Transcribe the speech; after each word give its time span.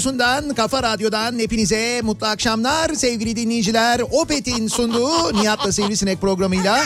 Radyosundan, 0.00 0.54
kafa 0.54 0.82
radyodan 0.82 1.38
hepinize 1.38 2.00
mutlu 2.02 2.26
akşamlar 2.26 2.94
sevgili 2.94 3.36
dinleyiciler. 3.36 4.00
Opet'in 4.10 4.68
sunduğu 4.68 5.42
Nihat'la 5.42 5.72
Sivrisinek 5.72 6.20
programıyla 6.20 6.84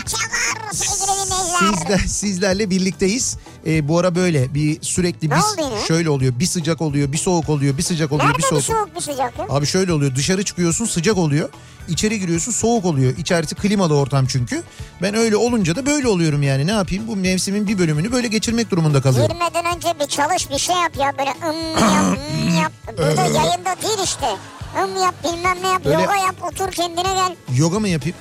sizler, 0.73 1.99
sizlerle 1.99 2.71
birlikteyiz. 2.71 3.37
Ee, 3.67 3.89
bu 3.89 3.99
ara 3.99 4.15
böyle 4.15 4.55
bir 4.55 4.79
sürekli 4.83 5.31
Ne 5.31 5.35
bir 5.35 5.87
şöyle 5.89 6.11
oluyor. 6.11 6.39
Bir 6.39 6.47
sıcak 6.47 6.81
oluyor, 6.83 7.13
bir 7.13 7.19
soğuk 7.19 7.49
oluyor, 7.49 7.79
bir 7.79 7.83
sıcak 7.83 8.13
oluyor, 8.13 8.29
Nerede 8.29 8.39
bir 8.39 8.43
soğuk. 8.43 8.63
soğuk 8.63 8.97
bir 8.97 9.01
sıcak 9.01 9.39
ya? 9.39 9.47
Abi 9.49 9.67
şöyle 9.67 9.93
oluyor 9.93 10.15
dışarı 10.15 10.45
çıkıyorsun 10.45 10.85
sıcak 10.85 11.17
oluyor. 11.19 11.49
İçeri 11.89 12.21
giriyorsun 12.21 12.53
soğuk 12.53 12.85
oluyor. 12.85 13.17
İçerisi 13.19 13.55
klimalı 13.55 13.97
ortam 13.97 14.27
çünkü. 14.27 14.63
Ben 15.03 15.15
öyle 15.15 15.37
olunca 15.37 15.77
da 15.77 15.87
böyle 15.87 16.09
oluyorum 16.09 16.43
yani. 16.43 16.67
Ne 16.67 16.71
yapayım? 16.71 17.09
Bu 17.09 17.17
mevsimin 17.17 17.69
bir 17.69 17.79
bölümünü 17.79 18.13
böyle 18.13 18.29
geçirmek 18.29 18.71
durumunda 18.71 19.01
kalıyorum. 19.03 19.37
Girmeden 19.37 19.77
önce 19.77 19.89
bir 20.01 20.07
çalış 20.07 20.51
bir 20.51 20.59
şey 20.59 20.77
yap 20.77 20.93
ya 20.99 21.13
böyle 21.19 21.31
ım 21.31 21.79
yap 21.87 22.19
ım 22.49 22.57
yap. 22.63 22.73
Burada 22.99 23.23
yayında 23.23 23.77
değil 23.83 23.99
işte. 24.05 24.27
Im 24.85 25.03
yap 25.03 25.15
bilmem 25.25 25.57
ne 25.63 25.69
yap 25.69 25.85
Böyle- 25.85 26.03
yoga 26.03 26.17
yap 26.17 26.35
otur 26.53 26.71
kendine 26.73 27.03
gel. 27.03 27.37
Yoga 27.57 27.81
mı 27.81 27.89
yapayım? 27.89 28.17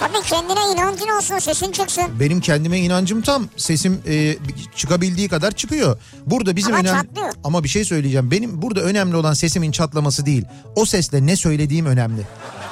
Tabii 0.00 0.22
kendine 0.26 0.60
inancın 0.72 1.08
olsun 1.08 1.38
sesin 1.38 1.72
çıksın. 1.72 2.04
Benim 2.20 2.40
kendime 2.40 2.78
inancım 2.78 3.22
tam. 3.22 3.48
Sesim 3.56 4.02
e, 4.08 4.36
çıkabildiği 4.76 5.28
kadar 5.28 5.50
çıkıyor. 5.52 5.98
Burada 6.26 6.56
bizim 6.56 6.74
Ama 6.74 6.80
önemli 6.82 7.02
çatlıyor. 7.06 7.32
ama 7.44 7.64
bir 7.64 7.68
şey 7.68 7.84
söyleyeceğim. 7.84 8.30
Benim 8.30 8.62
burada 8.62 8.80
önemli 8.80 9.16
olan 9.16 9.32
sesimin 9.34 9.72
çatlaması 9.72 10.26
değil. 10.26 10.44
O 10.76 10.84
sesle 10.84 11.26
ne 11.26 11.36
söylediğim 11.36 11.86
önemli. 11.86 12.22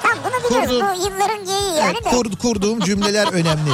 Tamam 0.03 0.17
bunu 0.23 0.49
biliyoruz 0.49 0.69
Kurdum. 0.69 0.87
bu 0.95 1.05
yılların 1.09 1.45
geyiği 1.45 1.77
yani 1.79 1.93
Evet, 1.95 2.05
de. 2.05 2.09
kur- 2.09 2.37
kurduğum 2.37 2.79
cümleler 2.79 3.27
önemli. 3.33 3.71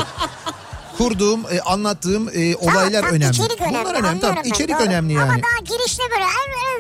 Kurduğum, 0.98 1.40
e, 1.52 1.60
anlattığım 1.62 2.30
e, 2.34 2.56
olaylar 2.56 3.02
Tamam, 3.02 3.16
önemli. 3.16 3.36
içerik 3.36 3.62
önemli. 3.62 3.86
Bunlar 3.86 3.96
önemli. 4.00 4.20
Tamam, 4.20 4.38
ben, 4.44 4.50
içerik 4.50 4.70
doğru. 4.80 4.84
önemli 4.84 5.14
yani. 5.14 5.24
Ama 5.32 5.34
daha 5.44 5.78
girişte 5.78 6.04
böyle 6.12 6.26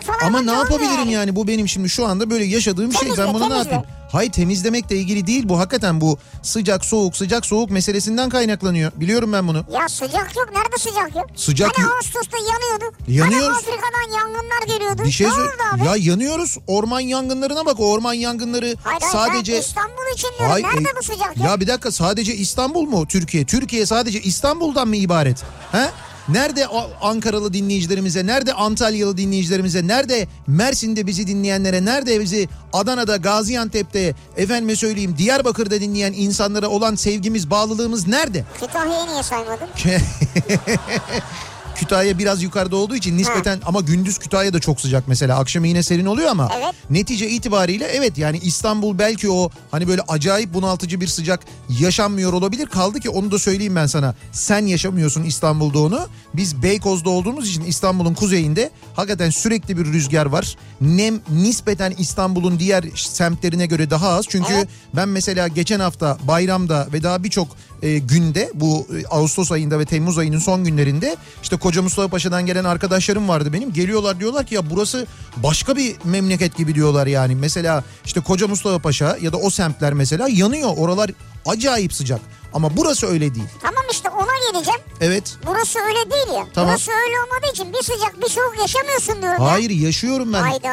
falan. 0.05 0.27
Ama 0.27 0.41
ne 0.41 0.51
yapabilirim 0.51 1.09
yani 1.09 1.35
bu 1.35 1.47
benim 1.47 1.67
şimdi 1.67 1.89
şu 1.89 2.05
anda 2.07 2.29
böyle 2.29 2.45
yaşadığım 2.45 2.91
şey 2.93 3.01
Temizle, 3.01 3.23
ben 3.27 3.33
buna 3.33 3.43
ne 3.47 3.49
temizle. 3.53 3.71
yapayım? 3.73 3.95
Hayır 4.15 4.31
temizlemekle 4.31 4.95
ilgili 4.95 5.27
değil 5.27 5.49
bu 5.49 5.59
hakikaten 5.59 6.01
bu 6.01 6.17
sıcak 6.41 6.85
soğuk 6.85 7.17
sıcak 7.17 7.45
soğuk 7.45 7.69
meselesinden 7.69 8.29
kaynaklanıyor. 8.29 8.91
Biliyorum 8.95 9.33
ben 9.33 9.47
bunu. 9.47 9.65
Ya 9.73 9.89
sıcak 9.89 10.35
yok. 10.35 10.49
Nerede 10.53 10.77
sıcak 10.77 11.15
yok? 11.15 11.25
Sıcak 11.35 11.77
hani 11.77 11.83
yok. 11.83 11.93
Ağustos'ta 11.97 12.37
yanıyorduk. 12.37 12.93
Yanıyoruz. 13.07 13.47
Hani 13.47 13.57
Afrika'dan 13.57 14.17
yangınlar 14.17 14.67
geliyordu. 14.67 15.03
Bir 15.03 15.11
şey 15.11 15.27
ne 15.27 15.33
oldu 15.33 15.49
abi? 15.73 15.85
Ya 15.85 15.95
yanıyoruz. 15.95 16.57
Orman 16.67 16.99
yangınlarına 16.99 17.65
bak. 17.65 17.79
Orman 17.79 18.13
yangınları 18.13 18.75
Hayır, 18.83 19.01
hayır, 19.01 19.13
sadece 19.13 19.53
ben 19.53 19.59
İstanbul 19.59 20.13
için 20.13 20.29
diyorum. 20.29 20.51
Hayır, 20.51 20.65
Nerede 20.65 20.89
e, 20.89 20.99
bu 20.99 21.03
sıcak 21.03 21.37
ya? 21.37 21.47
Ya 21.47 21.59
bir 21.59 21.67
dakika 21.67 21.91
sadece 21.91 22.35
İstanbul 22.35 22.81
mu 22.83 23.07
Türkiye? 23.07 23.45
Türkiye 23.45 23.85
sadece 23.85 24.21
İstanbul'dan 24.21 24.87
mı 24.87 24.95
ibaret? 24.95 25.43
He? 25.71 25.89
Nerede 26.29 26.67
Ankaralı 27.01 27.53
dinleyicilerimize, 27.53 28.25
nerede 28.25 28.53
Antalyalı 28.53 29.17
dinleyicilerimize, 29.17 29.87
nerede 29.87 30.27
Mersin'de 30.47 31.07
bizi 31.07 31.27
dinleyenlere, 31.27 31.85
nerede 31.85 32.19
bizi 32.19 32.47
Adana'da, 32.73 33.17
Gaziantep'te, 33.17 34.13
efendime 34.37 34.75
söyleyeyim 34.75 35.15
Diyarbakır'da 35.17 35.81
dinleyen 35.81 36.13
insanlara 36.13 36.67
olan 36.67 36.95
sevgimiz, 36.95 37.49
bağlılığımız 37.49 38.07
nerede? 38.07 38.43
Kütahya'yı 38.59 39.07
niye 39.09 39.23
saymadın? 39.23 39.67
Kütahya 41.75 42.17
biraz 42.17 42.43
yukarıda 42.43 42.75
olduğu 42.75 42.95
için 42.95 43.17
nispeten 43.17 43.59
ama 43.65 43.81
gündüz 43.81 44.17
Kütahya 44.17 44.53
da 44.53 44.59
çok 44.59 44.81
sıcak 44.81 45.07
mesela. 45.07 45.39
Akşam 45.39 45.65
yine 45.65 45.83
serin 45.83 46.05
oluyor 46.05 46.29
ama 46.29 46.51
Evet. 46.57 46.75
netice 46.89 47.29
itibariyle 47.29 47.85
evet 47.85 48.17
yani 48.17 48.37
İstanbul 48.37 48.99
belki 48.99 49.29
o 49.29 49.49
hani 49.71 49.87
böyle 49.87 50.01
acayip 50.07 50.53
bunaltıcı 50.53 51.01
bir 51.01 51.07
sıcak 51.07 51.39
yaşanmıyor 51.79 52.33
olabilir. 52.33 52.65
Kaldı 52.65 52.99
ki 52.99 53.09
onu 53.09 53.31
da 53.31 53.39
söyleyeyim 53.39 53.75
ben 53.75 53.85
sana. 53.85 54.15
Sen 54.31 54.65
yaşamıyorsun 54.65 55.23
İstanbul'da 55.23 55.79
onu. 55.79 56.07
Biz 56.33 56.63
Beykoz'da 56.63 57.09
olduğumuz 57.09 57.49
için 57.49 57.63
İstanbul'un 57.63 58.13
kuzeyinde 58.13 58.69
hakikaten 58.95 59.29
sürekli 59.29 59.77
bir 59.77 59.85
rüzgar 59.85 60.25
var. 60.25 60.55
Nem 60.81 61.19
nispeten 61.29 61.93
İstanbul'un 61.97 62.59
diğer 62.59 62.85
semtlerine 62.95 63.65
göre 63.65 63.89
daha 63.89 64.09
az. 64.09 64.25
Çünkü 64.29 64.53
Evet. 64.53 64.67
ben 64.95 65.09
mesela 65.09 65.47
geçen 65.47 65.79
hafta 65.79 66.17
bayramda 66.27 66.87
ve 66.93 67.03
daha 67.03 67.23
birçok 67.23 67.47
e, 67.81 67.97
günde 67.97 68.51
bu 68.53 68.87
e, 68.97 69.07
Ağustos 69.07 69.51
ayında 69.51 69.79
ve 69.79 69.85
Temmuz 69.85 70.17
ayının 70.17 70.39
son 70.39 70.63
günlerinde 70.63 71.15
işte 71.43 71.55
Koca 71.55 71.81
Mustafa 71.81 72.07
Paşa'dan 72.07 72.45
gelen 72.45 72.63
arkadaşlarım 72.63 73.29
vardı 73.29 73.53
benim. 73.53 73.73
Geliyorlar 73.73 74.19
diyorlar 74.19 74.45
ki 74.45 74.55
ya 74.55 74.69
burası 74.69 75.07
başka 75.37 75.75
bir 75.75 75.95
memleket 76.03 76.57
gibi 76.57 76.75
diyorlar 76.75 77.07
yani. 77.07 77.35
Mesela 77.35 77.83
işte 78.05 78.19
Koca 78.19 78.47
Mustafa 78.47 78.79
Paşa 78.79 79.17
ya 79.21 79.33
da 79.33 79.37
o 79.37 79.49
semtler 79.49 79.93
mesela 79.93 80.27
yanıyor. 80.27 80.69
Oralar 80.77 81.11
acayip 81.45 81.93
sıcak. 81.93 82.21
Ama 82.55 82.77
burası 82.77 83.07
öyle 83.07 83.35
değil. 83.35 83.45
Tamam 83.61 83.83
işte 83.91 84.09
ona 84.09 84.51
geleceğim. 84.51 84.79
Evet. 85.01 85.35
Burası 85.47 85.79
öyle 85.79 86.11
değil 86.11 86.27
ya. 86.37 86.45
Tamam. 86.53 86.69
Burası 86.69 86.91
öyle 86.91 87.15
olmadığı 87.19 87.51
için 87.53 87.73
bir 87.73 87.83
sıcak 87.83 88.21
bir 88.21 88.29
soğuk 88.29 88.55
yaşamıyorsun 88.59 89.21
diyorum 89.21 89.43
Hayır 89.43 89.69
yaşıyorum 89.69 90.33
ya. 90.33 90.43
ben. 90.43 90.49
Hayda. 90.49 90.71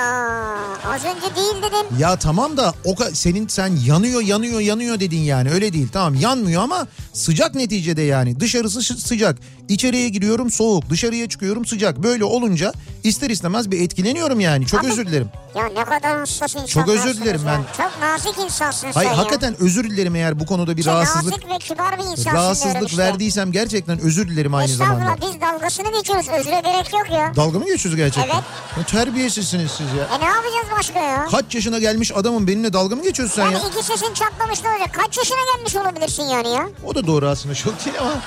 Az 0.89 1.05
önce 1.05 1.37
değil 1.37 1.55
dedim. 1.63 1.99
Ya 1.99 2.17
tamam 2.17 2.57
da 2.57 2.75
o 2.85 2.95
senin 3.13 3.49
sen 3.49 3.77
yanıyor 3.87 4.21
yanıyor 4.21 4.61
yanıyor 4.61 5.01
dedin 5.01 5.21
yani 5.21 5.51
öyle 5.51 5.73
değil 5.73 5.89
tamam 5.93 6.15
yanmıyor 6.15 6.63
ama 6.63 6.87
sıcak 7.13 7.55
neticede 7.55 8.03
yani 8.03 8.41
dışarısı 8.41 8.83
sıcak 8.83 9.39
içeriye 9.69 10.09
giriyorum 10.09 10.51
soğuk 10.51 10.91
dışarıya 10.91 11.29
çıkıyorum 11.29 11.67
sıcak 11.67 12.03
böyle 12.03 12.25
olunca 12.25 12.73
ister 13.05 13.31
istemez 13.31 13.71
bir 13.71 13.81
etkileniyorum 13.81 14.41
yani 14.41 14.67
çok 14.67 14.81
Abi, 14.81 14.93
özür 14.93 15.07
dilerim. 15.07 15.29
Ya 15.55 15.67
ne 15.67 15.85
kadar 15.85 16.19
hassas 16.19 16.67
Çok 16.67 16.89
özür 16.89 17.17
dilerim 17.17 17.41
ya. 17.47 17.47
ben. 17.47 17.85
Çok 17.85 18.01
nazik 18.01 18.39
insansın 18.45 18.89
Hayır 18.95 19.11
sen 19.11 19.17
hakikaten 19.17 19.55
özür 19.63 19.91
dilerim 19.91 20.17
eğer 20.17 20.41
bu 20.41 20.47
konuda 20.47 20.77
bir 20.77 20.85
ya. 20.85 20.93
rahatsızlık 20.95 21.33
Nazik 21.33 21.51
ve 21.51 21.59
kibar 21.59 21.99
bir 21.99 22.03
insansın 22.03 22.31
rahatsızlık 22.33 22.91
işte. 22.91 23.03
verdiysem 23.03 23.53
gerçekten 23.53 24.01
özür 24.01 24.29
dilerim 24.29 24.55
aynı 24.55 24.69
zamanda. 24.73 25.01
Estağfurullah 25.05 25.35
biz 25.35 25.41
dalgasını 25.41 25.93
geçiyoruz. 25.99 26.29
Özre 26.29 26.51
gerek 26.65 26.93
yok 26.93 27.11
ya. 27.13 27.33
Dalga 27.37 27.59
mı 27.59 27.65
geçiyorsunuz 27.65 27.97
gerçekten? 27.97 28.35
Evet. 28.35 28.45
Ne 28.77 28.85
terbiyesizsiniz 28.85 29.71
siz 29.71 29.87
ya. 29.87 30.05
E 30.17 30.21
ne 30.21 30.25
yapacağız 30.25 30.67
başka 30.79 30.99
ya? 31.01 31.27
Kaç 31.31 31.55
yaşına 31.55 31.79
gelmiş 31.79 32.13
adamın 32.17 32.47
benimle 32.47 32.73
dalga 32.73 32.97
mı 32.97 33.03
geçiyorsun 33.03 33.35
sen 33.37 33.45
Yani 33.45 33.55
ya? 33.55 33.61
iki 33.69 33.83
sesin 33.87 34.15
çatlamış 34.15 34.63
ne 34.65 34.71
olacak? 34.71 34.91
Kaç 34.95 35.19
yaşına 35.19 35.39
gelmiş 35.57 35.77
olabilirsin 35.77 36.23
yani 36.23 36.49
ya? 36.49 36.69
O 36.87 36.95
da 36.95 37.02
doğru 37.07 37.29
aslında 37.29 37.55
çok 37.55 37.85
değil 37.85 37.97
ama. 38.01 38.23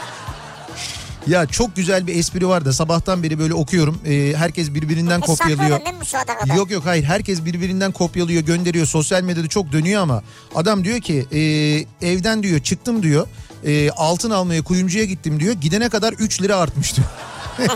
Ya 1.28 1.46
çok 1.46 1.76
güzel 1.76 2.08
bir 2.08 2.16
espri 2.16 2.48
var 2.48 2.66
da 2.66 2.74
sabahtan 2.74 3.24
beri 3.24 3.40
böyle 3.40 3.54
okuyorum. 3.54 4.02
Ee, 4.06 4.34
herkes 4.38 4.74
birbirinden 4.74 5.20
Hiç 5.20 5.26
kopyalıyor. 5.26 5.80
kadar? 6.40 6.56
Yok 6.56 6.72
yok 6.72 6.86
hayır 6.86 7.04
herkes 7.04 7.46
birbirinden 7.46 7.92
kopyalıyor 7.92 8.42
gönderiyor 8.44 8.86
sosyal 8.86 9.22
medyada 9.24 9.48
çok 9.48 9.72
dönüyor 9.72 10.02
ama 10.02 10.24
adam 10.56 10.84
diyor 10.84 11.00
ki 11.02 11.26
e, 11.32 11.40
evden 12.08 12.44
diyor 12.44 12.60
çıktım 12.60 13.04
diyor 13.04 13.28
e, 13.66 13.90
altın 13.92 14.32
almaya 14.32 14.62
kuyumcuya 14.62 15.06
gittim 15.06 15.40
diyor 15.40 15.54
gidene 15.54 15.90
kadar 15.90 16.14
3 16.14 16.42
lira 16.42 16.56
artmış 16.56 16.94
diyor. 16.98 17.08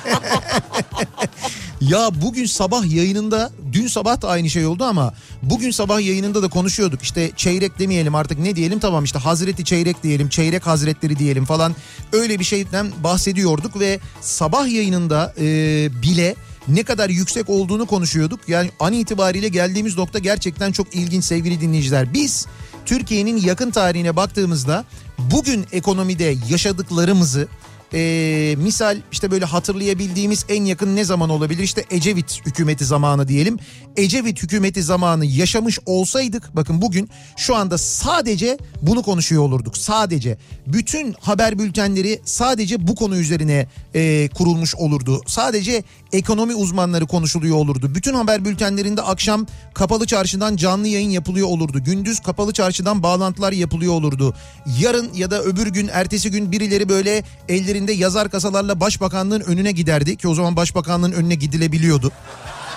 ya 1.82 2.10
bugün 2.22 2.46
sabah 2.46 2.96
yayınında 2.96 3.52
dün 3.72 3.88
sabah 3.88 4.22
da 4.22 4.30
aynı 4.30 4.50
şey 4.50 4.66
oldu 4.66 4.84
ama 4.84 5.14
bugün 5.44 5.72
sabah 5.72 6.02
yayınında 6.02 6.42
da 6.44 6.48
konuşuyorduk 6.48 7.02
işte 7.02 7.32
çeyrek 7.36 7.80
demeyelim 7.80 8.16
artık 8.16 8.40
ne 8.40 8.56
diyelim 8.56 8.80
tamam 8.80 9.04
işte 9.04 9.20
Hazreti 9.20 9.66
çeyrek 9.66 10.04
diyelim 10.04 10.30
çeyrek 10.30 10.68
hazretleri 10.68 11.20
diyelim 11.20 11.46
falan 11.46 11.76
öyle 12.14 12.40
bir 12.40 12.44
şeyden 12.44 12.92
bahsediyorduk 13.04 13.80
ve 13.80 14.00
sabah 14.22 14.68
yayınında 14.68 15.34
e, 15.40 15.44
bile 16.02 16.36
ne 16.68 16.84
kadar 16.84 17.10
yüksek 17.10 17.50
olduğunu 17.50 17.86
konuşuyorduk. 17.86 18.40
Yani 18.50 18.72
an 18.80 18.94
itibariyle 18.94 19.48
geldiğimiz 19.48 19.98
nokta 19.98 20.20
gerçekten 20.20 20.72
çok 20.72 20.96
ilginç 20.96 21.24
sevgili 21.26 21.62
dinleyiciler. 21.62 22.14
Biz 22.14 22.48
Türkiye'nin 22.86 23.38
yakın 23.38 23.72
tarihine 23.72 24.16
baktığımızda 24.16 24.86
bugün 25.18 25.66
ekonomide 25.72 26.36
yaşadıklarımızı 26.50 27.48
ee, 27.94 28.56
misal 28.58 28.98
işte 29.12 29.32
böyle 29.32 29.46
hatırlayabildiğimiz 29.46 30.46
en 30.50 30.66
yakın 30.66 30.96
ne 30.96 31.04
zaman 31.04 31.30
olabilir? 31.30 31.64
İşte 31.64 31.86
Ecevit 31.92 32.42
hükümeti 32.46 32.86
zamanı 32.86 33.28
diyelim. 33.28 33.58
Ecevit 33.98 34.44
hükümeti 34.44 34.84
zamanı 34.84 35.26
yaşamış 35.26 35.80
olsaydık 35.86 36.56
bakın 36.56 36.82
bugün 36.82 37.10
şu 37.38 37.56
anda 37.56 37.78
sadece 37.78 38.58
bunu 38.82 39.04
konuşuyor 39.04 39.44
olurduk. 39.44 39.78
Sadece 39.78 40.38
bütün 40.68 41.16
haber 41.20 41.60
bültenleri 41.60 42.22
sadece 42.26 42.88
bu 42.88 42.96
konu 42.96 43.18
üzerine 43.18 43.68
e, 43.96 44.30
kurulmuş 44.36 44.76
olurdu. 44.76 45.22
Sadece 45.28 45.84
ekonomi 46.14 46.56
uzmanları 46.56 47.08
konuşuluyor 47.08 47.56
olurdu. 47.56 47.96
Bütün 47.96 48.14
haber 48.14 48.46
bültenlerinde 48.46 49.02
akşam 49.02 49.46
kapalı 49.74 50.06
çarşıdan 50.06 50.56
canlı 50.56 50.88
yayın 50.88 51.10
yapılıyor 51.10 51.48
olurdu. 51.48 51.84
Gündüz 51.84 52.20
kapalı 52.20 52.54
çarşıdan 52.54 53.04
bağlantılar 53.04 53.52
yapılıyor 53.52 53.94
olurdu. 53.94 54.36
Yarın 54.80 55.14
ya 55.14 55.32
da 55.32 55.44
öbür 55.44 55.68
gün 55.68 55.90
ertesi 55.94 56.32
gün 56.32 56.52
birileri 56.52 56.90
böyle 56.90 57.24
ellerinde 57.50 57.92
yazar 57.92 58.30
kasalarla 58.30 58.80
başbakanlığın 58.80 59.42
önüne 59.42 59.72
giderdi 59.72 60.18
ki 60.18 60.28
o 60.28 60.34
zaman 60.34 60.56
başbakanlığın 60.56 61.12
önüne 61.12 61.36
gidilebiliyordu. 61.36 62.12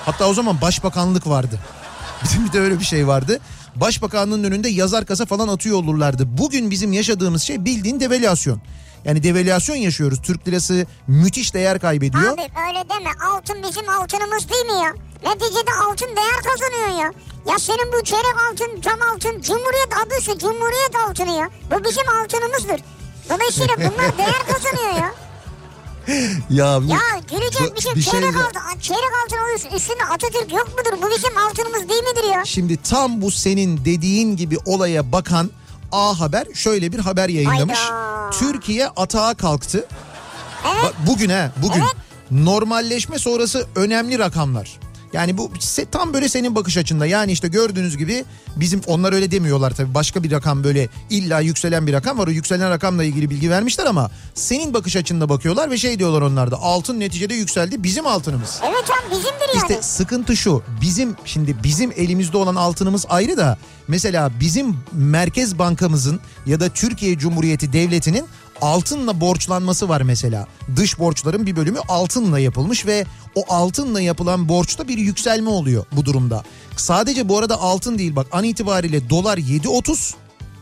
Hatta 0.05 0.29
o 0.29 0.35
zaman 0.35 0.61
başbakanlık 0.61 1.29
vardı. 1.29 1.59
Bizim 2.25 2.45
bir 2.45 2.53
de 2.53 2.61
öyle 2.61 2.81
bir 2.81 2.85
şey 2.85 3.07
vardı. 3.07 3.41
Başbakanlığın 3.77 4.45
önünde 4.45 4.69
yazar 4.69 5.07
kasa 5.07 5.27
falan 5.27 5.49
atıyor 5.49 5.77
olurlardı. 5.77 6.39
Bugün 6.39 6.71
bizim 6.71 6.93
yaşadığımız 6.93 7.43
şey 7.43 7.65
bildiğin 7.65 8.01
devalüasyon. 8.01 8.61
Yani 9.05 9.23
devalüasyon 9.23 9.77
yaşıyoruz. 9.77 10.23
Türk 10.23 10.49
lirası 10.49 10.87
müthiş 11.07 11.55
değer 11.55 11.81
kaybediyor. 11.81 12.33
Abi 12.35 12.41
öyle 12.41 12.85
deme 12.91 13.11
altın 13.33 13.57
bizim 13.69 13.89
altınımız 13.89 14.49
değil 14.51 14.67
mi 14.67 14.73
ya? 14.85 14.95
Neticede 15.31 15.71
altın 15.89 16.07
değer 16.17 16.43
kazanıyor 16.45 17.01
ya. 17.05 17.13
Ya 17.53 17.59
senin 17.59 17.93
bu 17.93 18.05
çeyrek 18.05 18.37
altın, 18.51 18.81
tam 18.81 19.03
altın, 19.15 19.41
cumhuriyet 19.41 19.93
adı 20.07 20.23
şu 20.23 20.39
cumhuriyet 20.39 20.97
altını 21.09 21.31
ya. 21.31 21.49
Bu 21.71 21.85
bizim 21.85 22.09
altınımızdır. 22.23 22.81
Dolayısıyla 23.31 23.77
bunlar 23.77 24.19
değer 24.19 24.47
kazanıyor 24.53 24.95
ya. 24.95 25.15
Ya, 26.51 26.81
bu- 26.83 26.91
Ya 26.93 26.99
gülecek 27.31 27.77
bir 27.77 27.81
şey, 27.83 27.95
bir 27.95 28.03
şey 28.03 28.13
çeyrek 28.13 28.35
de- 28.35 28.39
altın, 28.39 28.81
çeyrek 28.81 29.11
altın 29.25 29.77
üstünde 29.77 30.05
Atatürk 30.05 30.53
yok 30.53 30.69
mudur? 30.69 31.03
Bu 31.03 31.11
bizim 31.17 31.39
altınımız 31.39 31.89
değil 31.89 32.03
midir 32.03 32.35
ya? 32.35 32.45
Şimdi 32.45 32.77
tam 32.77 33.23
bu 33.23 33.31
senin 33.31 33.85
dediğin 33.85 34.37
gibi 34.37 34.59
olaya 34.67 35.13
bakan 35.13 35.51
A 35.93 36.21
Haber 36.21 36.47
şöyle 36.55 36.93
bir 36.93 36.99
haber 36.99 37.29
yayınlamış. 37.29 37.79
Hayda. 37.79 38.31
Türkiye 38.31 38.89
atağa 38.89 39.35
kalktı. 39.35 39.87
Evet. 40.73 40.85
Bak 40.85 40.95
bugün 41.07 41.31
ha 41.31 41.53
bugün. 41.63 41.81
Evet. 41.81 41.95
Normalleşme 42.31 43.19
sonrası 43.19 43.67
önemli 43.77 44.19
rakamlar. 44.19 44.79
Yani 45.13 45.39
bu 45.39 45.51
tam 45.91 46.15
böyle 46.15 46.29
senin 46.29 46.55
bakış 46.55 46.77
açında. 46.77 47.07
Yani 47.07 47.33
işte 47.33 47.49
gördüğünüz 47.49 47.97
gibi 47.97 48.25
bizim 48.57 48.81
onlar 48.87 49.13
öyle 49.13 49.31
demiyorlar 49.31 49.71
tabii. 49.71 49.95
Başka 49.95 50.23
bir 50.23 50.31
rakam 50.31 50.65
böyle 50.65 50.89
illa 51.11 51.41
yükselen 51.41 51.87
bir 51.87 51.93
rakam 51.93 52.19
var. 52.19 52.27
O 52.27 52.31
yükselen 52.31 52.71
rakamla 52.71 53.05
ilgili 53.05 53.31
bilgi 53.31 53.51
vermişler 53.51 53.87
ama 53.87 54.11
senin 54.35 54.75
bakış 54.75 54.97
açında 54.97 55.29
bakıyorlar 55.29 55.71
ve 55.71 55.79
şey 55.79 55.99
diyorlar 55.99 56.23
onlar 56.23 56.51
da. 56.51 56.57
Altın 56.57 57.01
neticede 57.01 57.35
yükseldi 57.35 57.83
bizim 57.83 58.07
altınımız. 58.07 58.61
Evet 58.65 58.85
abi 58.91 59.11
bizimdir 59.11 59.49
yani. 59.55 59.57
İşte 59.57 59.83
sıkıntı 59.83 60.37
şu 60.37 60.63
bizim 60.81 61.17
şimdi 61.25 61.57
bizim 61.65 61.93
elimizde 61.97 62.37
olan 62.37 62.55
altınımız 62.55 63.07
ayrı 63.09 63.37
da 63.37 63.59
mesela 63.89 64.31
bizim 64.41 64.77
Merkez 64.93 65.59
Bankamızın 65.59 66.21
ya 66.47 66.61
da 66.61 66.69
Türkiye 66.69 67.19
Cumhuriyeti 67.19 67.73
Devleti'nin 67.73 68.25
altınla 68.63 69.21
borçlanması 69.21 69.89
var 69.89 70.01
mesela. 70.01 70.47
Dış 70.77 70.99
borçların 70.99 71.47
bir 71.47 71.57
bölümü 71.57 71.79
altınla 71.89 72.39
yapılmış 72.39 72.87
ve 72.87 73.05
o 73.35 73.45
altınla 73.55 74.01
yapılan 74.01 74.49
borçta 74.49 74.89
bir 74.89 74.99
yükselme 74.99 75.51
oluyor 75.51 75.85
bu 75.93 76.05
durumda. 76.05 76.43
Sadece 76.77 77.29
bu 77.29 77.39
arada 77.39 77.61
altın 77.61 77.99
değil 77.99 78.17
bak 78.17 78.27
an 78.33 78.45
itibariyle 78.45 79.11
dolar 79.11 79.39
7.30 79.39 80.15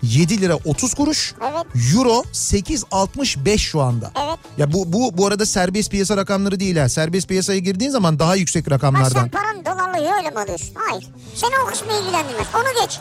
7 0.02 0.40
lira 0.40 0.56
30 0.56 0.94
kuruş. 0.94 1.34
Evet. 1.40 1.94
Euro 1.94 2.24
8.65 2.32 3.58
şu 3.58 3.80
anda. 3.80 4.12
Evet. 4.26 4.38
Ya 4.58 4.72
bu 4.72 4.92
bu 4.92 5.18
bu 5.18 5.26
arada 5.26 5.46
serbest 5.46 5.90
piyasa 5.90 6.16
rakamları 6.16 6.60
değil 6.60 6.76
ha. 6.76 6.88
Serbest 6.88 7.28
piyasaya 7.28 7.58
girdiğin 7.58 7.90
zaman 7.90 8.18
daha 8.18 8.36
yüksek 8.36 8.64
Ha 8.64 8.68
sen 8.68 8.74
rakamlardan. 8.74 9.28
paranı 9.28 9.64
dolarla 9.64 10.16
öyle 10.18 10.30
mi 10.30 10.40
alıyorsun? 10.40 10.74
Hayır. 10.74 11.08
Seni 11.34 11.50
o 11.64 11.66
kısmı 11.66 11.92
ilgilendirmez. 11.92 12.46
Onu 12.54 12.82
geç. 12.82 12.98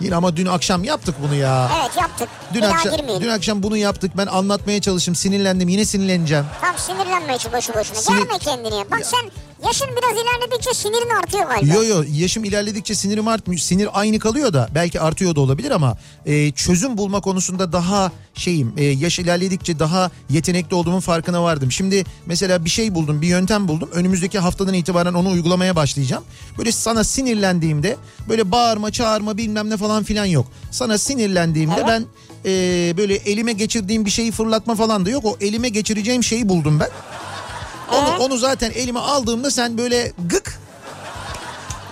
Yine 0.00 0.14
ama 0.16 0.36
dün 0.36 0.46
akşam 0.46 0.84
yaptık 0.84 1.14
bunu 1.22 1.34
ya. 1.34 1.70
Evet 1.80 1.96
yaptık. 1.96 2.28
Dün 2.54 2.62
bir 2.62 2.66
akşam 2.66 2.96
girmeyelim. 2.96 3.22
dün 3.26 3.28
akşam 3.32 3.62
bunu 3.62 3.76
yaptık. 3.76 4.12
Ben 4.16 4.26
anlatmaya 4.26 4.80
çalıştım. 4.80 5.14
Sinirlendim. 5.14 5.68
Yine 5.68 5.84
sinirleneceğim. 5.84 6.44
Tam 6.60 6.78
sinirlenme 6.78 7.38
şu 7.38 7.52
boşu 7.52 7.74
boşuna. 7.74 7.98
Sinir- 7.98 8.18
Gelme 8.18 8.38
kendine. 8.38 8.90
Bak 8.90 9.00
sen 9.06 9.30
yaşın 9.66 9.88
biraz 9.88 10.22
ilerledikçe 10.22 10.74
sinirin 10.74 11.10
artıyor 11.22 11.46
galiba. 11.46 11.74
Yo 11.74 11.82
yo 11.82 12.04
yaşım 12.12 12.44
ilerledikçe 12.44 12.94
sinirim 12.94 13.28
artmıyor. 13.28 13.58
Sinir 13.60 13.88
aynı 13.92 14.18
kalıyor 14.18 14.52
da 14.52 14.68
belki 14.74 15.00
artıyor 15.00 15.34
da 15.36 15.40
olabilir 15.40 15.70
ama 15.70 15.96
e, 16.26 16.50
çözüm 16.50 16.98
bulma 16.98 17.20
konusunda 17.20 17.72
daha 17.72 18.12
şeyim. 18.34 18.72
E, 18.76 18.84
yaş 18.84 19.18
ilerledikçe 19.18 19.78
daha 19.78 20.10
yetenekli 20.30 20.74
olduğumun 20.74 21.00
farkına 21.00 21.42
vardım. 21.42 21.72
Şimdi 21.72 22.04
mesela 22.26 22.64
bir 22.64 22.70
şey 22.70 22.94
buldum, 22.94 23.22
bir 23.22 23.26
yöntem 23.26 23.68
buldum. 23.68 23.90
Önümüzdeki 23.92 24.38
haftadan 24.38 24.74
itibaren 24.74 25.14
onu 25.14 25.30
uygulamaya 25.30 25.76
başlayacağım. 25.76 26.24
Böyle 26.58 26.72
sana 26.72 27.04
sinirlendiğimde 27.04 27.96
böyle 28.28 28.50
bağırma, 28.50 28.90
çağırma 28.90 29.36
bilmem 29.36 29.70
ne 29.70 29.76
falan 29.76 30.04
filan 30.04 30.24
yok. 30.24 30.46
Sana 30.70 30.98
sinirlendiğimde 30.98 31.74
Evet. 31.74 31.86
ben 31.88 32.04
e, 32.44 32.50
böyle 32.96 33.14
elime 33.14 33.52
geçirdiğim 33.52 34.04
bir 34.04 34.10
şeyi 34.10 34.32
fırlatma 34.32 34.74
falan 34.74 35.06
da 35.06 35.10
yok. 35.10 35.24
O 35.24 35.36
elime 35.40 35.68
geçireceğim 35.68 36.24
şeyi 36.24 36.48
buldum 36.48 36.80
ben. 36.80 36.88
Onu, 37.92 38.08
Ee? 38.08 38.16
onu 38.18 38.38
zaten 38.38 38.70
elime 38.70 39.00
aldığımda 39.00 39.50
sen 39.50 39.78
böyle 39.78 40.12
gık 40.28 40.58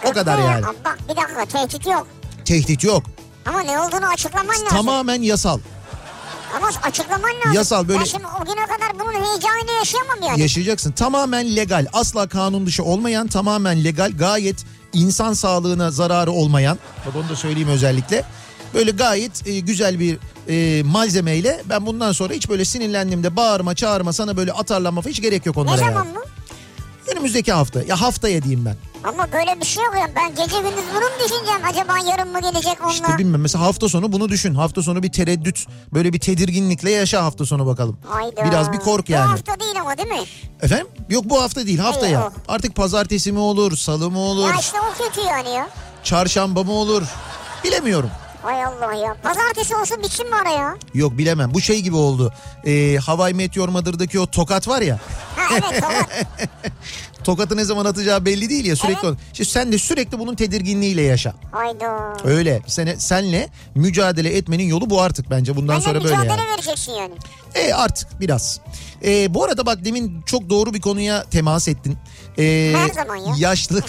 o 0.05 0.13
kadar 0.13 0.39
yani. 0.39 0.67
Ama 0.67 0.75
Bak 0.85 0.99
bir 1.09 1.17
dakika 1.17 1.45
tehdit 1.47 1.87
yok. 1.87 2.07
Tehdit 2.45 2.85
yok. 2.85 3.03
Ama 3.47 3.61
ne 3.61 3.81
olduğunu 3.81 4.07
açıklaman 4.07 4.49
lazım. 4.55 4.69
Tamamen 4.69 5.23
yasal. 5.23 5.59
Ama 6.57 6.71
açıklaman 6.83 7.31
lazım. 7.31 7.53
Yasal, 7.53 7.89
böyle- 7.89 8.01
Ben 8.01 8.05
şimdi 8.05 8.25
o 8.41 8.45
güne 8.45 8.67
kadar 8.67 8.99
bunun 9.01 9.13
heyecanını 9.13 9.73
yaşayamam 9.79 10.17
yani. 10.23 10.41
Yaşayacaksın. 10.41 10.93
Tamamen 10.93 11.57
legal. 11.57 11.87
Asla 11.93 12.29
kanun 12.29 12.67
dışı 12.67 12.85
olmayan, 12.85 13.27
tamamen 13.29 13.85
legal, 13.85 14.13
gayet 14.19 14.65
insan 14.93 15.33
sağlığına 15.33 15.91
zararı 15.91 16.31
olmayan. 16.31 16.79
Bak 17.07 17.17
onu 17.17 17.29
da 17.29 17.37
söyleyeyim 17.37 17.69
özellikle. 17.69 18.25
Böyle 18.75 18.91
gayet 18.91 19.47
e, 19.47 19.61
güzel 19.61 20.01
bir 20.01 20.19
e, 20.49 20.83
malzemeyle 20.83 21.63
ben 21.65 21.87
bundan 21.87 22.13
sonra 22.13 22.35
hiç 22.35 22.49
böyle 22.49 22.65
sinirlendiğimde 22.65 23.37
bağırma, 23.37 23.75
çağırma, 23.75 24.13
sana 24.13 24.37
böyle 24.37 24.53
atarlanma 24.53 25.01
falan 25.01 25.11
hiç 25.13 25.23
gerek 25.23 25.47
yok 25.47 25.57
ne 25.57 25.63
onlara. 25.63 25.77
zaman 25.77 26.05
yani. 26.05 26.15
bu? 26.17 26.21
Önümüzdeki 27.13 27.53
hafta. 27.53 27.83
Ya 27.83 28.01
haftaya 28.01 28.43
diyeyim 28.43 28.65
ben. 28.65 28.77
Ama 29.05 29.33
böyle 29.33 29.61
bir 29.61 29.67
şey 29.67 29.85
yok 29.85 29.95
ya. 29.95 30.11
Ben 30.17 30.31
gece 30.31 30.57
gündüz 30.57 30.85
bunu 30.95 31.01
mu 31.01 31.11
düşüneceğim? 31.25 31.61
Acaba 31.71 31.99
yarın 32.11 32.33
mı 32.33 32.41
gelecek 32.41 32.77
onunla? 32.81 32.93
İşte 32.93 33.19
bilmem 33.19 33.41
mesela 33.41 33.65
hafta 33.65 33.89
sonu 33.89 34.13
bunu 34.13 34.29
düşün. 34.29 34.55
Hafta 34.55 34.83
sonu 34.83 35.03
bir 35.03 35.13
tereddüt, 35.13 35.67
böyle 35.95 36.13
bir 36.13 36.21
tedirginlikle 36.21 36.91
yaşa 36.91 37.25
hafta 37.25 37.47
sonu 37.47 37.67
bakalım. 37.67 37.99
Hayda. 38.05 38.45
Biraz 38.45 38.73
bir 38.73 38.79
kork 38.79 39.09
yani. 39.11 39.27
Bu 39.27 39.31
hafta 39.33 39.61
değil 39.61 39.81
ama 39.81 39.99
değil 39.99 40.09
mi? 40.09 40.25
Efendim? 40.63 40.87
Yok 41.11 41.25
bu 41.25 41.43
hafta 41.43 41.67
değil 41.67 41.79
haftaya. 41.79 42.21
Yok. 42.21 42.33
Artık 42.49 42.75
pazartesi 42.77 43.33
mi 43.33 43.39
olur, 43.39 43.77
salı 43.77 44.11
mı 44.11 44.19
olur, 44.19 44.49
Ya 44.49 44.57
işte 44.61 44.79
o 44.81 45.05
kötü 45.05 45.21
yani 45.21 45.51
ya. 45.51 45.69
çarşamba 46.05 46.63
mı 46.65 46.73
olur? 46.73 47.03
Bilemiyorum. 47.65 48.11
Hay 48.47 48.65
Allah 48.65 48.95
ya. 48.95 49.17
Pazartesi 49.23 49.77
olsun 49.77 50.03
bitsin 50.03 50.29
mi 50.29 50.35
araya? 50.37 50.77
Yok 50.95 51.19
bilemem. 51.19 51.55
Bu 51.55 51.61
şey 51.61 51.81
gibi 51.81 51.97
oldu. 51.97 52.33
Ee, 52.67 52.97
Hawaii 52.97 53.35
Meteor 53.35 53.69
Mother'daki 53.69 54.21
o 54.21 54.27
tokat 54.27 54.69
var 54.69 54.83
ya. 54.83 54.99
Ha 55.37 55.43
evet 55.53 55.81
tamam. 55.81 56.05
Tokatı 57.25 57.57
ne 57.57 57.65
zaman 57.65 57.85
atacağı 57.85 58.25
belli 58.25 58.51
değil 58.51 58.65
ya 58.65 58.77
sürekli. 58.77 59.09
Evet. 59.09 59.19
İşte 59.33 59.45
sen 59.45 59.73
de 59.73 59.79
sürekli 59.79 60.19
bunun 60.19 60.35
tedirginliğiyle 60.35 61.03
yaşa. 61.03 61.35
Hayda. 61.53 62.17
Öyle. 62.25 62.63
Sene, 62.67 62.97
senle 62.97 63.49
mücadele 63.75 64.37
etmenin 64.37 64.65
yolu 64.65 64.91
bu 64.91 65.01
artık 65.03 65.31
bence. 65.31 65.57
Bundan 65.57 65.81
sonra 65.81 66.05
böyle 66.05 66.17
mücadele 66.17 66.41
yani. 66.41 66.51
vereceksin 66.53 66.93
yani. 66.93 67.15
E 67.55 67.75
artık 67.75 68.21
biraz. 68.21 68.61
E, 69.05 69.35
bu 69.35 69.45
arada 69.45 69.67
bak 69.67 69.85
demin 69.85 70.23
çok 70.23 70.51
doğru 70.51 70.75
bir 70.75 70.81
konuya 70.81 71.25
temas 71.25 71.69
ettin. 71.69 71.99
Ee, 72.39 72.73
Her 72.77 72.89
zaman 72.91 73.17
ya. 73.17 73.35
Yaşlılık, 73.39 73.85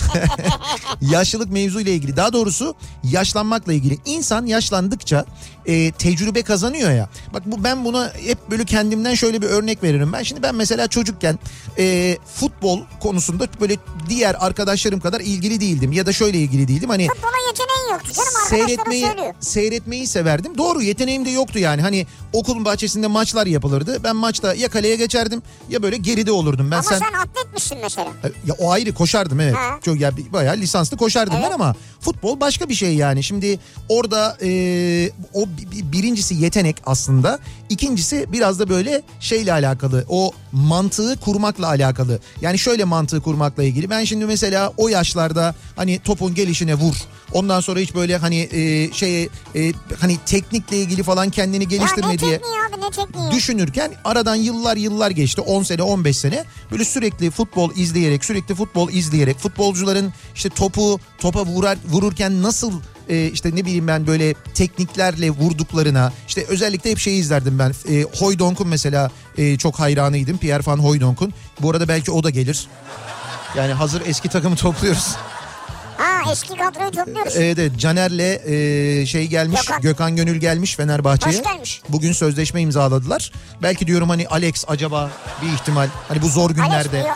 yaşlılık 1.02 1.52
mevzuyla 1.52 1.92
ilgili 1.92 2.18
daha 2.18 2.34
doğrusu 2.34 2.76
yaşlanmakla 3.04 3.74
ilgili. 3.74 3.98
İnsan 4.06 4.46
yaşlandıkça 4.46 5.26
e, 5.66 5.92
tecrübe 5.92 6.42
kazanıyor 6.42 6.92
ya. 6.92 7.10
Bak 7.34 7.44
bu 7.46 7.64
ben 7.64 7.86
buna 7.86 8.14
hep 8.26 8.38
böyle 8.52 8.66
kendimden 8.66 9.14
şöyle 9.14 9.42
bir 9.42 9.48
örnek 9.48 9.84
veririm. 9.84 10.14
Ben 10.14 10.24
şimdi 10.24 10.44
ben 10.44 10.56
mesela 10.56 10.88
çocukken 10.88 11.40
e, 11.78 12.18
futbol 12.36 12.82
konusunda 13.00 13.48
böyle 13.62 13.78
diğer 14.10 14.36
arkadaşlarım 14.40 15.00
kadar 15.00 15.20
ilgili 15.22 15.62
değildim. 15.62 15.92
Ya 15.92 16.06
da 16.06 16.14
şöyle 16.14 16.38
ilgili 16.38 16.68
değildim. 16.68 16.90
Hani 16.90 17.08
Futbola 17.08 17.32
yeteneğin 17.48 17.92
yoktu 17.94 18.12
canım 18.14 18.48
seyretmeyi 18.68 19.06
söylüyor. 19.06 19.34
seyretmeyi 19.40 20.08
severdim. 20.08 20.58
Doğru 20.58 20.82
yeteneğim 20.82 21.26
de 21.26 21.30
yoktu 21.30 21.60
yani. 21.60 21.82
Hani 21.82 22.08
okulun 22.34 22.66
bahçesinde 22.66 23.08
maçlar 23.08 23.48
yapılırdı. 23.48 24.04
Ben 24.04 24.16
maçta 24.16 24.54
ya 24.54 24.70
kaleye 24.70 24.96
geçerdim 24.96 25.42
ya 25.70 25.84
böyle 25.84 25.98
geride 25.98 26.32
olurdum. 26.32 26.72
Ben 26.72 26.76
Ama 26.78 26.84
sen, 26.90 27.00
sen 27.00 27.14
atletmişsin 27.14 27.78
mesela. 27.84 28.10
Ya 28.46 28.56
o 28.60 28.72
ayrı 28.72 28.94
koşardım 28.94 29.40
evet. 29.40 29.56
Ha. 29.56 29.80
Çok 29.86 30.00
ya 30.00 30.12
bayağı 30.34 30.58
lisanslı 30.58 30.98
koşardım 30.98 31.34
ben 31.36 31.42
Evet. 31.42 31.52
ama 31.54 31.76
futbol 32.00 32.40
başka 32.40 32.70
bir 32.70 32.76
şey 32.76 32.96
yani. 32.96 33.24
Şimdi 33.24 33.60
orada 33.90 34.38
e, 34.42 34.50
o 35.34 35.48
bi- 35.48 35.72
bi- 35.72 35.92
birincisi 35.92 36.36
yetenek 36.36 36.76
aslında. 36.86 37.40
İkincisi 37.70 38.26
biraz 38.32 38.60
da 38.60 38.70
böyle 38.70 39.02
şeyle 39.20 39.54
alakalı. 39.54 40.06
O 40.10 40.32
mantığı 40.52 41.18
kurmakla 41.20 41.68
alakalı. 41.68 42.20
Yani 42.42 42.60
şöyle 42.60 42.84
mantığı 42.84 43.22
kurmakla 43.22 43.64
ilgili. 43.64 43.90
Ben 43.90 44.04
şimdi 44.04 44.26
mesela 44.26 44.74
o 44.78 44.88
yaşlarda 44.90 45.56
hani 45.76 46.00
topun 46.00 46.36
gelişine 46.36 46.76
vur. 46.76 46.96
Ondan 47.34 47.60
sonra 47.60 47.80
hiç 47.80 47.96
böyle 47.96 48.18
hani 48.18 48.40
e, 48.52 48.92
şey 48.94 49.24
e, 49.56 49.74
hani 50.00 50.18
teknikle 50.26 50.78
ilgili 50.78 51.04
falan 51.04 51.30
kendini 51.30 51.64
Ya 51.64 51.70
geliştirme 51.70 52.14
ne 52.14 52.20
diye 52.20 52.36
abi 52.38 52.82
ne 52.82 52.90
tekniği? 52.92 53.32
düşünürken 53.32 53.92
aradan 54.06 54.36
yıllar 54.36 54.78
yıllar 54.78 55.12
geçti 55.12 55.42
10 55.42 55.64
sene 55.64 55.82
15 55.82 56.18
sene 56.18 56.44
böyle 56.72 56.86
sürekli 56.86 57.32
futbol 57.32 57.72
izleyerek 57.76 58.26
sürekli 58.28 58.56
futbol 58.56 58.90
izleyerek 58.90 59.38
futbolcuların 59.40 60.14
işte 60.36 60.50
topu 60.50 61.00
topa 61.20 61.46
vurar 61.46 61.78
vururken 61.90 62.44
nasıl 62.44 62.74
e, 63.10 63.26
işte 63.26 63.50
ne 63.56 63.66
bileyim 63.66 63.88
ben 63.88 64.08
böyle 64.08 64.34
tekniklerle 64.34 65.30
vurduklarına 65.30 66.14
işte 66.28 66.46
özellikle 66.48 66.92
hep 66.92 67.00
şeyi 67.00 67.20
izlerdim 67.20 67.60
ben. 67.60 67.74
E, 67.90 68.04
Hoydonk'un 68.04 68.68
mesela 68.68 69.12
e, 69.38 69.58
çok 69.58 69.80
hayranıydım 69.80 70.38
Pierre 70.38 70.64
van 70.66 70.78
Hooydonk'un. 70.78 71.34
Bu 71.62 71.72
arada 71.72 71.88
belki 71.88 72.12
o 72.12 72.24
da 72.24 72.30
gelir. 72.30 72.68
Yani 73.58 73.74
hazır 73.74 74.02
eski 74.06 74.30
takımı 74.30 74.56
topluyoruz. 74.56 75.16
Ha 75.98 76.32
eski 76.32 76.56
kadroyu 76.56 76.92
topluyoruz. 76.92 77.34
Evet, 77.36 77.60
evet 77.60 77.72
Caner'le 77.80 78.40
e, 78.46 79.06
şey 79.06 79.28
gelmiş 79.28 79.62
Gökhan. 79.62 79.82
Gökhan. 79.82 80.16
Gönül 80.16 80.36
gelmiş 80.36 80.76
Fenerbahçe'ye. 80.76 81.38
Hoş 81.38 81.44
gelmiş. 81.44 81.82
Bugün 81.90 82.12
sözleşme 82.12 82.62
imzaladılar. 82.62 83.32
Belki 83.62 83.88
diyorum 83.88 84.10
hani 84.10 84.28
Alex 84.28 84.66
acaba 84.68 85.12
bir 85.42 85.54
ihtimal 85.54 85.88
hani 86.08 86.22
bu 86.22 86.28
zor 86.28 86.52
günlerde. 86.52 87.06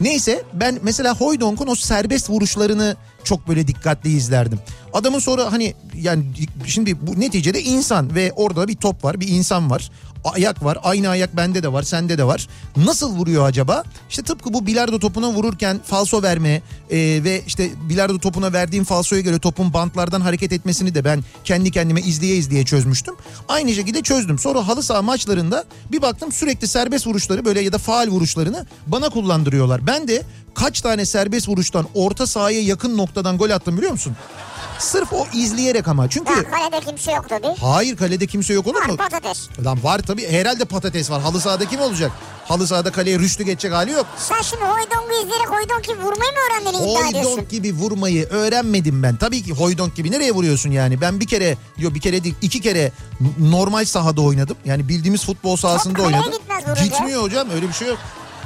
Neyse 0.00 0.42
ben 0.52 0.78
mesela 0.82 1.14
Hoydonk'un 1.14 1.66
o 1.66 1.74
serbest 1.74 2.30
vuruşlarını 2.30 2.96
çok 3.24 3.48
böyle 3.48 3.66
dikkatli 3.66 4.10
izlerdim. 4.10 4.58
Adamın 4.92 5.18
sonra 5.18 5.52
hani 5.52 5.74
yani 5.94 6.24
şimdi 6.66 7.06
bu 7.06 7.20
neticede 7.20 7.62
insan 7.62 8.14
ve 8.14 8.32
orada 8.36 8.68
bir 8.68 8.76
top 8.76 9.04
var 9.04 9.20
bir 9.20 9.28
insan 9.28 9.70
var. 9.70 9.90
Ayak 10.24 10.64
var 10.64 10.78
aynı 10.82 11.08
ayak 11.08 11.36
bende 11.36 11.62
de 11.62 11.72
var 11.72 11.82
sende 11.82 12.18
de 12.18 12.24
var. 12.24 12.48
Nasıl 12.76 13.16
vuruyor 13.16 13.44
acaba? 13.48 13.84
İşte 14.10 14.22
tıpkı 14.22 14.54
bu 14.54 14.66
bilardo 14.66 14.98
topuna 14.98 15.30
vururken 15.30 15.80
falso 15.84 16.22
verme 16.22 16.62
e, 16.90 16.96
ve 17.24 17.42
işte 17.46 17.70
bilardo 17.88 18.18
topuna 18.18 18.52
verdiğim 18.52 18.84
falsoya 18.84 19.20
göre 19.20 19.38
topun 19.38 19.72
bantlardan 19.72 20.20
hareket 20.20 20.52
etmesini 20.52 20.94
de 20.94 21.04
ben 21.04 21.24
kendi 21.44 21.70
kendime 21.70 22.00
izleye 22.00 22.36
izleye 22.36 22.64
çözmüştüm. 22.64 23.14
Aynı 23.48 23.74
şekilde 23.74 24.02
çözdüm. 24.02 24.38
Sonra 24.38 24.68
halı 24.68 24.82
saha 24.82 25.02
maçlarında 25.02 25.64
bir 25.92 26.02
baktım 26.02 26.32
sürekli 26.32 26.68
serbest 26.68 27.06
vuruşları 27.06 27.44
böyle 27.44 27.60
ya 27.60 27.72
da 27.72 27.78
faal 27.78 28.08
vuruşlarını 28.08 28.66
bana 28.86 29.08
kullandırıyorlar. 29.08 29.86
Ben 29.86 30.08
de 30.08 30.22
kaç 30.54 30.80
tane 30.80 31.04
serbest 31.06 31.48
vuruştan 31.48 31.86
orta 31.94 32.26
sahaya 32.26 32.62
yakın 32.62 32.96
noktadan 32.98 33.38
gol 33.38 33.50
attım 33.50 33.76
biliyor 33.76 33.92
musun? 33.92 34.16
Sırf 34.82 35.12
o 35.12 35.26
izleyerek 35.32 35.88
ama. 35.88 36.08
Çünkü 36.10 36.32
Ya 36.32 36.50
kalede 36.50 36.80
kimse 36.86 37.12
yok 37.12 37.28
tabii. 37.28 37.46
hayır 37.60 37.96
kalede 37.96 38.26
kimse 38.26 38.52
yok 38.54 38.66
olur 38.66 38.80
Var 38.80 38.86
mu? 38.86 38.96
patates. 38.96 39.48
Lan 39.64 39.78
var 39.84 39.98
tabii 39.98 40.28
herhalde 40.32 40.64
patates 40.64 41.10
var. 41.10 41.22
Halı 41.22 41.40
sahada 41.40 41.64
kim 41.68 41.80
olacak? 41.80 42.10
Halı 42.48 42.66
sahada 42.66 42.92
kaleye 42.92 43.18
rüştü 43.18 43.42
geçecek 43.44 43.72
hali 43.72 43.90
yok. 43.90 44.06
Sen 44.16 44.42
şimdi 44.42 44.62
Hoydong'u 44.64 45.12
izleyerek 45.22 45.48
Hoydong 45.50 45.82
gibi 45.84 45.98
vurmayı 45.98 46.32
mı 46.32 46.38
öğrendin 46.46 46.78
iddia 46.90 47.08
ediyorsun? 47.08 47.30
Hoydonk 47.30 47.50
gibi 47.50 47.72
vurmayı 47.72 48.26
öğrenmedim 48.28 49.02
ben. 49.02 49.16
Tabii 49.16 49.42
ki 49.42 49.52
Hoydonk 49.52 49.96
gibi 49.96 50.10
nereye 50.10 50.32
vuruyorsun 50.32 50.70
yani? 50.70 51.00
Ben 51.00 51.20
bir 51.20 51.26
kere, 51.26 51.56
yok 51.78 51.94
bir 51.94 52.00
kere 52.00 52.24
değil 52.24 52.34
iki 52.42 52.60
kere 52.60 52.92
normal 53.38 53.84
sahada 53.84 54.20
oynadım. 54.20 54.56
Yani 54.64 54.88
bildiğimiz 54.88 55.24
futbol 55.24 55.56
sahasında 55.56 55.94
kaleye 55.94 56.06
oynadım. 56.20 56.32
gitmez. 56.32 56.84
Gitmiyor 56.84 57.22
hocam 57.22 57.50
öyle 57.50 57.68
bir 57.68 57.72
şey 57.72 57.88
yok. 57.88 57.98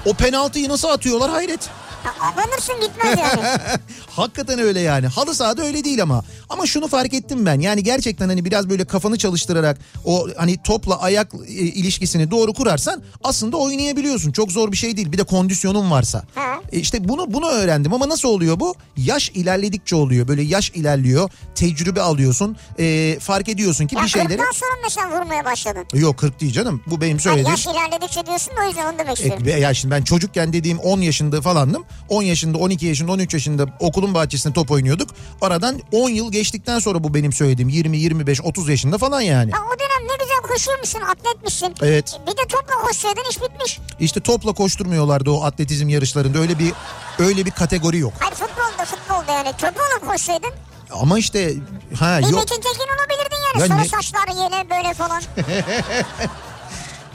O 0.07 0.15
penaltıyı 0.15 0.69
nasıl 0.69 0.89
atıyorlar 0.89 1.31
hayret. 1.31 1.61
Ha, 2.07 2.33
abanırsın 2.33 2.75
gitmez 2.81 3.19
yani. 3.19 3.49
Hakikaten 4.11 4.59
öyle 4.59 4.81
yani. 4.81 5.07
Halı 5.07 5.35
sahada 5.35 5.63
öyle 5.63 5.85
değil 5.85 6.03
ama. 6.03 6.25
Ama 6.49 6.67
şunu 6.67 6.89
fark 6.89 7.15
ettim 7.15 7.47
ben. 7.47 7.61
Yani 7.61 7.83
gerçekten 7.83 8.29
hani 8.29 8.45
biraz 8.45 8.71
böyle 8.71 8.85
kafanı 8.85 9.19
çalıştırarak 9.19 9.79
o 10.05 10.29
hani 10.37 10.63
topla 10.63 11.01
ayak 11.01 11.35
e, 11.49 11.53
ilişkisini 11.53 12.31
doğru 12.31 12.53
kurarsan 12.53 13.03
aslında 13.25 13.57
oynayabiliyorsun. 13.57 14.33
Çok 14.33 14.53
zor 14.53 14.73
bir 14.73 14.77
şey 14.77 14.97
değil. 14.97 15.13
Bir 15.13 15.19
de 15.19 15.25
kondisyonun 15.25 15.91
varsa. 15.91 16.23
Ha. 16.35 16.61
E 16.73 16.79
işte 16.79 17.09
bunu 17.09 17.33
bunu 17.35 17.47
öğrendim 17.49 17.95
ama 17.95 18.09
nasıl 18.09 18.29
oluyor 18.29 18.61
bu? 18.61 18.75
Yaş 18.97 19.31
ilerledikçe 19.31 19.97
oluyor. 19.97 20.29
Böyle 20.29 20.43
yaş 20.43 20.71
ilerliyor. 20.71 21.31
Tecrübe 21.55 22.01
alıyorsun. 22.01 22.57
E, 22.79 23.19
fark 23.21 23.49
ediyorsun 23.49 23.87
ki 23.87 23.97
ya 23.97 24.03
bir 24.03 24.09
şeyleri... 24.09 24.33
40'tan 24.33 24.53
sonra 24.55 24.71
mı 24.85 24.91
sen 24.91 25.13
vurmaya 25.13 25.45
başladın? 25.45 25.85
Yok 25.95 26.19
40 26.19 26.41
değil 26.41 26.53
canım. 26.53 26.83
Bu 26.87 27.01
benim 27.01 27.21
söylediğim. 27.21 27.51
yaş 27.51 27.67
ilerledikçe 27.67 28.27
diyorsun 28.27 28.57
da 28.57 28.61
o 28.65 28.69
yüzden 28.69 28.87
onu 28.93 28.99
demek 28.99 29.17
istiyorum. 29.17 29.43
E, 29.49 29.51
ya 29.51 29.75
şimdi 29.75 29.95
ben 29.95 30.03
çocukken 30.03 30.53
dediğim 30.53 30.79
10 30.79 31.01
yaşında 31.01 31.43
falandım. 31.43 31.85
10 32.09 32.23
yaşında, 32.23 32.59
12 32.59 32.87
yaşında, 32.87 33.13
13 33.13 33.35
yaşında 33.35 33.67
okulun 33.81 34.15
bahçesinde 34.15 34.55
top 34.55 34.71
oynuyorduk. 34.71 35.11
Aradan 35.41 35.81
10 35.93 36.09
yıl 36.11 36.33
geçtikten 36.33 36.79
sonra 36.79 37.05
bu 37.05 37.15
benim 37.15 37.33
söylediğim 37.33 37.69
20, 37.69 37.99
25, 37.99 38.41
30 38.41 38.69
yaşında 38.69 38.99
falan 38.99 39.21
yani. 39.21 39.51
Ha, 39.53 39.59
o 39.75 39.79
dönem 39.79 40.09
ne 40.13 40.25
güzel 40.25 40.37
koşuyormuşsun, 40.53 41.01
atletmişsin. 41.01 41.75
Evet. 41.83 42.21
Bir 42.27 42.33
de 42.33 42.43
topla 42.49 42.75
koşsaydın 42.87 43.25
iş 43.31 43.43
bitmiş. 43.43 43.79
İşte 44.01 44.21
topla 44.21 44.53
koşturmuyorlardı 44.53 45.31
o 45.31 45.43
atletizm 45.45 45.89
yarışlarında. 45.89 46.39
Öyle 46.39 46.59
bir 46.59 46.73
öyle 47.19 47.45
bir 47.45 47.51
kategori 47.51 47.99
yok. 47.99 48.13
Hayır 48.19 48.35
futbolda 48.35 48.85
futbolda 48.85 49.33
yani 49.33 49.53
topla 49.53 50.09
koşsaydın. 50.11 50.51
Ama 50.91 51.19
işte 51.19 51.55
ha 51.99 52.19
Bir 52.19 52.25
yok. 52.25 52.35
Metin 52.35 52.55
Tekin 52.63 52.87
olabilirdin 52.99 53.37
yani. 53.55 53.61
Ya 53.63 53.67
Sarı 53.67 53.79
ne- 53.79 53.89
saçlar 53.89 54.29
yine 54.29 54.71
böyle 54.71 54.95
falan. 54.95 55.23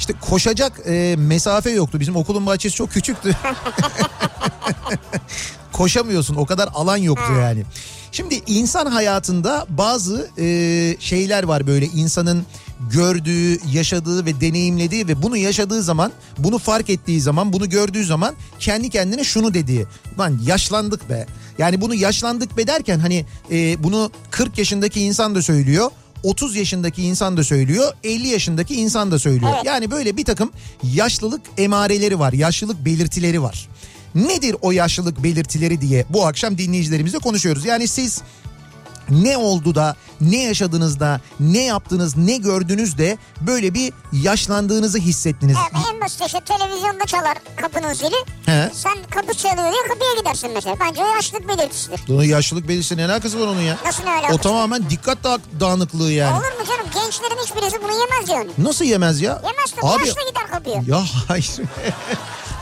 İşte 0.02 0.14
koşacak 0.22 0.82
e, 0.86 1.16
mesafe 1.18 1.70
yoktu. 1.70 2.00
Bizim 2.00 2.16
okulun 2.16 2.46
bahçesi 2.46 2.76
çok 2.76 2.92
küçüktü. 2.92 3.36
Koşamıyorsun 5.72 6.36
o 6.36 6.46
kadar 6.46 6.70
alan 6.74 6.98
yoktu 6.98 7.34
yani. 7.42 7.64
Şimdi 8.12 8.42
insan 8.48 8.86
hayatında 8.86 9.66
bazı 9.70 10.30
e, 10.38 10.46
şeyler 11.00 11.44
var 11.44 11.68
böyle 11.68 11.86
insanın 11.86 12.46
gördüğü, 12.92 13.74
yaşadığı 13.74 14.26
ve 14.26 14.42
deneyimlediği 14.42 15.08
ve 15.08 15.22
bunu 15.22 15.38
yaşadığı 15.38 15.84
zaman, 15.84 16.12
bunu 16.38 16.58
fark 16.58 16.90
ettiği 16.90 17.22
zaman, 17.22 17.54
bunu 17.54 17.70
gördüğü 17.70 18.06
zaman 18.06 18.36
kendi 18.60 18.90
kendine 18.90 19.24
şunu 19.24 19.54
dediği. 19.54 19.86
Lan 20.20 20.40
yaşlandık 20.46 21.10
be. 21.10 21.26
Yani 21.58 21.82
bunu 21.82 21.96
yaşlandık 21.96 22.58
be 22.58 22.68
derken 22.68 23.00
hani 23.00 23.26
e, 23.52 23.84
bunu 23.84 24.12
40 24.32 24.58
yaşındaki 24.58 25.02
insan 25.02 25.36
da 25.36 25.42
söylüyor. 25.42 25.92
30 26.24 26.56
yaşındaki 26.56 27.04
insan 27.04 27.38
da 27.38 27.44
söylüyor, 27.44 27.94
50 28.04 28.28
yaşındaki 28.28 28.76
insan 28.76 29.12
da 29.12 29.20
söylüyor. 29.20 29.52
Evet. 29.56 29.66
Yani 29.66 29.92
böyle 29.92 30.18
bir 30.18 30.26
takım 30.26 30.52
yaşlılık 30.84 31.42
emareleri 31.58 32.20
var, 32.20 32.34
yaşlılık 32.34 32.86
belirtileri 32.86 33.42
var. 33.42 33.68
Nedir 34.16 34.56
o 34.62 34.72
yaşlılık 34.72 35.24
belirtileri 35.24 35.82
diye 35.82 36.06
bu 36.10 36.26
akşam 36.26 36.58
dinleyicilerimizle 36.58 37.20
konuşuyoruz. 37.20 37.66
Yani 37.66 37.88
siz 37.88 38.22
ne 39.12 39.38
oldu 39.38 39.76
da 39.76 39.96
ne 40.22 40.38
yaşadınızda 40.44 41.22
ne 41.40 41.64
yaptınız 41.64 42.18
ne 42.18 42.38
gördünüz 42.38 42.98
de 42.98 43.18
böyle 43.42 43.74
bir 43.74 43.94
yaşlandığınızı 44.14 44.98
hissettiniz. 44.98 45.58
Evet, 45.62 45.86
en 45.94 46.02
basit 46.02 46.22
işte 46.26 46.40
televizyonda 46.40 47.06
çalar 47.06 47.38
kapının 47.56 47.94
zili. 47.94 48.16
He. 48.46 48.70
Sen 48.74 48.98
kapı 49.10 49.34
çalıyor 49.34 49.72
diye 49.72 49.84
kapıya 49.88 50.14
gidersin 50.20 50.52
mesela. 50.54 50.76
Bence 50.80 51.04
o 51.04 51.08
yaşlılık 51.16 51.48
belirtisidir. 51.48 52.02
Bunun 52.08 52.24
yaşlılık 52.24 52.68
belirtisi 52.68 52.98
ne 52.98 53.06
alakası 53.06 53.40
var 53.42 53.48
onun 53.48 53.62
ya? 53.62 53.78
Nasıl 53.86 54.04
ne 54.04 54.10
O 54.10 54.14
alakası? 54.14 54.38
tamamen 54.40 54.90
dikkat 54.90 55.24
da- 55.24 55.40
dağınıklığı 55.60 56.12
yani. 56.12 56.34
Olur 56.34 56.44
mu 56.60 56.66
canım? 56.68 56.86
Gençlerin 56.94 57.44
hiçbirisi 57.46 57.78
bunu 57.84 57.92
yemez 57.92 58.30
yani. 58.30 58.50
Nasıl 58.58 58.86
yemez 58.86 59.22
ya? 59.22 59.42
Yemez 59.46 59.72
tabii. 59.76 59.92
Abi 59.92 60.08
Yaşlı 60.08 60.30
gider 60.30 60.48
kapıya. 60.52 60.84
ya 60.88 61.04
hayır. 61.28 61.50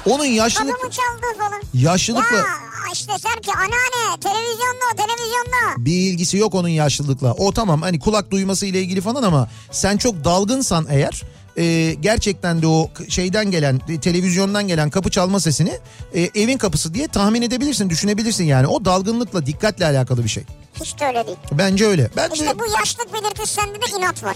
onun 0.10 0.26
yaşlılık 0.26 0.72
Kapımı 0.74 0.92
çaldı 0.92 1.38
falan. 1.40 1.62
yaşlılıkla 1.74 2.38
Ya 2.38 2.46
işte 2.94 3.12
der 3.12 3.42
ki 3.42 3.52
anneanne 3.54 4.20
televizyonda 4.22 4.86
o 4.94 4.96
televizyonda. 4.96 5.86
bir 5.86 5.92
ilgisi 6.12 6.38
yok 6.38 6.56
onun 6.56 6.68
yaşlılıkla. 6.68 7.34
O 7.34 7.52
tamam 7.52 7.82
hani 7.82 8.00
kulak 8.00 8.32
duyması 8.32 8.66
ile 8.66 8.80
ilgili 8.82 9.02
falan 9.02 9.24
ama 9.24 9.50
sen 9.72 9.98
çok 9.98 10.24
dalgınsan 10.24 10.88
eğer 10.90 11.24
e, 11.58 11.94
gerçekten 11.94 12.62
de 12.62 12.68
o 12.68 12.90
şeyden 13.10 13.52
gelen 13.52 13.82
e, 13.90 14.00
televizyondan 14.00 14.68
gelen 14.68 14.90
kapı 14.90 15.10
çalma 15.12 15.40
sesini 15.40 15.80
e, 16.14 16.22
evin 16.22 16.58
kapısı 16.58 16.94
diye 16.94 17.08
tahmin 17.08 17.42
edebilirsin 17.42 17.90
düşünebilirsin 17.90 18.44
yani 18.44 18.68
o 18.68 18.86
dalgınlıkla 18.86 19.46
dikkatle 19.46 19.86
alakalı 19.86 20.24
bir 20.24 20.30
şey. 20.30 20.44
Hiç 20.82 21.00
de 21.00 21.06
öyle 21.06 21.28
değil. 21.28 21.38
Bence 21.52 21.86
öyle. 21.86 22.10
Ben 22.18 22.30
de 22.30 22.34
İşte 22.34 22.60
bu 22.60 22.64
yaşlılık 22.80 23.14
belirtisi 23.14 23.54
sende 23.54 23.74
de 23.82 23.98
inat 23.98 24.24
var. 24.24 24.36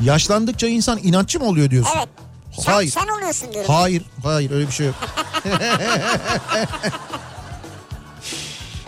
yaşlandıkça 0.00 0.66
insan 0.68 0.98
inatçı 1.02 1.38
mı 1.40 1.46
oluyor 1.46 1.70
diyorsun? 1.70 1.92
Evet. 1.98 2.08
Sen, 2.52 2.72
Hayır. 2.72 2.90
sen 2.90 3.06
oluyorsun 3.08 3.52
diyorum. 3.52 3.74
Hayır, 3.74 4.02
hayır 4.22 4.50
öyle 4.50 4.66
bir 4.66 4.72
şey 4.72 4.86
yok. 4.86 4.94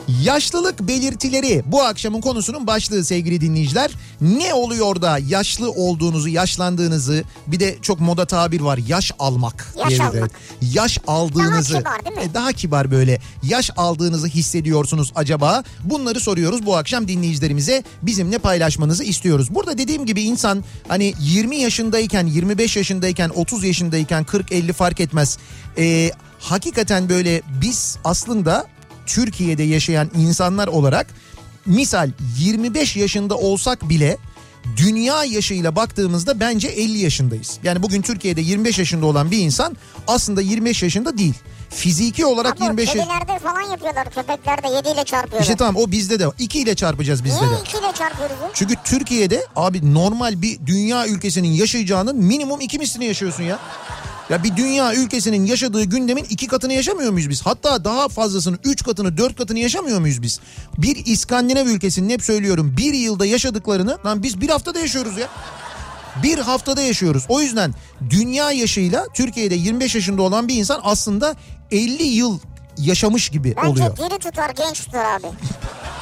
Yaşlılık 0.08 0.80
belirtileri 0.80 1.62
bu 1.66 1.82
akşamın 1.82 2.20
konusunun 2.20 2.66
başlığı 2.66 3.04
sevgili 3.04 3.40
dinleyiciler. 3.40 3.90
Ne 4.20 4.54
oluyor 4.54 5.02
da 5.02 5.18
yaşlı 5.18 5.70
olduğunuzu, 5.70 6.28
yaşlandığınızı 6.28 7.24
bir 7.46 7.60
de 7.60 7.76
çok 7.82 8.00
moda 8.00 8.26
tabir 8.26 8.60
var 8.60 8.78
yaş 8.88 9.12
almak. 9.18 9.74
Yaş 9.78 9.88
diye 9.88 10.02
almak. 10.02 10.30
Yaş 10.62 10.98
aldığınızı. 11.06 11.72
Daha 11.74 11.96
kibar 11.98 12.04
değil 12.04 12.16
mi? 12.16 12.22
E, 12.30 12.34
Daha 12.34 12.52
kibar 12.52 12.90
böyle. 12.90 13.20
Yaş 13.42 13.70
aldığınızı 13.76 14.26
hissediyorsunuz 14.26 15.12
acaba? 15.14 15.64
Bunları 15.84 16.20
soruyoruz 16.20 16.66
bu 16.66 16.76
akşam 16.76 17.08
dinleyicilerimize. 17.08 17.82
Bizimle 18.02 18.38
paylaşmanızı 18.38 19.04
istiyoruz. 19.04 19.54
Burada 19.54 19.78
dediğim 19.78 20.06
gibi 20.06 20.22
insan 20.22 20.64
hani 20.88 21.14
20 21.20 21.56
yaşındayken, 21.56 22.26
25 22.26 22.76
yaşındayken, 22.76 23.28
30 23.34 23.64
yaşındayken 23.64 24.24
40-50 24.24 24.72
fark 24.72 25.00
etmez. 25.00 25.38
E, 25.78 26.10
hakikaten 26.38 27.08
böyle 27.08 27.42
biz 27.60 27.98
aslında 28.04 28.66
Türkiye'de 29.06 29.62
yaşayan 29.62 30.10
insanlar 30.18 30.68
olarak 30.68 31.06
misal 31.66 32.10
25 32.38 32.96
yaşında 32.96 33.36
olsak 33.36 33.88
bile 33.88 34.18
dünya 34.76 35.24
yaşıyla 35.24 35.76
baktığımızda 35.76 36.40
bence 36.40 36.68
50 36.68 36.98
yaşındayız. 36.98 37.58
Yani 37.62 37.82
bugün 37.82 38.02
Türkiye'de 38.02 38.40
25 38.40 38.78
yaşında 38.78 39.06
olan 39.06 39.30
bir 39.30 39.38
insan 39.38 39.76
aslında 40.08 40.40
25 40.40 40.82
yaşında 40.82 41.18
değil. 41.18 41.34
Fiziki 41.70 42.26
olarak 42.26 42.56
Ama 42.56 42.64
25 42.64 42.86
yaş... 42.86 42.94
kedilerde 42.94 43.38
falan 43.38 43.70
yapıyorlar. 43.70 44.10
Köpeklerde 44.10 44.68
7 44.68 44.88
ile 44.88 45.04
çarpıyorlar. 45.04 45.40
İşte 45.40 45.56
tamam 45.56 45.76
o 45.76 45.90
bizde 45.90 46.20
de 46.20 46.26
2 46.38 46.58
ile 46.58 46.74
çarpacağız 46.74 47.24
bizde 47.24 47.46
Niye 47.46 47.50
de. 47.50 47.60
2 47.60 47.78
ile 47.78 47.92
çarpıyoruz? 47.98 48.36
Çünkü 48.54 48.74
Türkiye'de 48.84 49.46
abi 49.56 49.94
normal 49.94 50.42
bir 50.42 50.66
dünya 50.66 51.06
ülkesinin 51.06 51.48
yaşayacağının 51.48 52.16
minimum 52.16 52.60
iki 52.60 52.78
mislini 52.78 53.04
yaşıyorsun 53.04 53.42
ya. 53.42 53.58
Ya 54.32 54.42
bir 54.42 54.56
dünya 54.56 54.94
ülkesinin 54.94 55.46
yaşadığı 55.46 55.84
gündemin 55.84 56.24
iki 56.24 56.46
katını 56.46 56.72
yaşamıyor 56.72 57.12
muyuz 57.12 57.30
biz? 57.30 57.42
Hatta 57.42 57.84
daha 57.84 58.08
fazlasını, 58.08 58.58
üç 58.64 58.84
katını, 58.84 59.16
dört 59.16 59.36
katını 59.36 59.58
yaşamıyor 59.58 60.00
muyuz 60.00 60.22
biz? 60.22 60.40
Bir 60.78 61.06
İskandinav 61.06 61.66
ülkesinin 61.66 62.10
hep 62.10 62.22
söylüyorum 62.22 62.74
bir 62.76 62.94
yılda 62.94 63.26
yaşadıklarını 63.26 63.98
lan 64.06 64.22
biz 64.22 64.40
bir 64.40 64.48
haftada 64.48 64.78
yaşıyoruz 64.78 65.18
ya. 65.18 65.28
Bir 66.22 66.38
haftada 66.38 66.82
yaşıyoruz. 66.82 67.24
O 67.28 67.40
yüzden 67.40 67.74
dünya 68.10 68.52
yaşıyla 68.52 69.06
Türkiye'de 69.14 69.54
25 69.54 69.94
yaşında 69.94 70.22
olan 70.22 70.48
bir 70.48 70.54
insan 70.54 70.80
aslında 70.82 71.34
50 71.70 72.02
yıl 72.02 72.38
yaşamış 72.78 73.28
gibi 73.28 73.54
Bence 73.56 73.68
oluyor. 73.68 73.96
diri 73.96 74.18
tutar 74.18 74.50
genç 74.50 74.84
tutar 74.84 75.04
abi. 75.04 75.26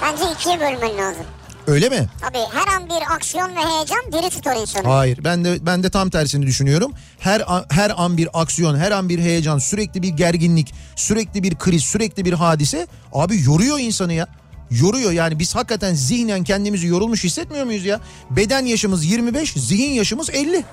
Bence 0.03 0.25
ikiye 0.35 0.61
bölmen 0.61 0.99
lazım. 0.99 1.25
Öyle 1.67 1.88
mi? 1.88 2.09
Tabii 2.21 2.38
her 2.52 2.76
an 2.76 2.87
bir 2.88 3.14
aksiyon 3.17 3.57
ve 3.57 3.61
heyecan 3.61 4.12
diri 4.12 4.31
tutar 4.31 4.57
insanı. 4.57 4.88
Hayır 4.88 5.19
ben 5.25 5.45
de 5.45 5.67
ben 5.67 5.83
de 5.83 5.90
tam 5.90 6.11
tersini 6.11 6.47
düşünüyorum. 6.47 6.93
Her 7.19 7.52
an, 7.55 7.64
her 7.71 7.93
an 8.05 8.17
bir 8.17 8.29
aksiyon, 8.40 8.76
her 8.76 8.90
an 8.93 9.09
bir 9.09 9.19
heyecan, 9.19 9.59
sürekli 9.59 10.02
bir 10.02 10.09
gerginlik, 10.09 10.75
sürekli 10.97 11.43
bir 11.43 11.55
kriz, 11.59 11.85
sürekli 11.85 12.25
bir 12.25 12.33
hadise 12.33 12.87
abi 13.12 13.43
yoruyor 13.43 13.79
insanı 13.79 14.12
ya. 14.12 14.26
Yoruyor 14.71 15.11
yani 15.12 15.38
biz 15.38 15.55
hakikaten 15.55 15.95
zihnen 15.95 16.45
kendimizi 16.45 16.87
yorulmuş 16.87 17.25
hissetmiyor 17.25 17.64
muyuz 17.64 17.85
ya? 17.85 18.00
Beden 18.31 18.64
yaşımız 18.67 19.05
25, 19.05 19.52
zihin 19.52 19.90
yaşımız 19.90 20.31
50. 20.31 20.64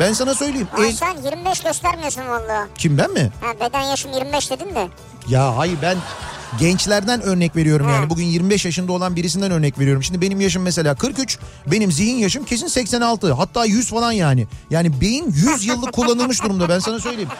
Ben 0.00 0.12
sana 0.12 0.34
söyleyeyim. 0.34 0.68
Ay 0.78 0.88
El- 0.88 0.92
sen 0.96 1.16
25 1.24 1.60
göstermiyorsun 1.60 2.22
valla. 2.28 2.68
Kim 2.78 2.98
ben 2.98 3.10
mi? 3.12 3.30
Ha, 3.40 3.66
beden 3.68 3.80
yaşım 3.80 4.12
25 4.12 4.50
dedin 4.50 4.74
de. 4.74 4.88
Ya 5.28 5.56
hayır 5.56 5.78
ben 5.82 5.96
gençlerden 6.58 7.20
örnek 7.22 7.56
veriyorum 7.56 7.88
yani. 7.88 8.10
Bugün 8.10 8.24
25 8.24 8.64
yaşında 8.64 8.92
olan 8.92 9.16
birisinden 9.16 9.50
örnek 9.50 9.78
veriyorum. 9.78 10.02
Şimdi 10.02 10.20
benim 10.20 10.40
yaşım 10.40 10.62
mesela 10.62 10.94
43. 10.94 11.38
Benim 11.66 11.92
zihin 11.92 12.16
yaşım 12.16 12.44
kesin 12.44 12.66
86. 12.66 13.32
Hatta 13.32 13.64
100 13.64 13.90
falan 13.90 14.12
yani. 14.12 14.46
Yani 14.70 15.00
beyin 15.00 15.26
100 15.32 15.66
yıllık 15.66 15.92
kullanılmış 15.92 16.42
durumda 16.42 16.68
ben 16.68 16.78
sana 16.78 17.00
söyleyeyim. 17.00 17.30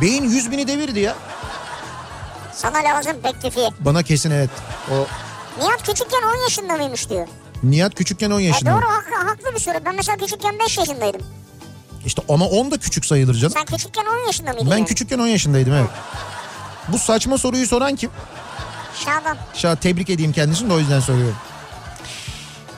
Beyin 0.00 0.24
100 0.24 0.50
bini 0.50 0.68
devirdi 0.68 1.00
ya. 1.00 1.14
Sana 2.54 2.78
lazım 2.78 3.12
bektifiye. 3.24 3.68
Bana 3.80 4.02
kesin 4.02 4.30
evet. 4.30 4.50
O 4.92 5.06
Nihat 5.64 5.82
küçükken 5.86 6.22
10 6.38 6.42
yaşında 6.42 6.72
mıymış 6.76 7.10
diyor. 7.10 7.26
Nihat 7.62 7.94
küçükken 7.94 8.30
10 8.30 8.40
E 8.40 8.44
yaşında. 8.44 8.70
doğru 8.72 8.86
haklı, 8.86 9.28
haklı 9.28 9.54
bir 9.54 9.60
soru. 9.60 9.74
Ben 9.84 9.94
mesela 9.96 10.18
küçükken 10.18 10.58
5 10.58 10.78
yaşındaydım. 10.78 11.20
İşte 12.06 12.22
ama 12.28 12.44
10 12.46 12.70
da 12.70 12.78
küçük 12.78 13.04
sayılır 13.06 13.34
canım. 13.34 13.54
Sen 13.56 13.64
küçükken 13.64 14.04
10 14.22 14.26
yaşında 14.26 14.50
mıydın? 14.52 14.70
Ben 14.70 14.76
yani? 14.76 14.86
küçükken 14.86 15.18
10 15.18 15.26
yaşındaydım 15.26 15.72
evet. 15.72 15.90
Bu 16.92 16.98
saçma 16.98 17.38
soruyu 17.38 17.66
soran 17.66 17.96
kim? 17.96 18.10
Şaban. 19.04 19.36
Şah 19.54 19.76
tebrik 19.76 20.10
edeyim 20.10 20.32
kendisini 20.32 20.70
de 20.70 20.74
o 20.74 20.78
yüzden 20.78 21.00
soruyorum. 21.00 21.36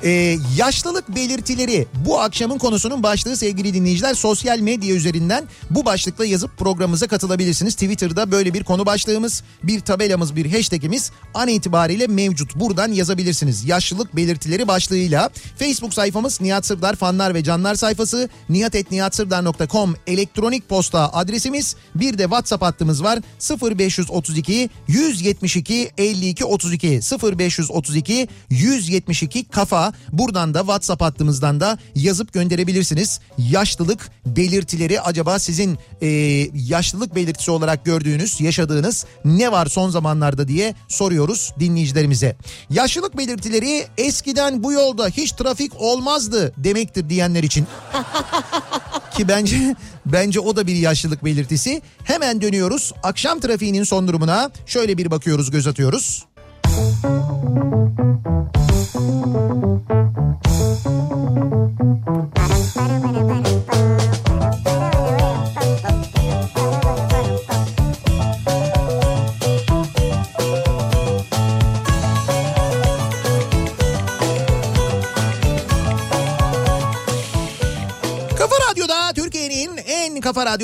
Ee, 0.04 0.38
yaşlılık 0.56 1.08
belirtileri 1.08 1.86
bu 2.06 2.20
akşamın 2.20 2.58
konusunun 2.58 3.02
başlığı 3.02 3.36
sevgili 3.36 3.74
dinleyiciler. 3.74 4.14
Sosyal 4.14 4.58
medya 4.58 4.94
üzerinden 4.94 5.44
bu 5.70 5.84
başlıkla 5.84 6.26
yazıp 6.26 6.58
programımıza 6.58 7.06
katılabilirsiniz. 7.06 7.74
Twitter'da 7.74 8.30
böyle 8.30 8.54
bir 8.54 8.64
konu 8.64 8.86
başlığımız, 8.86 9.42
bir 9.62 9.80
tabelamız, 9.80 10.36
bir 10.36 10.52
hashtagimiz 10.52 11.10
an 11.34 11.48
itibariyle 11.48 12.06
mevcut. 12.06 12.56
Buradan 12.56 12.92
yazabilirsiniz. 12.92 13.64
Yaşlılık 13.64 14.16
belirtileri 14.16 14.68
başlığıyla. 14.68 15.30
Facebook 15.58 15.94
sayfamız 15.94 16.40
Nihat 16.40 16.66
Sırdar 16.66 16.96
fanlar 16.96 17.34
ve 17.34 17.44
canlar 17.44 17.74
sayfası. 17.74 18.28
nihatetnihatsırdar.com 18.48 19.94
elektronik 20.06 20.68
posta 20.68 21.12
adresimiz. 21.12 21.76
Bir 21.94 22.18
de 22.18 22.22
WhatsApp 22.22 22.62
hattımız 22.62 23.04
var. 23.04 23.18
0532 23.62 24.70
172 24.88 25.90
52 25.98 26.44
32 26.44 27.00
0532 27.22 28.28
172 28.50 29.44
kafa. 29.44 29.89
Buradan 30.12 30.54
da 30.54 30.58
WhatsApp 30.58 31.02
hattımızdan 31.02 31.60
da 31.60 31.78
yazıp 31.94 32.32
gönderebilirsiniz. 32.32 33.20
Yaşlılık 33.38 34.10
belirtileri 34.26 35.00
acaba 35.00 35.38
sizin 35.38 35.78
e, 36.02 36.06
yaşlılık 36.54 37.14
belirtisi 37.14 37.50
olarak 37.50 37.84
gördüğünüz, 37.84 38.40
yaşadığınız 38.40 39.06
ne 39.24 39.52
var 39.52 39.66
son 39.66 39.90
zamanlarda 39.90 40.48
diye 40.48 40.74
soruyoruz 40.88 41.52
dinleyicilerimize. 41.60 42.36
Yaşlılık 42.70 43.18
belirtileri 43.18 43.86
eskiden 43.98 44.62
bu 44.62 44.72
yolda 44.72 45.08
hiç 45.08 45.32
trafik 45.32 45.72
olmazdı 45.80 46.52
demektir 46.56 47.08
diyenler 47.08 47.42
için. 47.42 47.66
Ki 49.16 49.28
bence 49.28 49.76
bence 50.06 50.40
o 50.40 50.56
da 50.56 50.66
bir 50.66 50.76
yaşlılık 50.76 51.24
belirtisi. 51.24 51.82
Hemen 52.04 52.42
dönüyoruz. 52.42 52.92
Akşam 53.02 53.40
trafiğinin 53.40 53.84
son 53.84 54.08
durumuna 54.08 54.50
şöyle 54.66 54.98
bir 54.98 55.10
bakıyoruz, 55.10 55.50
göz 55.50 55.66
atıyoruz. 55.66 56.24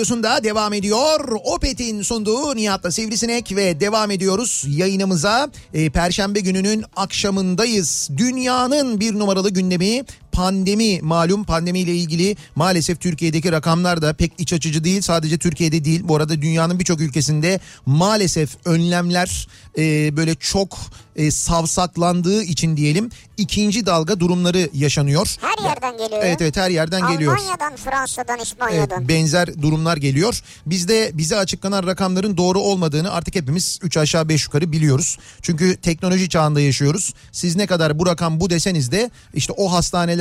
Radyosunda 0.07 0.45
devam 0.45 0.73
ediyor. 0.73 1.21
Opet'in 1.45 2.03
sunduğu 2.03 2.57
Nihat'la 2.57 2.90
Sivrisinek 2.90 3.57
ve 3.57 3.81
devam 3.81 4.11
ediyoruz 4.11 4.64
yayınımıza. 4.69 5.51
Ee, 5.75 5.90
Perşembe 5.90 6.40
gününün 6.40 6.85
akşamındayız. 6.97 8.11
Dünyanın 8.16 9.01
bir 9.01 9.14
numaralı 9.19 9.51
gündemi 9.51 10.05
pandemi 10.37 11.01
malum 11.03 11.44
pandemiyle 11.44 11.94
ilgili 11.94 12.37
maalesef 12.55 13.01
Türkiye'deki 13.01 13.53
rakamlar 13.53 14.03
da 14.03 14.12
pek 14.12 14.33
iç 14.38 14.53
açıcı 14.53 14.85
değil. 14.85 15.01
Sadece 15.01 15.38
Türkiye'de 15.38 15.85
değil 15.85 16.01
bu 16.05 16.16
arada 16.16 16.42
dünyanın 16.42 16.79
birçok 16.79 17.01
ülkesinde 17.01 17.61
maalesef 17.87 18.51
önlemler 18.64 19.49
e, 19.79 20.16
böyle 20.16 20.35
çok 20.35 20.79
e, 21.16 21.31
savsaklandığı 21.31 22.42
için 22.42 22.77
diyelim 22.77 23.11
ikinci 23.37 23.87
dalga 23.87 24.20
durumları 24.20 24.70
yaşanıyor. 24.75 25.37
Her 25.40 25.64
yerden 25.68 25.99
geliyor. 25.99 26.20
Evet 26.25 26.42
evet 26.42 26.57
her 26.57 26.70
yerden 26.70 27.09
geliyor. 27.12 27.37
Almanya'dan, 27.37 27.77
Fransa'dan, 27.77 28.37
Evet, 28.37 28.46
İspanya'dan. 28.46 29.09
benzer 29.09 29.62
durumlar 29.62 29.96
geliyor. 29.96 30.42
Bizde 30.66 31.11
bize 31.14 31.37
açıklanan 31.37 31.87
rakamların 31.87 32.37
doğru 32.37 32.61
olmadığını 32.61 33.12
artık 33.12 33.35
hepimiz 33.35 33.79
3 33.83 33.96
aşağı 33.96 34.29
5 34.29 34.44
yukarı 34.44 34.72
biliyoruz. 34.72 35.18
Çünkü 35.42 35.77
teknoloji 35.77 36.29
çağında 36.29 36.61
yaşıyoruz. 36.61 37.14
Siz 37.33 37.57
ne 37.57 37.66
kadar 37.66 37.99
bu 37.99 38.07
rakam 38.07 38.40
bu 38.40 38.51
deseniz 38.51 38.92
de 38.92 39.11
işte 39.35 39.53
o 39.53 39.72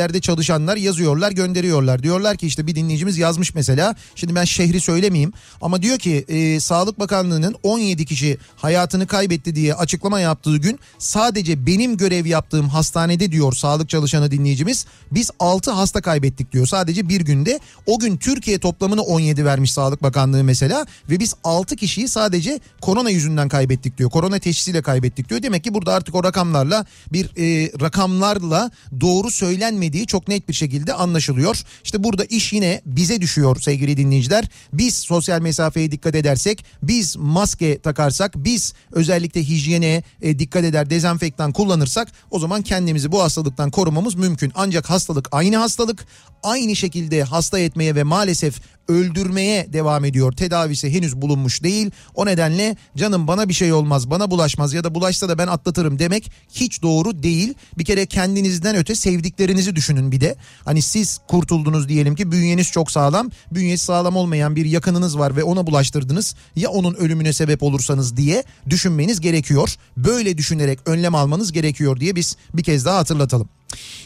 hastanelerde 0.06 0.22
çalışanlar 0.22 0.78
yazıyorlar 0.78 1.32
gönderiyorlar. 1.32 2.04
Diyorlar 2.04 2.38
ki 2.38 2.48
işte 2.48 2.64
bir 2.68 2.76
dinleyicimiz 2.76 3.18
yazmış 3.18 3.56
mesela. 3.56 3.96
Şimdi 4.16 4.36
ben 4.36 4.46
şehri 4.46 4.80
söylemeyeyim 4.80 5.34
ama 5.62 5.82
diyor 5.82 5.98
ki 5.98 6.26
e, 6.28 6.60
Sağlık 6.60 7.00
Bakanlığı'nın 7.00 7.56
17 7.64 8.06
kişi 8.06 8.38
hayatını 8.56 9.08
kaybetti 9.08 9.56
diye 9.56 9.74
açıklama 9.74 10.20
yaptığı 10.20 10.58
gün 10.58 10.80
sadece 11.00 11.66
benim 11.66 11.98
görev 11.98 12.26
yaptığım 12.26 12.70
hastanede 12.70 13.32
diyor 13.32 13.54
sağlık 13.54 13.90
çalışanı 13.90 14.32
dinleyicimiz 14.32 14.86
biz 15.12 15.32
6 15.40 15.72
hasta 15.72 16.02
kaybettik 16.02 16.52
diyor. 16.52 16.68
Sadece 16.68 17.10
bir 17.10 17.22
günde 17.22 17.60
o 17.86 18.00
gün 18.00 18.18
Türkiye 18.18 18.60
toplamını 18.60 19.02
17 19.02 19.46
vermiş 19.46 19.72
Sağlık 19.72 20.04
Bakanlığı 20.04 20.44
mesela 20.44 20.86
ve 21.10 21.20
biz 21.20 21.34
6 21.44 21.76
kişiyi 21.76 22.08
sadece 22.08 22.60
korona 22.82 23.10
yüzünden 23.10 23.50
kaybettik 23.50 23.98
diyor. 23.98 24.10
Korona 24.10 24.40
teşhisiyle 24.40 24.82
kaybettik 24.82 25.30
diyor. 25.30 25.42
Demek 25.44 25.64
ki 25.64 25.74
burada 25.74 25.94
artık 25.94 26.16
o 26.16 26.24
rakamlarla 26.24 26.86
bir 27.14 27.26
e, 27.38 27.72
rakamlarla 27.82 28.72
doğru 29.02 29.32
söylenmediği 29.32 29.95
söylediği 29.96 30.08
çok 30.08 30.28
net 30.28 30.50
bir 30.50 30.54
şekilde 30.54 30.94
anlaşılıyor. 30.94 31.64
İşte 31.84 32.04
burada 32.04 32.26
iş 32.26 32.54
yine 32.54 32.82
bize 32.86 33.22
düşüyor 33.22 33.62
sevgili 33.62 33.98
dinleyiciler. 33.98 34.46
Biz 34.74 34.96
sosyal 34.96 35.42
mesafeye 35.42 35.92
dikkat 35.92 36.16
edersek, 36.16 36.66
biz 36.84 37.16
maske 37.18 37.80
takarsak, 37.80 38.34
biz 38.36 38.74
özellikle 38.92 39.44
hijyene 39.44 40.04
e, 40.22 40.40
dikkat 40.40 40.64
eder, 40.64 40.90
dezenfektan 40.90 41.52
kullanırsak 41.52 42.08
o 42.32 42.40
zaman 42.40 42.62
kendimizi 42.62 43.12
bu 43.12 43.22
hastalıktan 43.22 43.72
korumamız 43.72 44.16
mümkün. 44.16 44.52
Ancak 44.56 44.90
hastalık 44.90 45.28
aynı 45.32 45.58
hastalık, 45.58 46.06
aynı 46.44 46.76
şekilde 46.76 47.24
hasta 47.24 47.60
etmeye 47.60 47.96
ve 47.96 48.04
maalesef 48.04 48.62
öldürmeye 48.88 49.74
devam 49.74 50.06
ediyor. 50.06 50.32
Tedavisi 50.32 50.94
henüz 50.94 51.22
bulunmuş 51.22 51.64
değil. 51.64 51.92
O 52.16 52.26
nedenle 52.26 52.76
canım 52.98 53.28
bana 53.28 53.50
bir 53.50 53.54
şey 53.54 53.74
olmaz, 53.74 54.10
bana 54.10 54.32
bulaşmaz 54.32 54.74
ya 54.74 54.84
da 54.84 54.96
bulaşsa 54.96 55.30
da 55.30 55.38
ben 55.38 55.48
atlatırım 55.48 56.00
demek 56.00 56.32
hiç 56.54 56.82
doğru 56.82 57.24
değil. 57.24 57.54
Bir 57.78 57.86
kere 57.86 58.06
kendinizden 58.06 58.76
öte 58.76 58.96
sevdiklerinizi 58.96 59.76
düşünün 59.76 60.12
bir 60.12 60.22
de. 60.22 60.36
Hani 60.66 60.82
siz 60.82 61.20
kurtuldunuz 61.28 61.90
diyelim 61.90 62.16
ki 62.16 62.32
bünyeniz 62.32 62.72
çok 62.72 62.92
sağlam. 62.92 63.32
Bünyesi 63.52 63.86
sağlam 63.86 64.16
olmayan 64.16 64.56
bir 64.56 64.66
yakınınız 64.66 65.20
var 65.20 65.36
ve 65.36 65.44
ona 65.44 65.68
bulaştırdınız. 65.68 66.36
Ya 66.56 66.70
onun 66.70 66.94
ölümüne 66.94 67.34
sebep 67.34 67.64
olursanız 67.64 68.18
diye 68.18 68.44
düşünmeniz 68.70 69.22
gerekiyor. 69.22 69.76
Böyle 69.98 70.38
düşünerek 70.38 70.80
önlem 70.86 71.16
almanız 71.16 71.52
gerekiyor 71.52 72.00
diye 72.00 72.16
biz 72.16 72.38
bir 72.54 72.64
kez 72.64 72.86
daha 72.86 72.98
hatırlatalım. 72.98 73.50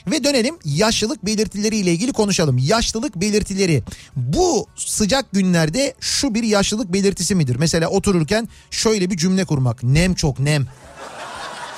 Ve 0.07 0.23
dönelim 0.23 0.57
yaşlılık 0.65 1.25
belirtileriyle 1.25 1.91
ilgili 1.91 2.13
konuşalım. 2.13 2.57
Yaşlılık 2.57 3.15
belirtileri 3.15 3.83
bu 4.15 4.67
sıcak 4.75 5.31
günlerde 5.31 5.93
şu 5.99 6.35
bir 6.35 6.43
yaşlılık 6.43 6.93
belirtisi 6.93 7.35
midir? 7.35 7.55
Mesela 7.59 7.87
otururken 7.89 8.49
şöyle 8.71 9.09
bir 9.09 9.17
cümle 9.17 9.45
kurmak. 9.45 9.83
Nem 9.83 10.13
çok 10.13 10.39
nem. 10.39 10.67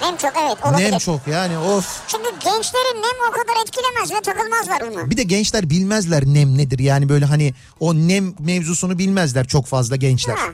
Nem 0.02 0.18
çok 0.18 0.32
evet 0.46 0.66
olabilir. 0.66 0.92
Nem 0.92 1.00
çok 1.00 1.28
yani 1.28 1.58
of. 1.58 2.02
Çünkü 2.08 2.30
gençlerin 2.30 3.02
nem 3.02 3.30
o 3.30 3.32
kadar 3.32 3.62
etkilemez 3.64 4.12
ve 4.12 4.22
takılmazlar 4.22 4.92
buna. 4.92 5.10
Bir 5.12 5.18
de 5.18 5.24
gençler 5.24 5.70
bilmezler 5.70 6.26
nem 6.26 6.58
nedir. 6.58 6.80
Yani 6.80 7.10
böyle 7.10 7.26
hani 7.26 7.54
o 7.80 7.96
nem 7.96 8.34
mevzusunu 8.40 8.98
bilmezler 8.98 9.48
çok 9.48 9.66
fazla 9.66 9.96
gençler. 9.96 10.36
Ha. 10.36 10.48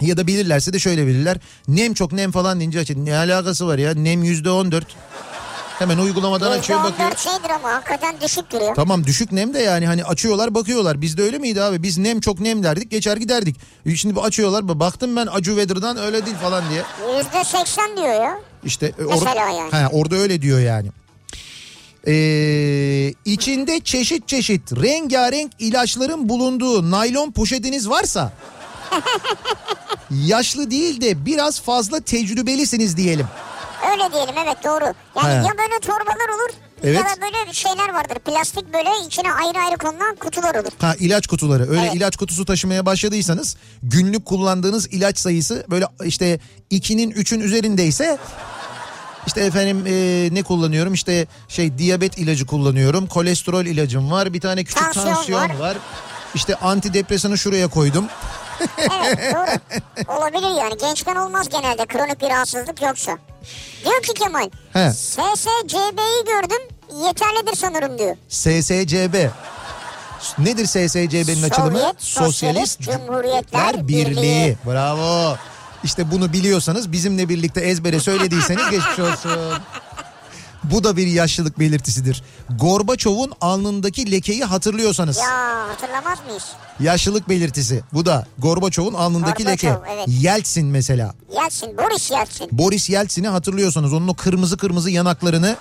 Ya 0.00 0.16
da 0.16 0.26
bilirlerse 0.26 0.72
de 0.72 0.78
şöyle 0.78 1.06
bilirler. 1.06 1.38
Nem 1.68 1.94
çok 1.94 2.12
nem 2.12 2.32
falan 2.32 2.60
deyince 2.60 2.80
açın. 2.80 3.06
Ne 3.06 3.16
alakası 3.16 3.66
var 3.66 3.78
ya? 3.78 3.94
Nem 3.94 4.24
yüzde 4.24 4.50
on 4.50 4.72
dört. 4.72 4.86
Hemen 5.80 5.98
uygulamadan 5.98 6.50
açıyor 6.50 6.84
bakıyor. 6.84 7.10
%14 7.10 7.18
şeydir 7.18 7.50
ama 7.50 7.72
hakikaten 7.72 8.14
düşük 8.20 8.52
duruyor. 8.52 8.74
Tamam 8.74 9.04
düşük 9.04 9.32
nem 9.32 9.54
de 9.54 9.58
yani 9.58 9.86
hani 9.86 10.04
açıyorlar 10.04 10.54
bakıyorlar. 10.54 11.00
Bizde 11.00 11.22
öyle 11.22 11.38
miydi 11.38 11.62
abi? 11.62 11.82
Biz 11.82 11.98
nem 11.98 12.20
çok 12.20 12.40
nem 12.40 12.62
derdik 12.62 12.90
geçer 12.90 13.16
giderdik. 13.16 13.56
E 13.86 13.96
Şimdi 13.96 14.16
bu 14.16 14.24
açıyorlar 14.24 14.80
baktım 14.80 15.16
ben 15.16 15.26
Acu 15.26 15.50
Weather'dan 15.50 15.96
öyle 15.96 16.26
değil 16.26 16.36
falan 16.36 16.64
diye. 16.70 16.82
%80 17.32 17.96
diyor 17.96 18.22
ya. 18.22 18.40
İşte 18.64 18.86
e, 18.86 19.02
Mesela 19.10 19.50
yani. 19.50 19.72
He, 19.72 19.88
orada 19.88 20.16
öyle 20.16 20.42
diyor 20.42 20.60
yani. 20.60 20.88
Ee, 22.06 23.14
içinde 23.24 23.80
çeşit 23.80 24.28
çeşit 24.28 24.72
rengarenk 24.72 25.52
ilaçların 25.58 26.28
bulunduğu 26.28 26.90
naylon 26.90 27.30
poşetiniz 27.32 27.88
varsa 27.88 28.32
yaşlı 30.10 30.70
değil 30.70 31.00
de 31.00 31.26
biraz 31.26 31.60
fazla 31.60 32.00
tecrübelisiniz 32.00 32.96
diyelim. 32.96 33.26
Öyle 33.92 34.12
diyelim 34.12 34.34
evet 34.44 34.64
doğru. 34.64 34.84
Yani 35.16 35.28
He. 35.28 35.46
ya 35.46 35.52
böyle 35.58 35.80
torbalar 35.80 36.28
olur 36.34 36.50
Evet. 36.84 36.96
ya 36.98 37.04
da 37.04 37.20
böyle 37.22 37.52
şeyler 37.52 37.94
vardır. 37.94 38.18
Plastik 38.18 38.74
böyle 38.74 38.88
içine 39.06 39.32
ayrı 39.32 39.58
ayrı 39.58 39.78
konulan 39.78 40.16
kutular 40.16 40.54
olur. 40.54 40.70
Ha 40.80 40.94
ilaç 40.98 41.26
kutuları. 41.26 41.70
Öyle 41.70 41.80
Evet. 41.82 41.94
ilaç 41.94 42.16
kutusu 42.16 42.44
taşımaya 42.44 42.86
başladıysanız 42.86 43.56
günlük 43.82 44.24
kullandığınız 44.26 44.86
ilaç 44.86 45.18
sayısı 45.18 45.64
böyle 45.70 45.84
işte 46.04 46.40
2'nin 46.70 47.10
3'ün 47.10 47.40
üzerindeyse 47.40 48.18
işte 49.26 49.40
efendim 49.40 49.84
e, 49.86 50.28
ne 50.34 50.42
kullanıyorum? 50.42 50.94
İşte 50.94 51.26
şey 51.48 51.78
diyabet 51.78 52.18
ilacı 52.18 52.46
kullanıyorum. 52.46 53.06
Kolesterol 53.06 53.66
ilacım 53.66 54.10
var. 54.10 54.32
Bir 54.34 54.40
tane 54.40 54.64
küçük 54.64 54.82
Tansiyon 54.84 55.14
tansiyon, 55.14 55.40
var. 55.40 55.58
var. 55.58 55.76
İşte 56.34 56.54
antidepresanı 56.54 57.38
şuraya 57.38 57.68
koydum. 57.68 58.04
Evet 59.04 59.34
doğru. 59.34 60.16
Olabilir 60.18 60.60
yani. 60.62 60.78
Gençken 60.80 61.16
olmaz 61.16 61.48
genelde 61.48 61.86
kronik 61.86 62.20
bir 62.20 62.28
rahatsızlık 62.30 62.82
yoksa. 62.82 63.18
Diyor 63.84 64.02
ki 64.02 64.14
Kemal. 64.14 64.50
He. 64.72 64.90
SSCB'yi 64.92 66.24
gördüm 66.26 66.62
yeterlidir 67.04 67.56
sanırım 67.56 67.98
diyor. 67.98 68.16
SSCB. 68.28 69.28
Nedir 70.38 70.66
SSCB'nin 70.66 71.42
açılımı? 71.42 71.78
Sovyet 71.78 72.02
Sosyalist 72.02 72.80
Cumhuriyetler 72.80 73.88
Birliği. 73.88 74.06
Birliği. 74.10 74.56
Bravo. 74.66 75.36
İşte 75.84 76.10
bunu 76.10 76.32
biliyorsanız 76.32 76.92
bizimle 76.92 77.28
birlikte 77.28 77.60
ezbere 77.60 78.00
söylediyseniz 78.00 78.70
geçmiş 78.70 78.98
olsun. 78.98 79.62
Bu 80.64 80.84
da 80.84 80.96
bir 80.96 81.06
yaşlılık 81.06 81.58
belirtisidir. 81.58 82.22
Gorbaçov'un 82.58 83.32
alnındaki 83.40 84.10
lekeyi 84.12 84.44
hatırlıyorsanız. 84.44 85.16
Ya 85.18 85.68
hatırlamaz 85.68 86.18
mıyız? 86.28 86.44
Yaşlılık 86.80 87.28
belirtisi. 87.28 87.82
Bu 87.92 88.06
da 88.06 88.26
Gorbaçov'un 88.38 88.94
alnındaki 88.94 89.44
Gorbaçov, 89.44 89.68
leke. 89.70 89.80
evet. 89.94 90.04
Yeltsin 90.08 90.66
mesela. 90.66 91.14
Yeltsin, 91.34 91.76
Boris 91.78 92.10
Yeltsin. 92.10 92.48
Boris 92.52 92.90
Yeltsin'i 92.90 93.28
hatırlıyorsanız 93.28 93.92
onun 93.92 94.08
o 94.08 94.14
kırmızı 94.14 94.56
kırmızı 94.56 94.90
yanaklarını 94.90 95.56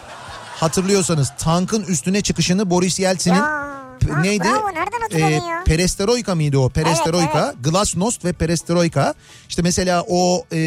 hatırlıyorsanız 0.60 1.32
tankın 1.38 1.84
üstüne 1.84 2.22
çıkışını 2.22 2.70
Boris 2.70 3.00
Yeltsin'in 3.00 3.36
Ya, 3.36 3.79
ha, 4.10 4.22
neydi? 4.22 4.44
bravo, 4.44 4.68
nereden 4.74 5.30
ya? 5.30 5.64
Perestroika 5.66 6.36
mıydı 6.36 6.58
o? 6.58 6.70
Perestroika, 6.70 7.56
Glasnost 7.64 8.26
ve 8.26 8.34
Perestroika. 8.34 9.14
İşte 9.50 9.62
mesela 9.62 10.04
o 10.08 10.46
e, 10.54 10.60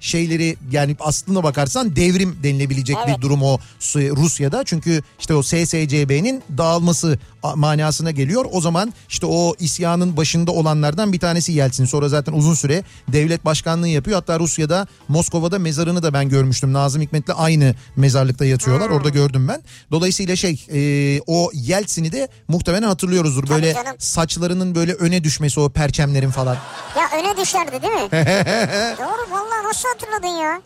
şeyleri 0.00 0.56
yani 0.70 0.96
aslına 1.00 1.42
bakarsan 1.42 1.96
devrim 1.96 2.38
denilebilecek 2.42 2.96
Evet. 3.06 3.16
bir 3.16 3.22
durum 3.22 3.42
o 3.42 3.58
Rusya'da. 3.94 4.64
Çünkü 4.64 5.02
işte 5.20 5.34
o 5.34 5.42
SSCB'nin 5.42 6.42
dağılması 6.58 7.18
manasına 7.56 8.10
geliyor. 8.10 8.44
O 8.52 8.60
zaman 8.60 8.92
işte 9.08 9.26
o 9.26 9.54
isyanın 9.58 10.16
başında 10.16 10.50
olanlardan 10.52 11.12
bir 11.12 11.18
tanesi 11.18 11.52
Yeltsin. 11.52 11.84
Sonra 11.84 12.08
zaten 12.08 12.32
uzun 12.32 12.54
süre 12.54 12.82
devlet 13.08 13.44
başkanlığı 13.44 13.88
yapıyor. 13.88 14.16
Hatta 14.16 14.38
Rusya'da 14.38 14.86
Moskova'da 15.08 15.58
mezarını 15.58 16.02
da 16.02 16.12
ben 16.12 16.28
görmüştüm. 16.28 16.72
Nazım 16.72 17.02
Hikmet'le 17.02 17.30
aynı 17.36 17.74
mezarlıkta 17.96 18.44
yatıyorlar. 18.44 18.88
Hmm. 18.88 18.96
Orada 18.96 19.08
gördüm 19.08 19.48
ben. 19.48 19.62
Dolayısıyla 19.90 20.36
şey 20.36 20.66
e, 20.72 21.20
o 21.26 21.50
Yeltsin'i 21.54 22.12
de 22.12 22.28
muhtemelen 22.48 22.88
hatırlıyoruzdur. 22.88 23.42
Tabii 23.46 23.54
Böyle 23.54 23.74
canım. 23.74 23.96
saçlarının 23.98 24.74
böyle 24.74 24.92
öne 24.92 25.24
düşmesi 25.24 25.60
o 25.60 25.68
perçemlerin 25.68 26.30
falan. 26.30 26.56
Ya 26.96 27.20
öne 27.20 27.36
düşerdi 27.36 27.82
değil 27.82 27.92
mi? 27.94 28.10
Doğru 28.98 29.30
vallahi 29.30 29.64
nasıl 29.68 29.88
hatırladın 29.88 30.36
ya? 30.42 30.62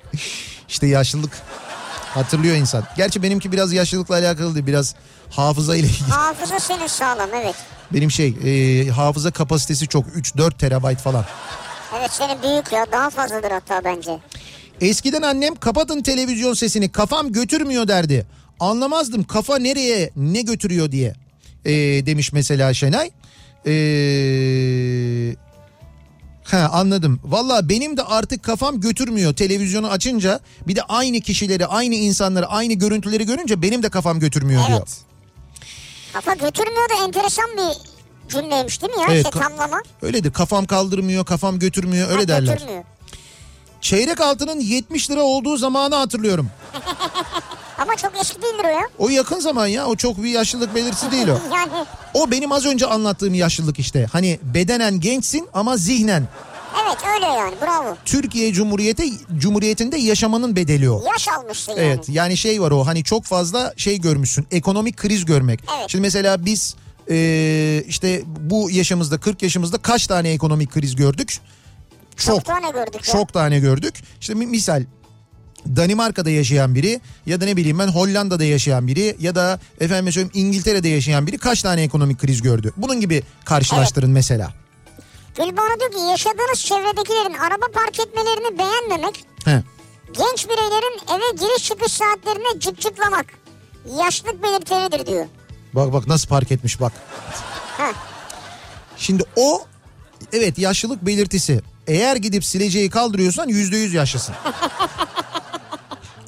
İşte 0.68 0.86
yaşlılık 0.86 1.32
hatırlıyor 2.14 2.56
insan. 2.56 2.84
Gerçi 2.96 3.22
benimki 3.22 3.52
biraz 3.52 3.72
yaşlılıkla 3.72 4.14
alakalı 4.14 4.54
değil. 4.54 4.66
Biraz 4.66 4.94
hafıza 5.36 5.76
ile 5.76 5.86
ilgili. 5.86 6.08
Hafıza 6.10 6.58
senin 6.58 6.86
sağlam 6.86 7.28
evet. 7.34 7.54
Benim 7.92 8.10
şey 8.10 8.34
e, 8.44 8.88
hafıza 8.90 9.30
kapasitesi 9.30 9.88
çok 9.88 10.06
3-4 10.06 10.58
terabayt 10.58 10.98
falan. 10.98 11.24
Evet 11.98 12.10
senin 12.12 12.42
büyük 12.42 12.72
ya 12.72 12.86
daha 12.92 13.10
fazladır 13.10 13.50
hatta 13.50 13.84
bence. 13.84 14.18
Eskiden 14.80 15.22
annem 15.22 15.54
kapatın 15.54 16.02
televizyon 16.02 16.54
sesini 16.54 16.92
kafam 16.92 17.32
götürmüyor 17.32 17.88
derdi. 17.88 18.26
Anlamazdım 18.60 19.24
kafa 19.24 19.58
nereye 19.58 20.10
ne 20.16 20.42
götürüyor 20.42 20.92
diye 20.92 21.14
e, 21.64 21.72
demiş 22.06 22.32
mesela 22.32 22.74
Şenay. 22.74 23.10
Eee... 23.66 25.36
Ha 26.44 26.68
anladım. 26.72 27.20
Valla 27.24 27.68
benim 27.68 27.96
de 27.96 28.02
artık 28.02 28.42
kafam 28.42 28.80
götürmüyor 28.80 29.34
televizyonu 29.34 29.88
açınca. 29.90 30.40
Bir 30.66 30.76
de 30.76 30.82
aynı 30.82 31.20
kişileri, 31.20 31.66
aynı 31.66 31.94
insanları, 31.94 32.46
aynı 32.46 32.72
görüntüleri 32.72 33.26
görünce 33.26 33.62
benim 33.62 33.82
de 33.82 33.88
kafam 33.88 34.20
götürmüyor 34.20 34.66
diyor. 34.68 34.86
Kafa 36.16 36.34
götürmüyor 36.34 36.88
da 36.88 37.04
enteresan 37.04 37.46
bir 37.56 37.76
cümleymiş 38.28 38.82
değil 38.82 38.92
mi 38.94 39.00
ya? 39.00 39.06
Evet, 39.10 39.26
İşte 39.26 39.38
tamlama. 39.40 39.80
Öyledir. 40.02 40.32
Kafam 40.32 40.66
kaldırmıyor, 40.66 41.24
kafam 41.24 41.58
götürmüyor 41.58 42.08
öyle 42.10 42.20
Ha, 42.20 42.28
derler. 42.28 42.52
Götürmüyor. 42.52 42.84
Çeyrek 43.80 44.20
altının 44.20 44.60
70 44.60 45.10
lira 45.10 45.22
olduğu 45.22 45.56
zamanı 45.56 45.94
hatırlıyorum. 45.94 46.50
Ama 47.78 47.96
çok 47.96 48.12
eski 48.20 48.42
değildir 48.42 48.64
o 48.64 48.68
ya. 48.68 48.88
O 48.98 49.08
yakın 49.08 49.40
zaman 49.40 49.66
ya. 49.66 49.86
O 49.86 49.96
çok 49.96 50.22
bir 50.22 50.30
yaşlılık 50.30 50.74
belirtisi 50.74 51.10
değil 51.10 51.28
o. 51.28 51.38
Yani 51.54 51.72
O 52.14 52.30
benim 52.30 52.52
az 52.52 52.66
önce 52.66 52.86
anlattığım 52.86 53.34
yaşlılık 53.34 53.78
işte. 53.78 54.06
Hani 54.12 54.38
bedenen 54.42 55.00
gençsin 55.00 55.48
ama 55.54 55.76
zihnen. 55.76 56.28
Evet 56.84 56.98
öyle 57.14 57.26
yani 57.26 57.54
bravo. 57.62 57.96
Türkiye 58.04 58.52
Cumhuriyeti 58.52 59.04
Cumhuriyeti'nde 59.38 59.96
yaşamanın 59.98 60.56
bedeli 60.56 60.90
o. 60.90 61.02
Yaş 61.06 61.28
almışsın 61.28 61.72
yani. 61.72 61.80
Evet 61.82 62.04
yani 62.08 62.36
şey 62.36 62.60
var 62.62 62.70
o 62.70 62.86
hani 62.86 63.04
çok 63.04 63.24
fazla 63.24 63.74
şey 63.76 64.00
görmüşsün 64.00 64.46
ekonomik 64.50 64.96
kriz 64.96 65.24
görmek. 65.24 65.60
Evet. 65.78 65.90
Şimdi 65.90 66.02
mesela 66.02 66.44
biz 66.44 66.76
e, 67.10 67.84
işte 67.88 68.22
bu 68.40 68.70
yaşımızda 68.70 69.18
40 69.20 69.42
yaşımızda 69.42 69.78
kaç 69.78 70.06
tane 70.06 70.30
ekonomik 70.30 70.70
kriz 70.72 70.96
gördük? 70.96 71.38
Çok. 72.16 72.34
Çok 72.34 72.44
tane 72.44 72.70
gördük 72.70 72.94
ya. 73.08 73.12
Çok 73.12 73.32
tane 73.32 73.58
gördük. 73.58 73.94
İşte 74.20 74.34
mi- 74.34 74.46
misal 74.46 74.84
Danimarka'da 75.76 76.30
yaşayan 76.30 76.74
biri 76.74 77.00
ya 77.26 77.40
da 77.40 77.44
ne 77.44 77.56
bileyim 77.56 77.78
ben 77.78 77.88
Hollanda'da 77.88 78.44
yaşayan 78.44 78.86
biri 78.88 79.16
ya 79.20 79.34
da 79.34 79.60
efendim 79.80 80.12
söyleyeyim 80.12 80.30
İngiltere'de 80.34 80.88
yaşayan 80.88 81.26
biri 81.26 81.38
kaç 81.38 81.62
tane 81.62 81.82
ekonomik 81.82 82.18
kriz 82.18 82.42
gördü? 82.42 82.72
Bunun 82.76 83.00
gibi 83.00 83.22
karşılaştırın 83.44 84.10
mesela. 84.10 84.52
Gülbahar 85.36 85.80
diyor 85.80 85.92
ki 85.92 85.98
yaşadığınız 86.10 86.60
çevredekilerin 86.64 87.34
araba 87.34 87.66
park 87.74 88.00
etmelerini 88.00 88.58
beğenmemek, 88.58 89.24
He. 89.44 89.62
genç 90.12 90.48
bireylerin 90.48 91.00
eve 91.16 91.36
giriş 91.46 91.64
çıkış 91.64 91.92
saatlerine 91.92 92.60
cık 92.60 92.80
cıklamak. 92.80 93.26
yaşlılık 93.98 94.42
belirtileridir 94.42 95.06
diyor. 95.06 95.26
Bak 95.72 95.92
bak 95.92 96.06
nasıl 96.06 96.28
park 96.28 96.52
etmiş 96.52 96.80
bak. 96.80 96.92
Şimdi 98.96 99.22
o 99.36 99.62
evet 100.32 100.58
yaşlılık 100.58 101.06
belirtisi. 101.06 101.60
Eğer 101.86 102.16
gidip 102.16 102.44
sileceği 102.44 102.90
kaldırıyorsan 102.90 103.48
yüzde 103.48 103.76
yüz 103.76 103.94
yaşlısın. 103.94 104.34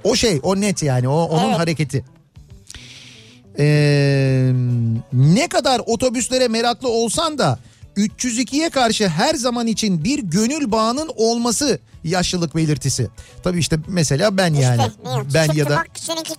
o 0.04 0.16
şey 0.16 0.40
o 0.42 0.60
net 0.60 0.82
yani 0.82 1.08
o 1.08 1.22
onun 1.22 1.48
Evet. 1.48 1.58
hareketi. 1.58 2.04
Ee, 3.58 4.50
ne 5.12 5.48
kadar 5.48 5.80
otobüslere 5.86 6.48
meraklı 6.48 6.88
olsan 6.88 7.38
da 7.38 7.58
302'ye 7.98 8.70
karşı 8.70 9.08
her 9.08 9.34
zaman 9.34 9.66
için 9.66 10.04
bir 10.04 10.18
gönül 10.18 10.72
bağının 10.72 11.10
olması 11.16 11.78
yaşlılık 12.04 12.56
belirtisi. 12.56 13.08
Tabii 13.42 13.58
işte 13.58 13.76
mesela 13.88 14.36
ben 14.36 14.54
yani. 14.54 14.82
İşte 14.82 14.92
Nihat, 15.04 15.34
ben 15.34 15.44
çıktı 15.44 15.58
ya 15.58 15.68
da 15.68 15.76
bak 15.76 15.88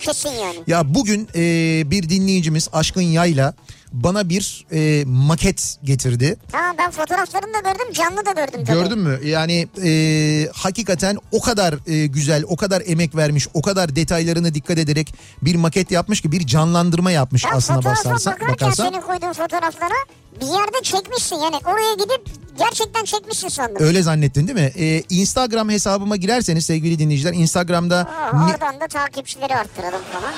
kesin 0.00 0.30
yani. 0.30 0.56
ya 0.66 0.94
bugün 0.94 1.28
e, 1.34 1.42
bir 1.90 2.08
dinleyicimiz 2.08 2.68
Aşkın 2.72 3.02
Yayla 3.02 3.54
bana 3.92 4.28
bir 4.28 4.66
e, 4.72 5.04
maket 5.06 5.76
getirdi. 5.84 6.36
Tamam 6.52 6.76
ben 6.78 6.90
fotoğraflarını 6.90 7.54
da 7.54 7.58
gördüm 7.70 7.92
canlı 7.92 8.26
da 8.26 8.32
gördüm 8.32 8.64
tabii. 8.66 8.78
Gördün 8.78 8.98
mü? 8.98 9.18
Yani 9.24 9.68
e, 9.84 10.48
hakikaten 10.54 11.16
o 11.32 11.40
kadar 11.40 11.74
e, 11.86 12.06
güzel, 12.06 12.44
o 12.48 12.56
kadar 12.56 12.82
emek 12.86 13.16
vermiş, 13.16 13.48
o 13.54 13.62
kadar 13.62 13.96
detaylarına 13.96 14.54
dikkat 14.54 14.78
ederek 14.78 15.14
bir 15.42 15.54
maket 15.54 15.90
yapmış 15.90 16.20
ki 16.20 16.32
bir 16.32 16.46
canlandırma 16.46 17.10
yapmış 17.10 17.44
Ben 17.44 17.56
aslında 17.56 17.78
bakarsan. 17.78 18.14
bakarken 18.14 18.48
bakarsan. 18.48 18.90
senin 18.90 19.00
koyduğun 19.00 19.32
fotoğraflara 19.32 19.94
bir 20.40 20.46
yerde 20.46 20.82
çekmişsin 20.82 21.36
yani 21.36 21.56
oraya 21.64 21.94
gidip 21.94 22.22
gerçekten 22.64 23.04
çekmişsin 23.04 23.48
sandım. 23.48 23.76
Öyle 23.86 24.02
zannettin 24.02 24.46
değil 24.48 24.58
mi? 24.58 24.72
E, 24.78 25.02
Instagram 25.10 25.70
hesabıma 25.70 26.16
girerseniz 26.16 26.64
sevgili 26.66 26.98
dinleyiciler 26.98 27.32
Instagram'da 27.32 27.96
Aa, 27.96 28.46
oradan 28.50 28.80
da 28.80 28.86
takipçileri 28.88 29.56
arttıralım 29.56 30.00
falan. 30.12 30.32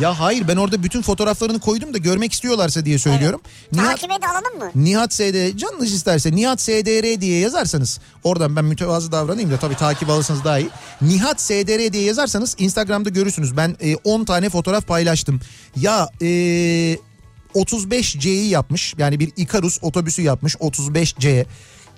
ya 0.00 0.20
hayır 0.20 0.48
ben 0.48 0.56
orada 0.56 0.82
bütün 0.82 1.02
fotoğraflarını 1.02 1.60
koydum 1.60 1.94
da 1.94 1.98
görmek 1.98 2.32
istiyorlarsa 2.32 2.84
diye 2.84 2.98
söylüyorum. 2.98 3.40
Nihat 3.72 3.86
Takibe 4.00 4.22
de 4.22 4.26
alalım 4.26 4.58
mı? 4.58 4.70
Nihat 4.74 5.12
SD 5.14 5.56
canınız 5.56 5.92
isterse 5.92 6.32
Nihat 6.32 6.60
SDR 6.60 7.20
diye 7.20 7.38
yazarsanız 7.40 8.00
oradan 8.24 8.56
ben 8.56 8.64
mütevazı 8.64 9.12
davranayım 9.12 9.50
da 9.50 9.56
tabii 9.56 9.76
takip 9.76 10.10
alırsanız 10.10 10.44
daha 10.44 10.58
iyi. 10.58 10.68
Nihat 11.02 11.40
SDR 11.40 11.92
diye 11.92 12.02
yazarsanız 12.04 12.56
Instagram'da 12.58 13.08
görürsünüz. 13.08 13.56
Ben 13.56 13.76
e, 13.80 13.96
10 13.96 14.24
tane 14.24 14.48
fotoğraf 14.50 14.86
paylaştım. 14.86 15.40
Ya 15.76 16.08
e, 16.22 16.28
35C'yi 17.56 18.48
yapmış 18.48 18.94
yani 18.98 19.20
bir 19.20 19.32
Icarus 19.36 19.78
otobüsü 19.82 20.22
yapmış 20.22 20.54
35C. 20.54 21.46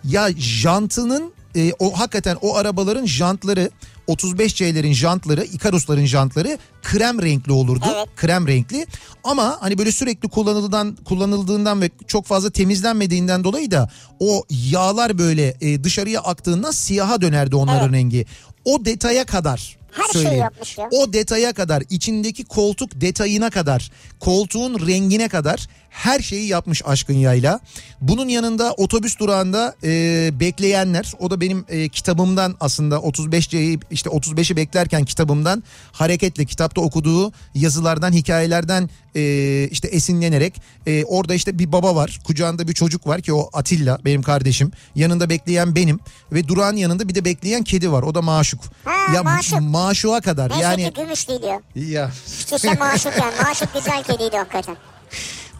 Ya 0.04 0.28
jantının 0.36 1.32
e, 1.56 1.72
o 1.78 1.98
hakikaten 1.98 2.36
o 2.42 2.56
arabaların 2.56 3.06
jantları 3.06 3.70
35C'lerin 4.08 4.92
jantları 4.92 5.44
Icarus'ların 5.44 6.04
jantları 6.04 6.58
krem 6.82 7.22
renkli 7.22 7.52
olurdu. 7.52 7.84
Evet. 7.96 8.08
Krem 8.16 8.48
renkli 8.48 8.86
ama 9.24 9.56
hani 9.60 9.78
böyle 9.78 9.92
sürekli 9.92 10.28
kullanıldığından 10.28 10.96
kullanıldığından 11.04 11.80
ve 11.80 11.90
çok 12.06 12.26
fazla 12.26 12.50
temizlenmediğinden 12.50 13.44
dolayı 13.44 13.70
da 13.70 13.90
o 14.20 14.44
yağlar 14.50 15.18
böyle 15.18 15.56
e, 15.60 15.84
dışarıya 15.84 16.20
aktığında 16.20 16.72
siyaha 16.72 17.20
dönerdi 17.20 17.56
onların 17.56 17.88
Evet. 17.88 17.92
rengi. 17.94 18.26
O 18.64 18.84
detaya 18.84 19.24
kadar 19.24 19.77
Her 19.92 20.22
şeyi 20.22 20.38
yapmış 20.38 20.78
ya. 20.78 20.88
O 20.92 21.12
detaya 21.12 21.52
kadar 21.52 21.82
içindeki 21.90 22.44
koltuk 22.44 23.00
detayına 23.00 23.50
kadar 23.50 23.90
koltuğun 24.20 24.86
rengine 24.86 25.28
kadar 25.28 25.68
her 25.90 26.20
şeyi 26.20 26.48
yapmış 26.48 26.82
Aşkın 26.86 27.14
Yayla. 27.14 27.60
Bunun 28.00 28.28
yanında 28.28 28.72
otobüs 28.72 29.18
durağında 29.18 29.74
e, 29.84 30.30
bekleyenler 30.40 31.12
o 31.18 31.30
da 31.30 31.40
benim 31.40 31.64
e, 31.68 31.88
kitabımdan 31.88 32.56
aslında 32.60 32.96
35C'yi 32.96 33.80
işte 33.90 34.10
35'i 34.10 34.56
beklerken 34.56 35.04
kitabımdan 35.04 35.62
hareketle 35.92 36.44
kitapta 36.44 36.80
okuduğu 36.80 37.32
yazılardan 37.54 38.12
hikayelerden 38.12 38.90
e, 39.16 39.68
işte 39.70 39.88
esinlenerek 39.88 40.62
e, 40.86 41.04
orada 41.04 41.34
işte 41.34 41.58
bir 41.58 41.72
baba 41.72 41.96
var 41.96 42.18
kucağında 42.24 42.68
bir 42.68 42.74
çocuk 42.74 43.06
var 43.06 43.20
ki 43.20 43.32
o 43.32 43.50
Atilla 43.52 43.98
benim 44.04 44.22
kardeşim 44.22 44.72
yanında 44.94 45.30
bekleyen 45.30 45.74
benim 45.74 46.00
ve 46.32 46.48
durağın 46.48 46.76
yanında 46.76 47.08
bir 47.08 47.14
de 47.14 47.24
bekleyen 47.24 47.64
kedi 47.64 47.92
var 47.92 48.02
o 48.02 48.14
da 48.14 48.22
Maşuk. 48.22 48.60
Ha, 48.84 49.14
ya 49.14 49.22
Maşuk. 49.22 49.60
Maşuğa 49.78 50.20
kadar 50.20 50.50
Neyse 50.50 50.62
yani 50.62 50.84
ki 50.84 51.00
gümüş 51.00 51.28
değil 51.28 51.42
diyor. 51.42 51.60
ya 51.74 52.10
İşte 52.56 52.74
maşuk 52.74 53.12
yani. 53.20 53.34
Maşuk 53.48 53.74
güzel 53.74 54.02
kediydi 54.02 54.36
hakikaten. 54.36 54.76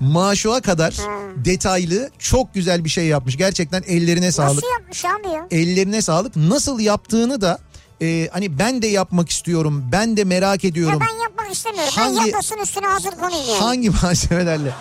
maşuğa 0.00 0.60
kadar 0.60 0.94
Ha. 0.94 1.18
detaylı 1.44 2.10
çok 2.18 2.54
güzel 2.54 2.84
bir 2.84 2.88
şey 2.90 3.06
yapmış. 3.06 3.36
Gerçekten 3.36 3.82
ellerine 3.86 4.32
sağlık. 4.32 4.54
Nasıl 4.64 4.72
yapmış 4.80 5.04
abi 5.04 5.28
ya? 5.34 5.46
Ellerine 5.50 6.02
sağlık. 6.02 6.36
Nasıl 6.36 6.80
yaptığını 6.80 7.40
da 7.40 7.58
e, 8.02 8.28
hani 8.32 8.58
ben 8.58 8.82
de 8.82 8.86
yapmak 8.86 9.30
istiyorum. 9.30 9.84
Ben 9.92 10.16
de 10.16 10.24
merak 10.24 10.64
Ya 10.64 10.70
ediyorum. 10.70 11.00
ben 11.00 11.22
yapmak 11.22 11.52
istemiyorum. 11.52 11.92
Hangi- 11.96 12.16
Ben 12.20 12.24
yapmasın 12.26 12.56
üstüne 12.62 12.86
hazır 12.86 13.10
konuyum 13.10 13.44
yani. 13.48 13.58
Hangi 13.60 13.90
malzemelerle? 14.02 14.72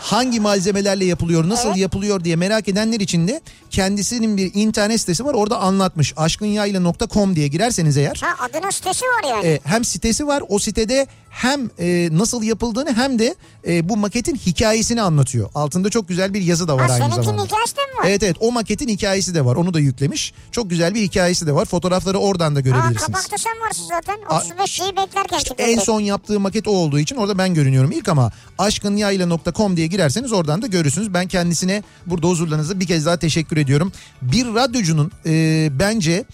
Hangi 0.00 0.40
malzemelerle 0.40 1.04
yapılıyor, 1.04 1.48
nasıl 1.48 1.68
Evet. 1.68 1.78
yapılıyor 1.78 2.24
diye 2.24 2.36
merak 2.36 2.68
edenler 2.68 3.00
için 3.00 3.28
de 3.28 3.40
kendisinin 3.70 4.36
bir 4.36 4.50
internet 4.54 5.00
sitesi 5.00 5.24
var. 5.24 5.34
Orada 5.34 5.58
anlatmış. 5.58 6.14
aşkınyayla.com 6.16 7.36
diye 7.36 7.48
girerseniz 7.48 7.96
eğer 7.96 8.22
Ha 8.24 8.44
adına 8.44 8.72
sitesi 8.72 9.04
var 9.04 9.30
yani. 9.30 9.46
e, 9.46 9.60
hem 9.64 9.84
sitesi 9.84 10.26
var. 10.26 10.42
O 10.48 10.58
sitede 10.58 11.06
hem 11.36 11.70
e, 11.78 12.08
nasıl 12.12 12.42
yapıldığını 12.42 12.94
hem 12.94 13.18
de 13.18 13.34
e, 13.68 13.88
bu 13.88 13.96
maketin 13.96 14.36
hikayesini 14.36 15.02
anlatıyor. 15.02 15.50
Altında 15.54 15.90
çok 15.90 16.08
güzel 16.08 16.34
bir 16.34 16.40
yazı 16.42 16.68
da 16.68 16.76
var 16.76 16.86
ha 16.86 16.92
aynı 16.94 17.14
zamanda. 17.14 17.44
hikayesi 17.44 17.76
de 17.76 17.80
mi 17.80 17.98
var? 17.98 18.04
Evet 18.08 18.22
evet 18.22 18.36
o 18.40 18.52
maketin 18.52 18.88
hikayesi 18.88 19.34
de 19.34 19.44
var. 19.44 19.56
Onu 19.56 19.74
da 19.74 19.80
yüklemiş. 19.80 20.34
Çok 20.52 20.70
güzel 20.70 20.94
bir 20.94 21.02
hikayesi 21.02 21.46
de 21.46 21.54
var. 21.54 21.64
Fotoğrafları 21.64 22.18
oradan 22.18 22.54
da 22.54 22.58
Aa 22.58 22.62
görebilirsiniz. 22.62 23.02
kapakta 23.06 23.38
sen 23.38 23.52
varsın 23.66 23.84
zaten. 23.88 24.16
A- 24.28 24.38
35 24.40 24.70
şeyi 24.70 24.96
beklerken 24.96 25.38
çıktı. 25.38 25.54
En 25.58 25.78
son 25.78 26.00
yaptığı 26.00 26.40
maket 26.40 26.68
o 26.68 26.70
olduğu 26.70 26.98
için 26.98 27.16
orada 27.16 27.38
ben 27.38 27.54
görünüyorum 27.54 27.92
ilk 27.92 28.08
ama 28.08 28.32
aşkınyayla.com 28.58 29.76
diye 29.76 29.86
girerseniz 29.86 30.32
oradan 30.32 30.62
da 30.62 30.66
görürsünüz. 30.66 31.14
Ben 31.14 31.28
kendisine 31.28 31.82
burada 32.06 32.26
huzurlarınızda 32.28 32.80
bir 32.80 32.86
kez 32.86 33.06
daha 33.06 33.16
teşekkür 33.16 33.56
ediyorum. 33.56 33.92
Bir 34.22 34.46
radyocunun 34.54 35.12
e, 35.26 35.68
bence 35.78 36.24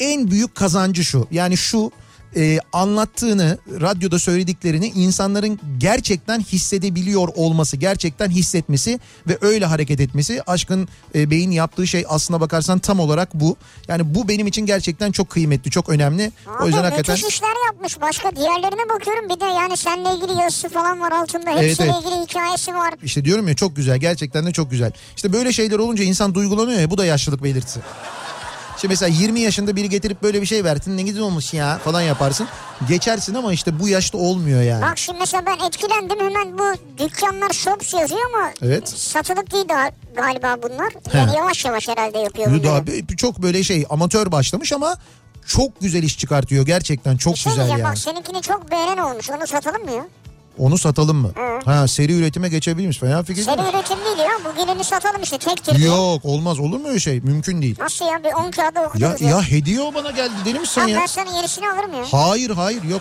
en 0.00 0.30
büyük 0.30 0.54
kazancı 0.54 1.04
şu. 1.04 1.26
Yani 1.30 1.56
şu 1.56 1.90
e, 2.36 2.58
anlattığını, 2.72 3.58
radyoda 3.80 4.18
söylediklerini 4.18 4.88
insanların 4.88 5.60
gerçekten 5.78 6.40
hissedebiliyor 6.40 7.28
olması, 7.34 7.76
gerçekten 7.76 8.28
hissetmesi 8.28 9.00
ve 9.28 9.38
öyle 9.40 9.66
hareket 9.66 10.00
etmesi. 10.00 10.42
Aşkın 10.46 10.88
e, 11.14 11.30
Bey'in 11.30 11.50
yaptığı 11.50 11.86
şey 11.86 12.04
aslına 12.08 12.40
bakarsan 12.40 12.78
tam 12.78 13.00
olarak 13.00 13.34
bu. 13.34 13.56
Yani 13.88 14.14
bu 14.14 14.28
benim 14.28 14.46
için 14.46 14.66
gerçekten 14.66 15.12
çok 15.12 15.30
kıymetli, 15.30 15.70
çok 15.70 15.88
önemli. 15.88 16.32
Abi 16.46 16.62
o 16.62 16.66
yüzden 16.66 16.82
hakikaten... 16.82 17.14
müthiş 17.14 17.34
işler 17.34 17.66
yapmış. 17.66 18.00
Başka 18.00 18.36
diğerlerine 18.36 18.88
bakıyorum. 18.88 19.28
Bir 19.28 19.40
de 19.40 19.44
yani 19.44 19.76
seninle 19.76 20.14
ilgili 20.14 20.40
yazısı 20.40 20.68
falan 20.68 21.00
var 21.00 21.12
altında. 21.12 21.50
Evet, 21.50 21.62
Hepsiyle 21.62 21.92
evet. 21.94 22.04
ilgili 22.04 22.22
hikayesi 22.22 22.74
var. 22.74 22.94
İşte 23.02 23.24
diyorum 23.24 23.48
ya 23.48 23.54
çok 23.54 23.76
güzel 23.76 23.98
gerçekten 23.98 24.46
de 24.46 24.52
çok 24.52 24.70
güzel. 24.70 24.92
İşte 25.16 25.32
böyle 25.32 25.52
şeyler 25.52 25.78
olunca 25.78 26.04
insan 26.04 26.34
duygulanıyor 26.34 26.80
ya 26.80 26.90
bu 26.90 26.98
da 26.98 27.04
yaşlılık 27.04 27.44
belirtisi. 27.44 27.80
İşte 28.76 28.88
mesela 28.88 29.08
20 29.08 29.40
yaşında 29.40 29.76
biri 29.76 29.88
getirip 29.88 30.22
böyle 30.22 30.40
bir 30.40 30.46
şey 30.46 30.64
versin 30.64 30.96
ne 30.96 31.02
güzel 31.02 31.22
olmuş 31.22 31.54
ya 31.54 31.78
falan 31.78 32.00
yaparsın. 32.00 32.48
Geçersin 32.88 33.34
ama 33.34 33.52
işte 33.52 33.80
bu 33.80 33.88
yaşta 33.88 34.18
olmuyor 34.18 34.62
yani. 34.62 34.82
Bak 34.82 34.98
şimdi 34.98 35.18
mesela 35.18 35.42
ben 35.46 35.66
etkilendim 35.66 36.18
hemen 36.20 36.58
bu 36.58 36.64
dükkanlar 37.04 37.50
shops 37.52 37.94
yazıyor 37.94 38.20
ama 38.34 38.50
Evet. 38.62 38.88
satılık 38.88 39.52
değil 39.52 39.64
daha 39.68 39.90
galiba 40.16 40.56
bunlar. 40.62 40.92
Yani 41.14 41.36
yavaş 41.36 41.64
yavaş 41.64 41.88
herhalde 41.88 42.18
yapıyor 42.18 42.50
bunları. 42.50 42.72
abi 42.72 43.16
çok 43.16 43.42
böyle 43.42 43.62
şey 43.62 43.86
amatör 43.90 44.32
başlamış 44.32 44.72
ama 44.72 44.96
çok 45.46 45.80
güzel 45.80 46.02
iş 46.02 46.18
çıkartıyor 46.18 46.66
gerçekten 46.66 47.16
çok 47.16 47.34
Bir 47.34 47.38
şey 47.38 47.52
güzel 47.52 47.68
yani. 47.68 47.84
bak 47.84 47.98
seninkini 47.98 48.42
çok 48.42 48.70
beğenen 48.70 48.96
olmuş 48.98 49.30
onu 49.30 49.46
satalım 49.46 49.84
mı 49.84 49.90
ya? 49.90 50.04
Onu 50.58 50.78
satalım 50.78 51.16
mı? 51.16 51.30
Hı. 51.36 51.70
Ha 51.70 51.88
seri 51.88 52.12
üretime 52.12 52.48
geçebiliriz 52.48 52.98
fena 52.98 53.22
fikir 53.22 53.36
değil 53.36 53.46
Seri 53.46 53.62
mi? 53.62 53.68
üretim 53.74 53.98
değil 54.04 54.18
ya 54.18 54.30
bugününü 54.52 54.84
satalım 54.84 55.22
işte 55.22 55.38
tek 55.38 55.64
tür. 55.64 55.78
Yok 55.78 56.24
olmaz 56.24 56.58
olur 56.58 56.80
mu 56.80 56.88
öyle 56.88 57.00
şey 57.00 57.20
mümkün 57.20 57.62
değil. 57.62 57.76
Nasıl 57.80 58.04
ya 58.04 58.24
bir 58.24 58.32
10 58.32 58.50
kağıda 58.50 58.80
Ya, 58.80 58.86
okudunuz 58.86 59.20
ya 59.20 59.42
hediye 59.42 59.80
o 59.80 59.94
bana 59.94 60.10
geldi 60.10 60.32
deli 60.44 60.58
misin 60.60 60.80
ya? 60.86 61.00
ben 61.00 61.06
sana 61.06 61.36
yenisini 61.36 61.70
alırım 61.70 61.92
ya. 61.94 62.04
Hayır 62.12 62.50
hayır 62.50 62.82
yok 62.82 63.00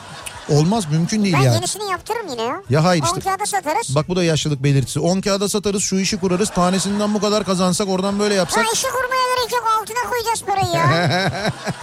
olmaz 0.49 0.85
mümkün 0.91 1.23
değil 1.23 1.35
Ben 1.37 1.41
yani. 1.41 1.55
yenisini 1.55 1.91
yaptırırım 1.91 2.27
yine 2.29 2.41
ya. 2.41 2.61
Ya 2.69 2.83
hayır 2.83 3.01
10 3.03 3.05
işte. 3.05 3.19
kağıda 3.19 3.45
satarız. 3.45 3.95
Bak 3.95 4.07
bu 4.09 4.15
da 4.15 4.23
yaşlılık 4.23 4.63
belirtisi. 4.63 4.99
10 4.99 5.21
kağıda 5.21 5.49
satarız 5.49 5.83
şu 5.83 5.95
işi 5.99 6.17
kurarız. 6.19 6.49
Tanesinden 6.49 7.13
bu 7.13 7.19
kadar 7.21 7.43
kazansak 7.43 7.87
oradan 7.89 8.19
böyle 8.19 8.33
Ha 8.33 8.39
yapsak. 8.39 8.65
işi 8.73 8.87
kurmaya 8.87 9.35
gerek 9.37 9.51
yok 9.53 9.63
altına 9.81 10.09
koyacağız 10.09 10.43
parayı 10.43 10.73
ya. 10.75 11.09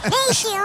ne 0.11 0.33
işi 0.33 0.49
ya? 0.49 0.65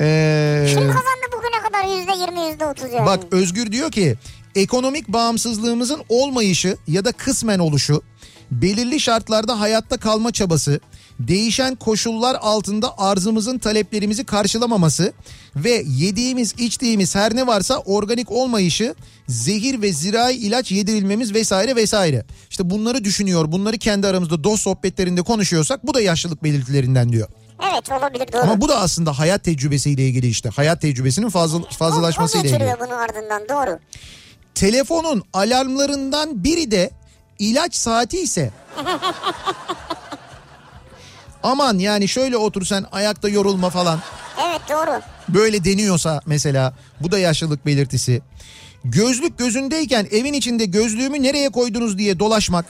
Ee, 0.00 0.66
Kim 0.68 0.78
kazandı 0.78 1.26
bugüne 1.32 1.62
kadar 1.62 1.98
yüzde 1.98 2.12
yirmi 2.12 2.50
yüzde 2.50 2.66
otuz 2.66 2.92
yani? 2.92 3.06
bak 3.06 3.20
Özgür 3.30 3.72
diyor 3.72 3.90
ki 3.90 4.16
ekonomik 4.54 5.08
bağımsızlığımızın 5.08 6.02
olmayışı 6.08 6.76
ya 6.88 7.04
da 7.04 7.12
kısmen 7.12 7.58
oluşu, 7.58 8.02
belirli 8.50 9.00
şartlarda 9.00 9.60
hayatta 9.60 9.96
kalma 9.96 10.32
çabası, 10.32 10.80
değişen 11.20 11.74
koşullar 11.74 12.36
altında 12.40 12.98
arzımızın 12.98 13.58
taleplerimizi 13.58 14.24
karşılamaması 14.24 15.12
ve 15.56 15.84
yediğimiz 15.86 16.54
içtiğimiz 16.58 17.14
her 17.14 17.36
ne 17.36 17.46
varsa 17.46 17.76
organik 17.78 18.30
olmayışı, 18.32 18.94
zehir 19.28 19.82
ve 19.82 19.92
zirai 19.92 20.34
ilaç 20.36 20.72
yedirilmemiz 20.72 21.34
vesaire 21.34 21.76
vesaire. 21.76 22.24
İşte 22.50 22.70
bunları 22.70 23.04
düşünüyor, 23.04 23.52
bunları 23.52 23.78
kendi 23.78 24.06
aramızda 24.06 24.44
dost 24.44 24.62
sohbetlerinde 24.62 25.22
konuşuyorsak 25.22 25.86
bu 25.86 25.94
da 25.94 26.00
yaşlılık 26.00 26.44
belirtilerinden 26.44 27.12
diyor. 27.12 27.28
Evet 27.62 27.92
olabilir 27.92 28.32
doğru. 28.32 28.42
Ama 28.42 28.60
bu 28.60 28.68
da 28.68 28.78
aslında 28.78 29.18
hayat 29.18 29.44
tecrübesiyle 29.44 30.02
ilgili 30.06 30.26
işte. 30.28 30.48
Hayat 30.48 30.80
tecrübesinin 30.80 31.28
fazla, 31.28 31.58
o, 31.58 31.60
o 31.60 31.74
fazlalaşmasıyla 31.74 32.46
ilgili. 32.46 32.58
getiriyor 32.58 32.88
bunu 32.88 32.96
ardından 32.98 33.42
doğru. 33.48 33.78
Telefonun 34.54 35.22
alarmlarından 35.32 36.44
biri 36.44 36.70
de 36.70 36.90
ilaç 37.38 37.74
saati 37.74 38.20
ise 38.20 38.50
aman 41.42 41.78
yani 41.78 42.08
şöyle 42.08 42.36
otur 42.36 42.64
sen 42.64 42.84
ayakta 42.92 43.28
yorulma 43.28 43.70
falan 43.70 44.00
Evet 44.48 44.60
doğru. 44.70 45.00
böyle 45.28 45.64
deniyorsa 45.64 46.20
mesela 46.26 46.74
bu 47.00 47.12
da 47.12 47.18
yaşlılık 47.18 47.66
belirtisi. 47.66 48.22
Gözlük 48.84 49.38
gözündeyken 49.38 50.06
evin 50.10 50.32
içinde 50.32 50.64
gözlüğümü 50.64 51.22
nereye 51.22 51.48
koydunuz 51.48 51.98
diye 51.98 52.18
dolaşmak. 52.18 52.64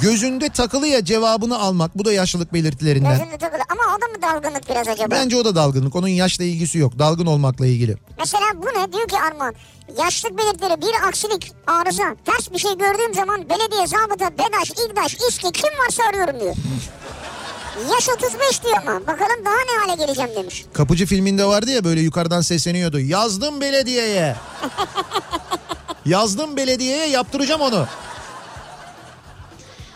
Gözünde 0.00 0.48
takılıya 0.48 1.04
cevabını 1.04 1.58
almak 1.58 1.98
bu 1.98 2.04
da 2.04 2.12
yaşlılık 2.12 2.52
belirtilerinden. 2.52 3.18
Gözünde 3.18 3.38
takılı. 3.38 3.60
Ama 3.68 3.82
o 3.96 4.00
da 4.00 4.06
mı 4.06 4.22
dalgınlık 4.22 4.68
biraz 4.70 4.88
acaba? 4.88 5.10
Bence 5.10 5.36
o 5.36 5.44
da 5.44 5.54
dalgınlık. 5.54 5.96
Onun 5.96 6.08
yaşla 6.08 6.44
ilgisi 6.44 6.78
yok. 6.78 6.98
Dalgın 6.98 7.26
olmakla 7.26 7.66
ilgili. 7.66 7.96
Mesela 8.18 8.44
bu 8.56 8.66
ne? 8.66 8.92
Diyor 8.92 9.08
ki 9.08 9.16
Armağan. 9.30 9.54
Yaşlık 9.98 10.38
belirtileri 10.38 10.80
bir 10.82 11.08
aksilik, 11.08 11.52
arıza, 11.66 12.16
ters 12.24 12.52
bir 12.52 12.58
şey 12.58 12.78
gördüğüm 12.78 13.14
zaman 13.14 13.48
belediye, 13.48 13.86
zabıta, 13.86 14.30
BEDAŞ, 14.38 14.70
İGDAŞ, 14.70 15.14
İSKİ 15.28 15.52
kim 15.52 15.70
varsa 15.86 16.02
arıyorum 16.08 16.40
diyor. 16.40 16.54
Yaş 17.92 18.08
35 18.08 18.62
diyor 18.64 18.76
ama 18.86 19.00
bakalım 19.06 19.44
daha 19.44 19.54
ne 19.54 19.86
hale 19.86 20.04
geleceğim 20.04 20.30
demiş. 20.36 20.64
Kapıcı 20.72 21.06
filminde 21.06 21.44
vardı 21.44 21.70
ya 21.70 21.84
böyle 21.84 22.00
yukarıdan 22.00 22.40
sesleniyordu. 22.40 23.00
Yazdım 23.00 23.60
belediyeye. 23.60 24.36
Yazdım 26.06 26.56
belediyeye 26.56 27.06
yaptıracağım 27.06 27.60
onu. 27.60 27.86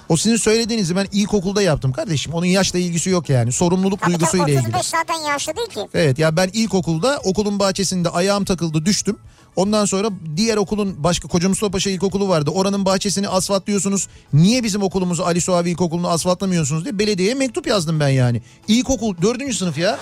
O 0.08 0.16
sizin 0.16 0.36
söylediğinizi 0.36 0.96
ben 0.96 1.06
ilkokulda 1.12 1.62
yaptım 1.62 1.92
kardeşim. 1.92 2.32
Onun 2.34 2.46
yaşla 2.46 2.78
ilgisi 2.78 3.10
yok 3.10 3.28
yani. 3.30 3.52
Sorumluluk 3.52 4.00
Tabii 4.00 4.12
tabii 4.12 4.20
duygusuyla 4.20 4.46
ilgili. 4.46 4.60
35 4.76 4.86
zaten 4.86 5.14
yaşlı 5.14 5.56
değil 5.56 5.68
ki. 5.68 5.80
Evet 5.94 6.18
ya 6.18 6.36
ben 6.36 6.50
ilkokulda 6.52 7.20
okulun 7.24 7.58
bahçesinde 7.58 8.08
ayağım 8.08 8.44
takıldı 8.44 8.86
düştüm. 8.86 9.18
Ondan 9.56 9.84
sonra 9.84 10.08
diğer 10.36 10.56
okulun 10.56 11.04
başka 11.04 11.28
Koca 11.28 11.48
Mustafa 11.48 11.70
Paşa 11.70 11.90
İlkokulu 11.90 12.28
vardı. 12.28 12.50
Oranın 12.50 12.84
bahçesini 12.84 13.28
asfaltlıyorsunuz. 13.28 14.08
Niye 14.32 14.64
bizim 14.64 14.82
okulumuzu 14.82 15.22
Ali 15.22 15.40
Suavi 15.40 15.70
İlkokulu'nu 15.70 16.08
asfaltlamıyorsunuz 16.08 16.84
diye 16.84 16.98
belediyeye 16.98 17.34
mektup 17.34 17.66
yazdım 17.66 18.00
ben 18.00 18.08
yani. 18.08 18.42
İlkokul 18.68 19.14
dördüncü 19.22 19.54
sınıf 19.54 19.78
ya. 19.78 19.98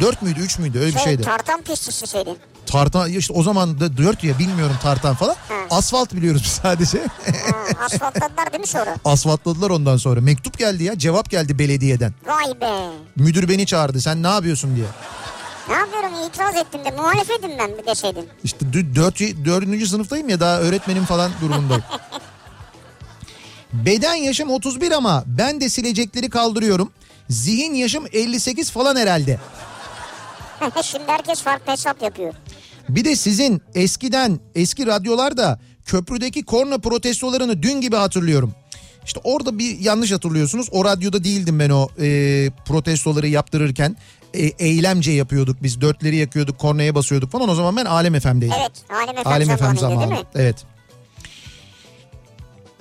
Dört 0.00 0.22
müydü 0.22 0.40
üç 0.40 0.58
müydü 0.58 0.78
öyle 0.78 0.88
bir 0.88 0.92
Şey, 0.98 1.04
şeydi. 1.04 1.22
tartan 1.22 1.62
pistisi 1.62 2.06
senin. 2.06 2.36
Tartan 2.66 3.10
işte 3.12 3.32
o 3.32 3.42
zaman 3.42 3.80
da 3.80 3.96
dört 3.96 4.24
ya 4.24 4.38
bilmiyorum 4.38 4.76
tartan 4.82 5.14
falan. 5.14 5.36
Asfalt 5.70 6.12
biliyoruz 6.14 6.58
sadece. 6.62 6.98
Ha, 6.98 7.84
asfaltladılar 7.84 8.52
değil 8.52 8.60
mi 8.60 8.66
sonra? 8.66 8.96
Asfaltladılar 9.04 9.70
ondan 9.70 9.96
sonra. 9.96 10.20
Mektup 10.20 10.58
geldi 10.58 10.84
ya 10.84 10.98
cevap 10.98 11.30
geldi 11.30 11.58
belediyeden. 11.58 12.14
Vay 12.26 12.60
be. 12.60 12.90
Müdür 13.16 13.48
beni 13.48 13.66
çağırdı 13.66 14.00
sen 14.00 14.22
ne 14.22 14.28
yapıyorsun 14.28 14.76
diye. 14.76 14.86
Ne 15.68 15.74
yapıyorum 15.74 16.10
itiraz 16.28 16.56
ettim 16.56 16.80
de 16.84 16.90
muhalefetim 16.90 17.50
ben 17.58 17.70
bir 17.78 17.86
deseydin. 17.86 18.28
İşte 18.44 18.66
dö- 18.66 18.94
dört, 18.94 19.20
dördüncü 19.20 19.86
sınıftayım 19.86 20.28
ya 20.28 20.40
daha 20.40 20.58
öğretmenim 20.60 21.04
falan 21.04 21.30
durumundayım. 21.40 21.84
Beden 23.72 24.14
yaşım 24.14 24.50
31 24.50 24.92
ama 24.92 25.24
ben 25.26 25.60
de 25.60 25.68
silecekleri 25.68 26.30
kaldırıyorum. 26.30 26.90
Zihin 27.30 27.74
yaşım 27.74 28.04
58 28.12 28.70
falan 28.70 28.96
herhalde. 28.96 29.38
Şimdi 30.82 31.04
herkes 31.06 31.42
farklı 31.42 31.72
hesap 31.72 32.02
yapıyor. 32.02 32.34
Bir 32.88 33.04
de 33.04 33.16
sizin 33.16 33.62
eskiden 33.74 34.40
eski 34.54 34.86
radyolarda 34.86 35.60
köprüdeki 35.86 36.44
korna 36.44 36.78
protestolarını 36.78 37.62
dün 37.62 37.80
gibi 37.80 37.96
hatırlıyorum. 37.96 38.54
İşte 39.04 39.20
orada 39.24 39.58
bir 39.58 39.78
yanlış 39.80 40.12
hatırlıyorsunuz. 40.12 40.68
O 40.70 40.84
radyoda 40.84 41.24
değildim 41.24 41.58
ben 41.58 41.70
o 41.70 41.88
e, 42.00 42.50
protestoları 42.66 43.28
yaptırırken. 43.28 43.96
E, 44.34 44.42
eylemce 44.46 45.12
yapıyorduk 45.12 45.62
biz. 45.62 45.80
Dörtleri 45.80 46.16
yakıyorduk, 46.16 46.58
kornaya 46.58 46.94
basıyorduk 46.94 47.32
falan. 47.32 47.48
O 47.48 47.54
zaman 47.54 47.76
ben 47.76 47.84
Alem 47.84 48.20
FM'deydim. 48.20 48.56
Evet 48.60 48.72
Alem 48.90 49.22
FM 49.22 49.28
Alem 49.28 49.48
FM 49.48 49.54
zamanıydı 49.56 49.80
zamanı. 49.80 50.00
değil 50.00 50.20
mi? 50.20 50.26
Evet. 50.34 50.56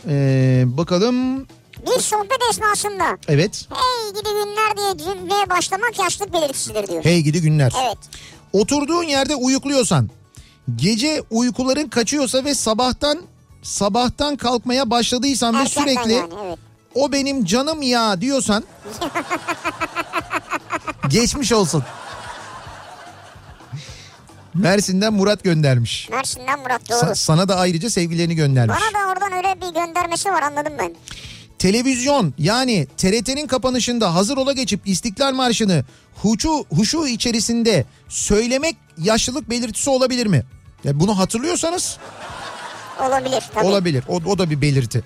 Ee, 0.08 0.64
bakalım. 0.68 1.48
Bir 1.86 2.02
sohbet 2.02 2.38
esnasında 2.52 3.18
Evet. 3.28 3.68
hey 3.74 4.10
gidi 4.14 4.30
günler 4.30 4.78
diye 4.78 5.06
cümleye 5.06 5.50
başlamak 5.50 6.00
yaşlık 6.00 6.34
belirtisidir 6.34 6.88
diyor. 6.88 7.06
Hey 7.06 7.22
gidi 7.22 7.42
günler. 7.42 7.74
Evet. 7.86 7.98
Oturduğun 8.56 9.04
yerde 9.04 9.36
uyukluyorsan, 9.36 10.10
gece 10.76 11.22
uykuların 11.32 11.90
kaçıyorsa 11.90 12.46
ve 12.46 12.56
sabahtan 12.56 13.22
sabahtan 13.64 14.36
kalkmaya 14.36 14.90
başladıysan 14.90 15.54
ve 15.54 15.58
Erkenden 15.58 15.94
sürekli 15.94 16.14
yani 16.14 16.34
evet. 16.46 16.60
o 16.94 17.12
benim 17.12 17.46
canım 17.46 17.82
ya 17.82 18.22
diyorsan 18.22 18.64
geçmiş 21.10 21.52
olsun. 21.52 21.84
Mersin'den 24.54 25.14
Murat 25.14 25.44
göndermiş. 25.44 26.10
Mersin'den 26.10 26.60
Murat 26.60 26.90
doğru. 26.90 26.98
Sa- 26.98 27.16
sana 27.16 27.50
da 27.50 27.58
ayrıca 27.58 27.90
sevgilerini 27.90 28.36
göndermiş. 28.36 28.78
Bana 28.82 29.04
da 29.04 29.12
oradan 29.12 29.38
öyle 29.38 29.62
bir 29.62 29.80
göndermesi 29.80 30.30
var 30.30 30.42
anladım 30.42 30.74
ben. 30.80 30.96
Televizyon 31.60 32.34
yani 32.38 32.88
TRT'nin 32.98 33.48
kapanışında 33.48 34.16
hazır 34.16 34.38
ola 34.38 34.54
geçip 34.54 34.88
İstiklal 34.88 35.34
Marşı'nı 35.34 35.86
huşu, 36.16 36.66
huşu 36.70 37.08
içerisinde 37.08 37.86
söylemek 38.10 38.76
yaşlılık 38.98 39.50
belirtisi 39.50 39.90
olabilir 39.90 40.28
mi? 40.28 40.44
Ya 40.84 41.00
bunu 41.00 41.20
hatırlıyorsanız 41.20 41.98
Olabilir 43.02 43.44
tabii. 43.54 43.66
olabilir. 43.66 44.04
O, 44.08 44.16
o 44.16 44.38
da 44.38 44.50
bir 44.50 44.62
belirti. 44.62 45.04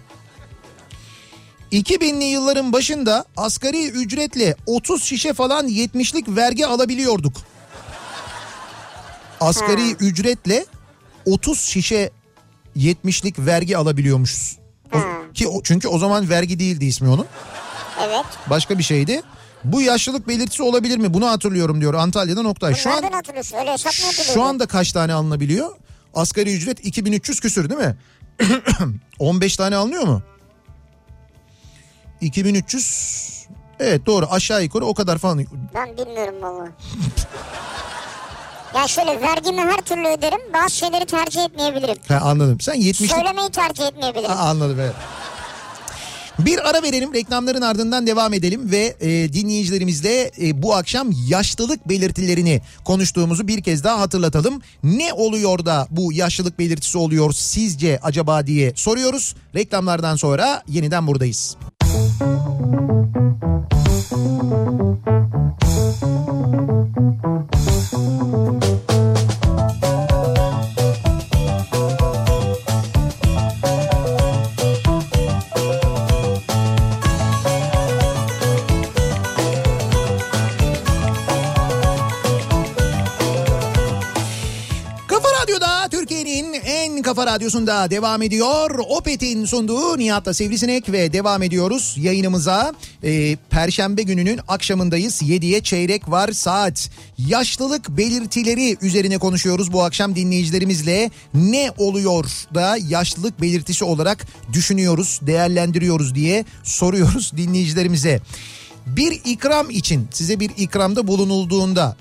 2000'li 1.71 2.23
yılların 2.23 2.73
başında 2.73 3.25
asgari 3.37 3.89
ücretle 3.89 4.55
30 4.65 5.03
şişe 5.03 5.33
falan 5.33 5.67
70'lik 5.67 6.35
vergi 6.35 6.65
alabiliyorduk. 6.67 7.37
Asgari 9.41 9.91
ücretle 9.91 10.65
30 11.25 11.59
şişe 11.61 12.11
70'lik 12.77 13.39
vergi 13.39 13.77
alabiliyormuşuz. 13.77 14.58
O- 14.93 15.33
ki 15.33 15.47
o, 15.47 15.63
çünkü 15.63 15.87
o 15.87 15.97
zaman 15.99 16.29
vergi 16.29 16.59
değildi 16.59 16.85
ismi 16.85 17.09
onun. 17.09 17.25
Evet. 18.05 18.25
Başka 18.49 18.77
bir 18.77 18.83
şeydi. 18.83 19.21
Bu 19.63 19.81
yaşlılık 19.81 20.27
belirtisi 20.27 20.63
olabilir 20.63 20.97
mi? 20.97 21.13
Bunu 21.13 21.27
hatırlıyorum 21.27 21.81
diyor 21.81 21.93
Antalya'dan 21.93 22.45
Oktay. 22.45 22.75
Şu 22.75 22.89
an? 22.89 23.03
Öyle 23.59 23.77
şu 24.33 24.43
anda 24.43 24.65
kaç 24.65 24.91
tane 24.91 25.13
alınabiliyor? 25.13 25.69
Asgari 26.13 26.55
ücret 26.55 26.85
2300 26.85 27.39
küsür 27.39 27.69
değil 27.69 27.81
mi? 27.81 27.97
15 29.19 29.57
tane 29.57 29.75
alınıyor 29.75 30.03
mu? 30.03 30.21
2300 32.21 33.29
Evet 33.79 34.05
doğru 34.05 34.25
aşağı 34.31 34.63
yukarı 34.63 34.85
o 34.85 34.93
kadar 34.93 35.17
falan. 35.17 35.45
Ben 35.73 35.97
bilmiyorum 35.97 36.35
valla. 36.41 36.67
ya 38.75 38.87
şöyle 38.87 39.21
vergimi 39.21 39.61
her 39.61 39.77
türlü 39.77 40.07
öderim. 40.07 40.39
Bazı 40.53 40.75
şeyleri 40.75 41.05
tercih 41.05 41.43
etmeyebilirim. 41.43 41.95
Ha, 42.07 42.19
anladım. 42.23 42.59
Sen 42.61 42.75
70'lik 42.75 43.11
Söylemeyi 43.11 43.49
tercih 43.49 43.87
etmeyebilirim. 43.87 44.29
Ha, 44.29 44.35
anladım 44.49 44.79
evet. 44.79 44.95
Bir 46.39 46.69
ara 46.69 46.83
verelim 46.83 47.13
reklamların 47.13 47.61
ardından 47.61 48.07
devam 48.07 48.33
edelim 48.33 48.71
ve 48.71 48.95
e, 49.01 49.33
dinleyicilerimizle 49.33 50.31
e, 50.41 50.63
bu 50.63 50.75
akşam 50.75 51.09
yaşlılık 51.27 51.89
belirtilerini 51.89 52.61
konuştuğumuzu 52.85 53.47
bir 53.47 53.63
kez 53.63 53.83
daha 53.83 53.99
hatırlatalım. 53.99 54.61
Ne 54.83 55.13
oluyor 55.13 55.65
da 55.65 55.87
bu 55.89 56.13
yaşlılık 56.13 56.59
belirtisi 56.59 56.97
oluyor 56.97 57.33
sizce 57.33 57.99
acaba 58.03 58.47
diye 58.47 58.73
soruyoruz. 58.75 59.35
Reklamlardan 59.55 60.15
sonra 60.15 60.63
yeniden 60.67 61.07
buradayız. 61.07 61.57
Kafa 67.91 68.78
kafa 87.19 87.31
radyosunda 87.31 87.91
devam 87.91 88.21
ediyor. 88.21 88.79
Opet'in 88.89 89.45
sunduğu 89.45 89.97
Nihat'la 89.97 90.33
Sivrisinek 90.33 90.91
ve 90.91 91.13
devam 91.13 91.43
ediyoruz 91.43 91.95
yayınımıza. 91.97 92.73
Ee, 93.03 93.37
Perşembe 93.49 94.01
gününün 94.01 94.39
akşamındayız. 94.47 95.21
7'ye 95.21 95.61
çeyrek 95.61 96.09
var 96.11 96.31
saat. 96.31 96.89
Yaşlılık 97.17 97.89
belirtileri 97.89 98.77
üzerine 98.81 99.17
konuşuyoruz 99.17 99.73
bu 99.73 99.83
akşam 99.83 100.15
dinleyicilerimizle. 100.15 101.11
Ne 101.33 101.71
oluyor 101.77 102.25
da 102.53 102.77
yaşlılık 102.89 103.41
belirtisi 103.41 103.85
olarak 103.85 104.27
düşünüyoruz, 104.53 105.19
değerlendiriyoruz 105.21 106.15
diye 106.15 106.45
soruyoruz 106.63 107.31
dinleyicilerimize. 107.37 108.19
Bir 108.87 109.21
ikram 109.25 109.69
için 109.69 110.07
size 110.11 110.39
bir 110.39 110.51
ikramda 110.57 111.07
bulunulduğunda 111.07 111.97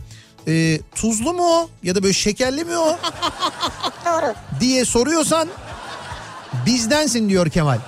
e, 0.48 0.80
tuzlu 0.94 1.32
mu 1.32 1.42
o 1.42 1.68
ya 1.82 1.94
da 1.94 2.02
böyle 2.02 2.12
şekerli 2.14 2.64
mi 2.64 2.76
o 2.78 2.98
Doğru. 4.06 4.34
diye 4.60 4.84
soruyorsan 4.84 5.48
bizdensin 6.66 7.28
diyor 7.28 7.50
Kemal. 7.50 7.78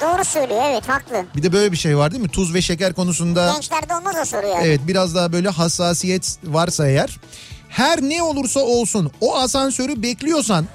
doğru 0.00 0.24
söylüyor 0.24 0.62
evet 0.66 0.88
haklı. 0.88 1.24
Bir 1.36 1.42
de 1.42 1.52
böyle 1.52 1.72
bir 1.72 1.76
şey 1.76 1.96
var 1.98 2.10
değil 2.12 2.22
mi? 2.22 2.28
Tuz 2.28 2.54
ve 2.54 2.62
şeker 2.62 2.92
konusunda 2.92 3.52
Gençlerde 3.54 3.94
olmaz 3.96 4.16
o 4.22 4.24
soru 4.24 4.46
yani. 4.46 4.66
evet 4.66 4.80
biraz 4.86 5.14
daha 5.14 5.32
böyle 5.32 5.48
hassasiyet 5.48 6.38
varsa 6.44 6.88
eğer 6.88 7.18
her 7.68 8.02
ne 8.02 8.22
olursa 8.22 8.60
olsun 8.60 9.10
o 9.20 9.36
asansörü 9.36 10.02
bekliyorsan 10.02 10.66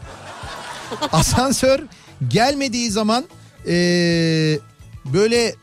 asansör 1.12 1.80
gelmediği 2.28 2.92
zaman 2.92 3.26
eee, 3.66 4.60
böyle 5.06 5.56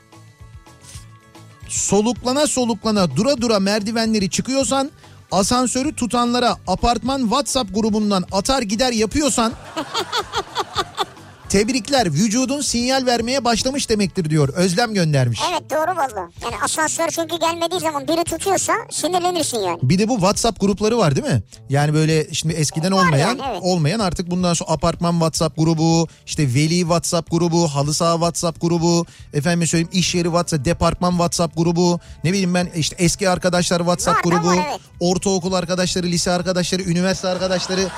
soluklana 1.69 2.47
soluklana 2.47 3.17
dura 3.17 3.41
dura 3.41 3.59
merdivenleri 3.61 4.31
çıkıyorsan 4.31 4.91
asansörü 5.33 5.95
tutanlara 5.95 6.57
apartman 6.67 7.21
WhatsApp 7.21 7.75
grubundan 7.75 8.25
atar 8.33 8.63
gider 8.63 8.93
yapıyorsan 8.93 9.53
tebrikler 11.49 12.13
vücudun 12.13 12.61
sinyal 12.61 13.07
vermeye 13.07 13.45
başlamış 13.45 13.91
demektir 13.91 14.31
diyor 14.31 14.49
Özlem 14.49 14.95
göndermiş. 14.95 15.41
Evet 15.51 15.71
doğru 15.71 15.97
valla. 15.97 16.29
Yani 16.43 16.55
asansör 16.65 17.09
çünkü 17.09 17.37
gelmediği 17.41 17.81
zaman 17.81 18.09
biri 18.09 18.25
tutuyorsa 18.25 18.73
sinirlenirsin 18.91 19.59
yani. 19.59 19.79
Bir 19.83 19.99
de 19.99 20.09
bu 20.09 20.15
WhatsApp 20.15 20.61
grupları 20.61 20.99
var 20.99 21.17
değil 21.17 21.27
mi? 21.27 21.43
Yani 21.69 21.95
böyle 21.95 22.35
şimdi 22.35 22.55
eskiden 22.55 22.93
Var 22.93 23.07
olmayan 23.07 23.29
yani, 23.29 23.41
evet. 23.51 23.59
olmayan 23.63 23.99
artık 23.99 24.31
bundan 24.31 24.55
sonra 24.55 24.71
apartman 24.71 25.13
WhatsApp 25.13 25.57
grubu, 25.59 26.09
işte 26.27 26.43
veli 26.43 26.81
WhatsApp 26.81 27.31
grubu, 27.31 27.69
halı 27.69 27.95
saha 27.95 28.15
WhatsApp 28.15 28.61
grubu, 28.61 29.07
efendim 29.35 29.67
söyleyeyim 29.67 29.91
iş 29.93 30.15
yeri 30.15 30.25
WhatsApp, 30.25 30.65
departman 30.65 31.11
WhatsApp 31.11 31.57
grubu, 31.57 32.01
ne 32.25 32.33
bileyim 32.33 32.55
ben 32.55 32.69
işte 32.77 32.97
eski 32.99 33.29
arkadaşlar 33.29 33.79
WhatsApp 33.79 34.27
Var 34.27 34.33
grubu, 34.33 34.47
var, 34.47 34.67
evet. 34.71 34.81
ortaokul 35.01 35.53
arkadaşları, 35.53 36.07
lise 36.07 36.31
arkadaşları, 36.31 36.83
üniversite 36.83 37.29
arkadaşları. 37.29 37.89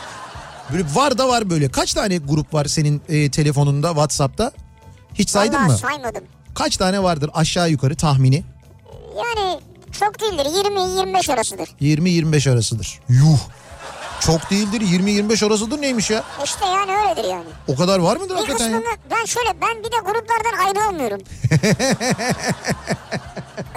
Böyle 0.72 0.84
var 0.94 1.18
da 1.18 1.28
var 1.28 1.50
böyle. 1.50 1.68
Kaç 1.68 1.94
tane 1.94 2.16
grup 2.16 2.54
var 2.54 2.64
senin 2.64 3.02
e, 3.08 3.30
telefonunda 3.30 3.88
WhatsApp'ta? 3.88 4.52
Hiç 5.14 5.30
saydın 5.30 5.54
Vallahi 5.54 5.66
mı? 5.70 5.78
saymadım. 5.78 6.24
Kaç 6.54 6.76
tane 6.76 7.02
vardır 7.02 7.30
aşağı 7.34 7.70
yukarı 7.70 7.96
tahmini? 7.96 8.44
Yani 9.16 9.60
çok 10.00 10.20
değildir 10.20 10.44
20-25 10.44 11.32
arasıdır. 11.32 11.68
20-25 11.80 12.50
arasıdır. 12.52 13.00
Yuh. 13.08 13.38
Çok 14.20 14.50
değildir 14.50 14.80
20-25 14.80 15.46
arasıdır 15.46 15.82
neymiş 15.82 16.10
ya? 16.10 16.24
İşte 16.44 16.66
yani 16.66 16.92
öyledir 16.92 17.28
yani. 17.30 17.44
O 17.68 17.76
kadar 17.76 17.98
var 17.98 18.16
mıdır 18.16 18.34
Bir 18.34 18.40
hakikaten 18.40 18.68
ya? 18.70 18.76
kısmını 18.78 18.96
ben 19.10 19.24
şöyle 19.24 19.48
ben 19.60 19.78
bir 19.78 19.84
de 19.84 19.96
gruplardan 20.04 20.66
ayrı 20.66 20.88
olmuyorum. 20.88 21.20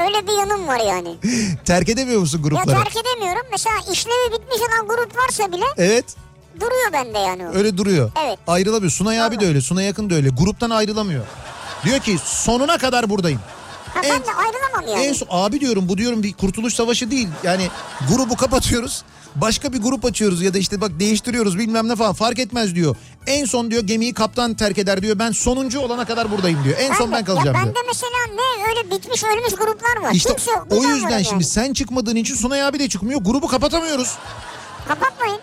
Öyle 0.06 0.28
bir 0.28 0.32
yanım 0.40 0.68
var 0.68 0.80
yani. 0.80 1.16
Terk 1.66 1.90
edemiyor 1.90 2.20
musun 2.20 2.38
Ya 2.38 2.44
grupları? 2.50 2.84
terk 2.84 2.96
edemiyorum. 2.98 3.42
Mesela 3.52 3.76
işlevi 3.92 4.32
bitmiş 4.34 4.58
olan 4.62 4.88
grup 4.88 5.18
varsa 5.18 5.52
bile 5.52 5.66
Evet 5.78 6.06
duruyor 6.60 6.94
bende 6.94 7.20
yani 7.20 7.48
o. 7.48 7.54
öyle 7.54 7.78
duruyor. 7.78 8.12
Evet. 8.26 8.40
Ayrılamıyor. 8.48 8.92
Sunay 8.92 9.22
abi 9.22 9.36
de 9.36 9.38
Vallahi. 9.38 9.48
öyle. 9.50 9.62
Sunay 9.62 9.86
Yakın 9.86 10.10
da 10.10 10.16
öyle. 10.16 10.30
Gruptan 10.30 10.70
ayrılamıyor. 10.70 11.26
Diyor 11.86 12.00
ki 12.00 12.18
sonuna 12.24 12.78
kadar 12.78 13.10
buradayım. 13.10 13.40
Ha, 13.94 14.00
en- 14.04 14.12
ben 14.12 14.20
de 14.22 14.34
ayrılamam 14.34 14.98
yani. 14.98 15.06
En 15.08 15.14
son 15.14 15.28
abi 15.30 15.60
diyorum 15.60 15.90
bu 15.90 15.98
diyorum 15.98 16.24
bir 16.24 16.34
kurtuluş 16.34 16.74
savaşı 16.74 17.12
değil. 17.12 17.28
Yani 17.44 17.68
grubu 18.10 18.36
kapatıyoruz. 18.38 19.04
Başka 19.36 19.74
bir 19.74 19.82
grup 19.82 20.06
açıyoruz 20.06 20.42
ya 20.42 20.54
da 20.54 20.58
işte 20.58 20.82
bak 20.82 20.92
değiştiriyoruz 21.00 21.58
bilmem 21.58 21.88
ne 21.88 21.96
falan 21.96 22.14
fark 22.14 22.40
etmez 22.40 22.76
diyor. 22.76 22.96
En 23.28 23.46
son 23.46 23.72
diyor 23.72 23.84
gemiyi 23.84 24.14
kaptan 24.14 24.54
terk 24.54 24.78
eder 24.78 25.02
diyor. 25.02 25.20
Ben 25.20 25.32
sonuncu 25.32 25.80
olana 25.80 26.06
kadar 26.06 26.32
buradayım 26.32 26.64
diyor. 26.64 26.76
En 26.80 26.94
son 26.94 27.12
de- 27.12 27.16
ben 27.16 27.26
kalacağım 27.26 27.48
ya 27.58 27.64
diyor. 27.64 27.76
bende 27.76 27.80
mesela 27.88 28.12
ne 28.36 28.70
öyle 28.70 28.92
bitmiş 28.96 29.24
ölmüş 29.24 29.54
gruplar 29.54 30.02
var. 30.04 30.12
İşte 30.14 30.30
Kimse 30.30 30.52
o 30.52 30.84
ben 30.84 30.96
yüzden 30.96 31.18
şimdi 31.22 31.34
yani. 31.34 31.44
sen 31.44 31.74
çıkmadığın 31.74 32.16
için 32.16 32.36
Sunay 32.36 32.64
abi 32.64 32.80
de 32.80 32.90
çıkmıyor. 32.90 33.22
Grubu 33.22 33.48
kapatamıyoruz. 33.48 34.16
Kapatmayın. 34.88 35.40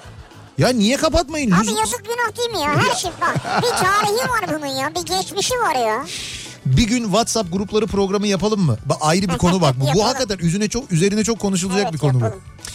Ya 0.58 0.68
niye 0.68 0.96
kapatmayın? 0.96 1.50
Abi 1.50 1.66
yazık 1.80 2.04
günah 2.04 2.36
değil 2.38 2.50
mi 2.50 2.58
ya? 2.58 2.76
Her 2.90 2.96
şey 2.96 3.10
bak. 3.20 3.62
Bir 3.62 3.68
tarihi 3.68 4.28
var 4.30 4.58
bunun 4.58 4.66
ya. 4.66 4.92
Bir 4.94 5.02
geçmişi 5.06 5.54
var 5.54 5.74
ya. 5.86 6.06
Bir 6.66 6.82
gün 6.86 7.04
WhatsApp 7.04 7.52
grupları 7.52 7.86
programı 7.86 8.26
yapalım 8.26 8.60
mı? 8.60 8.76
Bak 8.86 8.96
ayrı 9.00 9.28
bir 9.28 9.38
konu 9.38 9.60
bak 9.60 9.74
bu. 9.80 9.98
bu 9.98 10.04
hakikaten 10.06 10.38
üzerine 10.38 10.68
çok 10.68 10.92
üzerine 10.92 11.24
çok 11.24 11.38
konuşulacak 11.38 11.82
Evet, 11.82 11.92
bir 11.92 11.98
konu 11.98 12.12
yapalım. 12.14 12.42
bu. 12.46 12.70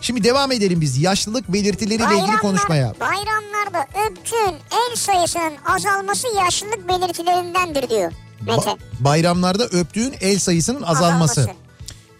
Şimdi 0.00 0.24
devam 0.24 0.52
edelim 0.52 0.80
biz 0.80 0.98
yaşlılık 0.98 1.52
belirtileriyle 1.52 2.04
ilgili 2.04 2.20
Bayramlar- 2.20 2.40
konuşmaya. 2.40 2.94
Bayramlarda 3.00 3.86
öptüğün 4.06 4.54
el 4.70 4.96
sayısının 4.96 5.52
azalması 5.66 6.26
yaşlılık 6.36 6.88
belirtilerindendir 6.88 7.90
diyor 7.90 8.12
Mete. 8.40 8.70
Ba- 8.70 8.76
bayramlarda 9.00 9.64
öptüğün 9.64 10.14
el 10.20 10.38
sayısının 10.38 10.82
azalması. 10.82 11.50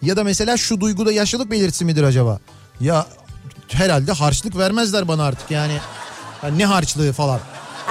Ya 0.01 0.15
da 0.17 0.23
mesela 0.23 0.57
şu 0.57 0.81
duyguda 0.81 1.11
yaşlılık 1.11 1.51
belirtisi 1.51 1.85
midir 1.85 2.03
acaba? 2.03 2.39
Ya 2.79 3.05
herhalde 3.73 4.11
harçlık 4.11 4.57
vermezler 4.57 5.07
bana 5.07 5.23
artık 5.23 5.51
yani. 5.51 5.77
Ya 6.43 6.49
ne 6.49 6.65
harçlığı 6.65 7.13
falan. 7.13 7.39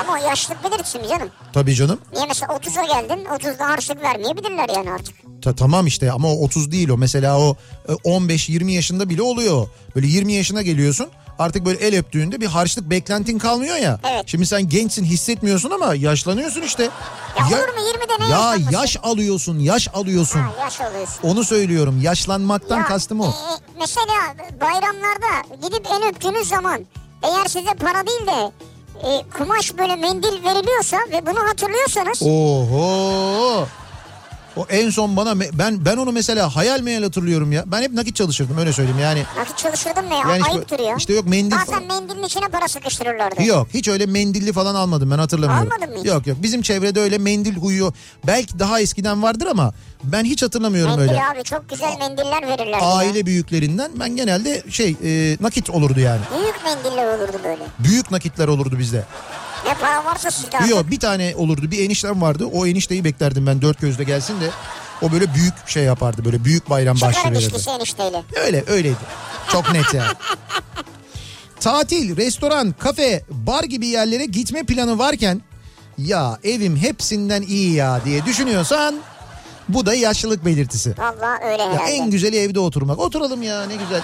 Ama 0.01 0.19
belirtisi 0.65 0.99
mi 0.99 1.09
canım? 1.09 1.29
Tabii 1.53 1.75
canım. 1.75 1.99
Niye 2.13 2.27
mesela 2.27 2.53
30'a 2.53 2.85
geldin 3.01 3.25
30'da 3.25 3.69
harçlık 3.69 4.03
vermeyebilirler 4.03 4.69
yani 4.77 4.91
artık. 4.93 5.15
Ta, 5.43 5.55
tamam 5.55 5.87
işte 5.87 6.13
ama 6.13 6.29
o 6.29 6.45
30 6.45 6.73
değil 6.73 6.89
o. 6.89 6.97
Mesela 6.97 7.39
o 7.41 7.57
e, 7.89 7.93
15-20 7.93 8.71
yaşında 8.71 9.09
bile 9.09 9.23
oluyor. 9.23 9.69
Böyle 9.97 10.07
20 10.07 10.33
yaşına 10.33 10.63
geliyorsun. 10.63 11.09
Artık 11.39 11.67
böyle 11.67 11.87
el 11.87 11.99
öptüğünde 11.99 12.41
bir 12.41 12.47
harçlık 12.47 12.91
beklentin 12.91 13.39
kalmıyor 13.39 13.77
ya. 13.77 13.99
Evet. 14.11 14.23
Şimdi 14.27 14.47
sen 14.47 14.69
gençsin 14.69 15.05
hissetmiyorsun 15.05 15.71
ama 15.71 15.95
yaşlanıyorsun 15.95 16.63
işte. 16.63 16.83
Ya 17.39 17.47
olur 17.47 17.69
mu 17.69 17.81
20'de 17.95 18.25
ne 18.25 18.31
Ya 18.31 18.55
yaş 18.71 18.97
alıyorsun, 19.03 19.59
yaş 19.59 19.89
alıyorsun. 19.95 20.39
Ha, 20.41 20.53
yaş 20.61 20.81
alıyorsun. 20.81 21.19
Onu 21.23 21.45
söylüyorum. 21.45 22.01
Yaşlanmaktan 22.03 22.79
Ya, 22.79 22.85
kastım 22.87 23.21
o. 23.21 23.27
e, 23.27 23.33
mesela 23.81 24.35
bayramlarda 24.61 25.57
gidip 25.67 25.87
el 25.87 26.09
öptüğünüz 26.09 26.49
zaman 26.49 26.81
eğer 27.23 27.45
size 27.47 27.75
para 27.81 28.07
değil 28.07 28.27
de 28.27 28.53
e, 29.09 29.23
kumaş 29.39 29.79
böyle 29.79 29.97
mendil 29.97 30.45
veriliyorsa 30.45 30.97
ve 31.13 31.27
bunu 31.27 31.39
hatırlıyorsanız 31.49 32.23
Oho. 32.23 33.67
O 34.57 34.67
en 34.71 34.91
son 34.91 35.17
bana 35.17 35.41
ben 35.41 35.85
ben 35.85 35.97
onu 35.97 36.13
mesela 36.13 36.57
hayal 36.57 36.81
meyal 36.81 37.03
hatırlıyorum 37.03 37.53
ya. 37.53 37.65
Ben 37.67 37.83
hep 37.83 37.93
nakit 37.93 38.17
çalışırdım 38.17 38.59
öyle 38.59 38.73
söyleyeyim 38.73 38.99
yani. 39.01 39.23
nakit 39.39 39.59
çalıştırdım 39.59 40.11
ne 40.11 40.15
ya 40.15 40.21
Yani 40.29 40.39
işte- 40.41 40.53
ayıptır 40.53 40.79
ya. 40.79 40.97
işte 40.99 41.13
yok 41.15 41.27
mendil 41.27 41.57
Bazen 41.57 41.87
mendilin 41.87 42.23
içine 42.23 42.49
para 42.49 42.69
sıkıştırırlardı. 42.69 43.43
Yok 43.43 43.69
hiç 43.75 43.89
öyle 43.89 44.07
mendilli 44.07 44.53
falan 44.53 44.75
almadım 44.75 45.11
ben 45.11 45.19
hatırlamıyorum. 45.19 45.73
Almadın 45.73 45.95
mı 45.95 46.01
hiç? 46.01 46.07
Yok 46.07 46.27
yok 46.27 46.37
bizim 46.43 46.63
çevrede 46.63 47.01
öyle 47.01 47.19
mendil 47.19 47.57
huyu 47.57 47.93
belki 48.27 48.59
daha 48.59 48.81
eskiden 48.81 49.23
vardır 49.23 49.47
ama 49.47 49.73
ben 50.05 50.25
hiç 50.25 50.43
hatırlamıyorum 50.43 50.97
Mendil 50.97 51.13
öyle. 51.13 51.25
abi 51.27 51.43
çok 51.45 51.69
güzel 51.69 51.99
mendiller 51.99 52.43
verirler. 52.49 52.79
Aile 52.83 53.27
büyüklerinden 53.27 53.91
ben 54.01 54.17
genelde 54.17 54.63
şey 54.71 54.97
e, 55.05 55.37
nakit 55.41 55.71
olurdu 55.71 56.01
yani. 56.01 56.21
Büyük 56.41 56.65
mendiller 56.65 57.19
olurdu 57.19 57.41
böyle. 57.45 57.63
Büyük 57.79 58.11
nakitler 58.11 58.49
olurdu 58.49 58.79
bizde. 58.79 59.05
Ne 59.67 59.75
para 59.75 60.05
varsa 60.05 60.31
sizde. 60.31 60.57
Yok 60.69 60.91
bir 60.91 61.01
tane 61.01 61.35
olurdu 61.37 61.71
bir 61.71 61.85
eniştem 61.85 62.23
vardı 62.23 62.47
o 62.53 62.67
enişteyi 62.67 63.05
beklerdim 63.05 63.47
ben 63.47 63.63
dört 63.63 63.81
gözle 63.81 64.05
gelsin 64.05 64.41
de 64.41 64.51
o 65.03 65.13
böyle 65.13 65.35
büyük 65.35 65.55
şey 65.69 65.85
yapardı 65.85 66.25
böyle 66.25 66.45
büyük 66.45 66.71
bayram 66.71 66.97
Çıkarım 66.97 67.35
verirdi. 67.35 67.45
içkisi 67.45 67.71
enişteyle. 67.71 68.23
Öyle 68.47 68.65
öyleydi. 68.67 68.97
Çok 69.53 69.73
net 69.73 69.95
yani. 69.95 70.13
Tatil, 71.61 72.17
restoran, 72.17 72.75
kafe, 72.79 73.25
bar 73.31 73.65
gibi 73.65 73.87
yerlere 73.87 74.25
gitme 74.25 74.63
planı 74.63 74.99
varken 74.99 75.43
ya 75.99 76.39
evim 76.45 76.77
hepsinden 76.77 77.43
iyi 77.43 77.73
ya 77.75 78.01
diye 78.05 78.25
düşünüyorsan 78.25 78.95
bu 79.69 79.87
da 79.87 79.95
yaşlılık 79.95 80.45
belirtisi. 80.45 80.95
Valla 80.99 81.39
öyle 81.45 81.63
Ya 81.63 81.73
herhalde. 81.73 81.91
en 81.93 82.11
güzeli 82.11 82.37
evde 82.39 82.61
oturmak. 82.61 82.99
Oturalım 82.99 83.43
ya 83.43 83.65
ne 83.67 83.77
güzel. 83.77 84.03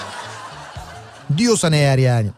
Diyorsan 1.39 1.73
eğer 1.73 1.99
yani. 1.99 2.31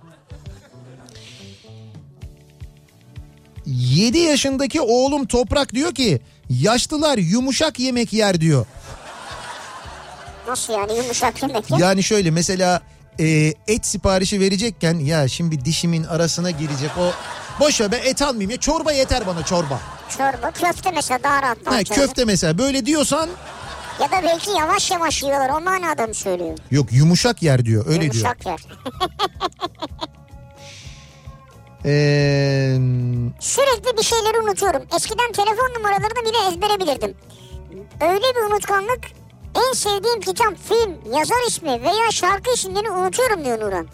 7 3.67 4.19
yaşındaki 4.19 4.81
oğlum 4.81 5.27
Toprak 5.27 5.75
diyor 5.75 5.95
ki 5.95 6.21
yaşlılar 6.51 7.19
yumuşak 7.19 7.79
yemek 7.81 8.13
yer 8.13 8.41
diyor. 8.41 8.67
Nasıl 10.49 10.73
yani 10.73 10.97
yumuşak 10.97 11.43
yemek 11.43 11.71
ya? 11.71 11.79
Yani 11.81 12.03
şöyle 12.03 12.31
mesela 12.31 12.81
e, 13.21 13.55
et 13.69 13.87
siparişi 13.87 14.41
verecekken 14.41 14.95
ya 14.99 15.29
şimdi 15.29 15.65
dişimin 15.65 16.05
arasına 16.05 16.51
girecek 16.51 16.91
o 17.01 17.13
boş 17.61 17.81
ver 17.81 17.93
ben 17.93 18.01
et 18.05 18.23
almayayım 18.23 18.51
ya 18.51 18.57
çorba 18.57 18.93
yeter 18.93 19.27
bana 19.27 19.45
çorba. 19.45 19.81
Çorba 20.19 20.51
köfte 20.51 20.91
mesela 20.91 21.23
daha 21.23 21.43
rahat. 21.43 21.59
Ha, 21.65 21.79
köfte 21.85 22.25
mesela 22.25 22.59
böyle 22.59 22.87
diyorsan 22.87 23.29
Ya 24.01 24.07
da 24.11 24.23
belki 24.23 24.51
yavaş 24.51 24.91
yavaş 24.91 25.23
yiyorlar 25.23 25.51
o 25.51 25.61
manada 25.61 26.07
mı 26.07 26.15
söylüyor? 26.15 26.59
yok 26.71 26.93
yumuşak 26.93 27.43
yer 27.43 27.65
diyor 27.65 27.87
öyle 27.87 28.01
diyor. 28.01 28.15
yumuşak 28.15 28.47
yer. 28.47 28.61
Ee, 31.85 32.77
Sürekli 33.41 33.97
bir 33.99 34.03
şeyleri 34.03 34.41
unutuyorum. 34.41 34.83
Eskiden 34.97 35.33
telefon 35.33 35.75
numaralarını 35.77 36.25
bile 36.25 36.39
ezbere 36.49 36.81
bilirdim. 36.81 37.17
Öyle 38.01 38.25
bir 38.37 38.53
unutkanlık 38.53 39.01
en 39.69 39.73
sevdiğim 39.73 40.21
kitap, 40.21 40.55
film, 40.69 41.15
yazar 41.15 41.49
ismi 41.49 41.83
veya 41.83 42.11
şarkı 42.11 42.51
isimlerini 42.55 42.91
unutuyorum 42.91 43.45
diyor 43.45 43.61
Nurhan. 43.61 43.87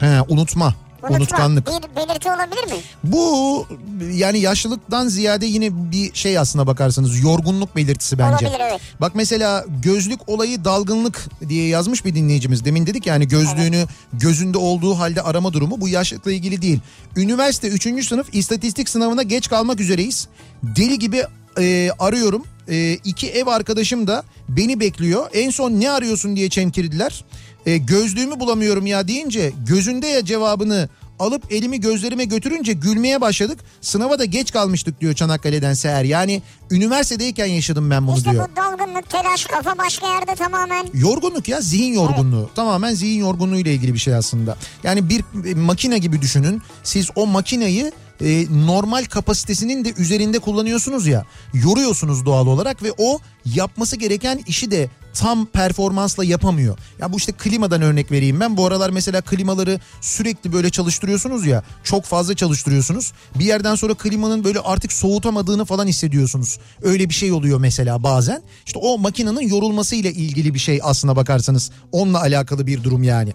he, 0.00 0.20
unutma. 0.28 0.74
Unutkanlık. 1.08 1.66
Bir 1.66 1.96
belirti 1.96 2.28
olabilir 2.28 2.64
mi? 2.72 2.80
Bu 3.04 3.66
yani 4.12 4.40
yaşlılıktan 4.40 5.08
ziyade 5.08 5.46
yine 5.46 5.92
bir 5.92 6.14
şey 6.14 6.38
aslına 6.38 6.66
bakarsanız 6.66 7.22
yorgunluk 7.22 7.76
belirtisi 7.76 8.18
bence. 8.18 8.46
Olabilir, 8.46 8.62
evet. 8.70 8.80
Bak 9.00 9.12
mesela 9.14 9.64
gözlük 9.82 10.28
olayı 10.28 10.64
dalgınlık 10.64 11.28
diye 11.48 11.68
yazmış 11.68 12.04
bir 12.04 12.14
dinleyicimiz. 12.14 12.64
Demin 12.64 12.86
dedik 12.86 13.06
yani 13.06 13.28
gözlüğünü 13.28 13.86
gözünde 14.12 14.58
olduğu 14.58 14.98
halde 14.98 15.22
arama 15.22 15.52
durumu 15.52 15.80
bu 15.80 15.88
yaşlılıkla 15.88 16.32
ilgili 16.32 16.62
değil. 16.62 16.80
Üniversite 17.16 17.68
3. 17.68 18.06
sınıf 18.06 18.34
istatistik 18.34 18.88
sınavına 18.88 19.22
geç 19.22 19.48
kalmak 19.48 19.80
üzereyiz. 19.80 20.28
Deli 20.62 20.98
gibi 20.98 21.24
e, 21.58 21.90
arıyorum. 21.98 22.44
E, 22.68 22.92
iki 22.92 23.30
ev 23.30 23.46
arkadaşım 23.46 24.06
da 24.06 24.24
beni 24.48 24.80
bekliyor. 24.80 25.30
En 25.32 25.50
son 25.50 25.70
ne 25.70 25.90
arıyorsun 25.90 26.36
diye 26.36 26.50
çemkirdiler. 26.50 27.24
E, 27.66 27.76
gözlüğümü 27.76 28.40
bulamıyorum 28.40 28.86
ya 28.86 29.08
deyince 29.08 29.52
gözünde 29.66 30.06
ya 30.06 30.24
cevabını 30.24 30.88
alıp 31.18 31.52
elimi 31.52 31.80
gözlerime 31.80 32.24
götürünce 32.24 32.72
gülmeye 32.72 33.20
başladık. 33.20 33.58
Sınava 33.80 34.18
da 34.18 34.24
geç 34.24 34.52
kalmıştık 34.52 35.00
diyor 35.00 35.14
Çanakkale'den 35.14 35.74
Seher. 35.74 36.04
Yani 36.04 36.42
üniversitedeyken 36.70 37.46
yaşadım 37.46 37.90
ben 37.90 38.06
bunu 38.06 38.16
İşte 38.16 38.30
diyor. 38.30 38.48
bu 38.52 38.56
dalgınlık, 38.56 39.10
telaş, 39.10 39.44
kafa 39.44 39.78
başka 39.78 40.06
yerde 40.14 40.34
tamamen. 40.34 40.86
Yorgunluk 40.94 41.48
ya 41.48 41.60
zihin 41.60 41.92
yorgunluğu. 41.92 42.50
Tamamen 42.54 42.94
zihin 42.94 43.20
yorgunluğu 43.20 43.58
ile 43.58 43.74
ilgili 43.74 43.94
bir 43.94 43.98
şey 43.98 44.14
aslında. 44.14 44.56
Yani 44.84 45.08
bir 45.08 45.24
makine 45.54 45.98
gibi 45.98 46.22
düşünün. 46.22 46.62
Siz 46.82 47.10
o 47.14 47.26
makineyi 47.26 47.92
e, 48.20 48.46
normal 48.66 49.04
kapasitesinin 49.04 49.84
de 49.84 49.92
üzerinde 49.98 50.38
kullanıyorsunuz 50.38 51.06
ya. 51.06 51.24
Yoruyorsunuz 51.54 52.26
doğal 52.26 52.46
olarak 52.46 52.82
ve 52.82 52.92
o 52.98 53.18
yapması 53.44 53.96
gereken 53.96 54.40
işi 54.46 54.70
de 54.70 54.88
tam 55.14 55.46
performansla 55.46 56.24
yapamıyor. 56.24 56.78
Ya 56.98 57.12
bu 57.12 57.16
işte 57.16 57.32
klimadan 57.32 57.82
örnek 57.82 58.12
vereyim 58.12 58.40
ben. 58.40 58.56
Bu 58.56 58.66
aralar 58.66 58.90
mesela 58.90 59.20
klimaları 59.20 59.80
sürekli 60.00 60.52
böyle 60.52 60.70
çalıştırıyorsunuz 60.70 61.46
ya. 61.46 61.62
Çok 61.84 62.04
fazla 62.04 62.36
çalıştırıyorsunuz. 62.36 63.12
Bir 63.34 63.44
yerden 63.44 63.74
sonra 63.74 63.94
klimanın 63.94 64.44
böyle 64.44 64.60
artık 64.60 64.92
soğutamadığını 64.92 65.64
falan 65.64 65.86
hissediyorsunuz. 65.86 66.58
Öyle 66.82 67.08
bir 67.08 67.14
şey 67.14 67.32
oluyor 67.32 67.60
mesela 67.60 68.02
bazen. 68.02 68.42
İşte 68.66 68.78
o 68.78 68.98
makinenin 68.98 69.48
yorulması 69.48 69.96
ile 69.96 70.12
ilgili 70.12 70.54
bir 70.54 70.58
şey 70.58 70.80
aslına 70.82 71.16
bakarsanız. 71.16 71.70
Onunla 71.92 72.20
alakalı 72.20 72.66
bir 72.66 72.84
durum 72.84 73.02
yani. 73.02 73.32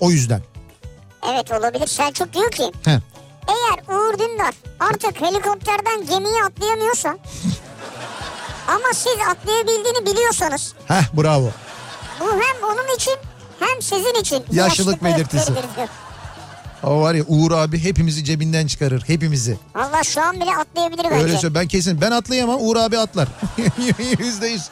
O 0.00 0.10
yüzden. 0.10 0.42
Evet 1.32 1.52
olabilir. 1.52 1.86
Selçuk 1.86 2.34
diyor 2.34 2.50
ki 2.50 2.72
Heh. 2.84 3.00
Eğer 3.48 3.96
Uğur 3.96 4.18
Dündar 4.18 4.54
artık 4.80 5.20
helikopterden 5.20 6.06
gemiye 6.06 6.44
atlayamıyorsa 6.44 7.18
ama 8.68 8.88
siz 8.94 9.16
atlayabildiğini 9.30 10.06
biliyorsanız 10.06 10.74
Heh 10.88 11.02
bravo. 11.16 11.50
bu 12.20 12.24
hem 12.32 12.68
onun 12.68 12.94
için 12.96 13.14
hem 13.60 13.82
sizin 13.82 14.14
için 14.20 14.44
Yaşlılık 14.52 15.04
belirtisi. 15.04 15.54
diyor. 15.54 15.88
O 16.86 17.00
var 17.00 17.14
ya 17.14 17.24
Uğur 17.28 17.52
abi 17.52 17.78
hepimizi 17.84 18.24
cebinden 18.24 18.66
çıkarır. 18.66 19.02
Hepimizi. 19.06 19.56
Valla 19.74 20.02
şu 20.04 20.20
an 20.22 20.36
bile 20.36 20.56
atlayabilir 20.60 21.04
bence. 21.04 21.24
Öyle 21.24 21.38
söyle 21.38 21.54
ben 21.54 21.66
kesin 21.68 22.00
ben 22.00 22.10
atlayamam 22.10 22.56
Uğur 22.60 22.76
abi 22.76 22.98
atlar. 22.98 23.28
Yüzde 24.18 24.46
yüz. 24.46 24.62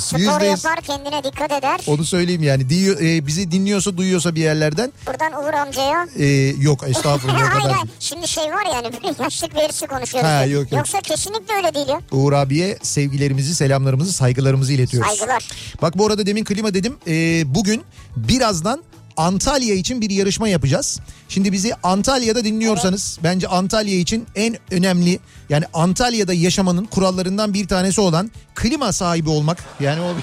Spor 0.00 0.18
Yüzde 0.18 0.46
yüz. 0.46 0.64
yapar 0.64 0.80
kendine 0.80 1.24
dikkat 1.24 1.52
eder. 1.52 1.80
Onu 1.86 2.04
söyleyeyim 2.04 2.42
yani. 2.42 2.68
Diyor, 2.68 3.00
e, 3.00 3.26
bizi 3.26 3.50
dinliyorsa 3.50 3.96
duyuyorsa 3.96 4.34
bir 4.34 4.40
yerlerden. 4.40 4.92
Buradan 5.06 5.32
Uğur 5.44 5.54
amcaya. 5.54 6.06
E, 6.16 6.26
yok 6.60 6.84
estağfurullah 6.88 7.38
hayır 7.50 7.62
kadar. 7.62 7.72
hayır. 7.76 7.88
Şimdi 8.00 8.28
şey 8.28 8.44
var 8.44 8.66
yani 8.74 8.92
böyle 8.92 9.14
yaşlık 9.22 9.54
verisi 9.54 9.86
konuşuyoruz. 9.86 10.30
Ha, 10.30 10.44
yok, 10.44 10.62
yok. 10.62 10.72
Yoksa 10.72 11.00
kesinlikle 11.00 11.54
öyle 11.54 11.74
değil 11.74 11.88
ya. 11.88 12.00
Uğur 12.12 12.32
abiye 12.32 12.78
sevgilerimizi, 12.82 13.54
selamlarımızı, 13.54 14.12
saygılarımızı 14.12 14.72
iletiyoruz. 14.72 15.08
Saygılar. 15.10 15.48
Bak 15.82 15.98
bu 15.98 16.06
arada 16.06 16.26
demin 16.26 16.44
klima 16.44 16.74
dedim. 16.74 16.96
Ee, 17.06 17.42
bugün 17.54 17.82
birazdan 18.16 18.82
Antalya 19.20 19.74
için 19.74 20.00
bir 20.00 20.10
yarışma 20.10 20.48
yapacağız. 20.48 21.00
Şimdi 21.28 21.52
bizi 21.52 21.74
Antalya'da 21.82 22.44
dinliyorsanız 22.44 23.18
bence 23.24 23.48
Antalya 23.48 23.98
için 23.98 24.26
en 24.34 24.56
önemli 24.70 25.18
yani 25.48 25.64
Antalya'da 25.74 26.32
yaşamanın 26.32 26.84
kurallarından 26.84 27.54
bir 27.54 27.68
tanesi 27.68 28.00
olan 28.00 28.30
klima 28.54 28.92
sahibi 28.92 29.30
olmak. 29.30 29.64
Yani 29.80 30.00
o 30.00 30.16
bir, 30.16 30.22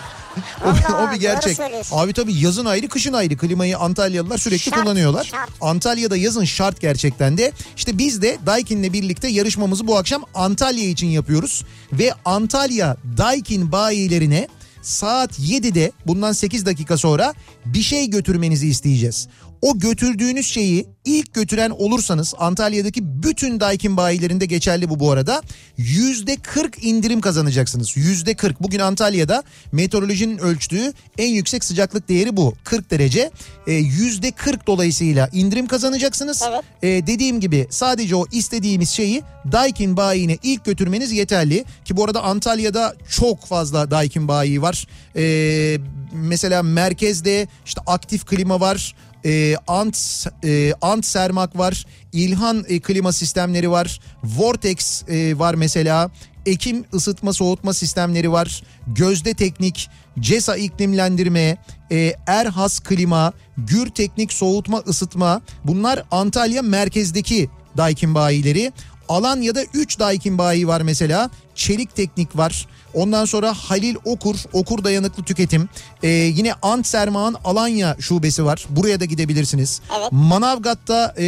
o, 0.65 0.69
Allah, 0.69 1.07
o 1.09 1.15
bir 1.15 1.19
gerçek. 1.19 1.57
Abi 1.91 2.13
tabii 2.13 2.33
yazın 2.33 2.65
ayrı 2.65 2.87
kışın 2.87 3.13
ayrı 3.13 3.37
klimayı 3.37 3.77
Antalyalılar 3.77 4.37
sürekli 4.37 4.71
Şart, 4.71 4.79
kullanıyorlar. 4.83 5.23
şart. 5.23 5.49
Antalya'da 5.61 6.17
yazın 6.17 6.45
şart 6.45 6.81
gerçekten 6.81 7.37
de. 7.37 7.51
İşte 7.77 7.97
biz 7.97 8.21
de 8.21 8.37
Daikin'le 8.45 8.93
birlikte 8.93 9.27
yarışmamızı 9.27 9.87
bu 9.87 9.97
akşam 9.97 10.23
Antalya 10.33 10.89
için 10.89 11.07
yapıyoruz. 11.07 11.63
Ve 11.93 12.13
Antalya 12.25 12.97
Daikin 13.17 13.71
bayilerine 13.71 14.47
saat 14.87 15.39
7'de 15.39 15.91
bundan 16.05 16.31
8 16.31 16.65
dakika 16.65 16.97
sonra 16.97 17.33
bir 17.65 17.81
şey 17.81 18.09
götürmenizi 18.09 18.67
isteyeceğiz. 18.67 19.27
O 19.61 19.79
götürdüğünüz 19.79 20.47
şeyi 20.47 20.87
ilk 21.05 21.33
götüren 21.33 21.69
olursanız 21.69 22.33
Antalya'daki 22.37 23.23
bütün 23.23 23.59
Daikin 23.59 23.97
bayilerinde 23.97 24.45
geçerli 24.45 24.89
bu 24.89 24.99
bu 24.99 25.11
arada. 25.11 25.41
%40 25.77 26.79
indirim 26.81 27.21
kazanacaksınız. 27.21 27.97
%40. 27.97 28.55
Bugün 28.59 28.79
Antalya'da 28.79 29.43
meteorolojinin 29.71 30.37
ölçtüğü 30.37 30.93
en 31.17 31.27
yüksek 31.27 31.63
sıcaklık 31.63 32.09
değeri 32.09 32.37
bu. 32.37 32.53
40 32.63 32.91
derece. 32.91 33.31
Ee, 33.67 33.71
%40 33.71 34.67
dolayısıyla 34.67 35.29
indirim 35.33 35.67
kazanacaksınız. 35.67 36.43
Evet. 36.49 36.61
Ee, 36.83 37.07
dediğim 37.07 37.39
gibi 37.39 37.67
sadece 37.69 38.15
o 38.15 38.25
istediğimiz 38.31 38.89
şeyi 38.89 39.23
Daikin 39.51 39.97
bayine 39.97 40.37
ilk 40.43 40.65
götürmeniz 40.65 41.11
yeterli. 41.11 41.65
Ki 41.85 41.97
bu 41.97 42.03
arada 42.03 42.23
Antalya'da 42.23 42.95
çok 43.09 43.45
fazla 43.45 43.91
Daikin 43.91 44.27
bayi 44.27 44.61
var. 44.61 44.87
Ee, 45.15 45.77
mesela 46.13 46.63
merkezde 46.63 47.47
işte 47.65 47.81
aktif 47.87 48.25
klima 48.25 48.59
var. 48.59 48.95
E, 49.25 49.55
Ant 49.67 50.27
e, 50.43 50.73
Ant 50.81 51.05
Sermak 51.05 51.57
var. 51.57 51.85
İlhan 52.13 52.65
e, 52.67 52.79
klima 52.79 53.11
sistemleri 53.11 53.71
var. 53.71 53.99
Vortex 54.23 55.03
e, 55.09 55.39
var 55.39 55.53
mesela. 55.53 56.11
Ekim 56.45 56.85
ısıtma 56.93 57.33
soğutma 57.33 57.73
sistemleri 57.73 58.31
var. 58.31 58.63
Gözde 58.87 59.33
Teknik, 59.33 59.89
CESA 60.19 60.55
iklimlendirme, 60.55 61.57
e, 61.91 62.13
Erhas 62.27 62.79
klima, 62.79 63.33
Gür 63.57 63.89
Teknik 63.89 64.33
soğutma 64.33 64.77
ısıtma. 64.77 65.41
Bunlar 65.63 66.03
Antalya 66.11 66.61
merkezdeki 66.61 67.49
Daikin 67.77 68.15
bayileri. 68.15 68.71
Alanya'da 69.09 69.63
3 69.73 69.99
Daikin 69.99 70.37
bayi 70.37 70.67
var 70.67 70.81
mesela. 70.81 71.29
Çelik 71.55 71.95
Teknik 71.95 72.37
var. 72.37 72.67
Ondan 72.93 73.25
sonra 73.25 73.53
Halil 73.53 73.95
Okur, 74.05 74.35
Okur 74.53 74.83
Dayanıklı 74.83 75.23
Tüketim. 75.23 75.69
Ee, 76.03 76.07
yine 76.07 76.53
Ant 76.61 76.87
Sermağan 76.87 77.35
Alanya 77.43 77.95
şubesi 77.99 78.45
var. 78.45 78.65
Buraya 78.69 78.99
da 78.99 79.05
gidebilirsiniz. 79.05 79.81
Evet. 79.99 80.11
Manavgat'ta 80.11 81.13
e, 81.17 81.23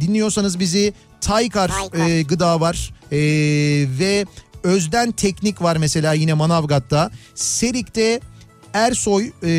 dinliyorsanız 0.00 0.58
bizi 0.58 0.92
Taykar, 1.20 1.68
Taykar. 1.68 2.08
e, 2.08 2.22
gıda 2.22 2.60
var. 2.60 2.94
E, 3.12 3.18
ve 3.98 4.26
Özden 4.62 5.12
Teknik 5.12 5.62
var 5.62 5.76
mesela 5.76 6.12
yine 6.12 6.34
Manavgat'ta. 6.34 7.10
Serik'te 7.34 8.20
Ersoy 8.74 9.30
e, 9.44 9.50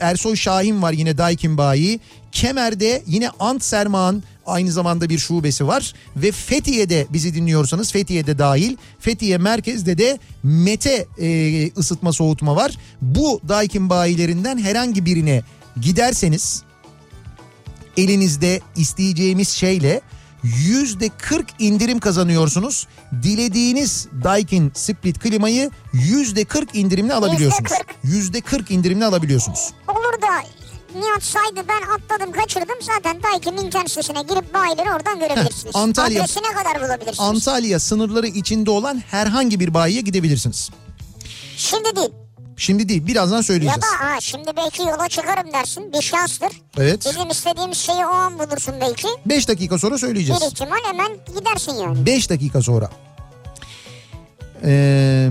Ersoy 0.00 0.36
Şahin 0.36 0.82
var 0.82 0.92
yine 0.92 1.18
Daikin 1.18 1.58
Bayi. 1.58 2.00
Kemer'de 2.34 3.02
yine 3.06 3.30
Ant 3.30 3.64
Sermağan 3.64 4.22
aynı 4.46 4.72
zamanda 4.72 5.08
bir 5.08 5.18
şubesi 5.18 5.66
var 5.66 5.92
ve 6.16 6.32
Fethiye'de 6.32 7.06
bizi 7.10 7.34
dinliyorsanız 7.34 7.92
Fethiye'de 7.92 8.38
dahil 8.38 8.76
Fethiye 9.00 9.38
merkezde 9.38 9.98
de 9.98 10.18
Mete 10.42 11.06
e, 11.18 11.70
ısıtma 11.72 12.12
soğutma 12.12 12.56
var. 12.56 12.76
Bu 13.02 13.40
Daikin 13.48 13.90
bayilerinden 13.90 14.58
herhangi 14.58 15.06
birine 15.06 15.42
giderseniz 15.80 16.62
elinizde 17.96 18.60
isteyeceğimiz 18.76 19.48
şeyle 19.48 20.00
yüzde 20.42 21.08
40 21.08 21.46
indirim 21.58 21.98
kazanıyorsunuz. 21.98 22.86
Dilediğiniz 23.22 24.08
Daikin 24.24 24.72
Split 24.74 25.18
klimayı 25.18 25.70
yüzde 25.92 26.44
40 26.44 26.74
indirimle 26.74 27.14
alabiliyorsunuz. 27.14 27.72
Yüzde 28.02 28.40
40 28.40 28.70
indirimle 28.70 29.04
alabiliyorsunuz. 29.04 29.70
Olur 29.88 30.22
da 30.22 30.63
Nihat 30.94 31.22
saydı 31.22 31.68
ben 31.68 31.82
atladım 31.94 32.32
kaçırdım 32.32 32.76
zaten 32.82 33.22
Daikin 33.22 33.56
internet 33.66 33.90
sitesine 33.90 34.22
girip 34.22 34.54
bayileri 34.54 34.90
oradan 34.92 35.18
görebilirsiniz. 35.18 35.74
Antalya- 35.74 36.18
Adresine 36.22 36.52
kadar 36.52 36.82
bulabilirsiniz. 36.82 37.20
Antalya 37.20 37.80
sınırları 37.80 38.26
içinde 38.26 38.70
olan 38.70 39.02
herhangi 39.10 39.60
bir 39.60 39.74
bayiye 39.74 40.00
gidebilirsiniz. 40.00 40.70
Şimdi 41.56 41.96
değil. 41.96 42.10
Şimdi 42.56 42.88
değil 42.88 43.06
birazdan 43.06 43.36
Ya 43.36 43.42
söyleyeceğiz. 43.42 43.82
da 43.82 43.86
ha, 44.06 44.20
şimdi 44.20 44.50
belki 44.56 44.82
yola 44.82 45.08
çıkarım 45.08 45.52
dersin 45.52 45.92
bir 45.92 46.02
şanstır. 46.02 46.48
Evet. 46.78 47.06
Bizim 47.10 47.30
istediğimiz 47.30 47.78
şeyi 47.78 48.06
o 48.06 48.10
an 48.10 48.38
bulursun 48.38 48.74
belki. 48.80 49.08
5 49.26 49.48
dakika 49.48 49.78
sonra 49.78 49.98
söyleyeceğiz. 49.98 50.40
Bir 50.40 50.46
ihtimal 50.46 50.76
hemen 50.86 51.08
gidersin 51.38 51.72
yani. 51.74 52.06
5 52.06 52.30
dakika 52.30 52.62
sonra. 52.62 52.90
Ee, 54.64 55.28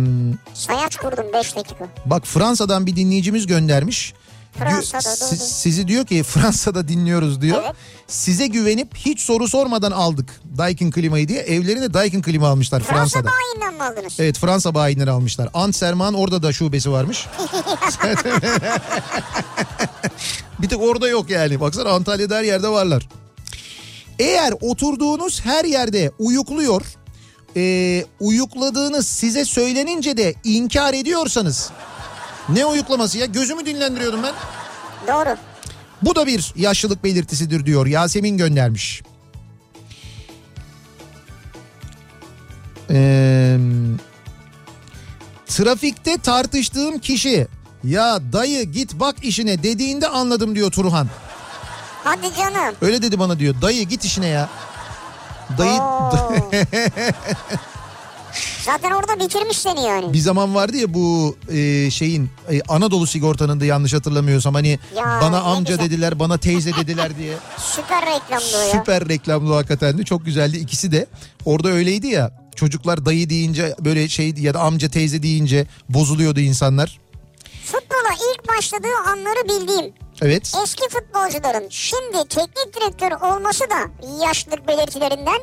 Sayaç 0.53 0.95
kurdum 0.95 1.25
5 1.33 1.55
dakika. 1.55 1.87
bak 2.05 2.25
Fransa'dan 2.27 2.85
bir 2.85 2.95
dinleyicimiz 2.95 3.47
göndermiş. 3.47 4.13
Fransa'da, 4.59 5.01
si- 5.15 5.37
sizi 5.37 5.87
diyor 5.87 6.05
ki 6.05 6.23
Fransa'da 6.23 6.87
dinliyoruz 6.87 7.41
diyor. 7.41 7.61
Evet. 7.65 7.75
Size 8.07 8.47
güvenip 8.47 8.95
hiç 8.95 9.19
soru 9.19 9.47
sormadan 9.47 9.91
aldık 9.91 10.41
Daikin 10.57 10.91
klimayı 10.91 11.27
diye. 11.27 11.39
Evlerine 11.41 11.93
Daikin 11.93 12.21
klima 12.21 12.47
almışlar 12.47 12.83
Fransa 12.83 13.19
Fransa'da. 13.19 13.29
bayinden 13.31 13.73
mi 13.73 13.83
aldınız? 13.83 14.13
Evet 14.19 14.37
Fransa 14.39 14.75
bayileri 14.75 15.11
almışlar. 15.11 15.49
Ant 15.53 15.75
Serman 15.75 16.13
orada 16.13 16.43
da 16.43 16.53
şubesi 16.53 16.91
varmış. 16.91 17.27
bir 20.61 20.69
tek 20.69 20.81
orada 20.81 21.07
yok 21.07 21.29
yani. 21.29 21.59
Baksana 21.59 21.89
Antalya'da 21.89 22.35
her 22.35 22.43
yerde 22.43 22.67
varlar. 22.67 23.07
Eğer 24.19 24.53
oturduğunuz 24.61 25.45
her 25.45 25.65
yerde 25.65 26.11
uyukluyor, 26.19 26.81
e, 27.57 28.05
uyukladığınız 28.19 29.07
size 29.07 29.45
söylenince 29.45 30.17
de 30.17 30.33
inkar 30.43 30.93
ediyorsanız 30.93 31.69
ne 32.49 32.65
uyuklaması 32.65 33.17
ya 33.17 33.25
gözümü 33.25 33.65
dinlendiriyordum 33.65 34.23
ben. 34.23 34.33
Doğru. 35.07 35.37
Bu 36.01 36.15
da 36.15 36.27
bir 36.27 36.53
yaşlılık 36.55 37.03
belirtisidir 37.03 37.65
diyor 37.65 37.85
Yasemin 37.85 38.37
göndermiş. 38.37 39.03
Ee, 42.89 43.57
trafikte 45.47 46.17
tartıştığım 46.17 46.99
kişi 46.99 47.47
ya 47.83 48.19
dayı 48.33 48.63
git 48.63 48.93
bak 48.93 49.15
işine 49.21 49.63
dediğinde 49.63 50.07
anladım 50.07 50.55
diyor 50.55 50.71
Turhan. 50.71 51.07
Hadi 52.03 52.35
canım. 52.37 52.75
Öyle 52.81 53.01
dedi 53.01 53.19
bana 53.19 53.39
diyor 53.39 53.55
dayı 53.61 53.83
git 53.83 54.05
işine 54.05 54.27
ya. 54.27 54.49
Dayı. 55.57 55.79
Zaten 58.65 58.91
orada 58.91 59.19
bitirmiş 59.19 59.57
seni 59.57 59.83
yani. 59.85 60.13
bir 60.13 60.19
zaman 60.19 60.55
vardı 60.55 60.77
ya 60.77 60.93
bu 60.93 61.37
e, 61.51 61.91
şeyin 61.91 62.29
e, 62.51 62.61
Anadolu 62.67 63.07
sigortanın 63.07 63.59
da 63.59 63.65
yanlış 63.65 63.93
hatırlamıyorsam 63.93 64.53
hani 64.53 64.79
Ya, 64.95 65.19
bana 65.21 65.41
amca 65.41 65.75
güzel. 65.75 65.85
dediler 65.85 66.19
bana 66.19 66.37
teyze 66.37 66.71
dediler 66.73 67.17
diye. 67.17 67.33
Süper 67.57 68.05
reklamdı 68.05 68.57
o 68.57 68.61
ya. 68.61 68.71
Süper 68.71 69.09
reklamlı 69.09 69.53
hakikaten 69.53 69.97
de 69.97 70.03
çok 70.03 70.25
güzeldi 70.25 70.57
ikisi 70.57 70.91
de. 70.91 71.05
Orada 71.45 71.69
öyleydi 71.69 72.07
ya 72.07 72.31
çocuklar 72.55 73.05
dayı 73.05 73.29
deyince 73.29 73.75
böyle 73.79 74.09
şey 74.09 74.33
ya 74.37 74.53
da 74.53 74.59
amca 74.59 74.89
teyze 74.89 75.23
deyince 75.23 75.67
bozuluyordu 75.89 76.39
insanlar. 76.39 76.99
Futbola 77.65 78.13
ilk 78.33 78.47
başladığı 78.57 78.95
anları 79.07 79.43
bildiğim 79.49 79.93
Evet. 80.21 80.53
eski 80.63 80.83
futbolcuların 80.89 81.67
şimdi 81.69 82.17
teknik 82.29 82.73
direktör 82.75 83.11
olması 83.11 83.63
da 83.69 84.07
yaşlılık 84.25 84.67
belirtilerinden 84.67 85.39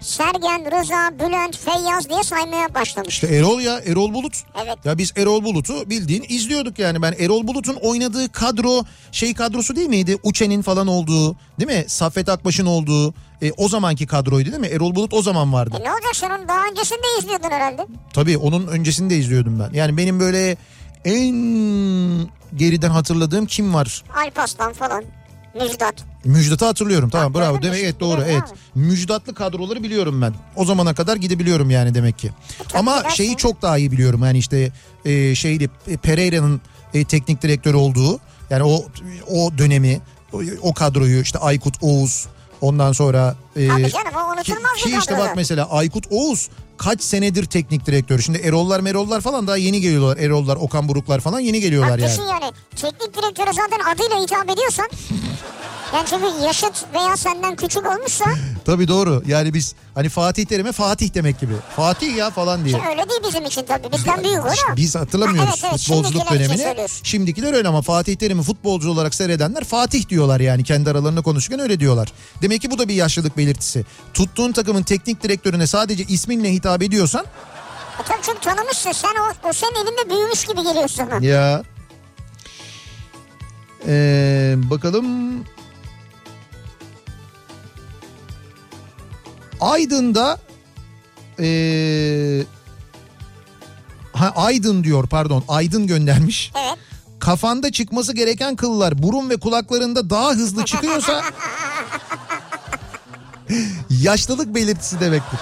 Sergen, 0.00 0.64
Rıza, 0.80 1.18
Bülent, 1.18 1.56
Feyyaz 1.56 2.08
diye 2.08 2.22
saymaya 2.22 2.74
başlamış. 2.74 3.08
İşte 3.14 3.26
Erol 3.26 3.60
ya 3.60 3.80
Erol 3.86 4.14
Bulut. 4.14 4.32
Evet. 4.64 4.78
Ya 4.84 4.98
biz 4.98 5.12
Erol 5.16 5.44
Bulut'u 5.44 5.90
bildiğin 5.90 6.24
izliyorduk 6.28 6.78
yani 6.78 7.02
ben 7.02 7.14
Erol 7.18 7.46
Bulut'un 7.46 7.74
oynadığı 7.74 8.32
kadro 8.32 8.84
şey 9.12 9.34
kadrosu 9.34 9.76
değil 9.76 9.88
miydi? 9.88 10.18
Uçen'in 10.22 10.62
falan 10.62 10.86
olduğu 10.86 11.36
değil 11.60 11.78
mi? 11.78 11.84
Saffet 11.86 12.28
Akbaş'ın 12.28 12.66
olduğu 12.66 13.14
e, 13.42 13.52
o 13.56 13.68
zamanki 13.68 14.06
kadroydu 14.06 14.50
değil 14.50 14.60
mi? 14.60 14.66
Erol 14.66 14.94
Bulut 14.94 15.14
o 15.14 15.22
zaman 15.22 15.52
vardı. 15.52 15.76
E 15.80 15.84
ne 15.84 15.92
olacak 15.92 16.16
sen 16.16 16.30
onu 16.30 16.48
daha 16.48 16.66
öncesinde 16.70 17.06
izliyordun 17.18 17.50
herhalde. 17.50 17.86
Tabii 18.12 18.36
onun 18.38 18.66
öncesini 18.66 19.10
de 19.10 19.16
izliyordum 19.16 19.60
ben. 19.60 19.76
Yani 19.78 19.96
benim 19.96 20.20
böyle 20.20 20.56
en 21.04 21.34
geriden 22.56 22.90
hatırladığım 22.90 23.46
kim 23.46 23.74
var? 23.74 24.04
Alpaslan 24.26 24.72
falan. 24.72 25.04
Müjdat. 25.54 25.94
Müjdat'ı 26.24 26.64
hatırlıyorum. 26.64 27.10
Tamam 27.10 27.34
Ha, 27.34 27.40
bravo. 27.40 27.62
Demek 27.62 27.80
evet 27.84 28.00
doğru. 28.00 28.22
Evet. 28.22 28.42
Müjdatlı 28.74 29.34
kadroları 29.34 29.82
biliyorum 29.82 30.22
ben. 30.22 30.34
O 30.56 30.64
zamana 30.64 30.94
kadar 30.94 31.16
gidebiliyorum 31.16 31.70
yani 31.70 31.94
demek 31.94 32.18
ki. 32.18 32.30
Ama 32.74 32.98
gidersin. 32.98 33.16
şeyi 33.16 33.36
çok 33.36 33.62
daha 33.62 33.78
iyi 33.78 33.92
biliyorum. 33.92 34.22
Yani 34.24 34.38
işte 34.38 34.72
e, 35.04 35.34
şeydi 35.34 35.70
e, 35.88 35.96
Pereira'nın 35.96 36.60
e, 36.94 37.04
teknik 37.04 37.42
direktör 37.42 37.74
olduğu 37.74 38.20
yani 38.50 38.62
o 38.62 38.84
o 39.30 39.58
dönemi 39.58 40.00
o, 40.32 40.40
o 40.62 40.74
kadroyu 40.74 41.22
işte 41.22 41.38
Aykut 41.38 41.74
Oğuz 41.80 42.26
ondan 42.60 42.92
sonra 42.92 43.34
e, 43.56 43.68
Tabii 43.68 43.90
canım 43.90 44.06
o 44.06 44.42
ki, 44.42 44.52
unutulmaz 44.52 44.72
ki 44.72 44.96
işte 44.98 45.18
bak 45.18 45.36
mesela 45.36 45.70
Aykut 45.70 46.06
Oğuz 46.10 46.48
kaç 46.80 47.02
senedir 47.02 47.44
teknik 47.44 47.86
direktör. 47.86 48.18
Şimdi 48.18 48.38
Erollar 48.38 48.80
Merollar 48.80 49.20
falan 49.20 49.46
daha 49.46 49.56
yeni 49.56 49.80
geliyorlar. 49.80 50.16
Erollar, 50.16 50.56
Okan 50.56 50.88
Buruklar 50.88 51.20
falan 51.20 51.40
yeni 51.40 51.60
geliyorlar 51.60 52.02
Bak 52.02 52.18
yani. 52.18 52.28
yani 52.28 52.52
teknik 52.76 53.16
direktöre 53.16 53.52
zaten 53.52 53.94
adıyla 53.94 54.22
hitap 54.22 54.50
ediyorsan 54.50 54.88
yani 55.94 56.06
çünkü 56.10 56.44
yaşıt 56.44 56.84
veya 56.94 57.16
senden 57.16 57.56
küçük 57.56 57.86
olmuşsa 57.86 58.24
Tabii 58.64 58.88
doğru. 58.88 59.22
Yani 59.26 59.54
biz 59.54 59.74
hani 59.94 60.08
Fatih 60.08 60.44
Terim'e 60.44 60.72
Fatih 60.72 61.14
demek 61.14 61.40
gibi. 61.40 61.52
Fatih 61.76 62.16
ya 62.16 62.30
falan 62.30 62.64
diye. 62.64 62.74
ki 62.78 62.82
öyle 62.90 63.08
değil 63.08 63.20
bizim 63.28 63.44
için 63.44 63.62
tabii 63.68 63.92
bizden 63.92 64.24
büyük 64.24 64.44
o 64.44 64.48
da. 64.48 64.76
Biz 64.76 64.94
hatırlamıyoruz 64.94 65.50
Ha, 65.50 65.54
evet, 65.54 65.64
evet, 65.70 65.80
futbolculuk 65.80 66.28
şimdikiler 66.28 66.58
dönemini. 66.58 66.88
Şimdikiler 67.02 67.52
öyle 67.52 67.68
ama 67.68 67.82
Fatih 67.82 68.16
Terim'i 68.16 68.42
futbolcu 68.42 68.90
olarak 68.90 69.14
seyredenler 69.14 69.64
Fatih 69.64 70.08
diyorlar 70.08 70.40
yani 70.40 70.64
kendi 70.64 70.90
aralarında 70.90 71.22
konuşurken 71.22 71.60
öyle 71.60 71.80
diyorlar. 71.80 72.12
Demek 72.42 72.62
ki 72.62 72.70
bu 72.70 72.78
da 72.78 72.88
bir 72.88 72.94
yaşlılık 72.94 73.36
belirtisi. 73.36 73.84
Tuttuğun 74.14 74.52
takımın 74.52 74.82
teknik 74.82 75.22
direktörüne 75.22 75.66
sadece 75.66 76.04
isminle 76.04 76.52
hitap 76.52 76.69
ediyorsan 76.78 77.24
E 78.00 78.02
tabii 78.08 78.22
çünkü 78.22 78.40
tanımışsın 78.40 78.92
sen 78.92 79.08
o, 79.08 79.48
o 79.48 79.52
senin 79.52 79.74
elinde 79.74 80.10
büyümüş 80.10 80.44
gibi 80.44 80.62
geliyor 80.62 80.88
sana. 80.88 81.26
ya 81.26 81.62
Ee, 83.86 84.54
bakalım 84.56 85.06
Aydın'da 89.60 90.38
ee, 91.40 92.42
ha, 94.12 94.32
Aydın 94.36 94.84
diyor 94.84 95.06
pardon 95.08 95.44
Aydın 95.48 95.86
göndermiş. 95.86 96.52
Evet. 96.58 96.78
Kafanda 97.18 97.72
çıkması 97.72 98.12
gereken 98.14 98.56
kıllar 98.56 99.02
burun 99.02 99.30
ve 99.30 99.36
kulaklarında 99.36 100.10
daha 100.10 100.30
hızlı 100.30 100.64
çıkıyorsa 100.64 101.22
yaşlılık 103.90 104.54
belirtisi 104.54 105.00
demektir. 105.00 105.40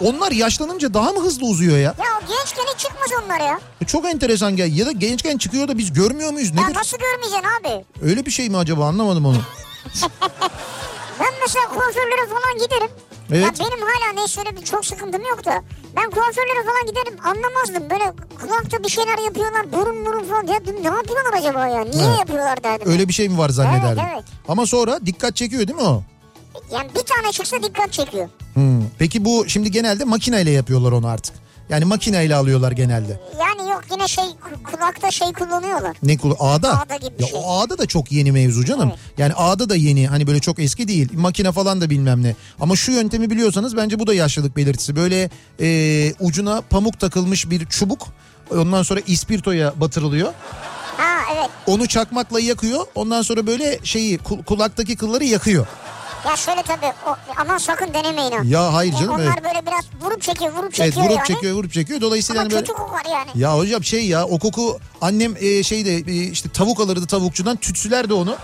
Onlar 0.00 0.32
yaşlanınca 0.32 0.94
daha 0.94 1.12
mı 1.12 1.20
hızlı 1.20 1.46
uzuyor 1.46 1.76
ya? 1.76 1.82
Ya 1.82 1.94
o 2.22 2.26
gençken 2.28 2.64
hiç 2.74 2.80
çıkmaz 2.80 3.08
onlar 3.24 3.40
ya. 3.40 3.60
E, 3.80 3.84
Çok 3.86 4.04
enteresan 4.06 4.56
gel. 4.56 4.76
Ya 4.76 4.86
da 4.86 4.92
gençken 4.92 5.38
çıkıyor 5.38 5.68
da 5.68 5.78
biz 5.78 5.92
görmüyor 5.92 6.32
muyuz? 6.32 6.48
Ya 6.56 6.62
Nedir? 6.66 6.78
nasıl 6.78 6.96
görmeyeceksin 6.98 7.46
abi? 7.60 7.84
Öyle 8.02 8.26
bir 8.26 8.30
şey 8.30 8.48
mi 8.50 8.56
acaba 8.56 8.86
anlamadım 8.86 9.26
onu. 9.26 9.36
Ben 11.20 11.28
mesela 11.40 11.68
kuaförlere 11.68 12.26
falan 12.28 12.58
giderim. 12.64 12.90
Evet. 13.32 13.60
Ya 13.60 13.66
benim 13.66 13.80
hala 13.86 14.12
neyse 14.14 14.40
öyle 14.40 14.56
bir 14.56 14.64
çok 14.64 14.86
sıkıntım 14.86 15.22
yok 15.22 15.44
da. 15.44 15.62
Ben 15.96 16.10
kuaförlere 16.10 16.64
falan 16.66 16.86
giderim 16.86 17.18
anlamazdım. 17.24 17.90
Böyle 17.90 18.12
kulakta 18.40 18.84
bir 18.84 18.88
şeyler 18.88 19.18
yapıyorlar 19.18 19.72
burun 19.72 20.06
burun 20.06 20.24
falan. 20.24 20.46
Ya 20.46 20.58
ne 20.82 20.96
yapıyorlar 20.96 21.32
acaba 21.38 21.66
ya? 21.66 21.80
Niye 21.84 22.04
Evet. 22.08 22.18
yapıyorlar 22.18 22.64
derdim. 22.64 22.90
Öyle 22.92 23.08
bir 23.08 23.12
şey 23.12 23.28
mi 23.28 23.38
var 23.38 23.48
zannederdim. 23.48 24.02
Evet, 24.04 24.12
evet. 24.14 24.24
Ama 24.48 24.66
sonra 24.66 25.06
dikkat 25.06 25.36
çekiyor 25.36 25.68
değil 25.68 25.78
mi 25.78 25.84
o? 25.88 26.02
Yani 26.72 26.88
bir 26.94 27.02
tane 27.02 27.32
çıksa 27.32 27.62
dikkat 27.62 27.92
çekiyor. 27.92 28.28
Hmm. 28.54 28.82
Peki 28.98 29.24
bu 29.24 29.44
şimdi 29.48 29.70
genelde 29.70 30.04
makineyle 30.04 30.50
yapıyorlar 30.50 30.92
onu 30.92 31.06
artık. 31.06 31.34
Yani 31.68 31.84
makineyle 31.84 32.34
alıyorlar 32.34 32.72
genelde. 32.72 33.20
Yani 33.40 33.70
yok 33.70 33.82
yine 33.92 34.08
şey 34.08 34.24
ku- 34.24 34.62
kulakta 34.72 35.10
şey 35.10 35.32
kullanıyorlar. 35.32 35.96
Ne 36.02 36.16
kulu 36.18 36.36
ağda? 36.40 36.80
Ağda 36.80 36.96
gibi 36.96 37.14
ya 37.22 37.26
şey. 37.28 37.40
o 37.44 37.52
ağda 37.60 37.78
da 37.78 37.86
çok 37.86 38.12
yeni 38.12 38.32
mevzu 38.32 38.64
canım. 38.64 38.88
Evet. 38.88 38.98
Yani 39.18 39.32
ağda 39.36 39.68
da 39.68 39.76
yeni 39.76 40.06
hani 40.08 40.26
böyle 40.26 40.40
çok 40.40 40.58
eski 40.58 40.88
değil. 40.88 41.08
Makine 41.14 41.52
falan 41.52 41.80
da 41.80 41.90
bilmem 41.90 42.22
ne. 42.22 42.34
Ama 42.60 42.76
şu 42.76 42.92
yöntemi 42.92 43.30
biliyorsanız 43.30 43.76
bence 43.76 43.98
bu 43.98 44.06
da 44.06 44.14
yaşlılık 44.14 44.56
belirtisi. 44.56 44.96
Böyle 44.96 45.30
e, 45.60 46.12
ucuna 46.20 46.60
pamuk 46.60 47.00
takılmış 47.00 47.50
bir 47.50 47.66
çubuk. 47.66 48.06
Ondan 48.56 48.82
sonra 48.82 49.00
ispirtoya 49.06 49.72
batırılıyor. 49.80 50.32
Ha 50.96 51.34
evet. 51.36 51.50
Onu 51.66 51.88
çakmakla 51.88 52.40
yakıyor. 52.40 52.86
Ondan 52.94 53.22
sonra 53.22 53.46
böyle 53.46 53.78
şeyi 53.84 54.18
kul- 54.18 54.42
kulaktaki 54.44 54.96
kılları 54.96 55.24
yakıyor. 55.24 55.66
Ya 56.28 56.36
şöyle 56.36 56.62
tabii 56.62 56.92
o, 57.06 57.16
aman 57.36 57.58
sakın 57.58 57.94
denemeyin 57.94 58.32
ha. 58.32 58.38
Ya 58.44 58.74
hayır 58.74 58.92
canım 58.92 59.10
onlar 59.10 59.24
evet. 59.24 59.44
böyle 59.44 59.66
biraz 59.66 59.84
vurup 60.02 60.22
çekiyor 60.22 60.52
vurup 60.52 60.64
Evet 60.64 60.76
çekiyor 60.76 61.06
vurup 61.06 61.16
yani. 61.18 61.26
çekiyor 61.26 61.54
vurup 61.54 61.72
çekiyor. 61.72 62.00
Dolayısıyla 62.00 62.40
Ama 62.40 62.44
hani 62.44 62.54
böyle... 62.54 62.66
kötü 62.66 62.78
kokar 62.78 63.04
yani. 63.12 63.30
Ya 63.34 63.56
hocam 63.58 63.84
şey 63.84 64.06
ya 64.06 64.24
o 64.26 64.38
koku 64.38 64.78
annem 65.00 65.36
e, 65.40 65.62
şeyde 65.62 65.94
e, 65.94 66.12
işte 66.12 66.48
tavuk 66.48 66.80
alırdı 66.80 67.06
tavukçudan 67.06 67.56
tütsülerdi 67.56 68.14
onu. 68.14 68.36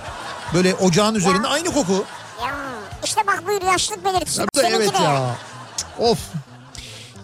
Böyle 0.54 0.74
ocağın 0.74 1.14
üzerinde 1.14 1.46
aynı 1.46 1.72
koku. 1.72 2.04
Ya 2.42 2.54
işte 3.04 3.20
bak 3.26 3.42
buyur 3.46 3.62
yaşlılık 3.62 4.04
belirtisi. 4.04 4.40
Ya 4.40 4.46
evet 4.68 4.98
de. 4.98 5.02
ya. 5.02 5.36
Of. 5.98 6.18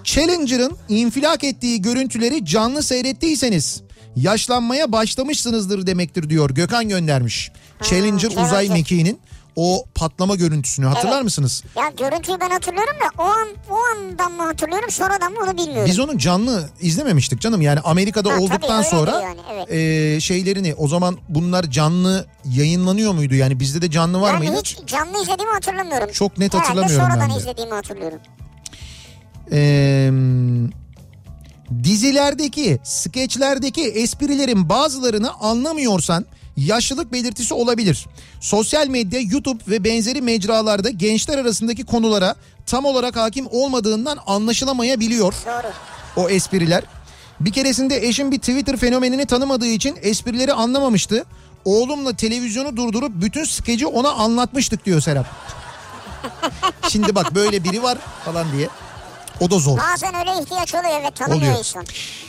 Challenger'ın 0.04 0.78
infilak 0.88 1.44
ettiği 1.44 1.82
görüntüleri 1.82 2.44
canlı 2.46 2.82
seyrettiyseniz 2.82 3.82
yaşlanmaya 4.16 4.92
başlamışsınızdır 4.92 5.86
demektir 5.86 6.30
diyor 6.30 6.50
Gökhan 6.50 6.88
göndermiş. 6.88 7.50
Challenger 7.82 8.28
uzay 8.28 8.48
Challenger. 8.48 8.76
mekiğinin 8.76 9.20
o 9.56 9.84
patlama 9.94 10.34
görüntüsünü 10.34 10.86
hatırlar 10.86 11.12
Evet. 11.14 11.24
mısınız? 11.24 11.64
Ya 11.76 11.88
görüntüyü 11.98 12.40
ben 12.40 12.50
hatırlıyorum 12.50 12.94
da 13.00 13.22
o 13.22 13.26
an 13.26 13.48
o 13.70 13.74
andan 13.76 14.32
mı 14.32 14.42
hatırlıyorum 14.42 14.90
sonradan 14.90 15.32
mı 15.32 15.38
onu 15.44 15.58
bilmiyorum. 15.58 15.86
Biz 15.86 15.98
onu 16.00 16.18
canlı 16.18 16.70
izlememiştik 16.80 17.40
canım. 17.40 17.60
Yani 17.62 17.80
Amerika'da 17.80 18.32
Ha, 18.32 18.38
olduktan 18.38 18.82
sonra 18.82 19.20
yani, 19.20 19.40
evet. 19.52 19.72
e, 20.16 20.20
şeylerini 20.20 20.74
o 20.74 20.88
zaman 20.88 21.18
bunlar 21.28 21.64
canlı 21.70 22.26
yayınlanıyor 22.44 23.12
muydu? 23.12 23.34
Yani 23.34 23.60
bizde 23.60 23.82
de 23.82 23.90
canlı 23.90 24.20
var 24.20 24.34
yani 24.34 24.38
mıydı? 24.48 24.60
hiç 24.60 24.78
canlı 24.86 25.22
izlediğimi 25.22 25.52
hatırlamıyorum. 25.52 26.12
Çok 26.12 26.38
net 26.38 26.54
Herhalde 26.54 26.68
hatırlamıyorum 26.68 27.06
sonradan 27.06 27.28
ben 27.30 27.36
de. 27.36 27.40
izlediğimi 27.40 27.74
hatırlıyorum. 27.74 28.18
Ee, 29.52 30.10
dizilerdeki, 31.84 32.78
skeçlerdeki 32.84 33.82
esprilerin 33.82 34.68
bazılarını 34.68 35.32
anlamıyorsan 35.40 36.26
yaşlılık 36.56 37.12
belirtisi 37.12 37.54
olabilir. 37.54 38.06
Sosyal 38.40 38.88
medya, 38.88 39.20
YouTube 39.20 39.62
ve 39.68 39.84
benzeri 39.84 40.22
mecralarda 40.22 40.90
gençler 40.90 41.38
arasındaki 41.38 41.84
konulara 41.84 42.34
tam 42.66 42.84
olarak 42.84 43.16
hakim 43.16 43.46
olmadığından 43.50 44.18
anlaşılamayabiliyor 44.26 45.34
o 46.16 46.28
espriler. 46.28 46.84
Bir 47.40 47.52
keresinde 47.52 48.06
eşim 48.06 48.32
bir 48.32 48.38
Twitter 48.38 48.76
fenomenini 48.76 49.26
tanımadığı 49.26 49.66
için 49.66 49.96
esprileri 50.02 50.52
anlamamıştı. 50.52 51.24
Oğlumla 51.64 52.16
televizyonu 52.16 52.76
durdurup 52.76 53.12
bütün 53.14 53.44
skeci 53.44 53.86
ona 53.86 54.10
anlatmıştık 54.10 54.86
diyor 54.86 55.00
Serap. 55.00 55.26
Şimdi 56.88 57.14
bak 57.14 57.34
böyle 57.34 57.64
biri 57.64 57.82
var 57.82 57.98
falan 58.24 58.46
diye. 58.52 58.68
O 59.42 59.50
da 59.50 59.58
zor. 59.58 59.78
Bazen 59.92 60.14
öyle 60.14 60.42
ihtiyaç 60.42 60.74
oluyor 60.74 61.02
ve 61.02 61.10
tanımıyor 61.10 61.42
Oluyor. 61.42 61.58
insan. 61.58 61.84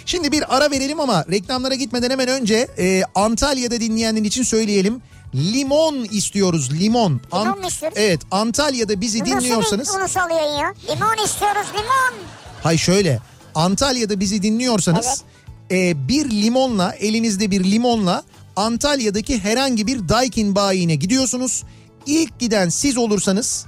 Şimdi 0.06 0.32
bir 0.32 0.58
ara 0.58 0.72
verelim 0.72 1.00
ama 1.00 1.26
reklamlara 1.32 1.76
gitmeden 1.76 2.10
hemen 2.10 2.28
önce 2.28 2.68
e, 2.78 3.04
Antalya'da 3.16 3.80
dinleyenler 3.80 4.22
için 4.22 4.44
söyleyelim. 4.44 5.02
Limon 5.36 6.04
istiyoruz 6.12 6.72
limon. 6.74 7.22
Limon 7.34 7.60
mu 7.60 7.68
istiyoruz? 7.68 7.98
Evet 8.02 8.22
Antalya'da 8.32 9.02
bizi 9.02 9.20
Bu 9.26 9.30
Nasıl 9.30 9.40
dinliyorsanız. 9.42 9.90
bir 9.96 10.00
ulus 10.02 10.18
oluyor 10.18 10.60
ya? 10.62 10.74
Limon 10.96 11.26
istiyoruz 11.26 11.68
limon. 11.74 12.24
Hay 12.64 12.78
şöyle 12.78 13.20
Antalya'da 13.56 14.20
bizi 14.20 14.42
dinliyorsanız 14.44 15.24
e, 15.72 16.08
bir 16.08 16.30
limonla 16.30 16.92
elinizde 16.94 17.52
bir 17.52 17.64
limonla 17.64 18.24
Antalya'daki 18.56 19.40
herhangi 19.40 19.88
bir 19.88 20.10
Daikin 20.10 20.56
bayine 20.56 20.96
gidiyorsunuz. 20.96 21.64
İlk 22.06 22.40
giden 22.40 22.70
siz 22.70 22.98
olursanız 22.98 23.66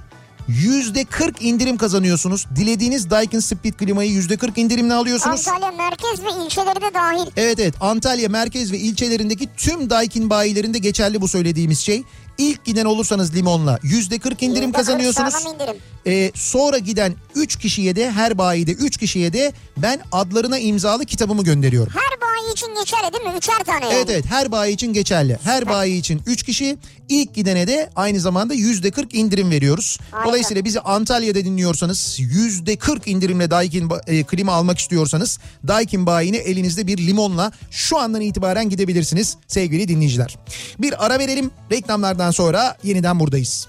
40 1.04 1.42
indirim 1.42 1.76
kazanıyorsunuz. 1.76 2.46
Dilediğiniz 2.56 3.10
Daikin 3.10 3.40
Split 3.40 3.76
klimayı 3.76 4.10
yüzde 4.10 4.36
40 4.36 4.58
indirimle 4.58 4.94
alıyorsunuz. 4.94 5.48
Antalya 5.48 5.72
merkez 5.72 6.24
ve 6.24 6.44
ilçeleri 6.46 6.80
de 6.80 6.94
dahil. 6.94 7.26
Evet 7.36 7.60
evet 7.60 7.74
Antalya 7.80 8.28
merkez 8.28 8.72
ve 8.72 8.78
ilçelerindeki 8.78 9.48
tüm 9.56 9.90
Daikin 9.90 10.30
bayilerinde 10.30 10.78
geçerli 10.78 11.20
bu 11.20 11.28
söylediğimiz 11.28 11.78
şey. 11.80 12.02
İlk 12.38 12.64
giden 12.64 12.84
olursanız 12.84 13.34
limonla 13.34 13.78
yüzde 13.82 14.18
40 14.18 14.42
indirim 14.42 14.70
%40 14.70 14.72
kazanıyorsunuz. 14.72 15.34
indirim. 15.54 15.76
Ee, 16.06 16.30
sonra 16.34 16.78
giden 16.78 17.14
3 17.34 17.56
kişiye 17.56 17.96
de 17.96 18.10
her 18.10 18.38
bayide 18.38 18.72
3 18.72 18.96
kişiye 18.96 19.32
de 19.32 19.52
ben 19.76 20.00
adlarına 20.12 20.58
imzalı 20.58 21.04
kitabımı 21.04 21.44
gönderiyorum. 21.44 21.92
Her 21.96 22.15
bayi 22.36 22.52
için 22.52 22.74
geçerli 22.74 23.12
değil 23.12 23.24
mi? 23.24 23.38
Üçer 23.38 23.58
tane 23.66 23.84
yani. 23.84 23.94
Evet 23.94 24.10
evet 24.10 24.24
her 24.28 24.52
bayi 24.52 24.74
için 24.74 24.92
geçerli. 24.92 25.38
Her 25.44 25.68
bayi 25.68 25.98
için 25.98 26.22
3 26.26 26.42
kişi 26.42 26.78
ilk 27.08 27.34
gidene 27.34 27.66
de 27.66 27.90
aynı 27.96 28.20
zamanda 28.20 28.54
yüzde 28.54 28.90
40 28.90 29.14
indirim 29.14 29.50
veriyoruz. 29.50 29.98
Harika. 30.10 30.28
Dolayısıyla 30.28 30.64
bizi 30.64 30.80
Antalya'da 30.80 31.44
dinliyorsanız 31.44 32.16
yüzde 32.18 32.76
40 32.76 33.08
indirimle 33.08 33.50
Daikin 33.50 33.90
e, 34.06 34.22
klima 34.22 34.52
almak 34.52 34.78
istiyorsanız 34.78 35.38
Daikin 35.68 36.06
bayine 36.06 36.36
elinizde 36.36 36.86
bir 36.86 36.98
limonla 36.98 37.52
şu 37.70 37.98
andan 37.98 38.20
itibaren 38.20 38.70
gidebilirsiniz 38.70 39.36
sevgili 39.46 39.88
dinleyiciler. 39.88 40.36
Bir 40.78 41.06
ara 41.06 41.18
verelim 41.18 41.50
reklamlardan 41.72 42.30
sonra 42.30 42.76
yeniden 42.82 43.20
buradayız. 43.20 43.68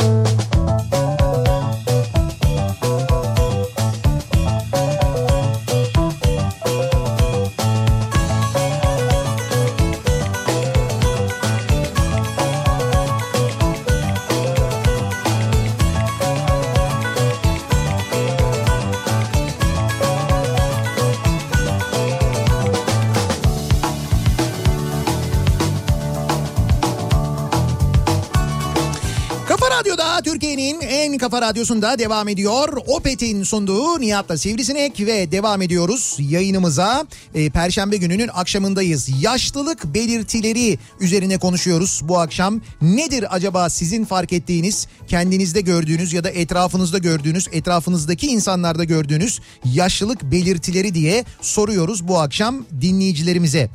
En 31.13 31.17
kafa 31.17 31.41
radyosunda 31.41 31.99
devam 31.99 32.27
ediyor. 32.27 32.77
Opet'in 32.87 33.43
sunduğu 33.43 34.01
Nihat'la 34.01 34.37
Sivrisinek 34.37 34.99
ve 34.99 35.31
devam 35.31 35.61
ediyoruz 35.61 36.17
yayınımıza. 36.19 37.05
Ee, 37.35 37.49
Perşembe 37.49 37.97
gününün 37.97 38.29
akşamındayız. 38.33 39.09
Yaşlılık 39.21 39.93
belirtileri 39.93 40.77
üzerine 40.99 41.37
konuşuyoruz 41.37 42.01
bu 42.03 42.19
akşam. 42.19 42.61
Nedir 42.81 43.35
acaba 43.35 43.69
sizin 43.69 44.05
fark 44.05 44.33
ettiğiniz, 44.33 44.87
kendinizde 45.07 45.61
gördüğünüz 45.61 46.13
ya 46.13 46.23
da 46.23 46.29
etrafınızda 46.29 46.97
gördüğünüz, 46.97 47.47
etrafınızdaki 47.51 48.27
insanlarda 48.27 48.83
gördüğünüz 48.83 49.39
yaşlılık 49.65 50.23
belirtileri 50.23 50.93
diye 50.93 51.25
soruyoruz 51.41 52.07
bu 52.07 52.19
akşam 52.19 52.65
dinleyicilerimize. 52.81 53.69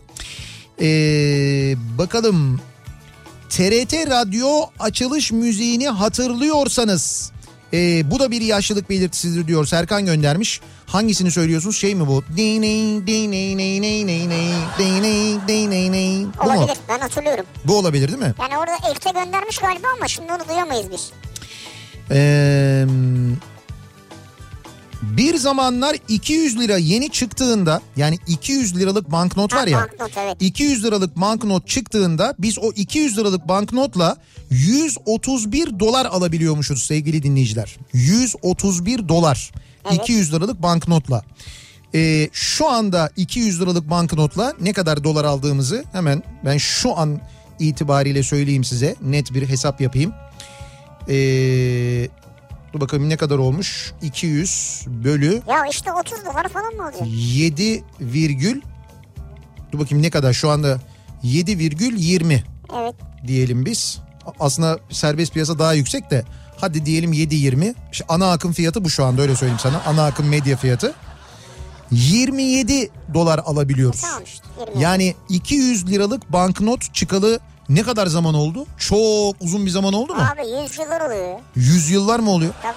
Ee, 0.80 1.74
bakalım 1.99 2.61
TRT 3.51 4.11
Radyo 4.11 4.49
açılış 4.78 5.32
müziğini 5.32 5.88
hatırlıyorsanız 5.88 7.32
e, 7.72 8.11
bu 8.11 8.20
da 8.20 8.30
bir 8.30 8.40
yaşlılık 8.40 8.90
belirtisidir 8.90 9.46
diyor 9.46 9.66
Serkan 9.66 10.07
göndermiş. 10.07 10.61
Hangisini 10.86 11.30
söylüyorsunuz 11.30 11.76
şey 11.76 11.94
mi 11.94 12.07
bu? 12.07 12.24
Bu 16.44 16.51
mu? 16.61 16.68
Ben 16.88 16.99
hatırlıyorum. 16.99 17.44
Bu 17.64 17.78
olabilir 17.78 18.09
değil 18.09 18.18
mi? 18.18 18.34
Yani 18.40 18.59
orada 18.59 18.90
ekte 18.90 19.11
göndermiş 19.11 19.59
galiba 19.59 19.86
ama 19.96 20.09
şimdi 20.09 20.32
onu 20.32 20.49
duyamayız 20.49 20.86
biz. 20.92 21.11
Ee, 22.11 22.84
bir 25.03 25.36
zamanlar 25.36 25.96
200 26.09 26.59
lira 26.59 26.76
yeni 26.76 27.11
çıktığında 27.11 27.80
yani 27.96 28.18
200 28.26 28.76
liralık 28.76 29.12
banknot 29.12 29.55
var 29.55 29.66
ya. 29.66 29.78
Banknot 29.78 30.11
evet. 30.16 30.36
200 30.40 30.84
liralık 30.84 31.16
banknot 31.16 31.68
çıktığında 31.68 32.34
biz 32.38 32.59
o 32.59 32.72
200 32.72 33.18
liralık 33.18 33.49
banknotla 33.49 34.16
131 34.51 35.80
dolar 35.80 36.07
alabiliyormuşuz 36.07 36.82
sevgili 36.82 37.22
dinleyiciler. 37.22 37.76
131 37.92 39.09
dolar. 39.09 39.51
Evet. 39.84 40.01
200 40.03 40.34
liralık 40.34 40.62
banknotla. 40.62 41.22
Ee, 41.94 42.28
şu 42.32 42.68
anda 42.68 43.11
200 43.16 43.61
liralık 43.61 43.90
banknotla 43.90 44.55
ne 44.61 44.72
kadar 44.72 45.05
dolar 45.05 45.24
aldığımızı 45.24 45.84
hemen 45.92 46.22
ben 46.44 46.57
şu 46.57 46.99
an 46.99 47.20
itibariyle 47.59 48.22
söyleyeyim 48.22 48.64
size. 48.64 48.96
Net 49.03 49.34
bir 49.34 49.49
hesap 49.49 49.80
yapayım. 49.80 50.12
Ee, 51.09 52.09
dur 52.72 52.80
bakalım 52.80 53.08
ne 53.08 53.16
kadar 53.16 53.38
olmuş? 53.38 53.92
200 54.02 54.84
bölü 54.86 55.42
Ya 55.48 55.66
işte 55.70 55.92
30 55.92 56.24
dolar 56.24 56.48
falan 56.48 56.74
mı 56.74 56.82
oluyor? 56.82 57.06
7 57.06 57.84
virgül 58.00 58.60
dur 59.72 59.78
bakayım 59.78 60.02
ne 60.02 60.10
kadar 60.10 60.32
şu 60.32 60.50
anda 60.50 60.78
7,20 61.24 62.42
Evet. 62.82 62.94
diyelim 63.26 63.66
biz. 63.66 63.98
Aslında 64.40 64.78
serbest 64.90 65.32
piyasa 65.32 65.58
daha 65.58 65.72
yüksek 65.74 66.10
de 66.10 66.24
hadi 66.60 66.86
diyelim 66.86 67.12
7.20. 67.12 67.74
İşte 67.92 68.04
ana 68.08 68.32
akım 68.32 68.52
fiyatı 68.52 68.84
bu 68.84 68.90
şu 68.90 69.04
anda 69.04 69.22
öyle 69.22 69.36
söyleyeyim 69.36 69.60
sana. 69.62 69.82
Ana 69.86 70.06
akım 70.06 70.28
medya 70.28 70.56
fiyatı. 70.56 70.94
27 71.90 72.90
dolar 73.14 73.38
alabiliyoruz. 73.38 74.00
Tamam 74.00 74.22
işte. 74.24 74.46
20. 74.70 74.82
Yani 74.82 75.14
200 75.28 75.86
liralık 75.86 76.32
banknot 76.32 76.94
çıkalı 76.94 77.40
ne 77.68 77.82
kadar 77.82 78.06
zaman 78.06 78.34
oldu? 78.34 78.66
Çok 78.78 79.36
uzun 79.40 79.66
bir 79.66 79.70
zaman 79.70 79.92
oldu 79.94 80.14
mu? 80.14 80.22
Abi 80.32 80.62
100 80.64 80.78
yıllar 80.78 81.00
oluyor 81.00 81.28
ya. 81.28 81.40
100 81.56 81.90
yıllar 81.90 82.18
mı 82.20 82.30
oluyor? 82.30 82.54
Tabii 82.62 82.74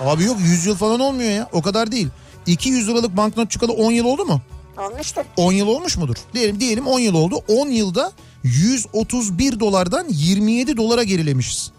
canım. 0.00 0.12
Abi 0.14 0.24
yok 0.24 0.36
100 0.40 0.66
yıl 0.66 0.76
falan 0.76 1.00
olmuyor 1.00 1.30
ya. 1.30 1.48
O 1.52 1.62
kadar 1.62 1.92
değil. 1.92 2.08
200 2.46 2.88
liralık 2.88 3.16
banknot 3.16 3.50
çıkalı 3.50 3.72
10 3.72 3.90
yıl 3.92 4.04
oldu 4.04 4.24
mu? 4.24 4.40
Olmuştur. 4.78 5.22
10 5.36 5.52
yıl 5.52 5.66
olmuş 5.68 5.96
mudur? 5.96 6.16
Diyelim 6.34 6.60
diyelim 6.60 6.86
10 6.86 6.98
yıl 7.00 7.14
oldu. 7.14 7.40
10 7.48 7.68
yılda 7.68 8.12
131 8.42 9.60
dolardan 9.60 10.06
27 10.08 10.76
dolara 10.76 11.02
gerilemişiz. 11.02 11.70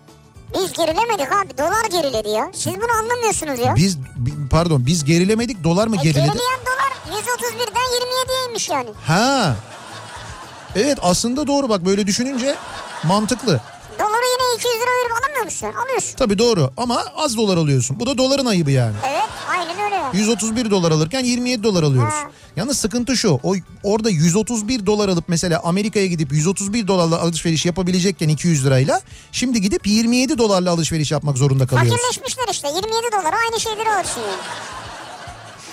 Biz 0.53 0.73
gerilemedik 0.73 1.31
abi. 1.33 1.57
Dolar 1.57 1.85
geriledi 2.01 2.29
ya. 2.29 2.51
Siz 2.53 2.75
bunu 2.75 2.91
anlamıyorsunuz 3.03 3.59
ya. 3.59 3.75
Biz 3.75 3.97
bi- 3.99 4.49
pardon 4.51 4.85
biz 4.85 5.03
gerilemedik 5.05 5.63
dolar 5.63 5.87
mı 5.87 5.95
E, 5.95 6.03
geriledi? 6.03 6.25
gerileyen 6.25 6.59
dolar 6.65 7.19
131'den 7.21 7.81
27'ye 7.81 8.49
inmiş 8.49 8.69
yani. 8.69 8.89
Ha. 9.05 9.55
Evet 10.77 10.97
aslında 11.01 11.47
doğru 11.47 11.69
bak 11.69 11.85
böyle 11.85 12.07
düşününce 12.07 12.55
mantıklı. 13.03 13.61
Doları 13.99 14.25
yine 14.25 14.55
200 14.57 14.75
lira 14.75 14.89
verip 14.89 15.11
alamıyor 15.23 15.45
musun? 15.45 15.69
Alıyorsun. 15.85 16.15
Tabii 16.17 16.37
doğru 16.37 16.71
ama 16.77 17.03
az 17.15 17.37
dolar 17.37 17.57
alıyorsun. 17.57 17.99
Bu 17.99 18.05
da 18.05 18.17
doların 18.17 18.45
ayıbı 18.45 18.71
yani. 18.71 18.95
Evet 19.09 19.29
aynen 19.49 19.79
öyle. 19.85 20.17
131 20.17 20.71
dolar 20.71 20.91
alırken 20.91 21.23
27 21.23 21.63
dolar 21.63 21.83
alıyoruz. 21.83 22.13
Ha. 22.13 22.29
Yalnız 22.55 22.77
sıkıntı 22.79 23.17
şu. 23.17 23.39
O 23.43 23.55
orada 23.83 24.09
131 24.09 24.85
dolar 24.85 25.09
alıp 25.09 25.25
mesela 25.27 25.61
Amerika'ya 25.63 26.05
gidip 26.05 26.31
131 26.33 26.87
dolarla 26.87 27.21
alışveriş 27.21 27.65
yapabilecekken 27.65 28.29
200 28.29 28.65
lirayla 28.65 29.01
şimdi 29.31 29.61
gidip 29.61 29.87
27 29.87 30.37
dolarla 30.37 30.71
alışveriş 30.71 31.11
yapmak 31.11 31.37
zorunda 31.37 31.67
kalıyoruz. 31.67 31.91
Fakirleşmişler 31.91 32.47
işte 32.51 32.67
27 32.67 32.91
dolara 33.11 33.35
aynı 33.45 33.59
şeyleri 33.59 33.87
yani. 33.87 34.05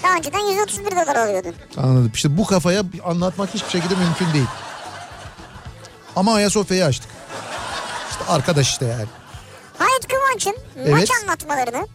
Daha 0.03 0.17
önceden 0.17 0.39
131 0.39 0.91
dolar 0.91 1.17
alıyordun. 1.17 1.55
Anladım. 1.77 2.11
İşte 2.15 2.37
bu 2.37 2.47
kafaya 2.47 2.83
anlatmak 3.05 3.55
hiçbir 3.55 3.71
şekilde 3.71 3.95
mümkün 3.95 4.33
değil. 4.35 4.47
Ama 6.17 6.35
Ayasofya'yı 6.35 6.85
açtık. 6.85 7.11
İşte 8.11 8.25
arkadaş 8.33 8.69
işte 8.71 8.87
yani. 8.87 9.07
Hayat 9.79 10.09
Kıvanç'ın 10.09 10.57
Evet. 10.79 10.91
maç 10.91 11.09
anlatmalarını 11.23 11.87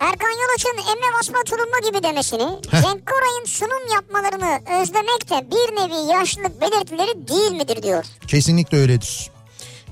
Erkan 0.00 0.28
Yolaç'ın 0.30 0.90
emme 0.90 1.06
basma 1.20 1.38
tulumba 1.46 1.78
gibi 1.88 2.02
demesini 2.02 2.42
Heh. 2.70 2.82
Cenk 2.82 3.06
Koray'ın 3.06 3.44
sunum 3.46 3.92
yapmalarını 3.94 4.80
özlemek 4.82 5.30
de 5.30 5.50
bir 5.50 5.76
nevi 5.76 6.12
yaşlılık 6.12 6.60
belirtileri 6.60 7.28
değil 7.28 7.52
midir 7.52 7.82
diyor. 7.82 8.04
Kesinlikle 8.26 8.78
öyledir. 8.78 9.30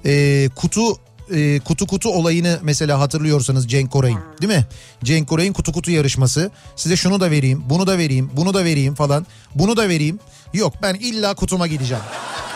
Ee, 0.07 0.49
kutu 0.57 0.97
e, 1.35 1.61
kutu 1.61 1.87
kutu 1.87 2.09
olayını 2.09 2.59
mesela 2.63 3.01
hatırlıyorsanız 3.01 3.69
Cenk 3.69 3.93
Koray'ın 3.93 4.21
değil 4.43 4.53
mi? 4.53 4.67
Cenk 5.05 5.29
Koray'ın 5.29 5.53
kutu 5.53 5.73
kutu 5.73 5.91
yarışması. 5.91 6.51
Size 6.77 6.97
şunu 6.97 7.21
da 7.21 7.31
vereyim, 7.31 7.63
bunu 7.67 7.87
da 7.87 7.99
vereyim, 7.99 8.31
bunu 8.33 8.55
da 8.55 8.65
vereyim 8.65 8.95
falan. 8.95 9.27
Bunu 9.55 9.77
da 9.77 9.89
vereyim. 9.89 10.19
Yok 10.53 10.75
ben 10.83 10.95
illa 10.95 11.35
kutuma 11.35 11.67
gideceğim. 11.67 12.05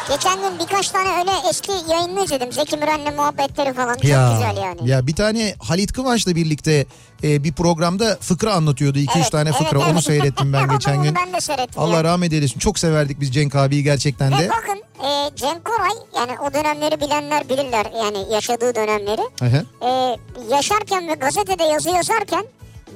Geçen 0.09 0.41
gün 0.41 0.59
birkaç 0.59 0.89
tane 0.89 1.09
öyle 1.19 1.31
eski 1.51 1.73
yayını 1.91 2.25
izledim. 2.25 2.53
Zeki 2.53 2.77
Müren'le 2.77 3.17
muhabbetleri 3.17 3.73
falan. 3.73 3.95
Çok 3.95 4.05
ya, 4.05 4.33
güzel 4.33 4.63
yani. 4.63 4.91
Ya 4.91 5.07
bir 5.07 5.15
tane 5.15 5.55
Halit 5.63 5.93
Kıvanç'la 5.93 6.35
birlikte 6.37 6.87
e, 7.25 7.45
bir 7.45 7.53
programda 7.53 8.17
fıkra 8.21 8.55
anlatıyordu. 8.55 8.99
2-3 8.99 9.09
Evet, 9.17 9.33
tane 9.33 9.51
evet, 9.51 9.59
fıkra 9.59 9.79
onu 9.79 9.89
evet. 9.93 10.03
seyrettim 10.03 10.53
ben 10.53 10.65
Onu 10.69 10.73
geçen 10.73 11.03
gün. 11.03 11.15
Ben 11.15 11.33
de 11.33 11.41
seyrettim. 11.41 11.83
Allah 11.83 11.97
ya. 11.97 12.05
rahmet 12.05 12.33
eylesin. 12.33 12.59
Çok 12.59 12.79
severdik 12.79 13.21
biz 13.21 13.35
Cenk 13.35 13.55
abiyi 13.55 13.83
gerçekten 13.83 14.33
Ve 14.33 14.39
de. 14.39 14.49
bakın 14.49 14.83
e, 15.07 15.37
Cenk 15.37 15.65
Koray 15.65 15.97
yani 16.17 16.33
o 16.41 16.55
dönemleri 16.55 17.01
bilenler 17.01 17.49
bilirler 17.49 17.87
yani 18.05 18.33
yaşadığı 18.33 18.75
dönemleri. 18.75 19.23
Hı 19.41 19.47
hı. 19.47 19.65
E, 19.87 20.17
yaşarken 20.55 21.09
ve 21.09 21.15
gazetede 21.15 21.65
yazı 21.65 21.91
yazarken 21.91 22.45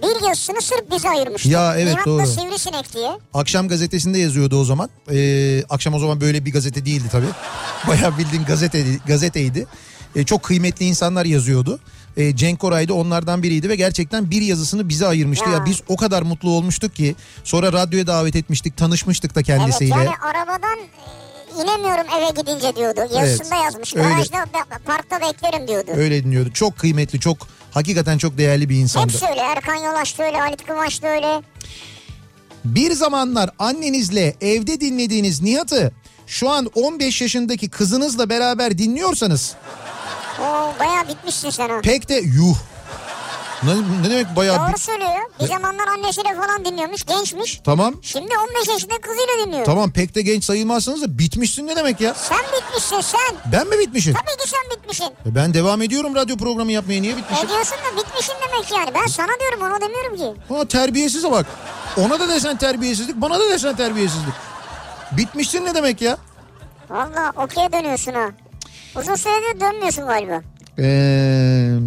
bir 0.02 0.28
yazısını 0.28 0.62
sırf 0.62 0.90
bize 0.90 1.08
ayırmıştı. 1.08 1.48
Ya, 1.48 1.74
evet, 1.76 1.94
Nihat'la 1.94 2.10
doğru. 2.10 2.26
Sivrisinek 2.26 2.92
diye. 2.94 3.10
Akşam 3.34 3.68
gazetesinde 3.68 4.18
yazıyordu 4.18 4.60
o 4.60 4.64
zaman. 4.64 4.90
Ee, 5.12 5.64
akşam 5.70 5.94
o 5.94 5.98
zaman 5.98 6.20
böyle 6.20 6.44
bir 6.44 6.52
gazete 6.52 6.84
değildi 6.86 7.08
tabii. 7.12 7.26
Bayağı 7.88 8.18
bildiğin 8.18 8.44
gazete, 8.44 8.84
gazeteydi. 9.06 9.66
Ee, 10.16 10.24
çok 10.24 10.42
kıymetli 10.42 10.86
insanlar 10.86 11.24
yazıyordu. 11.24 11.80
Ee, 12.16 12.36
Cenk 12.36 12.58
Koray 12.58 12.88
da 12.88 12.94
onlardan 12.94 13.42
biriydi 13.42 13.68
ve 13.68 13.76
gerçekten 13.76 14.30
bir 14.30 14.42
yazısını 14.42 14.88
bize 14.88 15.06
ayırmıştı. 15.06 15.48
Ya. 15.50 15.56
Ya. 15.56 15.64
biz 15.64 15.82
o 15.88 15.96
kadar 15.96 16.22
mutlu 16.22 16.50
olmuştuk 16.50 16.94
ki 16.94 17.16
sonra 17.44 17.72
radyoya 17.72 18.06
davet 18.06 18.36
etmiştik, 18.36 18.76
tanışmıştık 18.76 19.34
da 19.34 19.42
kendisiyle. 19.42 19.94
Evet 19.96 20.06
yani 20.06 20.16
arabadan 20.36 20.78
e, 20.78 21.31
inemiyorum 21.54 22.06
eve 22.18 22.40
gidince 22.40 22.76
diyordu. 22.76 23.00
Yazısında 23.14 23.54
yazmış. 23.54 23.96
öyle. 23.96 24.08
Garajda 24.08 24.36
be- 24.36 24.78
parkta 24.86 25.20
beklerim 25.20 25.68
diyordu. 25.68 25.90
Öyle 25.96 26.24
dinliyordu. 26.24 26.52
Çok 26.52 26.78
kıymetli, 26.78 27.20
çok 27.20 27.36
hakikaten 27.70 28.18
çok 28.18 28.38
değerli 28.38 28.68
bir 28.68 28.76
insandı. 28.76 29.12
Hepsi 29.12 29.26
öyle. 29.26 29.40
Erkan 29.40 29.74
Yolaş 29.74 30.18
da 30.18 30.24
öyle, 30.24 30.36
Halit 30.38 30.66
Kıvanç 30.66 31.02
da 31.02 31.08
öyle. 31.08 31.42
Bir 32.64 32.92
zamanlar 32.92 33.50
annenizle 33.58 34.36
evde 34.40 34.80
dinlediğiniz 34.80 35.42
Nihat'ı 35.42 35.92
şu 36.26 36.50
an 36.50 36.70
15 36.74 37.22
yaşındaki 37.22 37.68
kızınızla 37.70 38.28
beraber 38.28 38.78
dinliyorsanız 38.78 39.54
Oo 40.40 40.72
bayağı 40.80 41.08
bitmişsin 41.08 41.50
sen 41.50 41.68
ha. 41.68 41.80
pek 41.82 42.08
de 42.08 42.14
yuh. 42.14 42.56
Ne, 43.64 43.74
ne 44.02 44.10
demek 44.10 44.36
bayağı 44.36 44.68
Doğru 44.68 44.78
söylüyor. 44.78 45.10
Bir 45.40 45.46
zamanlar 45.46 45.86
annesiyle 45.88 46.34
falan 46.34 46.64
dinliyormuş. 46.64 47.04
Gençmiş. 47.06 47.60
Tamam 47.64 47.94
Şimdi 48.02 48.28
15 48.58 48.68
yaşında 48.68 49.00
kızıyla 49.00 49.46
dinliyor. 49.46 49.64
tamam 49.64 49.90
pek 49.92 50.14
de 50.14 50.22
genç 50.22 50.44
sayılmazsınız 50.44 51.02
da 51.02 51.18
bitmişsin 51.18 51.66
ne 51.66 51.76
demek 51.76 52.00
ya? 52.00 52.14
Sen 52.14 52.38
bitmişsin 52.38 53.00
sen. 53.00 53.36
Ben 53.52 53.66
mi 53.68 53.78
bitmişim? 53.78 54.14
Tabii 54.14 54.42
ki 54.42 54.48
sen 54.50 54.78
bitmişsin. 54.78 55.04
E 55.06 55.34
Ben 55.34 55.54
devam 55.54 55.82
ediyorum 55.82 56.14
radyo 56.14 56.36
programı 56.36 56.72
yapmaya 56.72 57.00
niye 57.02 57.16
bitmişim? 57.16 57.44
Ne 57.48 57.52
diyorsun 57.52 57.76
da 57.76 57.96
bitmişsin 58.02 58.34
demek 58.48 58.72
yani. 58.72 58.90
Ben 58.94 59.06
sana 59.06 59.32
diyorum 59.40 59.60
ona 59.62 59.80
demiyorum 59.80 60.16
ki. 60.16 60.40
Ha 60.54 60.68
terbiyesize 60.68 61.30
bak. 61.30 61.46
Ona 61.96 62.20
da 62.20 62.28
desen 62.28 62.56
terbiyesizlik 62.56 63.16
bana 63.16 63.40
da 63.40 63.48
desen 63.50 63.76
terbiyesizlik. 63.76 64.34
Bitmişsin 65.12 65.64
ne 65.64 65.74
demek 65.74 66.02
ya? 66.02 66.16
Valla 66.90 67.32
okey 67.36 67.72
dönüyorsun 67.72 68.12
ha. 68.12 68.28
Uzun 68.96 69.14
süredir 69.14 69.60
dönmüyorsun 69.60 70.06
galiba. 70.06 70.40
Ee, 70.78 71.78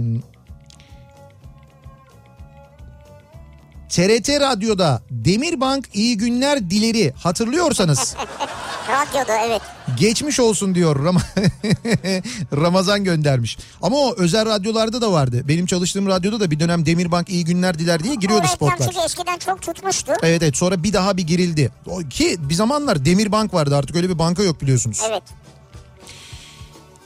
TRT 3.96 4.30
Radyo'da 4.30 5.02
Demirbank 5.12 5.86
iyi 5.94 6.18
günler 6.18 6.70
dileri 6.70 7.14
hatırlıyorsanız 7.24 8.16
Radyoda 8.90 9.38
evet. 9.38 9.62
geçmiş 9.98 10.40
olsun 10.40 10.76
diyor 10.76 11.06
Ram 11.06 11.18
Ramazan 12.54 13.04
göndermiş. 13.04 13.58
Ama 13.82 13.98
o 13.98 14.16
özel 14.18 14.46
radyolarda 14.46 15.02
da 15.02 15.12
vardı. 15.12 15.42
Benim 15.48 15.66
çalıştığım 15.66 16.08
radyoda 16.08 16.40
da 16.40 16.52
bir 16.52 16.60
dönem 16.60 16.86
Demirbank 16.86 17.30
iyi 17.30 17.46
günler 17.46 17.80
diler 17.80 18.04
diye 18.04 18.16
giriyordu 18.16 18.46
o 18.46 18.56
spotlar. 18.56 18.78
çünkü 18.78 19.06
eskiden 19.06 19.38
çok 19.38 19.62
tutmuştu. 19.62 20.14
Evet 20.24 20.44
evet 20.44 20.58
sonra 20.58 20.84
bir 20.84 20.94
daha 20.94 21.18
bir 21.18 21.24
girildi. 21.28 21.72
O- 21.88 22.00
Ki 22.00 22.38
bir 22.40 22.54
zamanlar 22.54 23.06
Demirbank 23.06 23.54
vardı 23.54 23.76
artık 23.76 23.96
öyle 23.96 24.10
bir 24.10 24.20
banka 24.20 24.44
yok 24.44 24.62
biliyorsunuz. 24.62 25.02
Evet. 25.10 25.24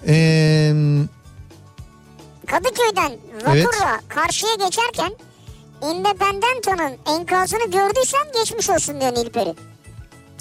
Ee, 0.08 0.74
Kadıköy'den 2.48 3.12
vapurla 3.46 4.00
karşıya 4.08 4.56
geçerken 4.56 5.12
Independento'nun 5.82 6.92
enkazını 7.20 7.72
gördüysen 7.72 8.28
geçmiş 8.40 8.70
olsun 8.70 9.02
diyor 9.02 9.12
Nilperi. 9.14 9.56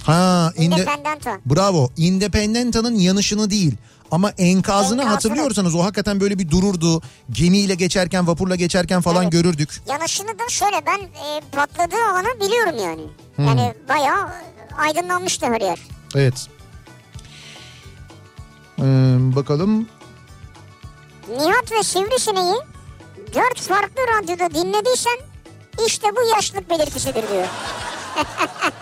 ha 0.02 0.52
inde, 0.56 0.64
Independento. 0.74 1.30
bravo. 1.46 1.90
Independenta'nın 1.96 2.94
yanışını 2.94 3.50
değil. 3.50 3.76
Ama 4.10 4.30
enkazını 4.30 5.00
Enkazını. 5.02 5.04
hatırlıyorsanız 5.04 5.74
o 5.74 5.84
hakikaten 5.84 6.20
böyle 6.20 6.38
bir 6.38 6.50
dururdu. 6.50 7.02
Gemiyle 7.30 7.74
geçerken, 7.74 8.26
vapurla 8.26 8.56
geçerken 8.56 9.00
falan 9.00 9.22
Evet. 9.22 9.32
görürdük. 9.32 9.82
Yanışını 9.88 10.28
da 10.38 10.48
şöyle 10.48 10.86
ben 10.86 10.98
e, 10.98 11.40
patladığı 11.52 12.04
anı 12.14 12.40
biliyorum 12.40 12.74
yani. 12.82 13.02
Yani 13.48 13.74
bayağı 13.88 14.28
aydınlanmıştı 14.78 15.46
her 15.46 15.60
yer. 15.60 15.78
Evet. 16.14 16.46
Ee, 18.78 18.82
bakalım. 19.36 19.88
Nihat 21.38 21.72
ve 21.72 21.82
Sivrisineği 21.82 22.54
dört 23.34 23.60
farklı 23.60 24.02
radyoda 24.18 24.54
dinlediysen 24.54 25.18
işte 25.86 26.06
bu 26.16 26.36
yaşlılık 26.36 26.70
belirtisidir 26.70 27.14
diyor. 27.28 27.46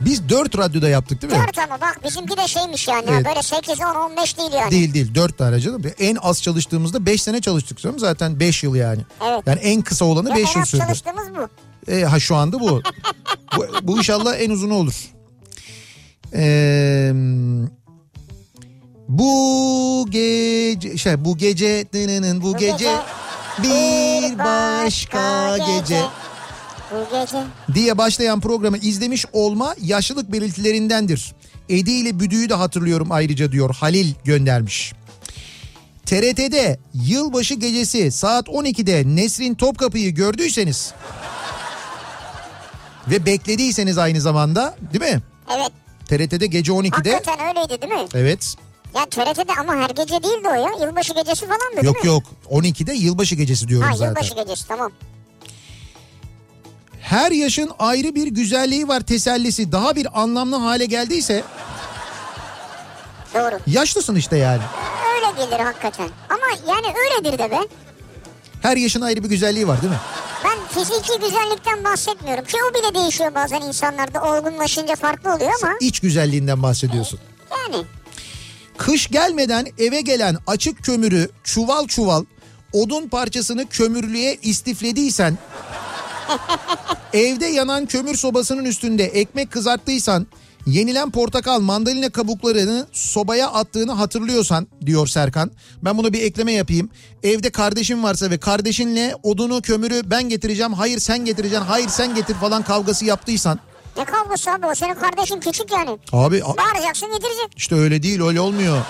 Biz 0.00 0.28
dört 0.28 0.58
radyoda 0.58 0.88
yaptık 0.88 1.22
değil 1.22 1.32
mi? 1.32 1.38
Dört 1.46 1.58
ama 1.58 1.80
bak 1.80 2.00
bizimki 2.04 2.36
de 2.36 2.48
şeymiş 2.48 2.88
yani. 2.88 3.04
Evet. 3.10 3.26
Böyle 3.26 3.42
8, 3.42 3.80
10, 3.80 3.94
15 3.94 4.38
değil 4.38 4.52
yani. 4.52 4.70
Değil 4.70 4.94
değil 4.94 5.14
dört 5.14 5.38
tane 5.38 5.60
canım. 5.60 5.82
En 5.98 6.16
az 6.16 6.42
çalıştığımızda 6.42 7.06
beş 7.06 7.22
sene 7.22 7.40
çalıştık 7.40 7.78
canım. 7.78 7.98
Zaten 7.98 8.40
beş 8.40 8.62
yıl 8.64 8.74
yani. 8.74 9.02
Evet. 9.28 9.42
Yani 9.46 9.60
en 9.60 9.82
kısa 9.82 10.04
olanı 10.04 10.30
Ve 10.30 10.34
beş 10.34 10.48
en 10.48 10.54
yıl 10.54 10.62
az 10.62 10.68
sürdü. 10.68 10.82
çalıştığımız 10.82 11.26
bu. 11.34 11.48
E, 11.92 12.04
ha 12.04 12.20
şu 12.20 12.36
anda 12.36 12.60
bu. 12.60 12.82
bu. 13.56 13.66
Bu 13.82 13.98
inşallah 13.98 14.34
en 14.38 14.50
uzunu 14.50 14.74
olur. 14.74 14.94
Ee, 16.34 17.12
bu 19.18 20.06
gece 20.10 20.98
şey 20.98 21.24
bu 21.24 21.36
gece 21.36 21.84
dınının 21.92 22.42
bu, 22.42 22.56
gece, 22.56 22.96
bir 23.62 24.38
başka 24.38 25.56
gece. 25.58 26.00
diye 27.74 27.98
başlayan 27.98 28.40
programı 28.40 28.78
izlemiş 28.78 29.26
olma 29.32 29.74
yaşlılık 29.82 30.32
belirtilerindendir. 30.32 31.34
Edi 31.68 31.90
ile 31.90 32.20
Büdü'yü 32.20 32.48
de 32.48 32.54
hatırlıyorum 32.54 33.12
ayrıca 33.12 33.52
diyor 33.52 33.74
Halil 33.74 34.14
göndermiş. 34.24 34.92
TRT'de 36.06 36.78
yılbaşı 36.94 37.54
gecesi 37.54 38.10
saat 38.10 38.48
12'de 38.48 39.02
Nesrin 39.16 39.54
Topkapı'yı 39.54 40.14
gördüyseniz 40.14 40.92
ve 43.08 43.26
beklediyseniz 43.26 43.98
aynı 43.98 44.20
zamanda 44.20 44.76
değil 44.92 45.14
mi? 45.14 45.22
Evet. 45.56 45.70
TRT'de 46.06 46.46
gece 46.46 46.72
12'de 46.72 47.12
Hakikaten 47.12 47.48
öyleydi 47.48 47.82
değil 47.82 47.92
mi? 47.92 48.08
evet 48.14 48.56
Ya 48.94 49.06
TRT'de 49.06 49.52
ama 49.60 49.74
her 49.76 49.90
gece 49.90 50.22
değildi 50.22 50.48
o 50.50 50.54
ya. 50.54 50.86
Yılbaşı 50.86 51.14
gecesi 51.14 51.46
falandı 51.46 51.76
değil 51.76 51.84
yok 51.84 52.04
mi? 52.04 52.08
yok 52.08 52.22
12'de 52.50 52.92
yılbaşı 52.92 53.34
gecesi 53.34 53.68
diyorum 53.68 53.88
Ha 53.88 53.96
zaten. 53.96 54.08
yılbaşı 54.10 54.34
gecesi 54.34 54.68
tamam. 54.68 54.92
Her 57.00 57.30
yaşın 57.32 57.70
ayrı 57.78 58.14
bir 58.14 58.26
güzelliği 58.26 58.88
var 58.88 59.00
tesellisi 59.00 59.72
daha 59.72 59.96
bir 59.96 60.22
anlamlı 60.22 60.56
hale 60.56 60.84
geldiyse 60.84 61.44
Doğru. 63.34 63.58
yaşlısın 63.66 64.14
işte 64.16 64.36
yani. 64.36 64.62
Öyle 65.14 65.44
gelir 65.46 65.60
hakikaten. 65.64 66.08
Ama 66.30 66.72
yani 66.74 66.86
öyledir 66.98 67.38
de 67.38 67.50
be. 67.50 67.58
Her 68.62 68.76
yaşın 68.76 69.00
ayrı 69.00 69.24
bir 69.24 69.28
güzelliği 69.28 69.68
var 69.68 69.82
değil 69.82 69.92
mi? 69.92 69.98
Ben 70.44 70.58
fiziki 70.68 71.20
güzellikten 71.20 71.84
bahsetmiyorum. 71.84 72.44
Ki 72.44 72.56
o 72.70 72.74
bile 72.74 73.00
değişiyor 73.02 73.34
bazen 73.34 73.60
insanlarda. 73.62 74.22
Olgunlaşınca 74.22 74.96
farklı 74.96 75.34
oluyor 75.34 75.52
ama. 75.62 75.72
İç 75.80 76.00
güzelliğinden 76.00 76.62
bahsediyorsun. 76.62 77.20
Yani. 77.50 77.84
Kış 78.78 79.08
gelmeden 79.08 79.66
eve 79.78 80.00
gelen 80.00 80.36
açık 80.46 80.84
kömürü 80.84 81.28
çuval 81.44 81.86
çuval 81.86 82.24
odun 82.72 83.08
parçasını 83.08 83.68
kömürlüğe 83.68 84.38
istiflediysen 84.42 85.38
evde 87.12 87.46
yanan 87.46 87.86
kömür 87.86 88.16
sobasının 88.16 88.64
üstünde 88.64 89.04
ekmek 89.04 89.50
kızarttıysan 89.50 90.26
yenilen 90.66 91.10
portakal 91.10 91.60
mandalina 91.60 92.10
kabuklarını 92.10 92.86
sobaya 92.92 93.52
attığını 93.52 93.92
hatırlıyorsan 93.92 94.66
diyor 94.86 95.06
Serkan. 95.06 95.50
Ben 95.82 95.98
buna 95.98 96.12
bir 96.12 96.22
ekleme 96.22 96.52
yapayım. 96.52 96.90
Evde 97.22 97.50
kardeşin 97.50 98.02
varsa 98.02 98.30
ve 98.30 98.38
kardeşinle 98.38 99.14
odunu 99.22 99.62
kömürü 99.62 100.02
ben 100.10 100.28
getireceğim 100.28 100.72
hayır 100.72 100.98
sen 100.98 101.24
getireceksin 101.24 101.66
hayır 101.66 101.88
sen 101.88 102.14
getir 102.14 102.34
falan 102.34 102.62
kavgası 102.62 103.04
yaptıysan. 103.04 103.58
Ne 103.96 104.04
kavgası 104.04 104.50
abi 104.52 104.66
o 104.66 104.74
senin 104.74 104.94
kardeşin 104.94 105.40
küçük 105.40 105.72
yani. 105.72 105.98
Abi 106.12 106.42
Bağıracaksın 106.42 107.08
getirecek. 107.12 107.48
işte 107.56 107.74
öyle 107.74 108.02
değil 108.02 108.22
öyle 108.22 108.40
olmuyor. 108.40 108.82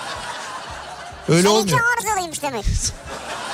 Öyle 1.29 1.41
Seninki 1.41 1.57
olmuyor. 1.59 1.79
arızalıymış 1.97 2.41
demek. 2.41 2.65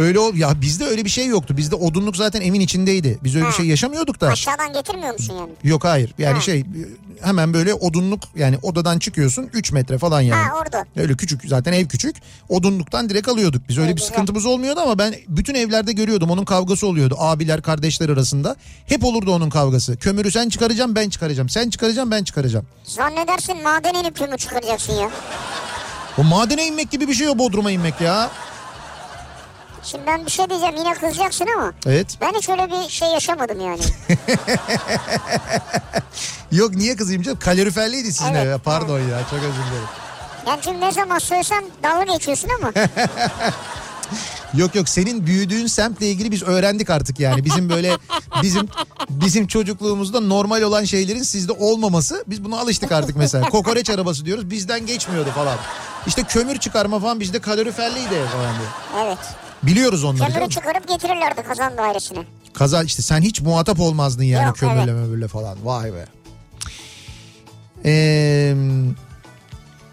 Öyle 0.00 0.18
ol 0.18 0.34
ya 0.34 0.60
bizde 0.60 0.84
öyle 0.84 1.04
bir 1.04 1.10
şey 1.10 1.26
yoktu. 1.26 1.56
Bizde 1.56 1.74
odunluk 1.74 2.16
zaten 2.16 2.40
evin 2.40 2.60
içindeydi. 2.60 3.18
Biz 3.24 3.34
öyle 3.36 3.44
bir 3.44 3.50
Ha. 3.50 3.56
şey 3.56 3.66
yaşamıyorduk 3.66 4.20
da. 4.20 4.28
Aşağıdan 4.28 4.72
getirmiyor 4.72 5.12
musun 5.12 5.34
yani? 5.38 5.50
Yok 5.64 5.84
hayır. 5.84 6.14
Yani 6.18 6.34
Ha. 6.34 6.40
şey 6.40 6.64
hemen 7.22 7.54
böyle 7.54 7.74
odunluk 7.74 8.20
yani 8.36 8.58
odadan 8.62 8.98
çıkıyorsun 8.98 9.50
3 9.52 9.72
metre 9.72 9.98
falan 9.98 10.20
yani. 10.20 10.42
Ha 10.42 10.56
orada. 10.62 10.84
Öyle 10.96 11.14
küçük 11.16 11.40
zaten 11.44 11.72
ev 11.72 11.86
küçük. 11.88 12.16
Odunluktan 12.48 13.08
direkt 13.08 13.28
alıyorduk. 13.28 13.62
Biz 13.68 13.78
öyle 13.78 13.86
Ne 13.86 13.90
bir 13.90 13.96
güzel. 13.96 14.08
sıkıntımız 14.08 14.46
olmuyordu 14.46 14.80
ama 14.80 14.98
ben 14.98 15.14
bütün 15.28 15.54
evlerde 15.54 15.92
görüyordum. 15.92 16.30
Onun 16.30 16.44
kavgası 16.44 16.86
oluyordu. 16.86 17.16
Abiler 17.18 17.62
kardeşler 17.62 18.08
arasında. 18.08 18.56
Hep 18.86 19.04
olurdu 19.04 19.32
onun 19.32 19.50
kavgası. 19.50 19.96
Kömürü 19.96 20.30
sen 20.30 20.48
çıkaracağım 20.48 20.94
ben 20.94 21.10
çıkaracağım. 21.10 21.48
Sen 21.48 21.70
çıkaracağım 21.70 22.10
ben 22.10 22.24
çıkaracağım. 22.24 22.66
Zannedersin 22.84 23.62
maden 23.62 23.94
inip 23.94 24.16
kömür 24.16 24.36
çıkaracaksın 24.38 24.92
ya. 24.92 25.10
O 26.18 26.22
madene 26.24 26.66
inmek 26.66 26.90
gibi 26.90 27.08
bir 27.08 27.14
şey 27.14 27.28
o 27.28 27.38
Bodrum'a 27.38 27.70
inmek 27.70 28.00
ya. 28.00 28.30
Şimdi 29.82 30.06
ben 30.06 30.26
bir 30.26 30.30
şey 30.30 30.50
diyeceğim 30.50 30.76
yine 30.76 30.94
kızacaksın 30.94 31.46
ama. 31.56 31.72
Evet. 31.86 32.18
Ben 32.20 32.32
hiç 32.32 32.48
öyle 32.48 32.68
bir 32.70 32.88
şey 32.88 33.08
yaşamadım 33.08 33.60
yani. 33.60 33.80
Yok 36.52 36.74
niye 36.74 36.96
kızayım 36.96 37.22
canım? 37.22 37.38
Kaloriferliydi 37.38 38.12
sizin 38.12 38.34
Evet, 38.34 38.46
eve. 38.46 38.58
Pardon 38.58 38.98
ya 38.98 39.20
çok 39.30 39.38
özür 39.38 39.52
dilerim. 39.52 39.88
Yani 40.46 40.60
çünkü 40.62 40.80
ne 40.80 40.92
zaman 40.92 41.18
söylesem 41.18 41.64
dalga 41.82 42.12
geçiyorsun 42.12 42.48
ama. 42.58 42.72
Yok 44.54 44.74
yok 44.74 44.88
senin 44.88 45.26
büyüdüğün 45.26 45.66
semtle 45.66 46.06
ilgili 46.06 46.30
biz 46.30 46.42
öğrendik 46.42 46.90
artık 46.90 47.20
yani. 47.20 47.44
Bizim 47.44 47.70
böyle 47.70 47.92
bizim 48.42 48.68
bizim 49.10 49.46
çocukluğumuzda 49.46 50.20
normal 50.20 50.62
olan 50.62 50.84
şeylerin 50.84 51.22
sizde 51.22 51.52
olmaması. 51.52 52.24
Biz 52.26 52.44
buna 52.44 52.60
alıştık 52.60 52.92
artık 52.92 53.16
mesela. 53.16 53.48
Kokoreç 53.48 53.90
arabası 53.90 54.24
diyoruz 54.24 54.50
bizden 54.50 54.86
geçmiyordu 54.86 55.30
falan. 55.34 55.58
İşte 56.06 56.22
kömür 56.22 56.58
çıkarma 56.58 57.00
falan 57.00 57.20
bizde 57.20 57.38
kaloriferliydi 57.38 58.14
ev 58.14 58.26
falan 58.26 58.54
diye. 58.58 59.04
Evet. 59.04 59.18
Biliyoruz 59.62 60.04
onları. 60.04 60.18
Kömürü 60.18 60.34
canım. 60.34 60.48
çıkarıp 60.48 60.88
getirirlerdi 60.88 61.42
kazan 61.42 61.76
dairesine. 61.78 62.18
Kaza 62.54 62.82
işte 62.82 63.02
sen 63.02 63.20
hiç 63.20 63.40
muhatap 63.40 63.80
olmazdın 63.80 64.22
yani 64.24 64.46
Yok, 64.46 64.56
kömürle 64.56 64.80
evet. 64.82 64.94
mömürle 64.94 65.28
falan. 65.28 65.58
Vay 65.64 65.92
be. 65.94 66.06
Ee, 67.84 68.54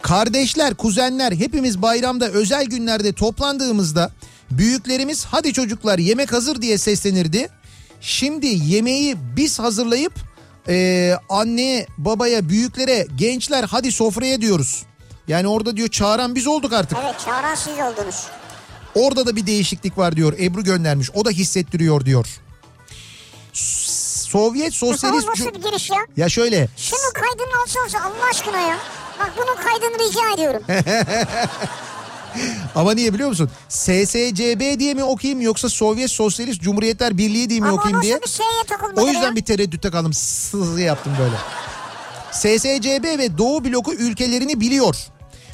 kardeşler, 0.01 0.74
kuzenler 0.74 1.32
hepimiz 1.32 1.82
bayramda 1.82 2.30
özel 2.30 2.65
günlerde 2.65 3.13
toplandığımızda 3.13 4.11
büyüklerimiz 4.51 5.26
hadi 5.26 5.53
çocuklar 5.53 5.99
yemek 5.99 6.34
hazır 6.34 6.61
diye 6.61 6.78
seslenirdi. 6.78 7.49
Şimdi 8.01 8.47
yemeği 8.47 9.15
biz 9.36 9.59
hazırlayıp 9.59 10.13
e, 10.68 11.15
anneye, 11.30 11.88
babaya, 11.97 12.49
büyüklere, 12.49 13.07
gençler 13.15 13.63
hadi 13.63 13.91
sofraya 13.91 14.41
diyoruz. 14.41 14.84
Yani 15.28 15.47
orada 15.47 15.78
diyor 15.78 15.88
çağıran 15.88 16.36
biz 16.36 16.47
olduk 16.47 16.74
artık. 16.74 16.97
Evet 17.03 17.15
çağıran 17.26 17.55
siz 17.55 17.74
oldunuz. 17.74 18.28
Orada 18.98 19.26
da 19.26 19.36
bir 19.36 19.48
değişiklik 19.48 19.98
var 19.98 20.16
diyor. 20.16 20.34
Ebru 20.39 20.64
göndermiş. 20.64 21.10
O 21.14 21.26
da 21.26 21.30
hissettiriyor 21.30 22.06
diyor. 22.06 22.28
Sovyet 23.54 24.74
sosyalist... 24.74 25.28
nasıl 25.28 25.45
bir 25.45 25.62
giriş 25.62 25.89
ya? 25.89 25.98
Ya 26.18 26.30
şöyle 26.30 26.68
Şunu 26.78 27.14
kaydını 27.14 27.62
alsanıza 27.64 28.00
Allah 28.00 28.30
aşkına 28.32 28.60
ya. 28.60 28.78
Bak 29.20 29.34
bunun 29.38 29.56
kaydını 29.56 30.10
rica 30.10 30.34
ediyorum. 30.34 30.62
ama 32.76 32.93
niye 32.93 33.14
biliyor 33.14 33.30
musun? 33.30 33.50
SSCB 33.70 34.80
diye 34.80 34.93
mi 34.93 35.04
okuyayım 35.04 35.41
yoksa 35.41 35.70
Sovyet 35.70 36.12
Sosyalist 36.12 36.62
Cumhuriyetler 36.62 37.18
Birliği 37.18 37.50
diye 37.50 37.60
mi 37.60 37.68
Ama 37.68 37.78
okuyayım 37.78 38.02
diye. 38.02 38.22
bir 38.22 38.28
şeye 38.28 38.64
takılmadı 38.68 39.02
O 39.02 39.08
yüzden 39.08 39.22
ya? 39.22 39.36
bir 39.36 39.45
tereddütte 39.45 39.91
kaldım. 39.91 40.14
Sızı 40.14 40.82
yaptım 40.82 41.14
böyle. 41.20 41.36
SSCB 42.32 43.20
ve 43.20 43.38
Doğu 43.38 43.66
bloku 43.66 43.93
ülkelerini 43.93 44.60
biliyor. 44.60 44.95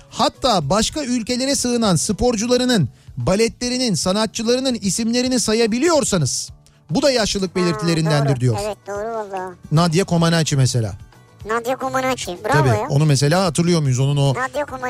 Hatta 0.10 0.70
başka 0.70 1.04
ülkelere 1.04 1.56
sığınan 1.56 1.96
sporcularının, 1.96 2.90
baletlerinin, 3.18 3.94
sanatçılarının 3.94 4.76
isimlerini 4.82 5.40
sayabiliyorsanız 5.40 6.50
bu 6.90 7.02
da 7.02 7.12
yaşlılık 7.12 7.56
belirtilerindendir 7.56 8.30
Doğru. 8.30 8.40
diyor. 8.40 8.58
Evet 8.64 8.78
doğru 8.88 9.14
valla. 9.14 9.54
Nadia 9.72 10.06
Comaneci 10.06 10.58
mesela. 10.58 10.94
Nadia 11.46 11.78
Comaneci. 11.80 12.38
Bravo 12.46 12.54
Tabii 12.54 12.68
ya. 12.68 12.88
onu 12.90 13.06
mesela 13.06 13.46
hatırlıyor 13.46 13.82
muyuz 13.82 14.00
onun 14.00 14.18
o 14.18 14.34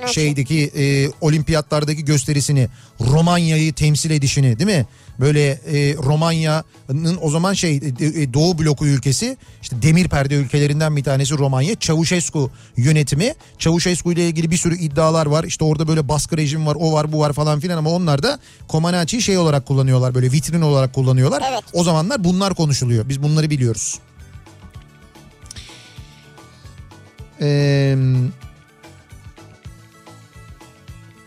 şeydeki 0.08 0.72
e, 0.76 1.12
olimpiyatlardaki 1.22 2.06
gösterisini 2.06 2.68
Romanya'yı 3.02 3.74
temsil 3.74 4.12
edişini 4.12 4.60
değil 4.60 4.80
mi? 4.80 4.86
Böyle 5.20 5.50
e, 5.50 5.96
Romanya'nın 5.96 7.18
o 7.22 7.30
zaman 7.30 7.54
şey 7.54 7.76
e, 7.76 8.06
e, 8.06 8.34
Doğu 8.34 8.60
bloku 8.60 8.86
ülkesi 8.86 9.38
işte 9.62 9.82
demir 9.82 10.10
perde 10.10 10.36
ülkelerinden 10.36 10.98
bir 10.98 11.04
tanesi 11.04 11.38
Romanya. 11.38 11.76
Çavuşescu 11.76 12.52
yönetimi. 12.78 13.34
Çavuşescu 13.58 14.12
ile 14.12 14.28
ilgili 14.28 14.52
bir 14.52 14.58
sürü 14.58 14.78
iddialar 14.78 15.26
var. 15.26 15.44
İşte 15.44 15.66
orada 15.66 15.88
böyle 15.88 16.08
baskı 16.08 16.38
rejim 16.38 16.66
var 16.68 16.78
o 16.80 16.94
var 16.94 17.12
bu 17.12 17.20
var 17.20 17.34
falan 17.34 17.60
filan 17.60 17.78
ama 17.78 17.90
onlar 17.90 18.24
da 18.24 18.40
Comaneci'yi 18.70 19.22
şey 19.22 19.38
olarak 19.38 19.66
kullanıyorlar 19.66 20.16
böyle 20.16 20.32
vitrin 20.32 20.62
olarak 20.62 20.94
kullanıyorlar. 20.94 21.44
Evet. 21.52 21.64
O 21.74 21.84
zamanlar 21.84 22.24
bunlar 22.24 22.56
konuşuluyor. 22.56 23.10
Biz 23.10 23.24
bunları 23.24 23.50
biliyoruz. 23.50 24.00
Eee 27.44 27.98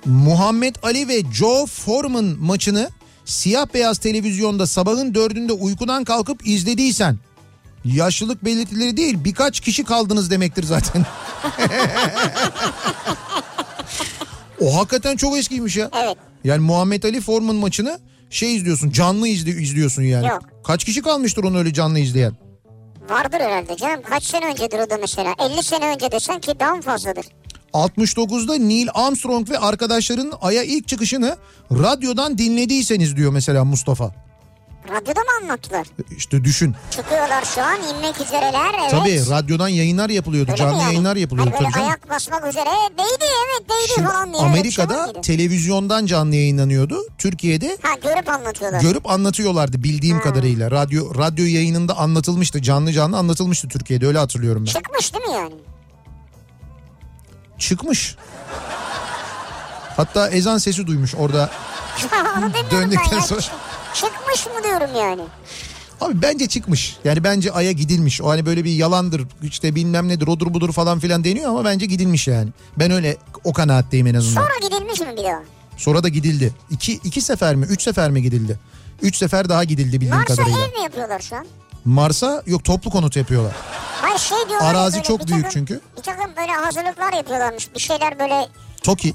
Muhammed 0.05 0.77
Ali 0.83 1.09
ve 1.09 1.23
Joe 1.33 1.67
Foreman 1.67 2.25
maçını 2.25 2.91
siyah 3.25 3.67
beyaz 3.75 3.99
televizyonda 3.99 4.67
sabahın 4.67 5.15
dördünde 5.15 5.53
uykudan 5.53 6.05
kalkıp 6.05 6.47
izlediysen 6.47 7.19
yaşlılık 7.85 8.45
belirtileri 8.45 8.97
değil 8.97 9.25
birkaç 9.25 9.61
kişi 9.61 9.85
kaldınız 9.85 10.31
demektir 10.31 10.63
zaten. 10.63 11.07
o 14.61 14.77
hakikaten 14.77 15.17
çok 15.17 15.39
eskiymiş 15.39 15.77
ya. 15.77 15.91
Evet. 16.05 16.17
Yani 16.45 16.61
Muhammed 16.61 17.03
Ali 17.03 17.21
Foreman 17.21 17.57
maçını 17.57 18.01
şey 18.31 18.57
izliyorsun 18.57 18.91
canlı 18.91 19.29
izli, 19.29 19.63
izliyorsun 19.63 20.03
yani. 20.03 20.27
Yok. 20.27 20.43
Kaç 20.65 20.85
kişi 20.85 21.03
kalmıştır 21.03 21.45
onu 21.45 21.59
öyle 21.59 21.73
canlı 21.73 21.99
izleyen? 21.99 22.46
Vardır 23.11 23.41
herhalde 23.41 23.77
canım. 23.77 24.01
Kaç 24.11 24.25
sene 24.25 24.47
öncedir 24.47 24.79
o 24.79 24.91
da 24.91 24.97
mesela? 25.01 25.35
50 25.39 25.63
sene 25.63 25.87
önce 25.87 26.13
desen 26.13 26.41
ki 26.41 26.53
daha 26.61 26.75
mı 26.75 26.83
fazladır? 26.83 27.27
69'da 27.73 28.55
Neil 28.55 28.89
Armstrong 28.95 29.51
ve 29.51 29.59
arkadaşlarının 29.59 30.33
Ay'a 30.41 30.63
ilk 30.63 30.89
çıkışını 30.89 31.37
radyodan 31.71 32.39
dinlediyseniz 32.39 33.17
diyor 33.17 33.33
mesela 33.33 33.65
Mustafa. 33.65 34.11
Radyoda 34.91 35.21
mı 35.21 35.27
anlattılar? 35.43 35.87
İşte 36.17 36.45
düşün. 36.45 36.75
Çıkıyorlar 36.91 37.45
şu 37.55 37.63
an 37.63 37.77
inmek 37.83 38.21
üzereler 38.21 38.75
evet. 38.81 38.91
Tabii 38.91 39.31
radyodan 39.31 39.69
yayınlar 39.69 40.11
yapılıyordu. 40.11 40.51
Öyle 40.51 40.59
canlı 40.59 40.73
yani? 40.79 40.83
yayınlar 40.85 41.17
yapılıyordu 41.17 41.51
Hani 41.59 41.73
tabii 41.73 41.85
ayak 41.85 42.11
basmak 42.11 42.47
üzere 42.47 42.71
değdi 42.99 43.25
evet 43.47 43.69
değdi 43.71 43.93
Şimdi 43.95 44.09
falan 44.09 44.33
diye. 44.33 44.39
şey 44.41 44.49
Amerika'da 44.51 45.07
mıydı? 45.07 45.21
televizyondan 45.21 46.07
canlı 46.07 46.35
yayınlanıyordu. 46.35 46.99
Türkiye'de 47.19 47.79
Ha 47.83 47.89
görüp 48.03 48.29
anlatıyorlar. 48.29 48.81
görüp 48.81 49.11
anlatıyorlardı 49.11 49.83
bildiğim 49.83 50.21
kadarıyla. 50.21 50.71
Radyo 50.71 51.15
radyo 51.15 51.45
yayınında 51.45 51.97
anlatılmıştı. 51.97 52.63
Canlı 52.63 52.93
canlı 52.93 53.17
anlatılmıştı 53.17 53.69
Türkiye'de 53.69 54.07
öyle 54.07 54.19
hatırlıyorum 54.19 54.65
ben. 54.67 54.73
Çıkmış 54.73 55.15
değil 55.15 55.25
mi 55.25 55.35
yani? 55.35 55.55
Çıkmış. 57.59 58.17
Hatta 59.97 60.29
ezan 60.29 60.59
sesi 60.59 60.87
duymuş 60.87 61.15
orada. 61.15 61.51
Onu 62.39 62.53
Döndükten 62.71 63.21
sonra- 63.21 63.41
Çıkmış 64.01 64.47
mı 64.47 64.53
diyorum 64.65 64.91
yani. 64.97 65.23
Abi 66.01 66.23
bence 66.23 66.47
çıkmış. 66.49 66.97
Yani 67.05 67.25
bence 67.25 67.53
Ay'a 67.53 67.73
gidilmiş. 67.73 68.21
O 68.23 68.29
hani 68.29 68.47
böyle 68.47 68.65
bir 68.65 68.71
yalandır 68.71 69.23
işte 69.43 69.75
bilmem 69.75 70.09
nedir 70.09 70.27
odur 70.27 70.55
budur 70.55 70.73
falan 70.73 70.99
filan 70.99 71.25
deniyor 71.25 71.51
ama 71.51 71.65
bence 71.65 71.87
gidilmiş 71.87 72.29
yani. 72.29 72.49
Ben 72.77 72.91
öyle 72.91 73.17
o 73.45 73.53
kanaatteyim 73.53 74.07
en 74.07 74.15
azından. 74.15 74.41
Sonra, 74.43 74.55
Sonra 74.61 74.69
gidilmiş 74.69 75.01
mi 75.01 75.07
bir 75.17 75.25
daha? 75.25 76.03
da 76.03 76.09
gidildi. 76.09 76.55
İki, 76.71 76.93
iki 76.93 77.21
sefer 77.21 77.55
mi? 77.55 77.67
Üç 77.67 77.83
sefer 77.83 78.11
mi 78.11 78.23
gidildi? 78.23 78.59
Üç 79.03 79.17
sefer 79.17 79.49
daha 79.49 79.65
gidildi 79.65 79.93
bildiğim 79.93 80.15
Mars'a 80.17 80.35
kadarıyla. 80.37 80.59
ev 80.59 80.73
mi 80.79 80.83
yapıyorlar 80.83 81.21
şu 81.21 81.37
an? 81.37 81.47
Mars'a 81.85 82.43
yok 82.47 82.65
toplu 82.65 82.91
konut 82.91 83.17
yapıyorlar. 83.17 83.53
Hayır 84.01 84.19
şey 84.19 84.39
diyorlar 84.49 84.75
Arazi 84.75 85.03
çok 85.03 85.27
büyük 85.27 85.45
takım- 85.45 85.51
çünkü. 85.51 85.81
Bir 85.97 86.03
takım 86.03 86.31
böyle 86.37 86.53
hazırlıklar 86.53 87.13
yapıyorlarmış. 87.13 87.75
Bir 87.75 87.81
şeyler 87.81 88.19
böyle 88.19 88.49
TOKİ. 88.83 89.15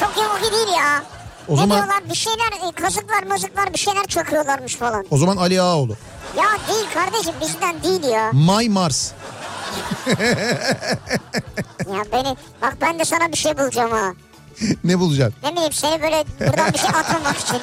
çok 0.00 0.16
yamuki 0.18 0.52
değil 0.52 0.68
ya. 0.78 1.04
O 1.48 1.52
ne 1.52 1.56
zaman- 1.56 1.76
diyorlar 1.76 2.10
bir 2.10 2.14
şeyler 2.14 2.68
e, 2.68 2.72
kazıklar 2.82 3.22
mazıklar 3.22 3.72
bir 3.72 3.78
şeyler 3.78 4.04
çakıyorlarmış 4.06 4.76
falan. 4.76 5.04
O 5.10 5.18
zaman 5.18 5.36
Ali 5.36 5.62
Ağaoğlu. 5.62 5.96
Ya 6.36 6.44
değil 6.68 6.86
kardeşim 6.94 7.34
bizden 7.40 7.82
değil 7.82 8.04
ya. 8.04 8.32
My 8.32 8.68
Mars. 8.68 9.12
Ya 11.92 12.04
beni 12.12 12.36
bak 12.62 12.76
ben 12.80 12.98
de 12.98 13.04
sana 13.04 13.32
bir 13.32 13.36
şey 13.36 13.58
bulacağım 13.58 13.90
ha. 13.90 14.12
ne 14.84 14.98
bulacaksın? 14.98 15.34
Ne 15.42 15.52
bileyim 15.52 15.72
seni 15.72 16.02
böyle 16.02 16.24
buradan 16.40 16.72
bir 16.72 16.78
şey 16.78 16.88
atmamak 16.94 17.36
için. 17.38 17.60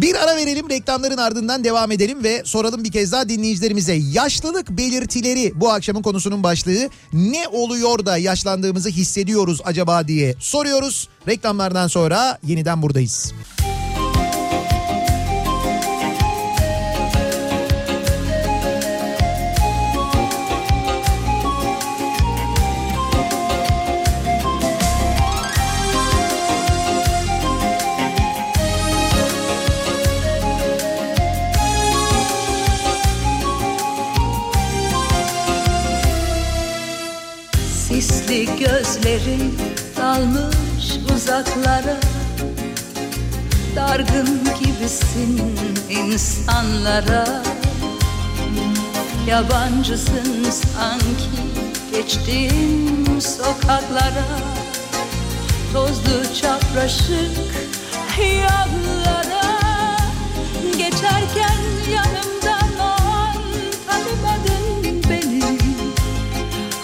Bir 0.00 0.14
ara 0.14 0.36
verelim 0.36 0.70
reklamların 0.70 1.16
ardından 1.16 1.64
devam 1.64 1.92
edelim 1.92 2.24
ve 2.24 2.42
soralım 2.44 2.84
bir 2.84 2.92
kez 2.92 3.12
daha 3.12 3.28
dinleyicilerimize. 3.28 3.94
Yaşlılık 3.94 4.70
belirtileri 4.70 5.52
bu 5.54 5.70
akşamın 5.70 6.02
konusunun 6.02 6.42
başlığı. 6.42 6.88
Ne 7.12 7.48
oluyor 7.48 8.06
da 8.06 8.18
yaşlandığımızı 8.18 8.88
hissediyoruz 8.88 9.60
acaba 9.64 10.08
diye 10.08 10.34
soruyoruz. 10.40 11.08
Reklamlardan 11.28 11.88
sonra 11.88 12.38
yeniden 12.46 12.82
buradayız. 12.82 13.32
Gözlerin 38.44 39.58
dalmış 39.96 41.14
uzaklara. 41.14 41.96
Dargın 43.76 44.40
gibisin 44.60 45.58
insanlara. 45.90 47.42
Yabancısın 49.26 50.44
sanki 50.50 51.42
geçtiğim 51.92 53.20
sokaklara. 53.20 54.26
Tozlu 55.72 56.34
çapraşık 56.40 57.36
yollara 58.18 59.56
Geçerken 60.78 61.62
yanımdan 61.90 62.78
an 62.78 63.36
tanımadın 63.86 65.02
beni. 65.10 65.58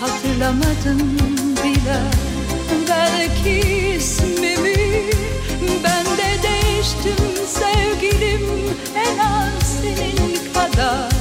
Hatırlamadın 0.00 1.41
belki 2.88 3.60
ismimi 3.96 4.76
Ben 5.84 6.04
de 6.04 6.42
değiştim 6.42 7.46
sevgilim 7.46 8.46
en 8.96 9.18
az 9.18 9.80
senin 9.82 10.52
kadar. 10.54 11.12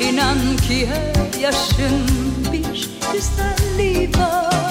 İnan 0.00 0.56
ki 0.56 0.86
her 0.86 1.40
yaşın 1.40 2.06
bir 2.52 2.88
güzelliği 3.12 4.10
var. 4.18 4.70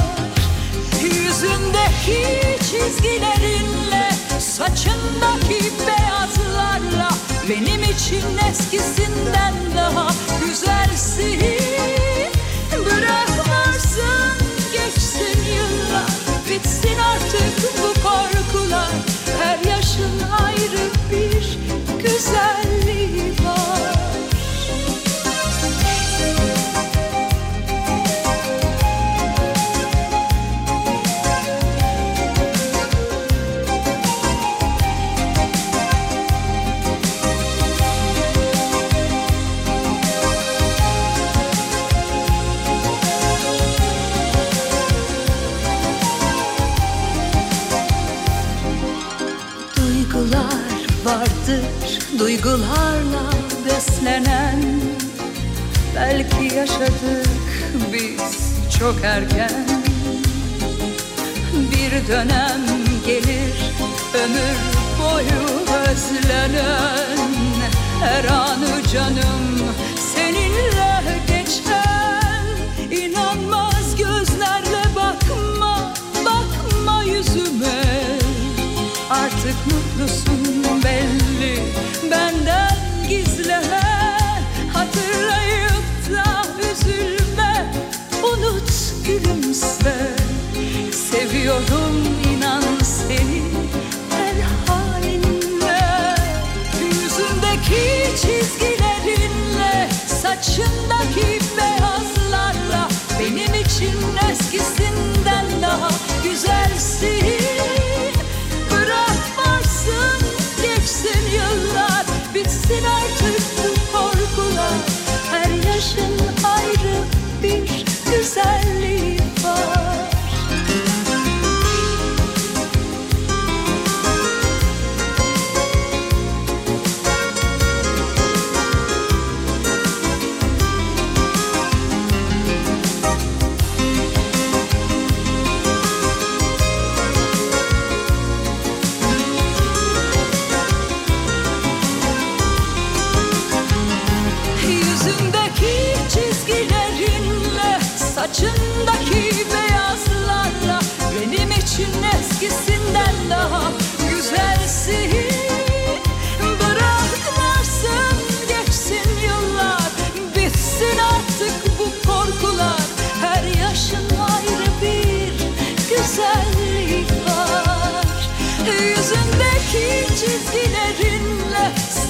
Yüzündeki 1.03 2.27
çizgilerinle 2.59 4.09
Saçındaki 4.39 5.71
beyazlarla 5.87 7.09
Benim 7.49 7.83
için 7.83 8.23
eskisinden 8.49 9.53
daha 9.77 10.07
güzelsin 10.45 11.98
güzelliği 22.19 22.68
duygularla 52.29 53.29
beslenen 53.65 54.61
Belki 55.95 56.55
yaşadık 56.55 57.29
biz 57.93 58.53
çok 58.79 58.95
erken. 59.03 59.67
Bir 61.53 62.07
dönem 62.07 62.61
gelir 63.05 63.73
ömür 64.13 64.57
boyu 64.99 65.59
özlenen. 65.89 67.17
Her 68.03 68.25
anı 68.25 68.87
canım 68.93 69.59
seninle 70.15 71.01
geçen. 71.27 72.45
İnanmaz 72.91 73.95
gözlerle 73.97 74.83
bakma, 74.95 75.93
bakma 76.25 77.03
yüzüme. 77.03 77.83
Artık 79.09 79.55
mutlusun 79.65 80.38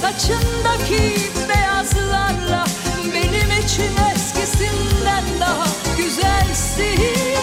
Saçındaki 0.02 1.16
beyazlarla 1.50 2.66
Benim 3.14 3.64
için 3.64 3.92
eskisinden 4.16 5.24
daha 5.40 5.66
güzelsin 5.98 7.39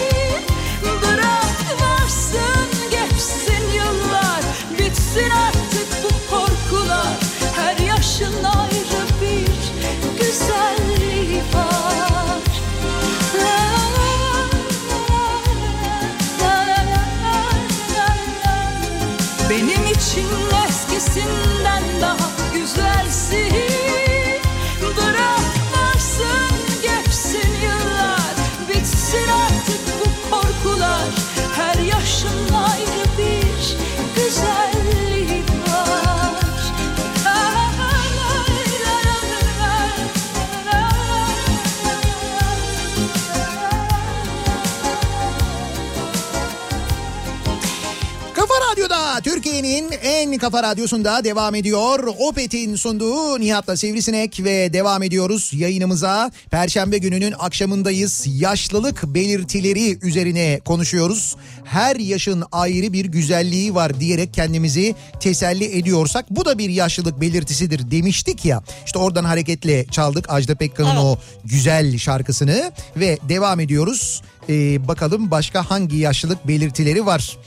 En 50.37 50.41
kafa 50.41 50.63
radyosunda 50.63 51.23
devam 51.23 51.55
ediyor. 51.55 52.13
Opet'in 52.19 52.75
sunduğu 52.75 53.39
Nihat'la 53.39 53.77
Sivrisinek 53.77 54.43
ve 54.43 54.73
devam 54.73 55.03
ediyoruz 55.03 55.51
yayınımıza. 55.53 56.31
Perşembe 56.51 56.97
gününün 56.97 57.33
akşamındayız. 57.39 58.23
Yaşlılık 58.27 59.03
belirtileri 59.03 60.05
üzerine 60.07 60.59
konuşuyoruz. 60.65 61.35
Her 61.63 61.95
yaşın 61.95 62.43
ayrı 62.51 62.93
bir 62.93 63.05
güzelliği 63.05 63.75
var 63.75 63.99
diyerek 63.99 64.33
kendimizi 64.33 64.95
teselli 65.19 65.77
ediyorsak 65.77 66.25
bu 66.29 66.45
da 66.45 66.57
bir 66.57 66.69
yaşlılık 66.69 67.21
belirtisidir 67.21 67.91
demiştik 67.91 68.45
ya. 68.45 68.63
İşte 68.85 68.99
oradan 68.99 69.23
hareketle 69.23 69.85
çaldık 69.85 70.29
Ajda 70.29 70.55
Pekkan'ın 70.55 70.89
Evet. 70.89 71.03
o 71.03 71.17
güzel 71.45 71.97
şarkısını 71.97 72.71
ve 72.95 73.17
devam 73.29 73.59
ediyoruz. 73.59 74.21
Ee, 74.49 74.87
bakalım 74.87 75.31
başka 75.31 75.69
hangi 75.71 75.97
yaşlılık 75.97 76.47
belirtileri 76.47 77.05
var. 77.05 77.37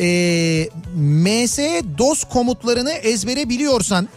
Ee, 0.00 0.68
MS 0.96 1.58
DOS 1.98 2.24
komutlarını 2.24 2.90
ezbere 2.92 3.48
biliyorsan 3.48 4.08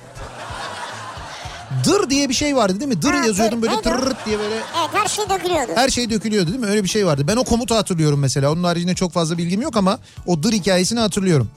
Dır 1.85 2.09
diye 2.09 2.29
bir 2.29 2.33
şey 2.33 2.55
vardı 2.55 2.79
değil 2.79 2.87
mi? 2.89 3.01
Dır 3.01 3.11
Ha, 3.13 3.25
yazıyordum 3.25 3.61
dır. 3.61 3.67
böyle 3.69 3.81
tırırt 3.81 4.25
diye 4.25 4.39
böyle 4.39 4.55
Evet 4.55 4.89
her 4.93 5.07
şey 5.07 5.25
dökülüyordu. 5.29 5.71
her 5.75 5.89
şey 5.89 6.09
dökülüyordu 6.09 6.47
değil 6.47 6.59
mi? 6.59 6.65
Öyle 6.67 6.83
bir 6.83 6.89
şey 6.89 7.05
vardı. 7.05 7.23
Ben 7.27 7.35
o 7.35 7.43
komutu 7.43 7.75
hatırlıyorum 7.75 8.19
mesela. 8.19 8.51
Onun 8.51 8.63
haricinde 8.63 8.95
çok 8.95 9.11
fazla 9.13 9.37
bilgim 9.37 9.61
yok 9.61 9.77
ama 9.77 9.99
o 10.25 10.43
dır 10.43 10.53
hikayesini 10.53 10.99
hatırlıyorum. 10.99 11.49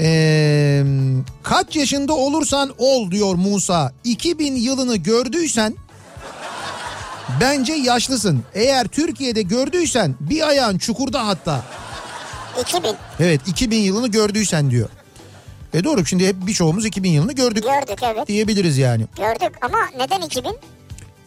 Ee, 0.00 0.84
kaç 1.42 1.76
yaşında 1.76 2.12
olursan 2.14 2.74
ol 2.78 3.10
diyor 3.10 3.34
Musa. 3.34 3.92
2000 4.04 4.56
yılını 4.56 4.96
gördüysen 4.96 5.74
bence 7.40 7.72
yaşlısın. 7.72 8.42
Eğer 8.54 8.86
Türkiye'de 8.86 9.42
gördüysen 9.42 10.14
bir 10.20 10.48
ayağın 10.48 10.78
çukurda 10.78 11.26
hatta. 11.26 11.62
2000 12.60 12.90
Evet 13.20 13.40
2000 13.46 13.76
yılını 13.76 14.08
gördüysen 14.08 14.70
diyor. 14.70 14.88
E 15.74 15.84
doğru 15.84 16.06
şimdi 16.06 16.26
hep 16.28 16.36
birçoğumuz 16.46 16.84
2000 16.86 17.10
yılını 17.10 17.32
gördük 17.32 17.64
gördük 17.64 18.02
evet. 18.02 18.28
diyebiliriz 18.28 18.78
yani. 18.78 19.06
Gördük 19.16 19.56
ama 19.62 19.78
neden 19.98 20.20
2000? 20.20 20.56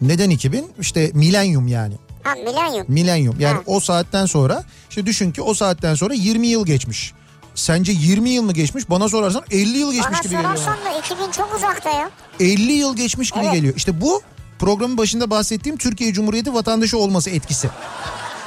Neden 0.01 0.29
2000? 0.29 0.71
İşte 0.79 1.11
milenyum 1.13 1.67
yani. 1.67 1.93
Ha 2.23 2.35
milenyum. 2.35 2.85
Milenyum 2.87 3.39
yani 3.39 3.55
Ha. 3.55 3.61
o 3.65 3.79
saatten 3.79 4.25
sonra 4.25 4.63
işte 4.89 5.05
düşün 5.05 5.31
ki 5.31 5.41
o 5.41 5.53
saatten 5.53 5.95
sonra 5.95 6.13
20 6.13 6.47
yıl 6.47 6.65
geçmiş. 6.65 7.13
Sence 7.55 7.91
20 7.91 8.29
yıl 8.29 8.43
mı 8.43 8.53
geçmiş? 8.53 8.89
Bana 8.89 9.09
sorarsan 9.09 9.43
50 9.51 9.77
yıl 9.77 9.91
geçmiş 9.93 10.11
Bana 10.11 10.21
gibi 10.21 10.31
geliyor. 10.31 10.55
sorarsan 10.55 10.85
da 10.85 10.99
2000 10.99 11.31
çok 11.31 11.55
uzakta 11.55 11.89
ya. 11.89 12.09
50 12.39 12.71
yıl 12.71 12.95
geçmiş 12.95 13.31
gibi 13.31 13.43
Evet. 13.43 13.53
geliyor. 13.53 13.73
İşte 13.77 14.01
bu 14.01 14.21
programın 14.59 14.97
başında 14.97 15.29
bahsettiğim 15.29 15.77
Türkiye 15.77 16.13
Cumhuriyeti 16.13 16.53
vatandaşı 16.53 16.97
olması 16.97 17.29
etkisi. 17.29 17.69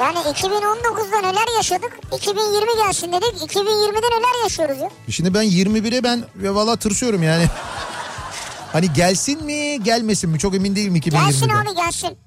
Yani 0.01 0.19
2019'da 0.19 1.21
neler 1.21 1.57
yaşadık? 1.57 1.99
2020 2.17 2.85
gelsin 2.87 3.13
dedik. 3.13 3.55
2020'de 3.55 4.07
neler 4.07 4.43
yaşıyoruz 4.43 4.79
ya? 4.79 4.91
Şimdi 5.09 5.35
ben 5.35 5.45
21'e 5.45 6.05
ben 6.05 6.25
ve 6.37 6.55
valla 6.55 6.77
tırsıyorum 6.77 7.23
yani. 7.23 7.45
hani 8.73 8.93
gelsin 8.93 9.45
mi 9.45 9.83
gelmesin 9.83 10.31
mi 10.31 10.39
çok 10.39 10.55
emin 10.55 10.77
değilim 10.77 10.97
2020'de. 10.97 11.11
Gelsin 11.11 11.49
abi 11.49 11.75
gelsin. 11.77 12.19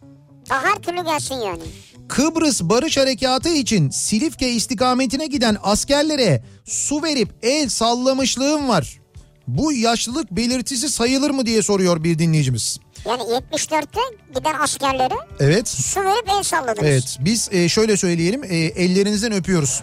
Daha 0.49 0.61
her 0.63 0.75
türlü 0.75 1.03
gelsin 1.03 1.35
yani. 1.35 1.61
Kıbrıs 2.07 2.61
Barış 2.61 2.97
Harekatı 2.97 3.49
için 3.49 3.89
Silifke 3.89 4.49
istikametine 4.49 5.27
giden 5.27 5.57
askerlere 5.63 6.43
su 6.65 7.03
verip 7.03 7.29
el 7.41 7.69
sallamışlığım 7.69 8.69
var. 8.69 8.99
Bu 9.47 9.71
yaşlılık 9.73 10.31
belirtisi 10.31 10.89
sayılır 10.89 11.29
mı 11.31 11.45
diye 11.45 11.61
soruyor 11.61 12.03
bir 12.03 12.19
dinleyicimiz. 12.19 12.79
Yani 13.05 13.23
74'te 13.23 13.99
giden 14.35 14.53
askerlere 14.59 15.13
Evet. 15.39 15.67
su 15.67 15.99
verip 16.03 16.29
el 16.29 16.43
salladınız. 16.43 16.87
Evet 16.87 17.17
biz 17.19 17.49
e, 17.51 17.69
şöyle 17.69 17.97
söyleyelim 17.97 18.43
e, 18.43 18.55
ellerinizden 18.57 19.31
öpüyoruz. 19.31 19.81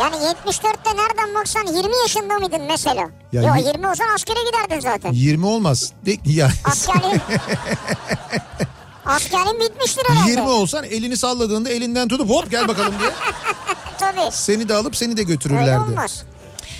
Yani 0.00 0.16
74'te 0.16 0.90
nereden 0.96 1.34
baksan 1.34 1.66
20 1.66 1.96
yaşında 2.02 2.34
mıydın 2.38 2.62
mesela? 2.62 3.10
Ya 3.32 3.42
Yok 3.42 3.56
y- 3.58 3.66
20 3.68 3.88
olsan 3.88 4.06
askere 4.14 4.38
giderdin 4.50 4.80
zaten. 4.80 5.12
20 5.12 5.46
olmaz. 5.46 5.92
De, 6.06 6.16
ya, 6.26 6.50
Askerliğin... 6.64 7.20
Askerliğin 9.06 9.60
bitmiştir 9.60 10.02
herhalde. 10.08 10.30
20 10.30 10.48
olsan 10.48 10.84
elini 10.84 11.16
salladığında 11.16 11.70
elinden 11.70 12.08
tutup 12.08 12.30
hop 12.30 12.50
gel 12.50 12.68
bakalım 12.68 12.94
diye 13.00 13.10
Tabii. 13.98 14.30
seni 14.32 14.68
de 14.68 14.74
alıp 14.74 14.96
seni 14.96 15.16
de 15.16 15.20
Öyle 15.20 15.32
götürürlerdi. 15.32 15.80
olmaz. 15.90 16.22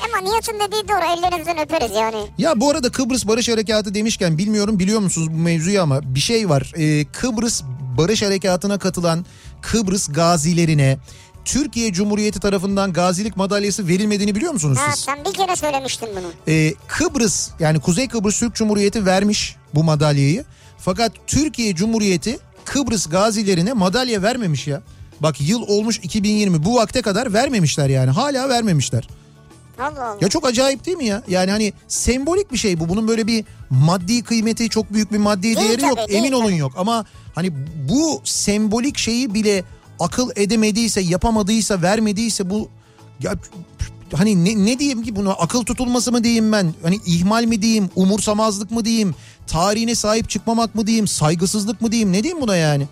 Ama 0.08 0.30
Nihat'ın 0.30 0.54
dediği 0.60 0.88
doğru 0.88 1.18
ellerinizden 1.18 1.58
öperiz 1.58 1.90
yani. 1.96 2.26
Ya 2.38 2.60
bu 2.60 2.70
arada 2.70 2.90
Kıbrıs 2.92 3.26
Barış 3.26 3.48
Harekatı 3.48 3.94
demişken 3.94 4.38
bilmiyorum 4.38 4.78
biliyor 4.78 5.00
musunuz 5.00 5.28
bu 5.32 5.36
mevzuyu 5.36 5.82
ama 5.82 6.14
bir 6.14 6.20
şey 6.20 6.48
var. 6.48 6.72
Ee, 6.76 7.04
Kıbrıs 7.04 7.62
Barış 7.98 8.22
Harekatı'na 8.22 8.78
katılan 8.78 9.26
Kıbrıs 9.62 10.08
gazilerine 10.12 10.98
Türkiye 11.44 11.92
Cumhuriyeti 11.92 12.40
tarafından 12.40 12.92
gazilik 12.92 13.36
madalyası 13.36 13.88
verilmediğini 13.88 14.34
biliyor 14.34 14.52
musunuz 14.52 14.78
Ha 14.78 14.92
siz? 14.92 15.04
sen 15.04 15.18
bir 15.24 15.32
kere 15.32 15.56
söylemiştin 15.56 16.08
bunu. 16.16 16.32
Ee, 16.48 16.74
Kıbrıs 16.88 17.50
yani 17.60 17.80
Kuzey 17.80 18.08
Kıbrıs 18.08 18.38
Türk 18.40 18.54
Cumhuriyeti 18.54 19.06
vermiş 19.06 19.56
bu 19.74 19.84
madalyayı. 19.84 20.44
Fakat 20.78 21.12
Türkiye 21.26 21.74
Cumhuriyeti 21.74 22.38
Kıbrıs 22.64 23.06
gazilerine 23.06 23.72
madalya 23.72 24.22
vermemiş 24.22 24.66
ya. 24.66 24.82
Bak 25.20 25.40
yıl 25.40 25.62
olmuş 25.62 25.98
2020 26.02 26.64
bu 26.64 26.74
vakte 26.74 27.02
kadar 27.02 27.32
vermemişler 27.32 27.88
yani 27.88 28.10
hala 28.10 28.48
vermemişler. 28.48 29.08
Allah 29.78 30.04
Allah. 30.04 30.18
Ya 30.20 30.28
çok 30.28 30.46
acayip 30.46 30.86
değil 30.86 30.96
mi 30.96 31.04
ya? 31.06 31.22
Yani 31.28 31.50
hani 31.50 31.72
sembolik 31.88 32.52
bir 32.52 32.56
şey 32.56 32.80
bu. 32.80 32.88
Bunun 32.88 33.08
böyle 33.08 33.26
bir 33.26 33.44
maddi 33.70 34.22
kıymeti, 34.22 34.68
çok 34.68 34.92
büyük 34.92 35.12
bir 35.12 35.18
maddi 35.18 35.42
Değil 35.42 35.56
değeri 35.56 35.82
yok. 35.82 35.96
tabii, 35.96 36.08
değil 36.08 36.18
Emin 36.24 36.32
olun 36.32 36.44
tabii. 36.44 36.56
yok. 36.56 36.72
Ama 36.76 37.04
hani 37.34 37.52
bu 37.88 38.20
sembolik 38.24 38.98
şeyi 38.98 39.34
bile 39.34 39.64
akıl 40.00 40.30
edemediyse, 40.36 41.00
yapamadıysa, 41.00 41.82
vermediyse 41.82 42.50
bu 42.50 42.68
ya 43.20 43.34
hani 44.14 44.44
ne, 44.44 44.66
ne 44.66 44.78
diyeyim 44.78 45.02
ki 45.02 45.16
buna 45.16 45.32
akıl 45.32 45.64
tutulması 45.64 46.12
mı 46.12 46.24
diyeyim 46.24 46.52
ben? 46.52 46.74
Hani 46.82 47.00
ihmal 47.06 47.44
mi 47.44 47.62
diyeyim, 47.62 47.90
umursamazlık 47.96 48.70
mı 48.70 48.84
diyeyim, 48.84 49.14
tarihine 49.46 49.94
sahip 49.94 50.30
çıkmamak 50.30 50.74
mı 50.74 50.86
diyeyim, 50.86 51.08
saygısızlık 51.08 51.80
mı 51.80 51.92
diyeyim? 51.92 52.12
Ne 52.12 52.22
diyeyim 52.22 52.42
buna 52.42 52.56
yani? 52.56 52.88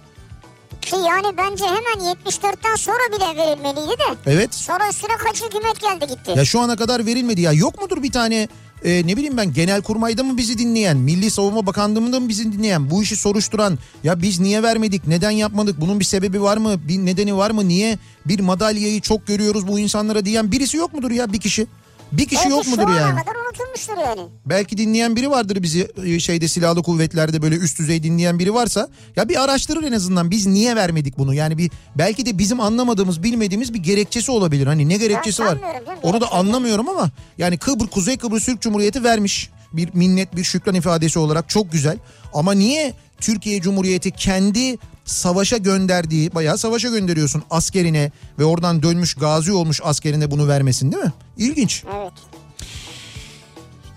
Ki 0.84 0.96
yani 0.96 1.36
bence 1.36 1.64
hemen 1.64 2.14
74'ten 2.14 2.76
sonra 2.76 2.98
bile 3.16 3.42
verilmeliydi 3.42 3.98
de. 3.98 4.16
Evet. 4.26 4.54
Sonra 4.54 4.88
üstüne 4.90 5.16
kaç 5.18 5.42
hükümet 5.42 5.80
geldi 5.80 6.06
gitti. 6.06 6.32
Ya 6.36 6.44
şu 6.44 6.60
ana 6.60 6.76
kadar 6.76 7.06
verilmedi 7.06 7.40
ya 7.40 7.52
yok 7.52 7.82
mudur 7.82 8.02
bir 8.02 8.12
tane 8.12 8.48
e, 8.84 9.06
ne 9.06 9.16
bileyim 9.16 9.36
ben 9.36 9.52
genel 9.52 9.82
kurmayda 9.82 10.22
mı 10.22 10.36
bizi 10.36 10.58
dinleyen, 10.58 10.96
Milli 10.96 11.30
Savunma 11.30 11.66
Bakanlığı'nda 11.66 12.20
mı 12.20 12.28
bizi 12.28 12.52
dinleyen, 12.52 12.90
bu 12.90 13.02
işi 13.02 13.16
soruşturan 13.16 13.78
ya 14.04 14.22
biz 14.22 14.40
niye 14.40 14.62
vermedik, 14.62 15.06
neden 15.06 15.30
yapmadık, 15.30 15.80
bunun 15.80 16.00
bir 16.00 16.04
sebebi 16.04 16.42
var 16.42 16.56
mı, 16.56 16.88
bir 16.88 16.98
nedeni 16.98 17.36
var 17.36 17.50
mı, 17.50 17.68
niye 17.68 17.98
bir 18.26 18.40
madalyayı 18.40 19.00
çok 19.00 19.26
görüyoruz 19.26 19.68
bu 19.68 19.78
insanlara 19.78 20.24
diyen 20.24 20.52
birisi 20.52 20.76
yok 20.76 20.94
mudur 20.94 21.10
ya 21.10 21.32
bir 21.32 21.40
kişi? 21.40 21.66
Bir 22.12 22.24
kişi 22.24 22.36
Belki 22.36 22.50
yok 22.50 22.66
mudur 22.66 22.88
yani? 22.88 23.20
kadar 23.20 23.36
unutulmuştur 23.46 23.96
yani. 23.96 24.20
Belki 24.46 24.76
dinleyen 24.76 25.16
biri 25.16 25.30
vardır 25.30 25.62
bizi 25.62 25.88
e, 26.04 26.20
şeyde 26.20 26.48
silahlı 26.48 26.82
kuvvetlerde 26.82 27.42
böyle 27.42 27.56
üst 27.56 27.78
düzey 27.78 28.02
dinleyen 28.02 28.38
biri 28.38 28.54
varsa. 28.54 28.88
Ya 29.16 29.28
bir 29.28 29.44
araştırır 29.44 29.82
en 29.82 29.92
azından 29.92 30.30
biz 30.30 30.46
niye 30.46 30.76
vermedik 30.76 31.18
bunu? 31.18 31.34
Yani 31.34 31.58
bir 31.58 31.70
belki 31.94 32.26
de 32.26 32.38
bizim 32.38 32.60
anlamadığımız 32.60 33.22
bilmediğimiz 33.22 33.74
bir 33.74 33.78
gerekçesi 33.78 34.30
olabilir. 34.30 34.66
Hani 34.66 34.88
ne 34.88 34.96
gerekçesi 34.96 35.42
var? 35.42 35.48
sanmıyorum 35.48 35.86
canım, 35.86 35.98
onu 36.02 36.20
da 36.20 36.32
anlamıyorum 36.32 36.88
ama 36.88 37.10
yani 37.38 37.58
Kıbrıs 37.58 37.90
Kuzey 37.90 38.16
Kıbrıs 38.16 38.44
Türk 38.44 38.60
Cumhuriyeti 38.60 39.04
vermiş 39.04 39.50
bir 39.72 39.94
minnet 39.94 40.36
bir 40.36 40.44
şükran 40.44 40.74
ifadesi 40.74 41.18
olarak 41.18 41.48
çok 41.48 41.72
güzel. 41.72 41.98
Ama 42.34 42.52
niye 42.52 42.94
Türkiye 43.20 43.60
Cumhuriyeti 43.60 44.10
kendi 44.10 44.78
savaşa 45.04 45.56
gönderdiği 45.56 46.34
bayağı 46.34 46.58
savaşa 46.58 46.88
gönderiyorsun 46.88 47.42
askerine 47.50 48.12
ve 48.38 48.44
oradan 48.44 48.82
dönmüş 48.82 49.14
gazi 49.14 49.52
olmuş 49.52 49.80
askerine 49.84 50.30
bunu 50.30 50.48
vermesin 50.48 50.92
değil 50.92 51.04
mi? 51.04 51.12
İlginç. 51.36 51.84
Evet. 51.96 52.12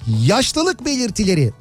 Yaşlılık 0.08 0.86
belirtileri. 0.86 1.54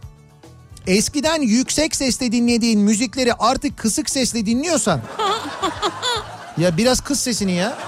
Eskiden 0.87 1.43
yüksek 1.43 1.97
sesle 1.97 2.33
dinlediğin 2.33 2.81
müzikleri 2.81 3.35
artık 3.35 3.79
kısık 3.79 4.11
sesle 4.11 4.47
dinliyorsan. 4.47 5.01
ya 6.59 6.77
biraz 6.77 7.01
kıs 7.01 7.21
sesini 7.21 7.53
ya. 7.53 7.79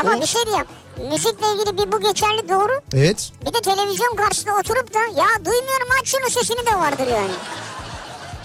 Ama 0.00 0.20
bir 0.20 0.26
şey 0.26 0.42
diyeyim. 0.46 0.66
Müzikle 1.10 1.46
ilgili 1.54 1.78
bir 1.78 1.92
bu 1.92 2.00
geçerli 2.00 2.48
doğru. 2.48 2.80
Evet. 2.94 3.32
Bir 3.46 3.54
de 3.54 3.60
televizyon 3.60 4.16
karşısında 4.16 4.54
oturup 4.54 4.94
da 4.94 4.98
ya 4.98 5.26
duymuyorum 5.36 5.88
aç 6.00 6.08
şunu 6.08 6.30
sesini 6.30 6.66
de 6.66 6.76
vardır 6.78 7.06
yani. 7.06 7.32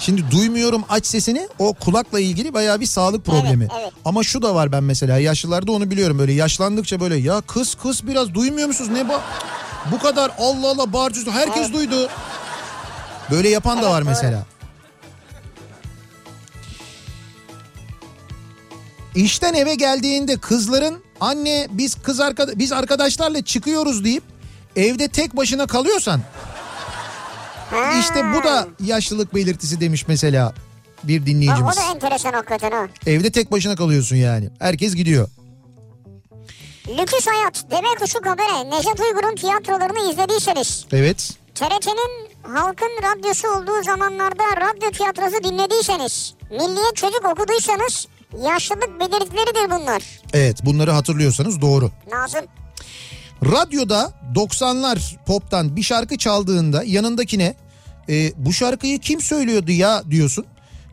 Şimdi 0.04 0.32
duymuyorum 0.32 0.84
aç 0.90 1.06
sesini 1.06 1.48
o 1.60 1.74
kulakla 1.74 2.20
ilgili 2.20 2.54
bayağı 2.54 2.80
bir 2.80 2.86
sağlık 2.86 3.26
problemi. 3.26 3.68
evet. 3.80 3.92
Ama 4.06 4.24
şu 4.24 4.42
da 4.42 4.56
var 4.56 4.72
ben 4.72 4.84
mesela 4.84 5.18
yaşlılarda 5.18 5.72
onu 5.72 5.92
biliyorum 5.92 6.20
böyle 6.20 6.34
yaşlandıkça 6.34 7.00
böyle 7.00 7.16
ya 7.16 7.42
kıs 7.42 7.76
kıs 7.76 8.04
biraz 8.04 8.34
duymuyor 8.34 8.68
musunuz 8.68 8.90
ne 8.94 9.10
bu? 9.10 9.14
Bu 9.92 10.00
kadar 10.00 10.32
Allah 10.40 10.68
Allah 10.70 10.94
bağırıyorsun 10.94 11.32
herkes 11.32 11.64
Evet. 11.66 11.74
duydu. 11.74 12.10
Böyle 13.32 13.50
yapan 13.50 13.78
da 13.78 13.82
Evet, 13.82 13.92
var 13.92 14.02
doğru. 14.02 14.10
mesela. 14.10 14.46
İşten 19.16 19.54
eve 19.54 19.76
geldiğinde 19.76 20.38
kızların 20.38 21.04
anne 21.20 21.68
biz 21.72 21.96
kız 21.96 22.20
arkada 22.20 22.60
biz 22.60 22.72
arkadaşlarla 22.72 23.42
çıkıyoruz 23.42 24.04
deyip 24.04 24.24
evde 24.76 25.08
tek 25.08 25.38
başına 25.38 25.68
kalıyorsan 25.68 26.22
Ha. 27.74 28.00
işte 28.00 28.34
bu 28.34 28.44
da 28.44 28.68
yaşlılık 28.80 29.36
belirtisi 29.36 29.80
demiş 29.82 30.08
mesela 30.08 30.54
bir 31.04 31.20
Ha, 31.20 31.26
dinleyicimiz. 31.26 31.78
o 31.78 31.82
da 31.82 31.92
enteresan 31.96 32.34
hakikaten 32.34 32.72
ha. 32.72 32.88
Evde 33.08 33.32
tek 33.32 33.52
başına 33.52 33.76
kalıyorsun 33.76 34.16
yani. 34.16 34.50
Herkes 34.60 34.96
gidiyor. 34.96 35.30
Lüküs 36.88 37.28
Hayat, 37.28 37.72
Deve 37.72 37.96
Kuşu 38.00 38.22
Kabare, 38.22 38.70
Necdet 38.70 39.00
Uygur'un 39.00 39.36
tiyatrolarını 39.36 40.12
izlediyseniz, 40.12 40.86
Evet. 40.92 41.32
TRT'nin 41.56 42.30
halkın 42.56 42.90
radyosu 43.04 43.48
olduğu 43.48 43.84
zamanlarda 43.84 44.44
radyo 44.58 44.92
tiyatrosu 44.92 45.44
dinlediyseniz, 45.44 46.34
Milliyet 46.52 46.96
Çocuk 46.96 47.26
okuduysanız 47.26 48.08
yaşlılık 48.44 49.00
belirtileridir 49.00 49.66
bunlar. 49.72 50.04
Evet 50.34 50.66
bunları 50.66 50.92
hatırlıyorsanız 50.92 51.62
doğru. 51.62 51.92
Nazım. 52.12 52.42
Radyoda 53.52 54.14
90'lar 54.36 55.16
poptan 55.26 55.76
bir 55.76 55.84
şarkı 55.84 56.18
çaldığında 56.18 56.84
yanındakine 56.84 57.56
e, 58.10 58.32
bu 58.38 58.54
şarkıyı 58.54 59.00
kim 59.00 59.22
söylüyordu 59.22 59.72
ya 59.72 60.04
diyorsun. 60.12 60.46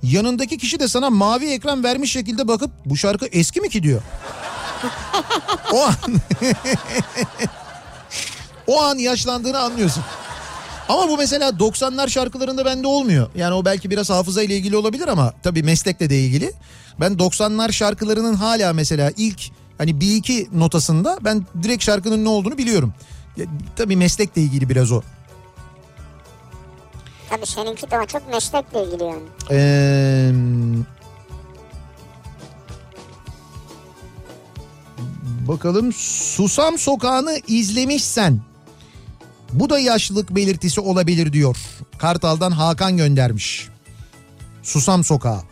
Yanındaki 0.03 0.59
kişi 0.59 0.81
de 0.81 0.89
sana 0.89 1.11
mavi 1.11 1.47
ekran 1.47 1.85
vermiş 1.85 2.13
şekilde 2.13 2.49
bakıp 2.49 2.71
bu 2.85 2.97
şarkı 2.97 3.27
eski 3.27 3.61
mi 3.61 3.69
ki 3.69 3.83
diyor. 3.83 4.03
o 5.73 5.83
an 5.83 5.95
o 8.67 8.83
an 8.83 8.99
yaşlandığını 8.99 9.59
anlıyorsun. 9.59 10.05
Ama 10.89 11.09
bu 11.09 11.17
mesela 11.17 11.49
90'lar 11.49 12.09
şarkılarında 12.09 12.65
bende 12.65 12.87
olmuyor. 12.87 13.31
Yani 13.37 13.55
o 13.55 13.65
belki 13.65 13.91
biraz 13.91 14.11
hafıza 14.11 14.43
ile 14.43 14.57
ilgili 14.57 14.77
olabilir 14.77 15.09
ama 15.09 15.33
tabii 15.43 15.63
meslekle 15.63 16.11
de 16.11 16.21
ilgili. 16.21 16.53
Ben 17.01 17.13
90'lar 17.13 17.73
şarkılarının 17.73 18.35
hala 18.35 18.73
mesela 18.73 19.13
ilk 19.17 19.41
hani 19.81 20.01
bir 20.01 20.17
iki 20.17 20.49
notasında 20.53 21.19
ben 21.25 21.47
direkt 21.63 21.85
şarkının 21.85 22.25
ne 22.25 22.29
olduğunu 22.29 22.59
biliyorum. 22.59 22.95
Ya, 23.37 23.47
tabii 23.77 23.97
meslekle 23.97 24.43
ilgili 24.43 24.69
biraz 24.69 24.93
o. 24.93 25.03
Tabii 27.31 27.47
seninki 27.47 27.91
daha 27.91 28.07
çok 28.07 28.29
meslekle 28.31 28.85
ilgili 28.85 29.05
yani. 29.05 29.23
Ee, 29.51 30.33
bakalım 35.49 35.93
Susam 35.93 36.79
Sokağı'nı 36.79 37.39
izlemişsen 37.47 38.41
bu 39.53 39.71
da 39.71 39.79
yaşlılık 39.79 40.31
belirtisi 40.31 40.81
olabilir 40.81 41.33
diyor. 41.33 41.57
Kartal'dan 41.99 42.51
Hakan 42.51 42.97
göndermiş. 42.97 43.69
Susam 44.63 45.05
Sokağı. 45.05 45.50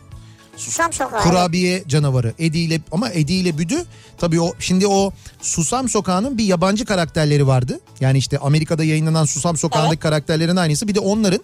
Susam 0.59 0.93
Sokağı. 0.93 1.21
Kurabiye 1.23 1.83
canavarı. 1.87 2.33
Edi 2.39 2.57
ile 2.57 2.81
ama 2.91 3.09
Edi 3.09 3.33
ile 3.33 3.57
Büdü 3.57 3.75
tabii 4.17 4.41
o 4.41 4.53
şimdi 4.59 4.87
o 4.87 5.11
Susam 5.41 5.89
Sokağı'nın 5.89 6.37
bir 6.37 6.43
yabancı 6.43 6.85
karakterleri 6.85 7.47
vardı. 7.47 7.79
Yani 7.99 8.17
işte 8.17 8.37
Amerika'da 8.37 8.83
yayınlanan 8.83 9.25
Susam 9.25 9.57
Sokağı'ndaki 9.57 9.93
Evet. 9.93 10.03
karakterlerin 10.03 10.55
aynısı. 10.55 10.87
Bir 10.87 10.95
de 10.95 10.99
onların 10.99 11.41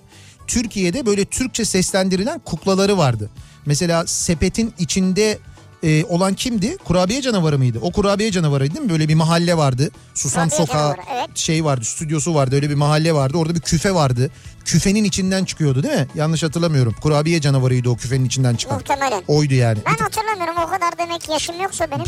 Türkiye'de 0.47 1.05
böyle 1.05 1.25
Türkçe 1.25 1.65
seslendirilen 1.65 2.39
kuklaları 2.39 2.97
vardı. 2.97 3.29
Mesela 3.65 4.07
sepetin 4.07 4.73
içinde 4.79 5.37
e, 5.83 6.03
olan 6.05 6.33
kimdi? 6.33 6.77
Kurabiye 6.77 7.21
canavarı 7.21 7.57
mıydı? 7.57 7.79
O 7.81 7.91
kurabiye 7.91 8.31
canavarıydı 8.31 8.73
değil 8.73 8.85
mi? 8.85 8.89
Böyle 8.91 9.07
bir 9.07 9.15
mahalle 9.15 9.57
vardı. 9.57 9.91
Susam 10.13 10.49
Kurabiye 10.49 10.67
Sokağı 10.67 10.95
canavarı, 10.95 11.17
evet. 11.19 11.37
şey 11.37 11.65
vardı, 11.65 11.85
stüdyosu 11.85 12.35
vardı. 12.35 12.55
Öyle 12.55 12.69
bir 12.69 12.75
mahalle 12.75 13.13
vardı. 13.13 13.37
Orada 13.37 13.55
bir 13.55 13.59
küfe 13.61 13.95
vardı. 13.95 14.31
Küfenin 14.65 15.03
içinden 15.03 15.45
çıkıyordu 15.45 15.83
değil 15.83 15.93
mi? 15.99 16.07
Yanlış 16.15 16.43
hatırlamıyorum. 16.43 16.95
Kurabiye 17.01 17.41
canavarıydı 17.41 17.89
o 17.89 17.95
küfenin 17.95 18.25
içinden 18.25 18.55
çıkan. 18.55 18.77
Muhtemelen. 18.77 19.23
Oydu 19.27 19.53
yani. 19.53 19.79
Ben 19.85 19.95
hatırlamıyorum 20.03 20.55
o 20.65 20.69
kadar 20.69 20.97
demek 20.97 21.29
yaşım 21.29 21.61
yoksa 21.61 21.91
benim. 21.91 22.05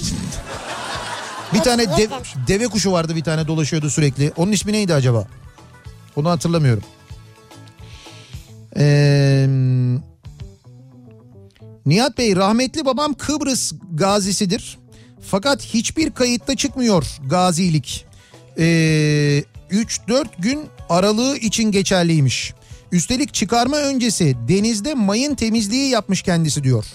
Bir 1.54 1.60
tane 1.60 1.84
dev- 1.84 2.10
deve 2.48 2.68
kuşu 2.68 2.92
vardı 2.92 3.16
bir 3.16 3.24
tane 3.24 3.48
dolaşıyordu 3.48 3.90
sürekli. 3.90 4.32
Onun 4.38 4.52
ismi 4.52 4.74
neydi 4.74 4.94
acaba? 4.94 5.28
Onu 6.16 6.30
hatırlamıyorum. 6.30 6.84
Ee, 8.80 9.48
Nihat 11.88 12.18
Bey 12.18 12.36
rahmetli 12.36 12.86
babam 12.86 13.14
Kıbrıs 13.14 13.72
gazisidir. 13.94 14.78
Fakat 15.22 15.62
hiçbir 15.62 16.12
kayıtta 16.12 16.56
çıkmıyor 16.56 17.06
gazilik. 17.30 18.06
Ee, 18.58 18.64
3-4 19.72 20.26
gün 20.40 20.60
aralığı 20.90 21.38
için 21.38 21.72
geçerliymiş. 21.72 22.54
Üstelik 22.92 23.34
çıkarma 23.34 23.78
öncesi 23.78 24.36
denizde 24.48 24.94
mayın 24.94 25.36
temizliği 25.36 25.90
yapmış 25.90 26.22
kendisi 26.22 26.64
diyor. 26.64 26.86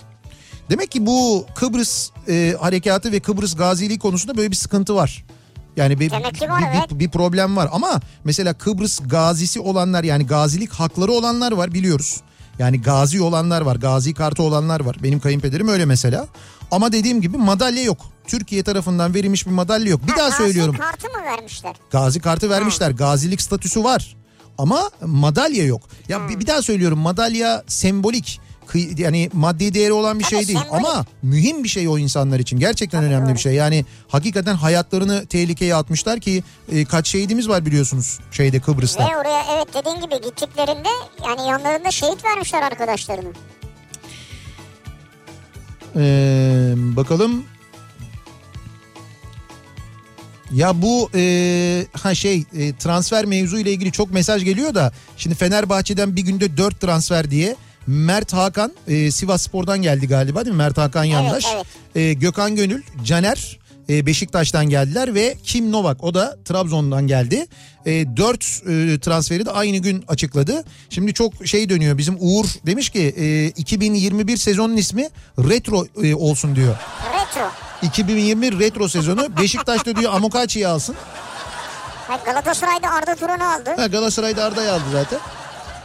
Demek 0.71 0.91
ki 0.91 1.07
bu 1.07 1.47
Kıbrıs 1.55 2.11
e, 2.29 2.55
harekatı 2.61 3.13
ve 3.13 3.21
Kıbrıs 3.21 3.57
gaziliği 3.57 3.99
konusunda 3.99 4.37
böyle 4.37 4.51
bir 4.51 4.57
sıkıntı 4.57 4.95
var. 4.95 5.25
Yani 5.77 6.01
bir, 6.01 6.13
var, 6.13 6.23
bir, 6.35 6.49
evet. 6.49 6.91
bir, 6.91 6.99
bir 6.99 7.11
problem 7.11 7.57
var 7.57 7.69
ama 7.73 8.01
mesela 8.25 8.55
Kıbrıs 8.55 9.01
gazisi 9.07 9.61
olanlar 9.61 10.05
yani 10.05 10.27
gazilik 10.27 10.73
hakları 10.73 11.13
olanlar 11.13 11.53
var 11.53 11.75
biliyoruz. 11.75 12.21
Yani 12.63 12.81
gazi 12.83 13.23
olanlar 13.23 13.61
var, 13.63 13.77
gazi 13.77 14.15
kartı 14.15 14.43
olanlar 14.43 14.81
var. 14.81 14.97
Benim 15.03 15.21
kayınpederim 15.21 15.69
öyle 15.69 15.85
mesela. 15.85 16.27
Ama 16.71 16.93
dediğim 16.93 17.21
gibi 17.21 17.37
madalya 17.37 17.83
yok. 17.83 17.99
Türkiye 18.27 18.63
tarafından 18.63 19.15
verilmiş 19.15 19.47
bir 19.47 19.51
madalya 19.53 19.91
yok. 19.91 20.03
Bir 20.07 20.13
Ha, 20.13 20.19
daha 20.19 20.29
gazi 20.29 20.43
söylüyorum. 20.43 20.77
kartı 20.79 21.09
mı 21.09 21.25
vermişler? 21.25 21.77
Gazi 21.91 22.21
kartı 22.21 22.51
vermişler. 22.51 22.91
Gazilik 22.91 23.43
statüsü 23.43 23.85
var. 23.85 24.17
Ama 24.59 24.91
madalya 25.07 25.65
yok. 25.65 25.83
Ya 26.09 26.29
bir, 26.29 26.41
bir 26.41 26.47
daha 26.47 26.63
söylüyorum 26.63 26.99
madalya 26.99 27.63
sembolik. 27.67 28.41
Yani 28.79 29.31
maddi 29.33 29.75
değeri 29.75 29.93
olan 29.93 30.19
bir 30.19 30.25
Tabii, 30.25 30.37
şey 30.37 30.49
değil 30.49 30.59
sembolik. 30.59 30.87
ama 30.87 31.05
mühim 31.23 31.65
bir 31.65 31.69
şey 31.69 31.89
o 31.89 31.99
insanlar 31.99 32.39
için. 32.41 32.59
Gerçekten 32.59 33.05
önemli 33.05 33.27
doğru. 33.27 33.35
bir 33.35 33.41
şey. 33.41 33.55
Yani 33.55 33.85
hakikaten 34.09 34.55
hayatlarını 34.55 35.27
tehlikeye 35.27 35.75
atmışlar 35.75 36.21
ki 36.21 36.43
e, 36.73 36.85
kaç 36.85 37.09
şehidimiz 37.09 37.49
var 37.49 37.67
biliyorsunuz 37.67 38.19
şeyde 38.33 38.61
Kıbrıs'ta. 38.61 39.09
Ve 39.11 39.17
oraya 39.17 39.45
evet 39.55 39.69
dediğin 39.75 40.01
gibi 40.01 40.21
gittiklerinde 40.29 40.89
yani 41.25 41.49
yanlarında 41.49 41.91
şehit 41.91 42.25
vermişler 42.25 42.63
arkadaşlarını. 42.63 43.33
Ee, 45.97 46.75
bakalım. 46.77 47.45
Ya 50.53 50.83
bu 50.83 51.11
e, 51.15 51.87
ha 51.93 52.15
şey 52.15 52.45
e, 52.55 52.77
transfer 52.77 53.25
mevzu 53.25 53.59
ile 53.59 53.73
ilgili 53.73 53.93
çok 53.93 54.11
mesaj 54.11 54.45
geliyor 54.45 54.75
da 54.75 54.93
şimdi 55.17 55.37
Fenerbahçe'den 55.37 56.17
bir 56.17 56.23
günde 56.23 56.57
4 56.57 56.81
transfer 56.81 57.31
diye 57.31 57.57
Mert 57.87 58.33
Hakan 58.33 58.73
e, 58.89 59.11
Sivas 59.11 59.43
Spor'dan 59.43 59.83
geldi 59.83 60.09
galiba 60.09 60.45
değil 60.45 60.57
mi? 60.57 60.59
Mert 60.59 60.79
Hakan 60.79 61.05
Yandaş. 61.05 61.45
evet. 61.55 61.67
E, 61.95 62.13
Gökhan 62.13 62.57
Gönül, 62.57 62.83
Caner 63.05 63.59
e, 63.89 64.07
Beşiktaş'tan 64.07 64.69
geldiler 64.69 65.15
ve 65.15 65.37
Kim 65.45 65.73
Novak 65.73 66.05
o 66.05 66.15
da 66.15 66.37
Trabzon'dan 66.45 67.07
geldi. 67.07 67.47
E, 67.87 68.17
4 68.17 68.45
e, 68.45 68.99
transferi 69.01 69.47
de 69.47 69.51
aynı 69.51 69.77
gün 69.77 70.05
açıkladı. 70.09 70.65
Şimdi 70.91 71.15
çok 71.15 71.47
şey 71.47 71.69
dönüyor 71.69 71.99
bizim 71.99 72.17
Uğur 72.21 72.47
demiş 72.67 72.91
ki 72.91 73.15
e, 73.17 73.47
2021 73.47 74.37
sezonun 74.37 74.77
ismi 74.77 75.09
retro 75.39 75.87
e, 76.03 76.15
olsun 76.15 76.57
diyor. 76.57 76.77
Retro. 77.15 77.51
2021 77.83 78.59
retro 78.59 78.89
sezonu 78.89 79.37
Beşiktaş'ta 79.41 79.97
diyor 79.97 80.13
Amokachi'yi 80.15 80.69
alsın. 80.69 80.97
Galatasaray'da 82.25 82.91
Arda 82.91 83.15
Turan'ı 83.15 83.55
aldı. 83.55 83.71
Ha, 83.77 83.87
Galatasaray'da 83.87 84.45
Arda'yı 84.45 84.73
aldı 84.73 84.85
zaten. 84.93 85.19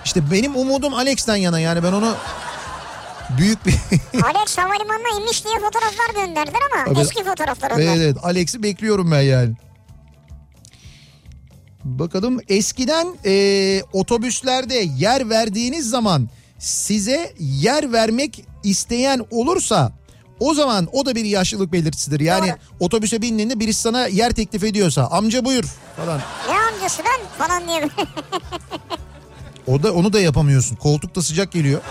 İşte 0.07 0.31
benim 0.31 0.55
umudum 0.55 0.93
Alex'ten 0.93 1.35
yana 1.35 1.59
yani 1.59 1.83
ben 1.83 1.93
onu 1.93 2.15
büyük 3.37 3.65
bir... 3.65 3.73
Alex 4.23 4.57
havalimanına 4.57 5.19
inmiş 5.19 5.45
diye 5.45 5.55
fotoğraflar 5.55 6.25
gönderdiler 6.25 6.59
ama 6.73 6.91
Abi- 6.91 6.99
eski 6.99 7.23
fotoğraflar 7.23 7.71
onlar. 7.71 7.81
Evet 7.81 7.97
evet 7.97 8.17
Alex'i 8.23 8.63
bekliyorum 8.63 9.11
ben 9.11 9.21
yani. 9.21 9.55
Bakalım 11.83 12.39
eskiden 12.49 13.07
e, 13.25 13.81
otobüslerde 13.93 14.87
yer 14.97 15.29
verdiğiniz 15.29 15.89
zaman 15.89 16.29
size 16.59 17.33
yer 17.39 17.91
vermek 17.93 18.45
isteyen 18.63 19.25
olursa 19.31 19.91
o 20.39 20.53
zaman 20.53 20.87
o 20.91 21.05
da 21.05 21.15
bir 21.15 21.25
yaşlılık 21.25 21.73
belirtisidir. 21.73 22.19
Yani 22.19 22.49
Doğru. 22.49 22.57
otobüse 22.79 23.21
bindiğinde 23.21 23.59
birisi 23.59 23.81
sana 23.81 24.07
yer 24.07 24.31
teklif 24.31 24.63
ediyorsa 24.63 25.07
amca 25.07 25.45
buyur 25.45 25.65
falan. 25.97 26.21
Ne 26.49 26.59
amcası 26.59 27.03
lan 27.03 27.21
falan 27.37 27.67
diye. 27.67 27.89
O 29.67 29.83
da 29.83 29.93
onu 29.93 30.13
da 30.13 30.19
yapamıyorsun. 30.19 30.75
Koltukta 30.75 31.21
sıcak 31.21 31.51
geliyor. 31.51 31.81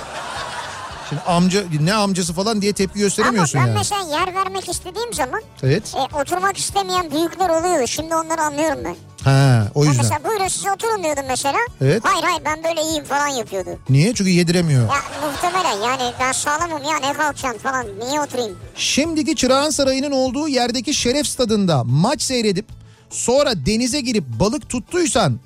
Şimdi 1.08 1.22
amca 1.22 1.64
ne 1.80 1.94
amcası 1.94 2.32
falan 2.32 2.62
diye 2.62 2.72
tepki 2.72 2.94
ama 2.98 3.02
gösteremiyorsun 3.02 3.60
ben 3.60 3.66
yani. 3.66 3.78
mesela 3.78 4.18
yer 4.18 4.34
vermek 4.34 4.68
istediğim 4.68 5.14
zaman 5.14 5.42
Evet. 5.62 5.94
e, 5.96 6.16
oturmak 6.20 6.56
istemeyen 6.58 7.10
büyükler 7.10 7.48
oluyordu. 7.48 7.86
Şimdi 7.86 8.14
onları 8.14 8.42
anlıyorum 8.42 8.78
ben. 8.84 8.96
Ha 9.24 9.68
o 9.74 9.84
yüzden. 9.84 10.02
mesela 10.04 10.24
buyurun 10.24 10.48
siz 10.48 10.64
oturun 10.74 11.04
diyordum 11.04 11.24
mesela. 11.28 11.58
Evet. 11.80 12.02
Hayır 12.04 12.24
hayır 12.24 12.42
ben 12.44 12.64
böyle 12.64 12.82
iyiyim 12.82 13.04
falan 13.04 13.28
yapıyordu. 13.28 13.70
Niye? 13.88 14.14
Çünkü 14.14 14.30
yediremiyor. 14.30 14.82
Ya 14.82 15.28
muhtemelen 15.30 15.76
yani 15.84 16.12
ben 16.20 16.32
sağlamım 16.32 16.82
ya 16.84 16.96
ne 16.98 17.12
kalkacaksın 17.12 17.58
falan 17.58 17.86
niye 18.08 18.20
oturayım? 18.20 18.58
Şimdiki 18.76 19.36
Çırağan 19.36 19.70
Sarayı'nın 19.70 20.10
olduğu 20.12 20.48
yerdeki 20.48 20.94
Şeref 20.94 21.26
Stadı'nda 21.26 21.84
maç 21.84 22.22
seyredip 22.22 22.66
sonra 23.10 23.66
denize 23.66 24.00
girip 24.00 24.24
balık 24.40 24.68
tuttuysan 24.68 25.40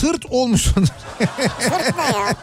tırt 0.00 0.26
olmuşsun. 0.30 0.84
Sırt 1.60 1.96
ne 1.96 2.18
ya? 2.18 2.34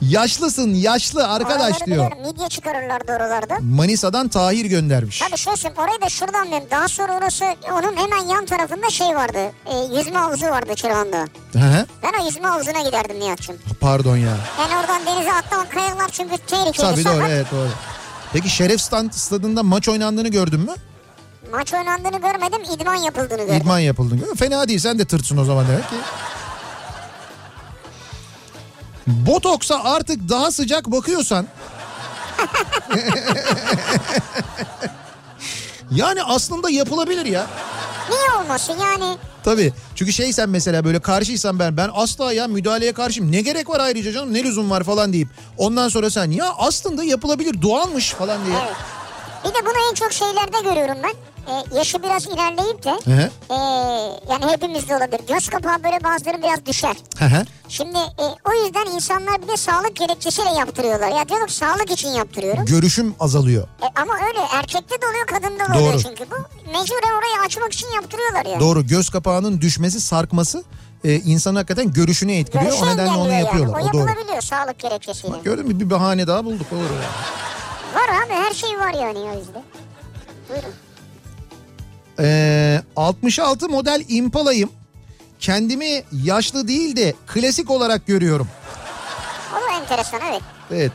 Yaşlısın 0.00 0.74
yaşlı 0.74 1.28
arkadaş 1.28 1.60
Oraları 1.60 1.86
diyor. 1.86 2.10
biliyorum, 2.10 2.18
Midye 2.32 2.48
çıkarırlardı 2.48 3.12
oralarda. 3.12 3.56
Manisa'dan 3.60 4.28
Tahir 4.28 4.64
göndermiş. 4.64 5.18
Tabii 5.18 5.36
şöyle 5.38 5.56
söyleyeyim, 5.56 5.82
orayı 5.88 6.00
da 6.00 6.08
şuradan 6.08 6.44
biliyorum. 6.46 6.66
Daha 6.70 6.88
sonra 6.88 7.12
orası 7.12 7.44
onun 7.72 7.96
hemen 7.96 8.28
yan 8.34 8.46
tarafında 8.46 8.90
şey 8.90 9.06
vardı. 9.06 9.38
E, 9.66 9.96
yüzme 9.98 10.18
havuzu 10.18 10.46
vardı 10.46 10.74
Çırağan'da. 10.74 11.18
Hı. 11.52 11.86
Ben 12.02 12.22
o 12.22 12.24
yüzme 12.26 12.48
havuzuna 12.48 12.80
giderdim 12.82 13.20
Nihat'cığım. 13.20 13.56
Pardon 13.80 14.16
ya. 14.16 14.36
Yani 14.60 14.76
oradan 14.80 15.06
denize 15.06 15.32
atlamak 15.32 15.72
kayalar 15.72 16.08
çünkü 16.12 16.36
tehlikeli 16.38 16.72
Tabii 16.90 17.04
doğru 17.04 17.26
evet 17.26 17.46
doğru. 17.52 17.68
Peki 18.32 18.50
Şeref 18.50 18.80
Stand- 18.80 19.12
Stadı'nda 19.12 19.62
maç 19.62 19.88
oynandığını 19.88 20.28
gördün 20.28 20.60
mü? 20.60 20.74
Maç 21.52 21.74
oynandığını 21.74 22.20
görmedim, 22.20 22.62
idman 22.74 22.94
yapıldığını 22.94 23.38
gördüm. 23.42 23.54
İdman 23.54 23.78
yapıldığını. 23.78 24.34
Fena 24.34 24.68
değil 24.68 24.78
sen 24.78 24.98
de 24.98 25.04
tırtsın 25.04 25.36
o 25.36 25.44
zaman 25.44 25.66
demek 25.68 25.88
ki. 25.90 25.96
Botoksa 29.06 29.80
artık 29.84 30.28
daha 30.28 30.50
sıcak 30.50 30.86
bakıyorsan 30.86 31.46
yani 35.90 36.22
aslında 36.22 36.70
yapılabilir 36.70 37.26
ya. 37.26 37.46
Niye 38.10 38.42
olmasın 38.42 38.76
yani? 38.80 39.16
Tabii. 39.44 39.72
Çünkü 39.94 40.12
şey 40.12 40.32
sen 40.32 40.48
mesela 40.48 40.84
böyle 40.84 41.00
karşıysan 41.00 41.58
ben 41.58 41.76
ben 41.76 41.90
asla 41.94 42.32
ya 42.32 42.46
müdahaleye 42.48 42.92
karşıyım. 42.92 43.32
Ne 43.32 43.40
gerek 43.40 43.70
var 43.70 43.80
ayrıca 43.80 44.12
canım 44.12 44.34
ne 44.34 44.42
lüzum 44.44 44.70
var 44.70 44.84
falan 44.84 45.12
deyip. 45.12 45.28
Ondan 45.58 45.88
sonra 45.88 46.10
sen 46.10 46.30
ya 46.30 46.52
aslında 46.58 47.04
yapılabilir 47.04 47.62
doğalmış 47.62 48.10
falan 48.12 48.46
diye. 48.46 48.56
Evet. 48.64 48.76
Bir 49.44 49.48
de 49.48 49.66
bunu 49.66 49.74
en 49.90 49.94
çok 49.94 50.12
şeylerde 50.12 50.60
görüyorum 50.64 50.96
ben. 51.02 51.12
Ee, 51.48 51.76
yaşı 51.76 52.02
biraz 52.02 52.26
ilerleyip 52.26 52.84
de 52.84 52.98
ee, 53.08 53.30
yani 54.32 54.52
hepimizde 54.52 54.96
olabilir. 54.96 55.20
Göz 55.28 55.48
kapağı 55.48 55.84
böyle 55.84 56.04
bazıları 56.04 56.42
biraz 56.42 56.66
düşer. 56.66 56.96
Hı 57.18 57.24
hı. 57.24 57.44
Şimdi 57.68 57.98
e, 57.98 58.24
o 58.50 58.64
yüzden 58.64 58.86
insanlar 58.94 59.42
bir 59.42 59.48
de 59.48 59.56
sağlık 59.56 59.96
gerekçesiyle 59.96 60.50
yaptırıyorlar. 60.50 61.08
Ya 61.08 61.28
diyorum 61.28 61.48
sağlık 61.48 61.90
için 61.90 62.08
yaptırıyorum. 62.08 62.64
Görüşüm 62.66 63.14
azalıyor. 63.20 63.62
E, 63.82 64.00
ama 64.00 64.14
öyle 64.28 64.40
erkekte 64.52 65.02
de 65.02 65.06
oluyor 65.06 65.26
kadında 65.26 65.74
da 65.74 65.78
oluyor 65.78 65.92
Doğru. 65.92 66.02
çünkü 66.02 66.24
bu. 66.30 66.34
Mecburen 66.66 67.18
orayı 67.18 67.46
açmak 67.46 67.72
için 67.72 67.86
yaptırıyorlar 67.94 68.46
ya. 68.46 68.60
Doğru 68.60 68.86
göz 68.86 69.10
kapağının 69.10 69.60
düşmesi 69.60 70.00
sarkması 70.00 70.64
e, 71.04 71.14
insanın 71.14 71.56
hakikaten 71.56 71.92
görüşünü 71.92 72.32
etkiliyor. 72.32 72.70
Görüşü 72.70 72.84
o 72.84 72.88
nedenle 72.88 73.10
onu 73.10 73.18
engelliyor 73.28 73.46
yapıyorlar. 73.46 73.78
Yani. 73.80 73.86
O 73.86 73.90
O 73.90 73.92
doğru. 73.92 74.08
yapılabiliyor 74.08 74.42
sağlık 74.42 74.78
gerekçesiyle. 74.78 75.34
Gördün 75.44 75.66
mü 75.68 75.80
bir 75.80 75.90
bahane 75.90 76.26
daha 76.26 76.44
bulduk 76.44 76.72
olur 76.72 76.80
ya. 77.02 77.10
Var 78.00 78.08
abi 78.26 78.32
her 78.32 78.54
şey 78.54 78.78
var 78.78 78.92
yani 78.94 79.18
o 79.18 79.38
yüzden. 79.38 79.62
Buyurun. 80.48 80.72
Ee, 82.20 82.82
66 82.96 83.68
model 83.68 84.04
Impala'yım. 84.08 84.70
Kendimi 85.40 86.02
yaşlı 86.24 86.68
değil 86.68 86.96
de 86.96 87.14
klasik 87.26 87.70
olarak 87.70 88.06
görüyorum. 88.06 88.48
O 89.52 89.54
da 89.72 89.80
enteresan 89.80 90.20
evet. 90.30 90.42
Evet. 90.70 90.92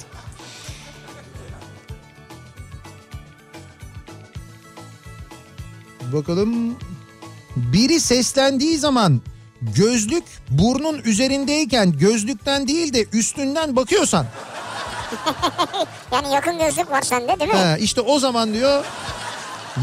Bakalım. 6.14 6.76
Biri 7.56 8.00
seslendiği 8.00 8.78
zaman 8.78 9.22
gözlük 9.62 10.24
burnun 10.50 10.98
üzerindeyken 10.98 11.92
gözlükten 11.98 12.68
değil 12.68 12.94
de 12.94 13.06
üstünden 13.14 13.76
bakıyorsan 13.76 14.26
Yani 16.12 16.34
yakın 16.34 16.60
gözlük 16.60 16.92
var 16.92 17.02
sende 17.02 17.40
değil 17.40 17.52
mi? 17.52 17.58
ha, 17.58 17.78
işte 17.78 18.02
o 18.02 18.20
zaman 18.20 18.54
diyor 18.54 18.86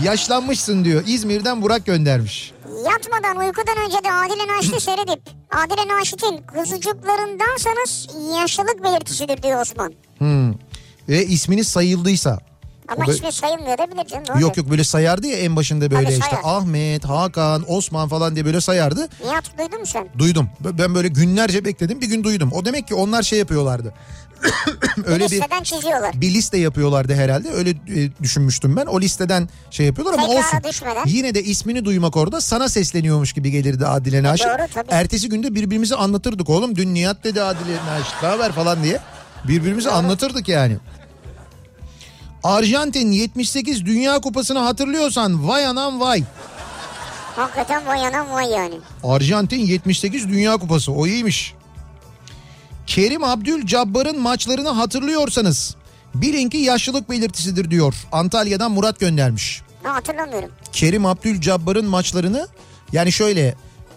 yaşlanmışsın 0.02 0.84
diyor. 0.84 1.02
İzmir'den 1.06 1.62
Burak 1.62 1.86
göndermiş. 1.86 2.52
Yatmadan 2.84 3.36
uykudan 3.36 3.76
önce 3.86 4.04
de 4.04 4.12
Adile 4.12 4.56
Naşit'i 4.56 4.80
seyredip 4.84 5.20
Adile 5.50 5.94
Naşit'in 5.94 6.40
kuzucuklarındansanız 6.46 8.08
yaşlılık 8.36 8.84
belirtisidir 8.84 9.42
diyor 9.42 9.60
Osman. 9.60 9.92
Hmm. 10.18 10.52
Ve 11.08 11.26
isminiz 11.26 11.68
sayıldıysa. 11.68 12.38
Ama 12.88 13.06
da- 13.06 13.12
ismi 13.12 13.32
sayılmıyor 13.32 13.78
da 13.78 13.86
bilir 13.90 14.06
canım. 14.06 14.40
Yok 14.40 14.56
yok 14.56 14.70
böyle 14.70 14.84
sayardı 14.84 15.26
ya 15.26 15.38
en 15.38 15.56
başında 15.56 15.90
böyle 15.90 16.04
Tabii 16.04 16.12
işte 16.12 16.30
sayar. 16.30 16.42
Ahmet, 16.44 17.04
Hakan, 17.04 17.64
Osman 17.68 18.08
falan 18.08 18.34
diye 18.34 18.44
böyle 18.44 18.60
sayardı. 18.60 19.08
Nihat 19.24 19.58
duydun 19.58 19.80
mu 19.80 19.86
sen? 19.86 20.08
Duydum. 20.18 20.48
Ben 20.60 20.94
böyle 20.94 21.08
günlerce 21.08 21.64
bekledim 21.64 22.00
bir 22.00 22.06
gün 22.06 22.24
duydum. 22.24 22.50
O 22.52 22.64
demek 22.64 22.88
ki 22.88 22.94
onlar 22.94 23.22
şey 23.22 23.38
yapıyorlardı. 23.38 23.94
Öyle 25.06 25.24
bir 25.26 25.30
Listeden 25.30 25.62
çiziyorlar. 25.62 26.20
bir 26.20 26.34
liste 26.34 26.58
yapıyorlardı 26.58 27.14
herhalde. 27.14 27.50
Öyle 27.50 27.70
e, 27.70 28.10
düşünmüştüm 28.22 28.76
ben. 28.76 28.86
O 28.86 29.00
listeden 29.00 29.48
şey 29.70 29.86
yapıyorlar 29.86 30.14
ama 30.18 30.26
Tekrara 30.26 30.46
olsun. 30.46 30.70
düşmeden. 30.70 31.02
Yine 31.06 31.34
de 31.34 31.42
ismini 31.42 31.84
duymak 31.84 32.16
orada 32.16 32.40
sana 32.40 32.68
sesleniyormuş 32.68 33.32
gibi 33.32 33.50
gelirdi 33.50 33.86
Adile 33.86 34.22
Naşit. 34.22 34.46
doğru, 34.46 34.66
tabii. 34.74 34.86
Ertesi 34.90 35.28
günde 35.28 35.54
birbirimizi 35.54 35.94
anlatırdık 35.96 36.50
oğlum. 36.50 36.76
Dün 36.76 36.94
Nihat 36.94 37.24
dedi 37.24 37.42
Adile 37.42 37.76
Naşit 37.86 38.14
ne 38.22 38.28
haber 38.28 38.52
falan 38.52 38.82
diye. 38.82 39.00
Birbirimizi 39.48 39.90
anlatırdık 39.90 40.48
yani. 40.48 40.76
Arjantin 42.44 43.12
78 43.12 43.84
Dünya 43.86 44.18
Kupası'nı 44.20 44.58
hatırlıyorsan 44.58 45.48
vay 45.48 45.66
anam 45.66 46.00
vay. 46.00 46.22
Hakikaten 47.36 47.86
vay 47.86 48.06
anam 48.06 48.30
vay 48.30 48.50
yani. 48.50 48.74
Arjantin 49.04 49.58
78 49.66 50.28
Dünya 50.28 50.56
Kupası 50.56 50.92
o 50.92 51.06
iyiymiş. 51.06 51.54
Kerim 52.90 53.24
Abdülcabbar'ın 53.24 54.20
maçlarını 54.20 54.68
hatırlıyorsanız 54.68 55.76
bilin 56.14 56.48
ki 56.48 56.56
yaşlılık 56.56 57.10
belirtisidir 57.10 57.70
diyor. 57.70 57.94
Antalya'dan 58.12 58.72
Murat 58.72 59.00
göndermiş. 59.00 59.62
Ne 59.84 59.90
hatırlamıyorum. 59.90 60.50
Kerim 60.72 61.06
Abdülcabbar'ın 61.06 61.86
maçlarını 61.86 62.48
yani 62.92 63.12
şöyle 63.12 63.54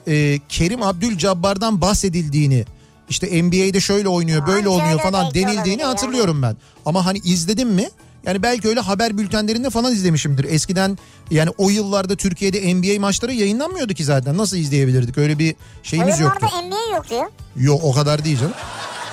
e, 0.07 0.39
Kerim 0.49 0.83
Abdülcabbar'dan 0.83 1.81
bahsedildiğini 1.81 2.65
işte 3.09 3.43
NBA'de 3.43 3.79
şöyle 3.79 4.07
oynuyor 4.07 4.47
böyle 4.47 4.69
Anca 4.69 4.69
oynuyor 4.69 4.99
falan 4.99 5.33
denildiğini 5.33 5.83
hatırlıyorum 5.83 6.41
ben. 6.41 6.57
Ama 6.85 7.05
hani 7.05 7.17
izledim 7.17 7.69
mi? 7.69 7.89
Yani 8.25 8.43
belki 8.43 8.67
öyle 8.67 8.79
haber 8.79 9.17
bültenlerinde 9.17 9.69
falan 9.69 9.93
izlemişimdir. 9.93 10.43
Eskiden 10.43 10.97
yani 11.31 11.49
o 11.57 11.69
yıllarda 11.69 12.15
Türkiye'de 12.15 12.75
NBA 12.75 12.99
maçları 12.99 13.33
yayınlanmıyordu 13.33 13.93
ki 13.93 14.03
zaten. 14.03 14.37
Nasıl 14.37 14.57
izleyebilirdik? 14.57 15.17
Öyle 15.17 15.39
bir 15.39 15.55
şeyimiz 15.83 16.19
yoktu. 16.19 16.47
Oyunlarda 16.53 16.67
NBA 16.67 16.95
yok 16.95 17.09
diyor. 17.09 17.25
Yok 17.55 17.83
o 17.83 17.93
kadar 17.93 18.25
değil 18.25 18.39
canım. 18.39 18.53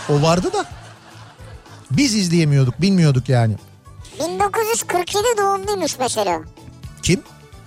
O 0.08 0.22
vardı 0.22 0.52
da 0.52 0.64
biz 1.90 2.14
izleyemiyorduk 2.14 2.80
bilmiyorduk 2.80 3.28
yani. 3.28 3.54
1947 4.20 5.24
doğumluymuş 5.38 5.98
mesela. 5.98 6.40
Kim? 7.02 7.22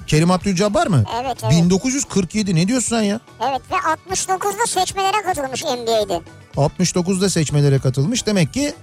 Kerim 0.07 0.32
Abdülcabbar 0.32 0.88
mı? 0.88 1.03
Evet, 1.22 1.38
evet. 1.44 1.53
1947 1.53 2.56
ne 2.56 2.68
diyorsun 2.68 2.90
sen 2.90 3.02
ya? 3.02 3.20
Evet 3.41 3.61
ve 3.72 3.76
69'da 4.15 4.68
seçmelere 4.68 5.22
katılmış 5.26 5.64
NBA'de. 5.64 6.22
69'da 6.57 7.30
seçmelere 7.30 7.80
katılmış. 7.80 8.26
Demek 8.26 8.53
ki 8.53 8.74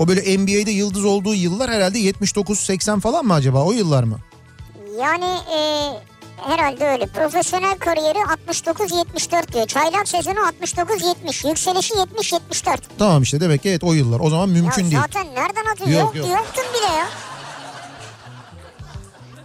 o 0.00 0.08
böyle 0.08 0.38
NBA'de 0.38 0.70
yıldız 0.70 1.04
olduğu 1.04 1.34
yıllar 1.34 1.70
herhalde 1.70 1.98
79-80 1.98 3.00
falan 3.00 3.24
mı 3.26 3.34
acaba 3.34 3.64
o 3.64 3.72
yıllar 3.72 4.02
mı? 4.04 4.18
Yani 5.00 5.24
e, 5.24 5.58
herhalde 6.36 6.84
öyle. 6.86 7.06
Profesyonel 7.06 7.78
kariyeri 7.78 8.18
69-74 8.18 9.52
diyor. 9.52 9.66
Çaylak 9.66 10.08
sezonu 10.08 10.38
69-70. 10.38 11.48
Yükselişi 11.48 11.94
70-74. 11.94 12.78
Tamam 12.98 13.22
işte 13.22 13.40
demek 13.40 13.62
ki 13.62 13.68
evet 13.68 13.84
o 13.84 13.92
yıllar. 13.92 14.20
O 14.20 14.30
zaman 14.30 14.48
mümkün 14.48 14.84
ya 14.84 14.90
değil. 14.90 15.02
zaten 15.02 15.26
nereden 15.26 15.72
atıyor? 15.72 16.00
Yok, 16.00 16.16
Yok, 16.16 16.28
yok. 16.28 16.38
Yoktun 16.38 16.64
bile 16.74 16.92
ya. 16.96 17.06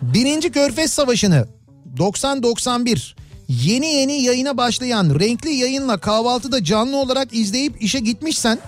Birinci 0.02 0.52
Körfez 0.52 0.94
Savaşı'nı 0.94 1.48
90-91 1.98 3.16
yeni 3.48 3.86
yeni 3.88 4.22
yayına 4.22 4.58
başlayan 4.58 5.20
renkli 5.20 5.50
yayınla 5.54 5.98
kahvaltıda 5.98 6.64
canlı 6.64 6.98
olarak 6.98 7.34
izleyip 7.34 7.84
işe 7.84 8.00
gitmişsen 8.00 8.60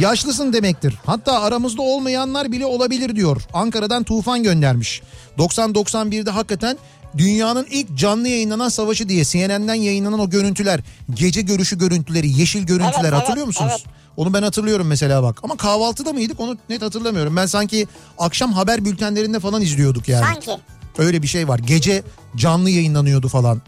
yaşlısın 0.00 0.52
demektir. 0.52 0.94
Hatta 1.06 1.40
aramızda 1.40 1.82
olmayanlar 1.82 2.52
bile 2.52 2.66
olabilir 2.66 3.16
diyor. 3.16 3.42
Ankara'dan 3.52 4.02
Tufan 4.04 4.42
göndermiş. 4.42 5.02
90-91'de 5.38 6.30
hakikaten 6.30 6.78
dünyanın 7.16 7.66
ilk 7.70 7.94
canlı 7.94 8.28
yayınlanan 8.28 8.68
savaşı 8.68 9.08
diye 9.08 9.24
CNN'den 9.24 9.74
yayınlanan 9.74 10.18
o 10.20 10.30
görüntüler, 10.30 10.80
gece 11.14 11.40
görüşü 11.42 11.78
görüntüleri, 11.78 12.40
yeşil 12.40 12.62
görüntüler 12.66 13.02
Evet, 13.02 13.12
hatırlıyor 13.12 13.36
evet, 13.36 13.46
musunuz? 13.46 13.72
evet. 13.76 13.94
Onu 14.16 14.34
ben 14.34 14.42
hatırlıyorum 14.42 14.86
mesela 14.86 15.22
bak. 15.22 15.40
Ama 15.42 15.56
kahvaltıda 15.56 16.12
mıydık 16.12 16.40
onu 16.40 16.56
net 16.68 16.82
hatırlamıyorum. 16.82 17.36
Ben 17.36 17.46
sanki 17.46 17.86
akşam 18.18 18.52
haber 18.52 18.84
bültenlerinde 18.84 19.40
falan 19.40 19.62
izliyorduk 19.62 20.08
yani. 20.08 20.24
Sanki. 20.24 20.50
Öyle 20.98 21.22
bir 21.22 21.26
şey 21.26 21.48
var. 21.48 21.58
Gece 21.58 22.02
canlı 22.36 22.70
yayınlanıyordu 22.70 23.28
falan. 23.28 23.62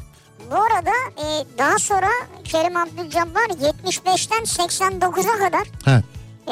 Bu 0.51 0.55
arada 0.55 0.91
e, 1.19 1.45
daha 1.59 1.79
sonra 1.79 2.09
Kerim 2.45 2.77
Abdülcabbar 2.77 3.47
75'ten 3.51 4.43
89'a 4.67 5.39
kadar 5.39 5.63
He. 5.85 6.03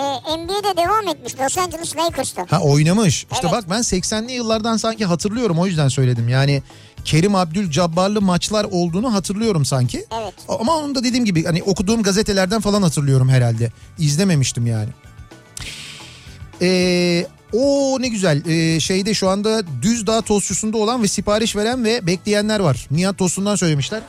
e, 0.01 0.37
NBA'de 0.37 0.77
devam 0.77 1.09
etmiş 1.09 1.41
Los 1.41 1.59
Angeles 1.59 1.97
Lakers'ta. 1.97 2.47
Ha 2.51 2.61
oynamış. 2.61 3.27
İşte 3.33 3.49
Evet. 3.49 3.53
bak 3.53 3.65
ben 3.71 3.81
80'li 3.81 4.33
yıllardan 4.33 4.77
sanki 4.77 5.05
hatırlıyorum 5.05 5.59
o 5.59 5.67
yüzden 5.67 5.89
söyledim. 5.89 6.29
Yani 6.29 6.63
Kerim 7.05 7.35
Abdülcabbarlı 7.35 8.21
maçlar 8.23 8.65
olduğunu 8.71 9.15
hatırlıyorum 9.15 9.65
sanki. 9.65 10.07
Evet. 10.23 10.35
Ama 10.49 10.77
onun 10.77 10.95
da 10.95 11.05
dediğim 11.05 11.25
gibi 11.25 11.45
hani 11.45 11.63
okuduğum 11.63 12.03
gazetelerden 12.03 12.61
falan 12.61 12.83
hatırlıyorum 12.83 13.29
herhalde. 13.29 13.73
İzlememiştim 13.99 14.67
yani. 14.67 14.89
Ee, 16.63 17.27
o 17.55 17.97
ne 18.01 18.09
güzel. 18.09 18.43
Ee, 18.47 18.81
şeyde 18.81 19.15
şu 19.15 19.29
anda 19.29 19.63
Düzdağ 19.83 20.21
tostçusunda 20.21 20.79
olan 20.79 21.03
ve 21.03 21.09
sipariş 21.09 21.57
veren 21.57 21.85
ve 21.85 22.07
bekleyenler 22.07 22.61
var. 22.61 22.87
Nihat 22.91 23.19
Tostun'dan 23.19 23.57
söylemişler. 23.57 24.01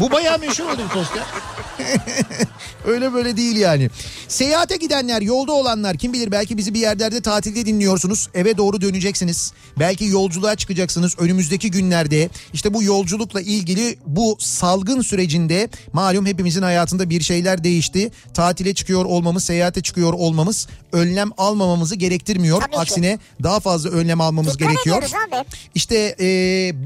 Bu 0.00 0.10
bayağı 0.10 0.38
meşhur 0.38 0.64
oldu 0.64 0.82
bu 0.90 0.94
tost 0.94 1.16
ya. 1.16 1.26
Öyle 2.86 3.12
böyle 3.12 3.36
değil 3.36 3.56
yani. 3.56 3.90
Seyahate 4.28 4.76
gidenler, 4.76 5.22
yolda 5.22 5.52
olanlar 5.52 5.96
kim 5.96 6.12
bilir 6.12 6.32
belki 6.32 6.56
bizi 6.56 6.74
bir 6.74 6.80
yerlerde 6.80 7.20
tatilde 7.20 7.66
dinliyorsunuz. 7.66 8.28
Eve 8.34 8.56
doğru 8.56 8.80
döneceksiniz. 8.80 9.52
Belki 9.78 10.04
yolculuğa 10.04 10.54
çıkacaksınız 10.54 11.14
önümüzdeki 11.18 11.70
günlerde. 11.70 12.30
İşte 12.52 12.74
bu 12.74 12.82
yolculukla 12.82 13.40
ilgili 13.40 13.98
bu 14.06 14.36
salgın 14.40 15.00
sürecinde 15.00 15.68
malum 15.92 16.26
hepimizin 16.26 16.62
hayatında 16.62 17.10
bir 17.10 17.20
şeyler 17.20 17.64
değişti. 17.64 18.10
Tatile 18.34 18.74
çıkıyor 18.74 19.04
olmamız, 19.04 19.44
seyahate 19.44 19.82
çıkıyor 19.82 20.12
olmamız 20.12 20.68
önlem 20.92 21.30
almamamızı 21.38 21.96
gerektirmiyor. 21.96 22.60
Tabii 22.60 22.70
ki. 22.70 22.78
Aksine 22.78 23.18
daha 23.42 23.60
fazla 23.60 23.90
önlem 23.90 24.20
almamız 24.20 24.58
Dikkat 24.58 24.68
gerekiyor. 24.68 25.02
İşte 25.74 26.16
e, 26.20 26.26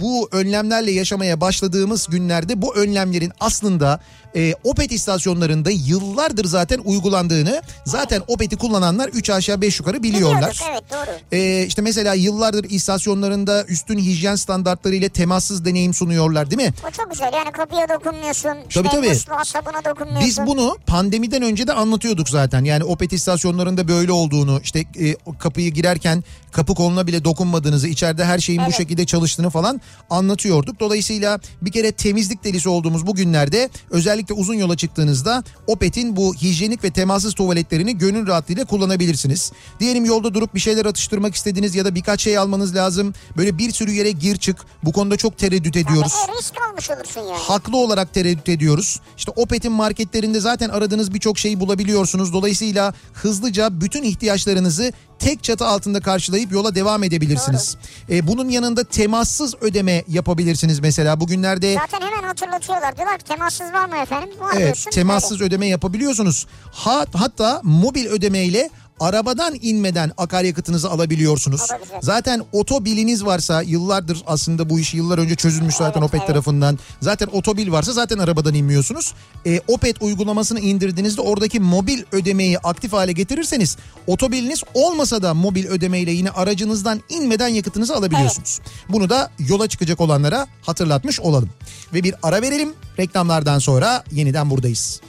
bu 0.01 0.29
önlemlerle 0.33 0.91
yaşamaya 0.91 1.41
başladığımız 1.41 2.07
günlerde 2.11 2.52
bu 2.57 2.77
önlemlerin 2.77 3.33
aslında 3.41 4.01
e, 4.37 4.55
Opet 4.65 4.93
istasyonlarında 4.93 5.71
yıllardır 5.71 6.45
zaten 6.45 6.79
uygulandığını 6.85 7.63
zaten 7.85 8.23
Opet'i 8.29 8.57
kullananlar 8.57 9.09
3 9.09 9.31
aşağı 9.31 9.61
5 9.61 9.79
yukarı 9.81 10.03
biliyorlar. 10.03 10.51
Biliyorduk 10.53 10.63
evet 10.73 10.83
doğru. 10.93 11.39
E, 11.39 11.67
işte 11.67 11.83
mesela 11.83 12.15
yıllardır 12.15 12.65
istasyonlarında 12.71 13.65
üstün 13.65 13.99
hijyen 13.99 14.37
standartları 14.37 14.95
ile 14.95 15.09
temassız 15.09 15.65
deneyim 15.65 15.95
sunuyorlar 15.95 16.51
değil 16.51 16.63
mi? 16.63 16.75
O 16.89 16.91
çok 16.91 17.11
güzel 17.11 17.33
yani 17.33 17.53
kapıya 17.53 17.89
dokunmuyorsun. 17.89 18.49
Tabii, 18.51 18.87
işte 18.87 18.97
tabii. 18.97 19.09
musluğa 19.09 19.45
sabuna 19.45 19.85
dokunmuyorsun. 19.85 20.29
Biz 20.29 20.39
bunu 20.47 20.77
pandemiden 20.87 21.43
önce 21.43 21.67
de 21.67 21.73
anlatıyorduk 21.73 22.29
zaten. 22.29 22.65
Yani 22.65 22.85
Opet 22.85 23.13
istasyonlarında 23.13 23.89
böyle 23.89 24.13
olduğunu, 24.13 24.61
işte 24.65 24.79
e, 24.81 25.17
kapıyı 25.39 25.71
girerken 25.71 26.25
kapı 26.53 26.75
koluna 26.75 27.07
bile 27.07 27.25
dokunmadığınızı, 27.25 27.89
içeride 27.89 28.25
her 28.25 28.39
şeyin 28.39 28.61
bu 28.61 28.65
Evet. 28.65 28.77
şekilde 28.77 29.07
çalıştığını 29.07 29.51
falan 29.51 29.81
anlatıyorduk. 30.11 30.81
Dolayısıyla 30.81 31.41
bir 31.63 31.73
kere 31.73 31.93
temizlik 31.93 32.45
delisi 32.45 32.69
olduğumuz 32.69 33.07
bu 33.07 33.15
günlerde 33.15 33.69
özellikle 33.91 34.22
uzun 34.31 34.55
yola 34.55 34.77
çıktığınızda 34.77 35.45
Opet'in 35.67 36.17
bu 36.17 36.35
hijyenik 36.35 36.85
ve 36.85 36.91
temassız 36.91 37.35
tuvaletlerini 37.35 37.99
gönül 37.99 38.27
rahatlığıyla 38.27 38.65
kullanabilirsiniz. 38.65 39.53
Diyelim 39.81 40.05
yolda 40.05 40.35
durup 40.35 40.55
bir 40.55 40.61
şeyler 40.61 40.87
atıştırmak 40.87 41.35
istediğiniz 41.35 41.75
ya 41.75 41.85
da 41.85 41.95
birkaç 41.95 42.21
şey 42.23 42.39
almanız 42.39 42.75
lazım. 42.75 43.15
Böyle 43.37 43.59
bir 43.59 43.71
sürü 43.71 43.93
yere 43.93 44.11
gir 44.11 44.37
çık. 44.37 44.57
Bu 44.85 44.93
konuda 44.93 45.17
çok 45.17 45.39
tereddüt 45.39 45.77
ediyoruz 45.77 46.13
risk 46.43 46.55
almış 46.71 46.91
olursun 46.91 47.21
yani. 47.21 47.43
haklı 47.43 47.77
olarak 47.77 48.15
tereddüt 48.15 48.49
ediyoruz. 48.49 49.01
İşte 49.17 49.33
Opet'in 49.37 49.73
marketlerinde 49.73 50.41
zaten 50.41 50.69
aradığınız 50.69 51.15
birçok 51.15 51.39
şeyi 51.39 51.61
bulabiliyorsunuz. 51.61 52.33
Dolayısıyla 52.33 52.95
hızlıca 53.13 53.81
bütün 53.81 54.03
ihtiyaçlarınızı 54.03 54.93
tek 55.25 55.45
çatı 55.45 55.67
altında 55.67 56.01
karşılayıp 56.01 56.53
yola 56.53 56.75
devam 56.75 57.03
edebilirsiniz. 57.05 57.77
Ee, 58.11 58.27
bunun 58.27 58.49
yanında 58.49 58.85
temassız 58.85 59.55
ödeme 59.61 60.05
yapabilirsiniz 60.09 60.81
mesela. 60.81 61.21
Bugünlerde 61.21 61.75
Zaten 61.75 62.07
hemen 62.07 62.23
hatırlatıyorlar. 62.29 62.97
Diyorlar 62.97 63.19
ki 63.19 63.25
temassız 63.25 63.73
var 63.73 63.89
mı 63.89 63.97
efendim? 63.97 64.31
Var 64.41 64.51
evet 64.55 64.65
diyorsun. 64.65 64.91
temassız 64.91 65.41
ödeme 65.41 65.67
yapabiliyorsunuz. 65.67 66.47
Ha, 66.73 67.05
hatta 67.15 67.61
mobil 67.63 68.07
ödemeyle 68.07 68.71
arabadan 69.03 69.55
inmeden 69.63 70.13
akaryakıtınızı 70.19 70.91
alabiliyorsunuz. 70.91 71.69
Zaten 72.03 72.43
otobiliniz 72.53 73.25
varsa 73.25 73.63
yıllardır 73.63 74.23
aslında 74.27 74.71
bu 74.71 74.81
işi 74.81 74.97
yıllar 74.97 75.19
önce 75.19 75.35
çözülmüş 75.35 75.75
zaten 75.75 76.01
Evet, 76.01 76.09
Opet 76.09 76.21
evet. 76.21 76.29
tarafından. 76.29 76.79
Zaten 77.01 77.29
otobil 77.33 77.73
varsa 77.73 77.93
zaten 77.93 78.19
arabadan 78.19 78.55
inmiyorsunuz. 78.55 79.15
E, 79.47 79.61
Opet 79.69 80.03
uygulamasını 80.03 80.61
indirdiğinizde 80.61 81.21
oradaki 81.21 81.61
mobil 81.61 82.03
ödemeyi 82.13 82.59
aktif 82.59 82.93
hale 82.93 83.13
getirirseniz 83.13 83.77
otobiliniz 84.07 84.63
olmasa 84.75 85.23
da 85.23 85.35
mobil 85.35 85.67
ödemeyle 85.67 86.11
yine 86.11 86.31
aracınızdan 86.31 87.01
inmeden 87.09 87.49
yakıtınızı 87.49 87.95
alabiliyorsunuz. 87.97 88.61
Bunu 88.89 89.11
da 89.11 89.31
yola 89.39 89.69
çıkacak 89.69 90.01
olanlara 90.01 90.47
hatırlatmış 90.63 91.21
olalım. 91.21 91.51
Ve 91.95 92.03
bir 92.03 92.15
ara 92.23 92.43
verelim. 92.43 92.73
Reklamlardan 92.99 93.59
sonra 93.59 94.05
yeniden 94.13 94.51
buradayız. 94.51 95.01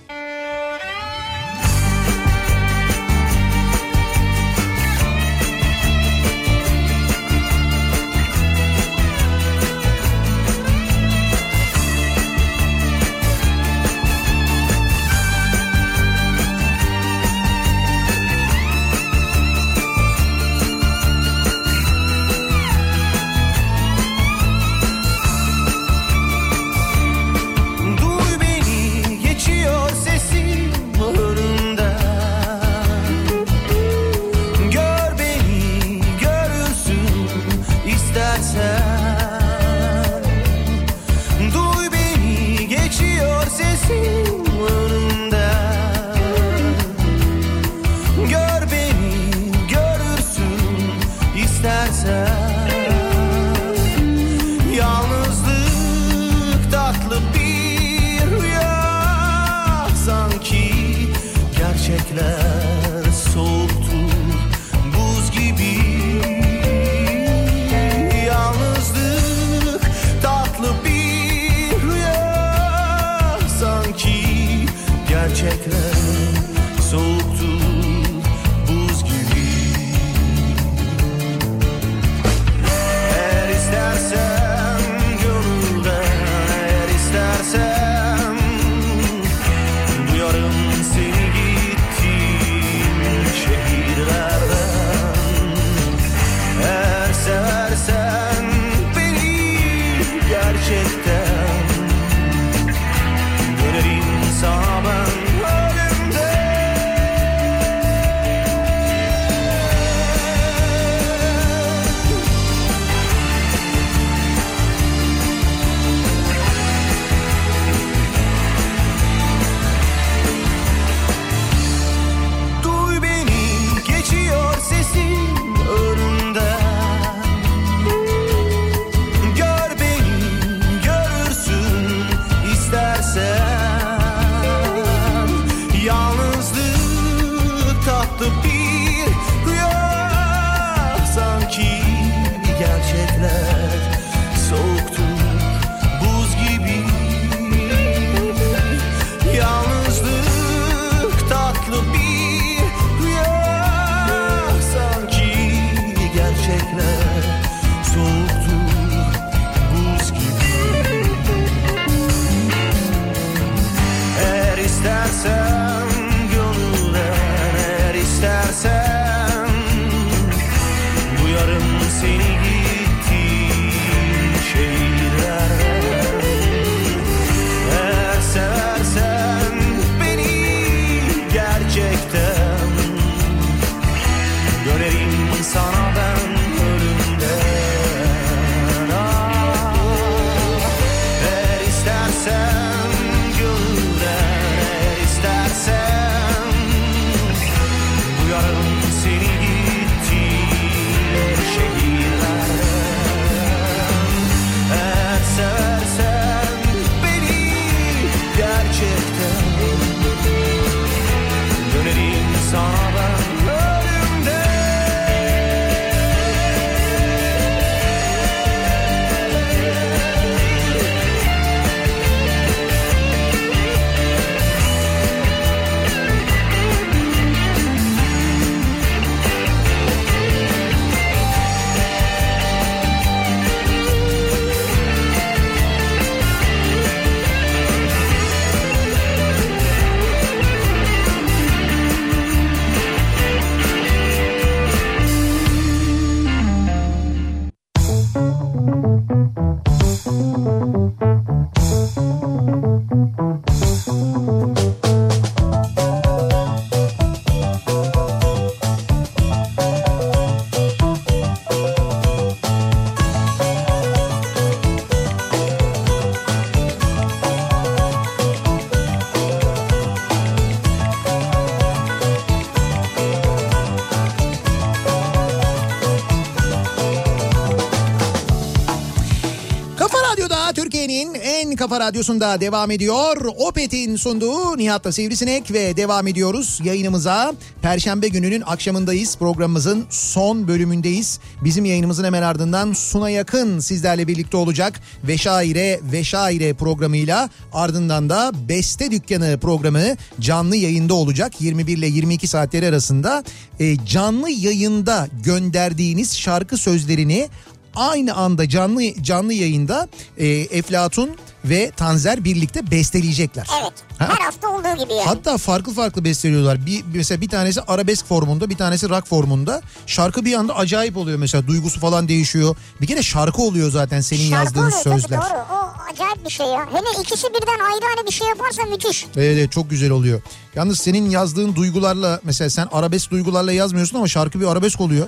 Kafa 281.55 281.80
Radyosu'nda 281.80 282.41
devam 282.41 282.71
ediyor. 282.71 283.25
Opet'in 283.38 283.95
sunduğu 283.95 284.57
Nihat'la 284.57 284.91
Sivrisinek 284.91 285.51
ve 285.51 285.77
devam 285.77 286.07
ediyoruz 286.07 286.59
yayınımıza. 286.63 287.34
Perşembe 287.61 288.07
gününün 288.07 288.43
akşamındayız. 288.45 289.17
Programımızın 289.17 289.85
son 289.89 290.47
bölümündeyiz. 290.47 291.19
Bizim 291.43 291.65
yayınımızın 291.65 292.03
hemen 292.03 292.21
ardından 292.21 292.73
Suna 292.73 293.09
Yakın 293.09 293.59
sizlerle 293.59 294.07
birlikte 294.07 294.38
olacak. 294.38 294.81
Veşaire 295.03 295.80
Veşaire 295.91 296.53
programıyla 296.53 297.30
ardından 297.53 298.09
da 298.09 298.31
Beste 298.49 298.91
Dükkanı 298.91 299.39
programı 299.41 299.84
canlı 300.19 300.55
yayında 300.55 300.93
olacak. 300.93 301.41
21 301.41 301.77
ile 301.77 301.88
22 301.88 302.27
saatleri 302.27 302.67
arasında 302.67 303.23
e, 303.59 303.85
canlı 303.85 304.30
yayında 304.30 305.07
gönderdiğiniz 305.23 306.17
şarkı 306.17 306.57
sözlerini 306.57 307.30
aynı 307.75 308.15
anda 308.15 308.49
canlı 308.49 308.81
canlı 309.03 309.33
yayında 309.33 309.87
e, 310.17 310.27
Eflatun 310.27 311.09
ve 311.45 311.71
Tanzer 311.77 312.23
birlikte 312.23 312.71
besteleyecekler. 312.71 313.47
Evet. 313.61 313.73
Ha? 313.99 314.09
Her 314.17 314.25
hafta 314.25 314.47
olduğu 314.49 314.83
gibi 314.83 314.93
yani. 314.93 315.05
Hatta 315.05 315.37
farklı 315.37 315.73
farklı 315.73 316.03
besteliyorlar. 316.03 316.65
Bir 316.65 316.83
mesela 316.93 317.21
bir 317.21 317.29
tanesi 317.29 317.61
arabesk 317.61 318.05
formunda, 318.05 318.49
bir 318.49 318.57
tanesi 318.57 318.89
rock 318.89 319.07
formunda. 319.07 319.61
Şarkı 319.87 320.25
bir 320.25 320.33
anda 320.33 320.55
acayip 320.55 320.97
oluyor 320.97 321.17
mesela. 321.17 321.47
Duygusu 321.47 321.79
falan 321.79 322.07
değişiyor. 322.07 322.55
Bir 322.81 322.87
kere 322.87 323.03
şarkı 323.03 323.41
oluyor 323.41 323.71
zaten 323.71 324.01
senin 324.01 324.29
Şarkı 324.29 324.45
yazdığın 324.45 324.59
oluyor, 324.59 324.71
tabii 324.83 325.01
sözler. 325.01 325.19
Doğru. 325.19 325.39
O 325.53 325.73
acayip 325.93 326.25
bir 326.25 326.29
şey 326.29 326.45
ya. 326.47 326.65
Hele 326.73 327.01
ikisi 327.01 327.27
birden 327.27 327.65
ayrı 327.65 327.85
ayrı 327.85 328.07
bir 328.07 328.11
şey 328.13 328.27
yaparsa 328.27 328.63
müthiş. 328.63 329.05
Evet, 329.17 329.37
evet 329.37 329.51
çok 329.51 329.69
güzel 329.69 329.91
oluyor. 329.91 330.21
Yalnız 330.55 330.79
senin 330.79 331.09
yazdığın 331.09 331.55
duygularla 331.55 332.19
mesela 332.23 332.49
sen 332.49 332.67
arabesk 332.71 333.11
duygularla 333.11 333.51
yazmıyorsun 333.51 333.97
ama 333.97 334.07
şarkı 334.07 334.39
bir 334.41 334.45
arabesk 334.47 334.81
oluyor. 334.81 335.07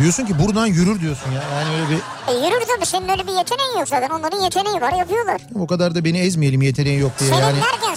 Diyorsun 0.00 0.26
ki 0.26 0.38
buradan 0.38 0.66
yürür 0.66 1.00
diyorsun 1.00 1.30
ya. 1.32 1.42
Yani 1.42 1.74
öyle 1.74 1.90
bir 1.90 1.96
E 2.32 2.46
yürür 2.46 2.66
tabii 2.76 2.86
senin 2.86 3.08
öyle 3.08 3.22
bir 3.26 3.32
yeteneğin 3.32 3.78
yok 3.78 3.88
zaten. 3.88 4.10
Onların 4.10 4.40
yeteneği 4.40 4.80
var 4.80 4.92
yapıyorlar. 4.92 5.40
o 5.54 5.66
kadar 5.66 5.94
da 5.94 6.04
beni 6.04 6.18
ezmeyelim 6.18 6.62
yeteneği 6.62 6.98
yok 7.00 7.12
diye 7.18 7.30
Senin 7.30 7.40
yani. 7.42 7.56
derken 7.56 7.96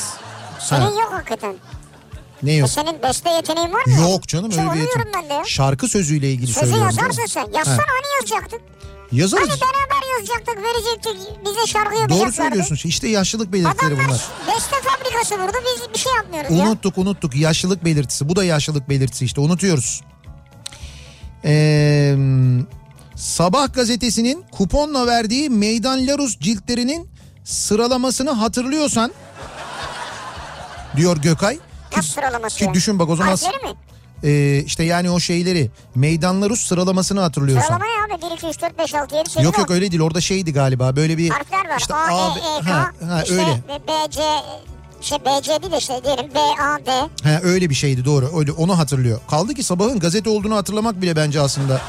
senin 0.59 0.81
Ha. 0.81 1.01
yok 1.01 1.09
hakikaten. 1.13 1.55
Ne 2.43 2.51
E 2.51 2.55
yok? 2.55 2.69
senin 2.69 3.01
beste 3.03 3.29
yeteneğin 3.29 3.73
var 3.73 3.83
mı? 3.85 3.93
Yok 4.01 4.27
canım 4.27 4.49
İşte 4.49 4.61
öyle 4.61 4.71
bir 4.73 4.85
diyorum 4.87 5.11
ben 5.15 5.29
de 5.29 5.33
ya. 5.33 5.43
Şarkı 5.45 5.87
sözüyle 5.87 6.31
ilgili 6.31 6.47
Sözü 6.53 6.59
söylüyorum. 6.59 6.85
yazarsın 6.99 7.25
canım. 7.33 7.49
sen. 7.53 7.57
Yazsana 7.57 7.77
Ha. 7.77 7.83
hani 7.87 8.21
yazacaktık. 8.21 8.61
Yazarız. 9.11 9.49
Hani 9.49 9.61
beraber 9.61 10.07
yazacaktık 10.19 10.57
verecektik. 10.63 11.45
Bize 11.45 11.67
şarkı 11.67 11.95
yapacaklardı. 11.95 12.19
Doğru 12.25 12.31
söylüyorsun. 12.31 12.89
İşte 12.89 13.07
yaşlılık 13.07 13.53
belirtileri 13.53 13.93
Adamlar 13.93 14.05
bunlar. 14.07 14.21
beste 14.55 14.75
fabrikası 14.83 15.35
burada 15.37 15.57
biz 15.65 15.93
bir 15.93 15.99
şey 15.99 16.13
yapmıyoruz 16.13 16.51
ya. 16.57 16.65
Unuttuk 16.65 16.97
unuttuk. 16.97 17.35
Yaşlılık 17.35 17.85
belirtisi. 17.85 18.29
Bu 18.29 18.35
da 18.35 18.43
yaşlılık 18.43 18.89
belirtisi 18.89 19.25
işte 19.25 19.41
unutuyoruz. 19.41 20.01
Ee, 21.45 22.15
Sabah 23.15 23.73
gazetesinin 23.73 24.45
kuponla 24.51 25.07
verdiği 25.07 25.49
Meydan 25.49 26.07
Larus 26.07 26.39
ciltlerinin 26.39 27.09
sıralamasını 27.43 28.29
hatırlıyorsan 28.31 29.11
diyor 30.97 31.17
Gökay. 31.17 31.59
Nasıl 31.97 32.09
sıralaması 32.13 32.57
Ki 32.57 32.69
düşün 32.73 32.99
bak 32.99 33.09
o 33.09 33.15
zaman 33.15 33.29
Harfleri 33.29 33.57
mi? 33.57 33.73
e, 34.23 34.63
işte 34.65 34.83
yani 34.83 35.09
o 35.09 35.19
şeyleri 35.19 35.71
Meydan 35.95 36.41
Larus 36.41 36.61
sıralamasını 36.67 37.19
hatırlıyorsan. 37.19 37.65
Sıralama 37.67 37.85
ne 38.09 38.15
abi? 38.15 38.21
1, 38.31 38.37
2, 38.37 38.47
3, 38.47 38.61
4, 38.61 38.79
5, 38.79 38.95
6, 38.95 39.15
7, 39.15 39.29
8, 39.29 39.43
Yok 39.45 39.57
yok 39.57 39.71
öyle 39.71 39.91
değil 39.91 40.01
orada 40.01 40.21
şeydi 40.21 40.53
galiba 40.53 40.95
böyle 40.95 41.17
bir 41.17 41.29
Harfler 41.29 41.69
var. 41.69 41.77
işte 41.79 41.93
A, 41.95 41.97
A, 41.97 42.31
E, 42.31 42.35
B- 42.35 42.39
E, 42.39 42.61
K. 42.61 42.71
ha, 42.73 42.91
ha, 43.09 43.21
işte 43.23 43.33
öyle. 43.35 43.63
B, 43.87 44.11
C, 44.11 44.21
şey 45.03 45.17
B, 45.25 45.41
C 45.41 45.61
değil 45.61 45.71
de 45.73 45.77
işte 45.77 46.01
diyelim 46.03 46.25
B, 46.35 46.39
A, 46.39 46.85
D. 46.85 46.91
Ha, 47.29 47.39
öyle 47.43 47.69
bir 47.69 47.75
şeydi 47.75 48.05
doğru. 48.05 48.39
Öyle 48.39 48.51
onu 48.51 48.77
hatırlıyor. 48.77 49.19
Kaldı 49.29 49.53
ki 49.53 49.63
sabahın 49.63 49.99
gazete 49.99 50.29
olduğunu 50.29 50.55
hatırlamak 50.55 51.01
bile 51.01 51.15
bence 51.15 51.41
aslında 51.41 51.81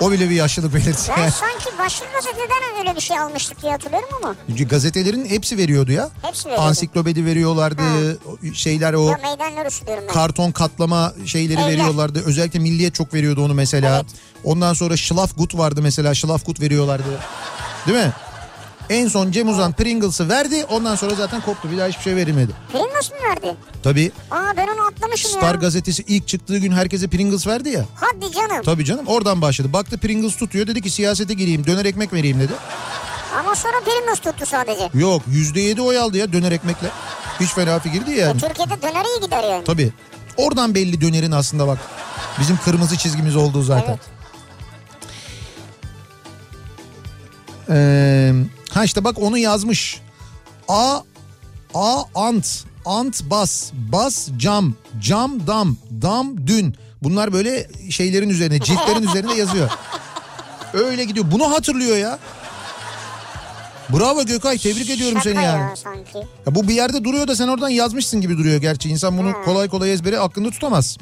o 0.00 0.10
bile 0.12 0.30
bir 0.30 0.34
yaşlılık 0.34 0.74
belirtisi. 0.74 1.12
Ben 1.16 1.28
sanki 1.28 1.78
başka 1.78 2.06
gazeteden 2.14 2.78
öyle 2.80 2.96
bir 2.96 3.00
şey 3.00 3.18
almıştık 3.18 3.62
diye 3.62 3.72
hatırlıyorum 3.72 4.08
ama. 4.22 4.34
Çünkü 4.48 4.68
gazetelerin 4.68 5.24
hepsi 5.24 5.56
veriyordu 5.58 5.92
ya. 5.92 6.10
Hepsi 6.22 6.44
veriyordu. 6.46 6.66
Ansiklopedi 6.66 7.24
veriyorlardı. 7.26 7.82
o 8.26 8.54
Şeyler 8.54 8.92
o 8.94 9.08
Ya 9.10 9.18
meydanlar 9.22 9.68
ben. 9.86 10.06
karton 10.06 10.52
katlama 10.52 11.12
şeyleri 11.26 11.60
Evler. 11.60 11.70
veriyorlardı. 11.72 12.22
Özellikle 12.26 12.58
Milliyet 12.58 12.94
çok 12.94 13.14
veriyordu 13.14 13.44
onu 13.44 13.54
mesela. 13.54 13.96
Evet. 13.96 14.06
Ondan 14.44 14.72
sonra 14.74 14.96
Schlafgut 14.96 15.58
vardı 15.58 15.80
mesela. 15.82 16.14
Schlafgut 16.14 16.60
veriyorlardı. 16.60 17.18
Değil 17.86 17.98
mi? 17.98 18.12
En 18.92 19.08
son 19.08 19.30
Cem 19.30 19.48
Uzan 19.48 19.72
Pringles'ı 19.72 20.28
verdi. 20.28 20.64
Ondan 20.64 20.94
sonra 20.96 21.14
zaten 21.14 21.40
koptu. 21.40 21.70
Bir 21.70 21.78
daha 21.78 21.88
hiçbir 21.88 22.02
şey 22.02 22.16
verilmedi. 22.16 22.52
Pringles 22.72 23.10
mi 23.10 23.16
verdi? 23.28 23.56
Tabii 23.82 24.12
Aa 24.30 24.56
ben 24.56 24.68
onu 24.68 24.86
atlamışım 24.86 25.30
Star 25.30 25.54
ya. 25.54 25.60
gazetesi 25.60 26.02
ilk 26.08 26.28
çıktığı 26.28 26.58
gün 26.58 26.72
herkese 26.72 27.08
Pringles 27.08 27.46
verdi 27.46 27.68
ya. 27.68 27.84
Hadi 27.94 28.32
canım. 28.32 28.62
Tabii 28.64 28.84
canım 28.84 29.06
oradan 29.06 29.42
başladı. 29.42 29.72
Baktı 29.72 29.98
Pringles 29.98 30.36
tutuyor 30.36 30.66
dedi 30.66 30.82
ki 30.82 30.90
siyasete 30.90 31.34
gireyim 31.34 31.66
döner 31.66 31.84
ekmek 31.84 32.12
vereyim 32.12 32.40
dedi. 32.40 32.52
Ama 33.38 33.54
sonra 33.54 33.80
Pringles 33.84 34.18
tuttu 34.20 34.46
sadece. 34.46 34.90
Yok 34.94 35.22
yüzde 35.28 35.60
yedi 35.60 35.80
oy 35.82 35.98
aldı 35.98 36.16
ya 36.16 36.32
döner 36.32 36.52
ekmekle. 36.52 36.88
Hiç 37.40 37.50
fena 37.50 37.78
fikir 37.78 38.06
değil 38.06 38.18
yani. 38.18 38.40
Türkiye'de 38.40 38.82
döner 38.82 39.04
iyi 39.04 39.24
gider 39.24 39.42
yani. 39.50 39.64
Tabii. 39.64 39.92
Oradan 40.36 40.74
belli 40.74 41.00
dönerin 41.00 41.32
aslında 41.32 41.66
bak. 41.66 41.78
Bizim 42.40 42.56
kırmızı 42.56 42.96
çizgimiz 42.98 43.36
olduğu 43.36 43.62
zaten. 43.62 43.90
Evet. 43.90 44.00
Ee, 47.70 48.32
ha 48.74 48.84
işte 48.84 49.04
bak 49.04 49.18
onu 49.18 49.38
yazmış. 49.38 50.00
A 50.68 51.00
A 51.74 52.02
ant 52.14 52.64
ant 52.84 53.22
bas 53.30 53.70
bas 53.74 54.28
cam 54.36 54.74
cam 55.00 55.46
dam 55.46 55.76
dam 56.02 56.46
dün. 56.46 56.74
Bunlar 57.02 57.32
böyle 57.32 57.68
şeylerin 57.90 58.28
üzerine 58.28 58.60
ciltlerin 58.60 59.02
üzerinde 59.08 59.34
yazıyor. 59.34 59.70
Öyle 60.72 61.04
gidiyor. 61.04 61.26
Bunu 61.30 61.50
hatırlıyor 61.50 61.96
ya. 61.96 62.18
Bravo 63.90 64.24
Gökay 64.24 64.58
tebrik 64.58 64.90
ediyorum 64.90 65.18
Şaka 65.18 65.30
seni 65.30 65.44
yani. 65.44 65.60
ya 65.60 65.76
sanki. 65.76 66.18
Ya 66.18 66.54
bu 66.54 66.68
bir 66.68 66.74
yerde 66.74 67.04
duruyor 67.04 67.28
da 67.28 67.36
sen 67.36 67.48
oradan 67.48 67.68
yazmışsın 67.68 68.20
gibi 68.20 68.38
duruyor 68.38 68.60
gerçi. 68.60 68.88
İnsan 68.88 69.18
bunu 69.18 69.32
kolay 69.44 69.68
kolay 69.68 69.92
ezbere 69.92 70.18
aklında 70.18 70.50
tutamaz. 70.50 70.98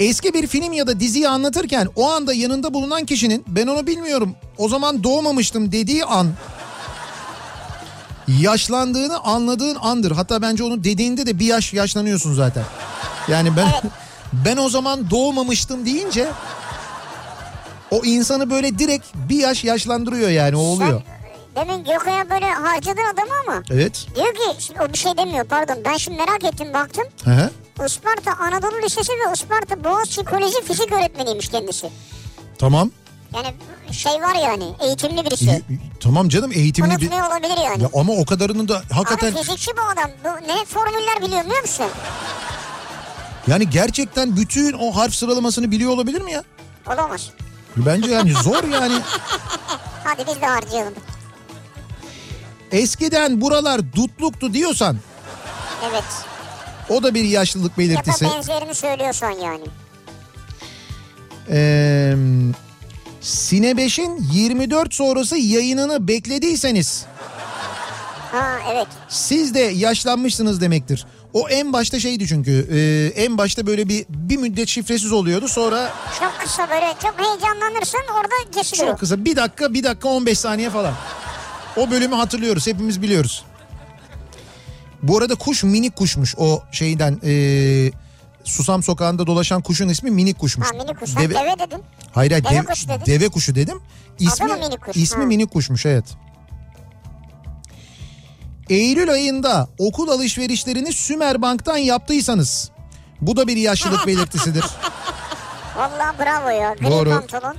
Eski 0.00 0.34
bir 0.34 0.46
film 0.46 0.72
ya 0.72 0.86
da 0.86 1.00
diziyi 1.00 1.28
anlatırken 1.28 1.88
o 1.96 2.10
anda 2.10 2.34
yanında 2.34 2.74
bulunan 2.74 3.04
kişinin 3.04 3.44
ben 3.48 3.66
onu 3.66 3.86
bilmiyorum 3.86 4.34
o 4.58 4.68
zaman 4.68 5.04
doğmamıştım 5.04 5.72
dediği 5.72 6.04
an 6.04 6.28
yaşlandığını 8.28 9.18
anladığın 9.20 9.74
andır. 9.80 10.10
Hatta 10.12 10.42
bence 10.42 10.64
onu 10.64 10.84
dediğinde 10.84 11.26
de 11.26 11.38
bir 11.38 11.46
yaş 11.46 11.72
yaşlanıyorsun 11.72 12.34
zaten. 12.34 12.64
Yani 13.28 13.56
ben 13.56 13.68
ben 14.32 14.56
o 14.56 14.68
zaman 14.68 15.10
doğmamıştım 15.10 15.86
deyince 15.86 16.28
o 17.90 18.04
insanı 18.04 18.50
böyle 18.50 18.78
direkt 18.78 19.06
bir 19.14 19.36
yaş 19.38 19.64
yaşlandırıyor 19.64 20.28
yani 20.28 20.56
o 20.56 20.60
oluyor. 20.60 21.02
Sen 21.54 21.68
demin 21.68 21.84
Gökay'a 21.84 22.30
böyle 22.30 22.46
harcadın 22.50 23.04
adamı 23.14 23.32
ama. 23.48 23.62
Evet. 23.70 24.06
Diyor 24.16 24.34
ki 24.34 24.42
şimdi 24.58 24.80
o 24.82 24.92
bir 24.92 24.98
şey 24.98 25.16
demiyor 25.16 25.44
pardon. 25.44 25.76
Ben 25.84 25.96
şimdi 25.96 26.18
merak 26.18 26.44
ettim 26.44 26.72
baktım. 26.74 27.04
Hı 27.24 27.30
hı. 27.30 27.50
Isparta 27.86 28.32
Anadolu 28.44 28.82
Lisesi 28.82 29.12
ve 29.12 29.32
Isparta 29.34 29.84
Boğaziçi 29.84 30.24
Koleji 30.24 30.62
fizik 30.64 30.92
öğretmeniymiş 30.92 31.48
kendisi. 31.48 31.90
Tamam. 32.58 32.90
Yani 33.34 33.54
şey 33.92 34.12
var 34.12 34.34
yani 34.34 34.64
eğitimli 34.80 35.24
birisi. 35.24 35.44
Y- 35.44 35.62
Tamam 36.00 36.28
canım 36.28 36.52
eğitimli 36.52 36.90
bir... 36.90 36.94
Unutmuyor 37.10 37.26
olabilir 37.30 37.56
yani. 37.64 37.82
Ya 37.82 37.90
ama 37.94 38.12
o 38.12 38.24
kadarını 38.24 38.68
da 38.68 38.82
hakikaten 38.92 39.32
Abi 39.32 39.38
fizikçi 39.42 39.70
bu 39.76 39.80
adam. 39.92 40.10
Bu 40.24 40.48
ne 40.48 40.64
formüller 40.64 41.22
biliyor 41.22 41.44
biliyor 41.44 41.60
musun? 41.62 41.86
yani 43.46 43.70
gerçekten 43.70 44.36
bütün 44.36 44.72
o 44.72 44.96
harf 44.96 45.14
sıralamasını 45.14 45.70
biliyor 45.70 45.90
olabilir 45.90 46.20
mi 46.22 46.32
ya? 46.32 46.44
Olamaz. 46.86 47.30
Bence 47.76 48.10
yani 48.10 48.32
zor 48.32 48.64
yani. 48.64 48.94
Hadi 50.04 50.24
biz 50.26 50.40
de 50.40 50.46
harcayalım. 50.46 50.94
Eskiden 52.72 53.40
buralar 53.40 53.92
dutluktu 53.92 54.52
diyorsan 54.54 54.96
Evet. 55.90 56.04
O 56.88 57.02
da 57.02 57.14
bir 57.14 57.24
yaşlılık 57.24 57.72
Ya 57.72 57.76
da 57.76 57.78
belirtisi. 57.78 58.24
benzerini 58.24 58.74
söylüyorsan 58.74 59.30
yani. 59.30 59.64
Ee, 61.50 62.14
Sine 63.20 63.70
5'in 63.70 64.28
24 64.32 64.94
sonrası 64.94 65.36
yayınını 65.36 66.08
beklediyseniz 66.08 67.04
Ha 68.32 68.58
evet. 68.72 68.86
siz 69.08 69.54
de 69.54 69.60
yaşlanmışsınız 69.60 70.60
demektir. 70.60 71.06
O 71.32 71.48
en 71.48 71.72
başta 71.72 72.00
şeydi 72.00 72.26
çünkü 72.26 72.68
e, 72.72 73.22
en 73.24 73.38
başta 73.38 73.66
böyle 73.66 73.88
bir 73.88 74.04
bir 74.08 74.36
müddet 74.36 74.68
şifresiz 74.68 75.12
oluyordu 75.12 75.48
sonra 75.48 75.92
Çok 76.20 76.32
kısa 76.40 76.70
böyle 76.70 76.94
çok 77.02 77.14
heyecanlanırsın 77.18 78.00
orada 78.14 78.60
kesiliyor. 78.60 78.88
çok 78.90 79.00
kısa 79.00 79.24
bir 79.24 79.36
dakika 79.36 79.74
bir 79.74 79.84
dakika 79.84 80.08
15 80.08 80.38
saniye 80.38 80.70
falan. 80.70 80.94
O 81.76 81.90
bölümü 81.90 82.14
hatırlıyoruz 82.14 82.66
hepimiz 82.66 83.02
biliyoruz. 83.02 83.44
Bu 85.08 85.18
arada 85.18 85.34
kuş 85.34 85.64
minik 85.64 85.96
kuşmuş 85.96 86.34
o 86.38 86.62
şeyden 86.72 87.20
e, 87.24 87.32
Susam 88.44 88.82
sokağında 88.82 89.26
dolaşan 89.26 89.62
kuşun 89.62 89.88
ismi 89.88 90.10
minik 90.10 90.38
kuşmuş. 90.38 90.66
Ha 90.68 90.72
minik 90.72 91.00
kuş. 91.00 91.10
Sen 91.10 91.22
deve, 91.30 91.34
dedin. 91.58 91.82
Hayır 92.12 92.30
hayır 92.30 92.44
Deve 92.44 92.54
dev- 92.58 92.64
kuşu 92.64 92.88
dedin. 92.88 93.06
deve 93.06 93.28
kuşu 93.28 93.54
dedim. 93.54 93.80
İsmi, 94.18 94.46
mı 94.46 94.56
minik 94.56 94.80
kuş? 94.84 94.96
ismi 94.96 95.20
Ha. 95.20 95.26
minik 95.26 95.50
kuşmuş 95.52 95.86
evet. 95.86 96.04
Eylül 98.70 99.10
ayında 99.12 99.68
okul 99.78 100.08
alışverişlerini 100.08 100.92
Sümerbank'tan 100.92 101.76
yaptıysanız 101.76 102.70
bu 103.20 103.36
da 103.36 103.46
bir 103.46 103.56
yaşlılık 103.56 104.06
belirtisidir. 104.06 104.64
Vallahi 105.76 106.18
bravo 106.18 106.48
ya. 106.48 106.74
Gri 106.80 106.90
Doğru. 106.90 107.10
pantolon. 107.10 107.56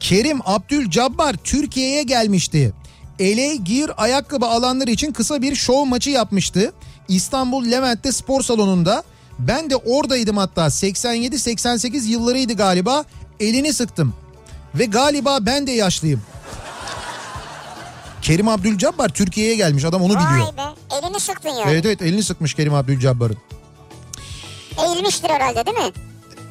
Kerim 0.00 0.40
Abdülcabbar 0.44 1.34
Türkiye'ye 1.34 2.02
gelmişti. 2.02 2.72
Ele 3.18 3.56
gir 3.56 3.90
ayakkabı 3.96 4.46
alanlar 4.46 4.88
için 4.88 5.12
kısa 5.12 5.42
bir 5.42 5.54
şov 5.54 5.84
maçı 5.84 6.10
yapmıştı. 6.10 6.72
İstanbul 7.08 7.70
Levent'te 7.70 8.12
spor 8.12 8.42
salonunda. 8.42 9.02
Ben 9.38 9.70
de 9.70 9.76
oradaydım 9.76 10.36
hatta 10.36 10.66
87-88 10.66 12.06
yıllarıydı 12.06 12.52
galiba. 12.52 13.04
Elini 13.40 13.72
sıktım. 13.72 14.14
Ve 14.74 14.84
galiba 14.84 15.38
ben 15.46 15.66
de 15.66 15.72
yaşlıyım. 15.72 16.22
Kerim 18.22 18.48
Abdülcabbar 18.48 19.08
Türkiye'ye 19.08 19.56
gelmiş 19.56 19.84
adam 19.84 20.02
onu 20.02 20.12
biliyor. 20.14 20.30
Vay 20.30 20.56
be 20.56 20.96
elini 20.98 21.20
sıktın 21.20 21.48
yani. 21.48 21.70
Evet 21.72 21.86
evet 21.86 22.02
elini 22.02 22.22
sıkmış 22.22 22.54
Kerim 22.54 22.74
Abdülcabbar'ın. 22.74 23.36
Eğilmiştir 24.86 25.30
herhalde 25.30 25.66
değil 25.66 25.76
mi? 25.78 25.92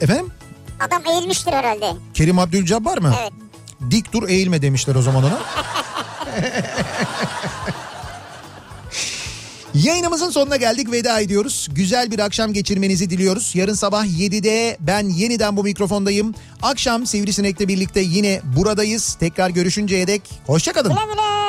Efendim? 0.02 0.32
Adam 0.80 1.02
eğilmiştir 1.12 1.52
herhalde. 1.54 1.94
Kerim 2.14 2.40
Abdülcabbar 2.40 2.98
mı? 2.98 3.14
Evet. 3.22 3.32
Dik 3.92 4.14
dur 4.14 4.30
eğilme 4.30 4.62
demişler 4.62 4.96
o 4.96 5.02
zaman 5.02 5.24
ona. 5.24 5.38
Yayınımızın 9.74 10.30
sonuna 10.30 10.56
geldik 10.56 10.92
veda 10.92 11.20
ediyoruz. 11.20 11.68
Güzel 11.72 12.12
bir 12.12 12.20
akşam 12.20 12.54
geçirmenizi 12.54 13.10
diliyoruz. 13.10 13.52
Yarın 13.56 13.74
sabah 13.74 14.06
7'de 14.06 14.78
ben 14.80 15.10
yeniden 15.10 15.58
bu 15.58 15.64
mikrofondayım. 15.64 16.36
Akşam 16.62 17.06
Sivrisinek'le 17.06 17.68
birlikte 17.68 18.00
yine 18.00 18.42
buradayız. 18.44 19.18
Tekrar 19.20 19.50
görüşünceye 19.50 20.08
dek 20.08 20.22
hoşçakalın. 20.48 20.90
Güle 20.90 21.04
güle. 21.14 21.43